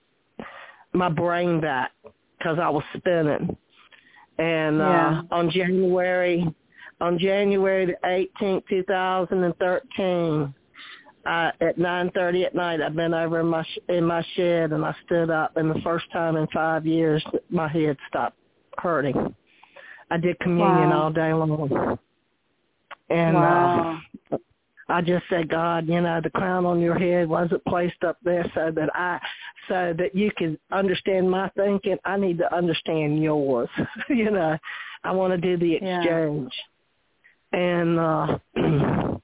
my 0.92 1.08
brain 1.08 1.60
back 1.60 1.92
because 2.38 2.58
i 2.60 2.68
was 2.68 2.84
spinning. 2.96 3.56
And 4.38 4.76
Yeah. 4.78 5.22
uh 5.30 5.34
on 5.34 5.50
january 5.50 6.46
on 7.00 7.18
January 7.18 7.86
the 7.86 7.96
18th, 8.04 8.66
2013, 8.68 10.54
uh, 11.26 11.50
at 11.60 11.76
9:30 11.78 12.44
at 12.46 12.54
night, 12.54 12.80
I 12.80 12.88
bent 12.88 13.14
over 13.14 13.40
in 13.40 13.46
my 13.46 13.62
sh- 13.62 13.78
in 13.88 14.04
my 14.04 14.22
shed 14.34 14.72
and 14.72 14.84
I 14.84 14.94
stood 15.04 15.30
up, 15.30 15.56
and 15.56 15.70
the 15.70 15.80
first 15.82 16.10
time 16.12 16.36
in 16.36 16.46
five 16.48 16.86
years, 16.86 17.24
my 17.50 17.68
head 17.68 17.96
stopped 18.08 18.36
hurting. 18.78 19.34
I 20.10 20.16
did 20.16 20.38
communion 20.40 20.90
Wow. 20.90 21.02
all 21.02 21.10
day 21.12 21.32
long, 21.34 21.98
and 23.10 23.36
wow. 23.36 24.00
uh, 24.32 24.38
I 24.88 25.02
just 25.02 25.24
said, 25.28 25.50
God, 25.50 25.86
you 25.86 26.00
know, 26.00 26.20
the 26.22 26.30
crown 26.30 26.64
on 26.64 26.80
your 26.80 26.98
head 26.98 27.28
wasn't 27.28 27.62
placed 27.66 28.02
up 28.04 28.16
there 28.22 28.50
so 28.54 28.70
that 28.70 28.88
I, 28.94 29.20
so 29.68 29.92
that 29.98 30.14
you 30.14 30.30
can 30.38 30.58
understand 30.72 31.30
my 31.30 31.50
thinking. 31.50 31.98
I 32.06 32.16
need 32.16 32.38
to 32.38 32.54
understand 32.54 33.22
yours. 33.22 33.68
you 34.08 34.30
know, 34.30 34.56
I 35.04 35.12
want 35.12 35.32
to 35.34 35.38
do 35.38 35.58
the 35.58 35.78
Yeah. 35.82 36.02
And 37.52 37.98
uh 37.98 38.38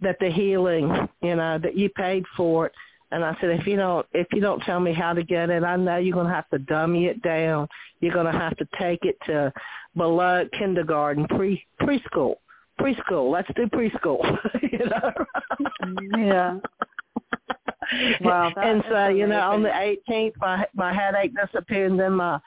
that 0.00 0.18
the 0.20 0.30
healing, 0.30 1.08
you 1.22 1.36
know, 1.36 1.58
that 1.58 1.76
you 1.76 1.88
paid 1.90 2.24
for 2.36 2.66
it. 2.66 2.72
And 3.12 3.24
I 3.24 3.36
said, 3.40 3.50
if 3.50 3.66
you 3.66 3.76
don't, 3.76 4.04
if 4.12 4.26
you 4.32 4.40
don't 4.40 4.60
tell 4.60 4.80
me 4.80 4.92
how 4.92 5.12
to 5.12 5.22
get 5.22 5.48
it, 5.48 5.62
I 5.62 5.76
know 5.76 5.96
you're 5.96 6.14
going 6.14 6.26
to 6.26 6.32
have 6.32 6.48
to 6.50 6.58
dummy 6.58 7.06
it 7.06 7.22
down. 7.22 7.68
You're 8.00 8.12
going 8.12 8.30
to 8.30 8.38
have 8.38 8.56
to 8.56 8.66
take 8.78 9.04
it 9.04 9.16
to 9.26 9.52
below 9.96 10.44
kindergarten, 10.58 11.26
pre 11.28 11.64
preschool, 11.80 12.34
preschool. 12.80 13.30
Let's 13.30 13.48
do 13.54 13.66
preschool. 13.66 14.38
you 14.72 14.80
know. 14.86 16.18
Yeah. 16.18 16.58
Wow, 18.20 18.52
and 18.56 18.82
so 18.90 19.06
you 19.06 19.28
know, 19.28 19.38
on 19.38 19.62
the 19.62 19.68
18th, 19.68 20.32
my 20.40 20.66
my 20.74 20.92
headache 20.92 21.32
disappeared, 21.36 21.92
and 21.92 22.00
then 22.00 22.14
my 22.14 22.40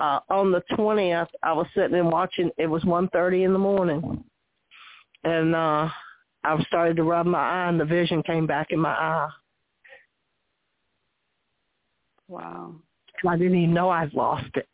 uh 0.00 0.20
on 0.30 0.50
the 0.50 0.62
20th, 0.70 1.28
I 1.42 1.52
was 1.52 1.66
sitting 1.74 1.98
and 1.98 2.10
watching. 2.10 2.50
It 2.56 2.66
was 2.66 2.82
1:30 2.84 3.44
in 3.44 3.52
the 3.52 3.58
morning, 3.58 4.24
and 5.26 5.54
uh 5.54 5.88
I 6.44 6.62
started 6.68 6.96
to 6.96 7.02
rub 7.02 7.26
my 7.26 7.38
eye, 7.38 7.68
and 7.68 7.80
the 7.80 7.84
vision 7.84 8.22
came 8.22 8.46
back 8.46 8.68
in 8.70 8.78
my 8.78 8.92
eye. 8.92 9.28
Wow. 12.28 12.76
I 13.26 13.36
didn't 13.36 13.58
even 13.58 13.74
know 13.74 13.88
I'd 13.88 14.14
lost 14.14 14.50
it. 14.54 14.68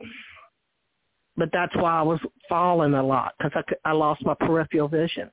But 1.37 1.49
that's 1.53 1.75
why 1.77 1.99
I 1.99 2.03
was 2.03 2.21
falling 2.49 2.93
a 2.93 3.03
lot 3.03 3.33
because 3.39 3.53
I, 3.85 3.91
I 3.91 3.93
lost 3.93 4.25
my 4.25 4.35
peripheral 4.35 4.89
vision. 4.89 5.31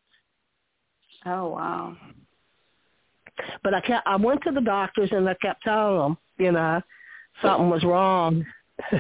Oh 1.26 1.50
wow. 1.50 1.98
But 3.64 3.74
I 3.74 3.82
kept, 3.82 4.08
I 4.08 4.16
went 4.16 4.42
to 4.44 4.52
the 4.52 4.62
doctors 4.62 5.10
and 5.12 5.28
I 5.28 5.34
kept 5.36 5.64
telling 5.64 6.00
them, 6.00 6.18
you 6.38 6.52
know, 6.54 6.82
something 7.42 7.70
was 7.70 7.84
wrong. 7.84 8.46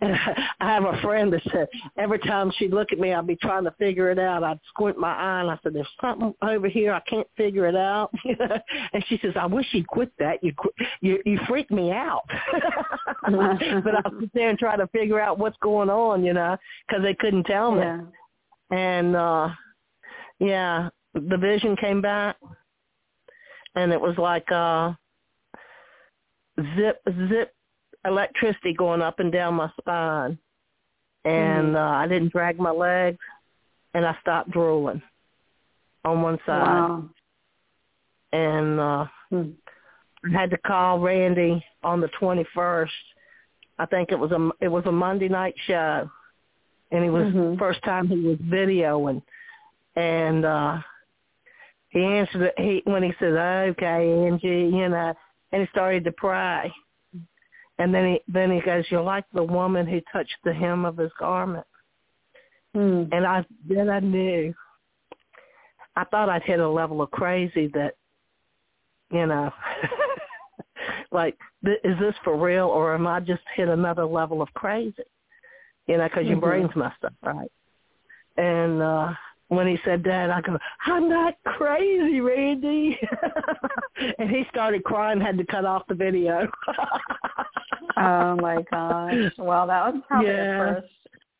and 0.00 0.16
I 0.60 0.74
have 0.74 0.84
a 0.84 1.00
friend 1.02 1.32
that 1.32 1.42
said 1.52 1.68
every 1.98 2.18
time 2.20 2.52
she'd 2.56 2.72
look 2.72 2.92
at 2.92 2.98
me, 2.98 3.12
I'd 3.12 3.26
be 3.26 3.36
trying 3.36 3.64
to 3.64 3.70
figure 3.72 4.10
it 4.10 4.18
out. 4.18 4.44
I'd 4.44 4.60
squint 4.68 4.98
my 4.98 5.12
eye 5.12 5.40
and 5.40 5.50
I 5.50 5.58
said, 5.62 5.74
"There's 5.74 5.88
something 6.00 6.34
over 6.42 6.68
here. 6.68 6.92
I 6.92 7.00
can't 7.00 7.26
figure 7.36 7.66
it 7.66 7.76
out." 7.76 8.10
and 8.24 9.04
she 9.08 9.18
says, 9.22 9.32
"I 9.38 9.46
wish 9.46 9.66
you'd 9.72 9.86
quit 9.88 10.12
that. 10.18 10.42
You 10.42 10.52
you 11.00 11.20
you 11.24 11.38
freak 11.48 11.70
me 11.70 11.92
out." 11.92 12.24
but 13.22 13.94
I 13.94 14.02
sit 14.20 14.30
there 14.34 14.50
and 14.50 14.58
try 14.58 14.76
to 14.76 14.86
figure 14.88 15.20
out 15.20 15.38
what's 15.38 15.58
going 15.62 15.90
on, 15.90 16.24
you 16.24 16.32
know, 16.32 16.56
because 16.86 17.02
they 17.02 17.14
couldn't 17.14 17.44
tell 17.44 17.72
me. 17.72 17.80
Yeah. 17.80 18.00
And 18.70 19.16
uh 19.16 19.48
yeah, 20.38 20.90
the 21.14 21.38
vision 21.38 21.76
came 21.76 22.02
back, 22.02 22.36
and 23.74 23.92
it 23.92 24.00
was 24.00 24.16
like 24.18 24.50
uh 24.50 24.92
zip 26.76 27.00
zip 27.28 27.55
electricity 28.06 28.72
going 28.72 29.02
up 29.02 29.20
and 29.20 29.32
down 29.32 29.54
my 29.54 29.70
spine, 29.78 30.38
and 31.24 31.74
Mhm. 31.74 31.76
uh, 31.76 31.96
I 31.98 32.06
didn't 32.06 32.32
drag 32.32 32.58
my 32.58 32.70
legs, 32.70 33.18
and 33.94 34.06
I 34.06 34.16
stopped 34.20 34.50
drooling 34.50 35.02
on 36.04 36.22
one 36.22 36.38
side, 36.46 36.88
Wow. 36.88 37.08
and 38.32 38.80
uh 38.80 39.06
Hmm. 39.30 39.50
I 40.24 40.30
had 40.30 40.50
to 40.50 40.58
call 40.58 41.00
Randy 41.00 41.64
on 41.82 42.00
the 42.00 42.08
21st. 42.08 42.92
I 43.78 43.86
think 43.86 44.10
it 44.12 44.18
was 44.18 44.32
a 44.32 44.50
it 44.60 44.68
was 44.68 44.86
a 44.86 44.92
Monday 44.92 45.28
night 45.28 45.54
show, 45.66 46.08
and 46.90 47.04
he 47.04 47.10
was 47.10 47.26
Mhm. 47.26 47.58
first 47.58 47.82
time 47.82 48.08
he 48.08 48.20
was 48.20 48.38
videoing, 48.38 49.22
and 49.96 50.44
uh 50.44 50.78
he 51.88 52.04
answered 52.04 52.42
it. 52.42 52.58
He 52.58 52.82
when 52.84 53.02
he 53.02 53.12
said, 53.18 53.32
"Okay, 53.70 54.26
Angie," 54.26 54.66
you 54.66 54.88
know, 54.88 55.14
and 55.52 55.62
he 55.62 55.68
started 55.68 56.04
to 56.04 56.12
pray, 56.12 56.72
and 57.78 57.94
then 57.94 58.06
he 58.06 58.20
then 58.32 58.50
he 58.50 58.60
goes, 58.60 58.84
"You're 58.90 59.02
like 59.02 59.24
the 59.32 59.42
woman 59.42 59.86
who 59.86 60.00
touched 60.12 60.36
the 60.44 60.52
hem 60.52 60.84
of 60.84 60.96
his 60.96 61.12
garment." 61.18 61.66
Hmm. 62.74 63.04
And 63.12 63.26
I 63.26 63.44
then 63.68 63.88
I 63.88 64.00
knew. 64.00 64.54
I 65.96 66.04
thought 66.04 66.28
I'd 66.28 66.42
hit 66.42 66.60
a 66.60 66.68
level 66.68 67.00
of 67.00 67.10
crazy 67.10 67.68
that, 67.68 67.94
you 69.10 69.26
know, 69.26 69.50
like 71.10 71.38
th- 71.64 71.80
is 71.84 71.98
this 71.98 72.14
for 72.22 72.36
real 72.36 72.66
or 72.66 72.94
am 72.94 73.06
I 73.06 73.20
just 73.20 73.40
hit 73.54 73.68
another 73.68 74.04
level 74.04 74.42
of 74.42 74.52
crazy? 74.52 75.04
You 75.86 75.96
know, 75.96 76.04
because 76.04 76.26
your 76.26 76.36
Mhm. 76.36 76.40
brain's 76.42 76.76
messed 76.76 77.02
up, 77.02 77.14
right? 77.22 77.50
And 78.36 78.82
uh 78.82 79.14
when 79.48 79.66
he 79.66 79.78
said 79.84 80.02
that, 80.04 80.30
I 80.30 80.40
go, 80.40 80.58
I'm 80.86 81.08
not 81.08 81.34
crazy, 81.44 82.20
Randy. 82.20 82.98
and 84.18 84.28
he 84.30 84.44
started 84.50 84.82
crying, 84.84 85.20
had 85.20 85.38
to 85.38 85.46
cut 85.46 85.64
off 85.64 85.82
the 85.88 85.94
video. 85.94 86.48
Oh 87.98 88.36
my 88.36 88.62
gosh. 88.70 89.32
Well, 89.38 89.66
that 89.68 89.94
was 89.94 90.02
probably 90.06 90.28
Yeah. 90.28 90.60
a 90.60 90.74
first. 90.74 90.92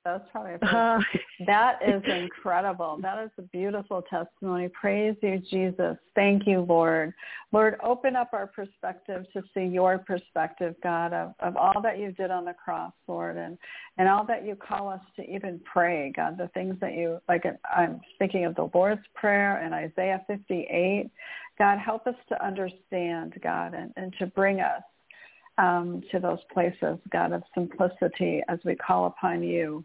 That 0.06 0.20
was 0.20 0.28
probably. 0.30 0.54
Uh, 0.62 1.00
That 1.46 1.80
is 1.86 2.00
incredible. 2.06 2.98
That 3.02 3.24
is 3.24 3.30
a 3.38 3.42
beautiful 3.42 4.02
testimony. 4.02 4.68
Praise 4.68 5.16
you, 5.20 5.42
Jesus. 5.50 5.96
Thank 6.14 6.46
you, 6.46 6.60
Lord. 6.60 7.12
Lord, 7.50 7.76
open 7.82 8.14
up 8.14 8.30
our 8.32 8.46
perspective 8.46 9.26
to 9.32 9.42
see 9.52 9.64
your 9.64 9.98
perspective, 9.98 10.76
God, 10.80 11.12
of, 11.12 11.34
of 11.40 11.56
all 11.56 11.82
that 11.82 11.98
you 11.98 12.12
did 12.12 12.30
on 12.30 12.44
the 12.44 12.54
cross, 12.54 12.92
Lord, 13.08 13.36
and, 13.36 13.58
and 13.98 14.08
all 14.08 14.24
that 14.26 14.46
you 14.46 14.54
call 14.54 14.88
us 14.88 15.00
to 15.16 15.28
even 15.28 15.60
pray, 15.64 16.12
God, 16.14 16.38
the 16.38 16.48
things 16.54 16.76
that 16.80 16.94
you, 16.94 17.18
like 17.28 17.44
I'm 17.74 18.00
thinking 18.20 18.44
of 18.44 18.54
the 18.54 18.70
Lord's 18.72 19.02
Prayer 19.14 19.58
and 19.58 19.74
Isaiah 19.74 20.24
58. 20.28 21.10
God, 21.58 21.78
help 21.80 22.06
us 22.06 22.14
to 22.28 22.46
understand, 22.46 23.34
God, 23.42 23.74
and, 23.74 23.92
and 23.96 24.14
to 24.20 24.26
bring 24.26 24.60
us 24.60 24.82
um, 25.58 26.04
to 26.12 26.20
those 26.20 26.38
places, 26.52 26.98
God, 27.10 27.32
of 27.32 27.42
simplicity 27.54 28.42
as 28.48 28.60
we 28.64 28.76
call 28.76 29.06
upon 29.06 29.42
you 29.42 29.84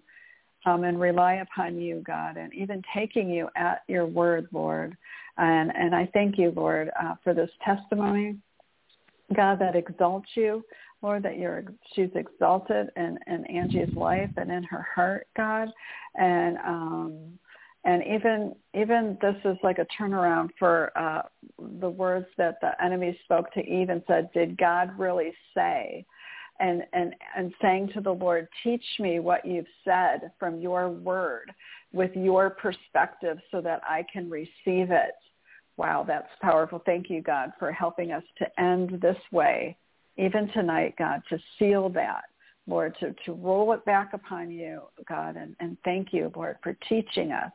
um, 0.65 0.83
and 0.83 0.99
rely 0.99 1.35
upon 1.35 1.79
you, 1.79 2.03
God, 2.05 2.37
and 2.37 2.53
even 2.53 2.81
taking 2.95 3.29
you 3.29 3.49
at 3.55 3.83
your 3.87 4.05
word, 4.05 4.47
Lord. 4.51 4.95
And, 5.37 5.71
and 5.75 5.95
I 5.95 6.09
thank 6.13 6.37
you, 6.37 6.51
Lord, 6.55 6.91
uh, 7.01 7.15
for 7.23 7.33
this 7.33 7.49
testimony, 7.65 8.37
God, 9.35 9.59
that 9.59 9.75
exalts 9.75 10.29
you, 10.35 10.63
Lord, 11.01 11.23
that 11.23 11.37
you're 11.37 11.63
she's 11.93 12.09
exalted 12.15 12.89
in, 12.95 13.17
in 13.27 13.45
Angie's 13.45 13.95
life 13.95 14.29
and 14.37 14.51
in 14.51 14.63
her 14.63 14.85
heart, 14.93 15.27
God, 15.35 15.69
and 16.15 16.57
um, 16.57 17.39
and 17.83 18.03
even 18.03 18.53
even 18.75 19.17
this 19.21 19.35
is 19.43 19.57
like 19.63 19.79
a 19.79 19.87
turnaround 19.99 20.49
for 20.59 20.91
uh, 20.95 21.23
the 21.79 21.89
words 21.89 22.27
that 22.37 22.57
the 22.61 22.71
enemy 22.83 23.17
spoke 23.23 23.51
to 23.53 23.61
Eve 23.61 23.89
and 23.89 24.03
said, 24.07 24.29
"Did 24.33 24.57
God 24.57 24.91
really 24.99 25.33
say?" 25.55 26.05
And 26.61 26.83
and 26.93 27.15
and 27.35 27.53
saying 27.61 27.89
to 27.95 28.01
the 28.01 28.13
Lord, 28.13 28.47
"Teach 28.63 28.85
me 28.99 29.19
what 29.19 29.45
you've 29.45 29.65
said 29.83 30.31
from 30.39 30.59
your 30.59 30.89
word, 30.89 31.51
with 31.91 32.15
your 32.15 32.51
perspective, 32.51 33.39
so 33.49 33.61
that 33.61 33.81
I 33.83 34.05
can 34.11 34.29
receive 34.29 34.91
it." 34.91 35.15
Wow, 35.77 36.03
that's 36.07 36.29
powerful. 36.41 36.81
Thank 36.85 37.09
you, 37.09 37.21
God, 37.21 37.51
for 37.57 37.71
helping 37.71 38.11
us 38.11 38.23
to 38.37 38.61
end 38.61 39.01
this 39.01 39.17
way, 39.31 39.75
even 40.17 40.49
tonight, 40.49 40.93
God, 40.97 41.21
to 41.29 41.39
seal 41.57 41.89
that. 41.89 42.23
Lord, 42.67 42.95
to, 42.99 43.15
to 43.25 43.33
roll 43.33 43.73
it 43.73 43.83
back 43.85 44.13
upon 44.13 44.51
you, 44.51 44.81
God, 45.09 45.35
and, 45.35 45.55
and 45.59 45.77
thank 45.83 46.13
you, 46.13 46.31
Lord, 46.35 46.57
for 46.61 46.77
teaching 46.87 47.31
us 47.31 47.51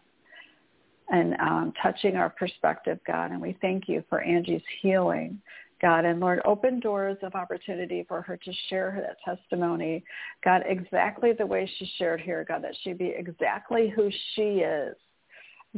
and 1.08 1.34
um, 1.40 1.72
touching 1.80 2.16
our 2.16 2.30
perspective, 2.30 2.98
God. 3.06 3.30
And 3.30 3.40
we 3.40 3.56
thank 3.60 3.88
you 3.88 4.02
for 4.08 4.20
Angie's 4.20 4.62
healing, 4.82 5.40
God. 5.80 6.04
And 6.04 6.20
Lord, 6.20 6.40
open 6.44 6.80
doors 6.80 7.18
of 7.22 7.34
opportunity 7.34 8.04
for 8.08 8.22
her 8.22 8.36
to 8.36 8.52
share 8.68 8.90
her 8.90 9.00
that 9.00 9.16
testimony, 9.24 10.04
God, 10.44 10.62
exactly 10.66 11.32
the 11.32 11.46
way 11.46 11.70
she 11.78 11.90
shared 11.98 12.20
here, 12.20 12.44
God, 12.48 12.64
that 12.64 12.74
she 12.82 12.92
be 12.92 13.14
exactly 13.16 13.92
who 13.94 14.10
she 14.34 14.60
is. 14.60 14.96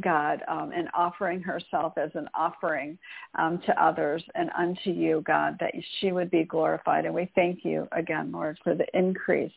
God, 0.01 0.41
um, 0.47 0.71
and 0.73 0.87
offering 0.93 1.41
herself 1.41 1.97
as 1.97 2.11
an 2.13 2.29
offering 2.33 2.97
um, 3.37 3.59
to 3.65 3.83
others 3.83 4.23
and 4.33 4.49
unto 4.57 4.91
you, 4.91 5.21
God, 5.27 5.57
that 5.59 5.73
she 5.99 6.13
would 6.13 6.31
be 6.31 6.45
glorified. 6.45 7.03
And 7.03 7.13
we 7.13 7.29
thank 7.35 7.65
you 7.65 7.85
again, 7.91 8.31
Lord, 8.31 8.57
for 8.63 8.75
the 8.75 8.85
increase 8.93 9.51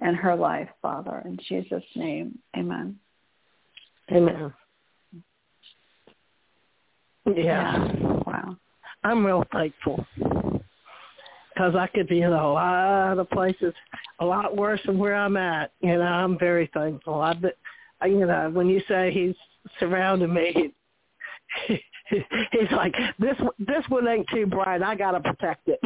in 0.00 0.14
her 0.14 0.36
life, 0.36 0.68
Father. 0.80 1.22
In 1.24 1.38
Jesus' 1.48 1.82
name, 1.96 2.38
amen. 2.56 3.00
Amen. 4.12 4.52
Yeah. 7.36 7.92
Wow. 8.26 8.27
I'm 9.08 9.24
real 9.24 9.42
thankful 9.52 10.04
because 10.18 11.74
I 11.74 11.86
could 11.86 12.08
be 12.08 12.20
in 12.20 12.32
a 12.32 12.52
lot 12.52 13.18
of 13.18 13.30
places 13.30 13.72
a 14.20 14.24
lot 14.24 14.54
worse 14.54 14.80
than 14.84 14.98
where 14.98 15.14
I'm 15.16 15.38
at. 15.38 15.72
You 15.80 15.96
know, 15.96 16.02
I'm 16.02 16.38
very 16.38 16.70
thankful. 16.74 17.22
I, 17.22 17.32
bet- 17.32 17.56
I 18.02 18.06
you 18.06 18.26
know, 18.26 18.50
when 18.52 18.68
you 18.68 18.82
say 18.86 19.10
he's 19.10 19.34
surrounded 19.80 20.28
me, 20.28 20.74
he's 21.68 22.70
like 22.70 22.94
this. 23.18 23.36
This 23.58 23.82
one 23.88 24.06
ain't 24.06 24.28
too 24.28 24.44
bright. 24.44 24.82
I 24.82 24.94
gotta 24.94 25.20
protect 25.20 25.68
it. 25.68 25.80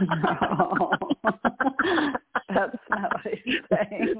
No. 0.00 0.90
That's 2.54 2.76
not 2.90 3.12
what 3.12 3.34
he's 3.44 3.60
saying. 3.70 4.14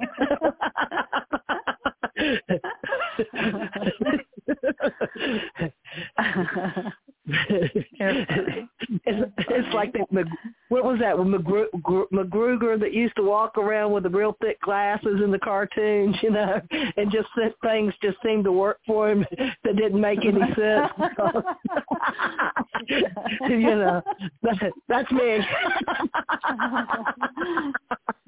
It's, 7.24 7.86
it's 9.38 9.74
like 9.74 9.92
that. 9.92 10.26
What 10.68 10.84
was 10.84 10.98
that? 11.00 11.16
McGru- 11.16 11.70
Gru- 11.82 12.08
McGruger 12.12 12.78
that 12.80 12.92
used 12.92 13.16
to 13.16 13.22
walk 13.22 13.56
around 13.58 13.92
with 13.92 14.02
the 14.02 14.10
real 14.10 14.36
thick 14.40 14.60
glasses 14.60 15.20
in 15.22 15.30
the 15.30 15.38
cartoons, 15.38 16.16
you 16.22 16.30
know, 16.30 16.60
and 16.96 17.12
just 17.12 17.28
things 17.62 17.94
just 18.02 18.18
seemed 18.24 18.44
to 18.44 18.52
work 18.52 18.78
for 18.86 19.10
him 19.10 19.24
that 19.64 19.76
didn't 19.76 20.00
make 20.00 20.24
any 20.24 20.40
sense. 20.40 20.92
you 23.48 23.60
know, 23.60 24.02
that, 24.42 24.72
that's 24.88 25.12
me. 25.12 25.38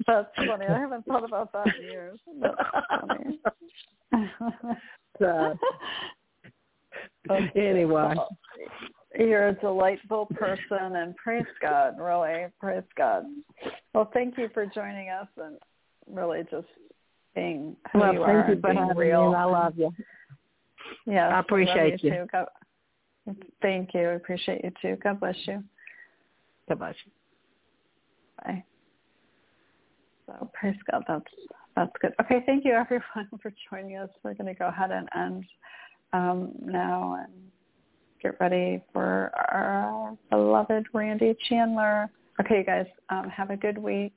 That's 0.07 0.27
funny. 0.35 0.67
I 0.67 0.77
haven't 0.79 1.03
thought 1.07 1.23
about 1.23 1.51
that 1.53 1.65
in 1.79 1.85
years. 1.85 2.19
That's 2.39 2.55
funny. 2.91 3.39
so, 5.17 5.57
anyway. 7.55 8.13
You're 9.17 9.49
a 9.49 9.53
delightful 9.53 10.27
person 10.35 10.95
and 10.95 11.15
praise 11.15 11.45
God, 11.61 11.97
really. 11.97 12.47
Praise 12.59 12.83
God. 12.97 13.23
Well, 13.93 14.09
thank 14.13 14.37
you 14.37 14.49
for 14.53 14.65
joining 14.65 15.09
us 15.09 15.27
and 15.37 15.57
really 16.07 16.43
just 16.51 16.67
being 17.33 17.75
who 17.91 17.99
well, 17.99 18.13
you 18.13 18.19
thank 18.19 18.29
are 18.29 18.49
you 18.49 18.61
for 18.61 18.73
being 18.73 18.77
having 18.77 18.97
real. 18.97 19.29
me, 19.29 19.35
I 19.35 19.43
love 19.45 19.73
you. 19.77 19.91
Yeah, 21.05 21.29
I 21.29 21.39
appreciate 21.39 22.03
you. 22.03 22.11
Too. 22.11 22.25
God, 22.31 22.47
thank 23.61 23.93
you. 23.93 24.01
I 24.01 24.13
appreciate 24.13 24.63
you 24.63 24.71
too. 24.81 24.97
God 25.01 25.19
bless 25.19 25.35
you. 25.45 25.63
God 26.67 26.79
bless 26.79 26.95
you. 27.05 27.11
Bye. 28.43 28.63
So 30.27 30.49
praise 30.53 30.75
God. 30.91 31.03
That's 31.07 31.23
that's 31.75 31.91
good. 32.01 32.13
Okay, 32.21 32.43
thank 32.45 32.65
you 32.65 32.73
everyone 32.73 33.29
for 33.41 33.53
joining 33.69 33.97
us. 33.97 34.09
We're 34.23 34.33
going 34.33 34.53
to 34.53 34.57
go 34.57 34.67
ahead 34.67 34.91
and 34.91 35.07
end 35.15 35.45
um, 36.13 36.51
now 36.61 37.17
and 37.23 37.33
get 38.25 38.39
ready 38.39 38.81
for 38.91 39.31
our 39.51 40.17
beloved 40.31 40.87
Randy 40.93 41.35
Chandler. 41.47 42.09
Okay, 42.39 42.59
you 42.59 42.63
guys, 42.63 42.87
um, 43.09 43.29
have 43.29 43.51
a 43.51 43.57
good 43.57 43.77
week, 43.77 44.15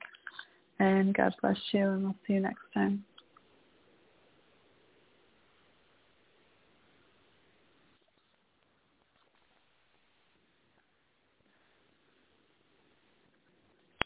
and 0.79 1.13
God 1.13 1.33
bless 1.41 1.57
you, 1.71 1.87
and 1.87 2.03
we'll 2.03 2.15
see 2.25 2.33
you 2.33 2.39
next 2.39 2.63
time. 2.73 3.05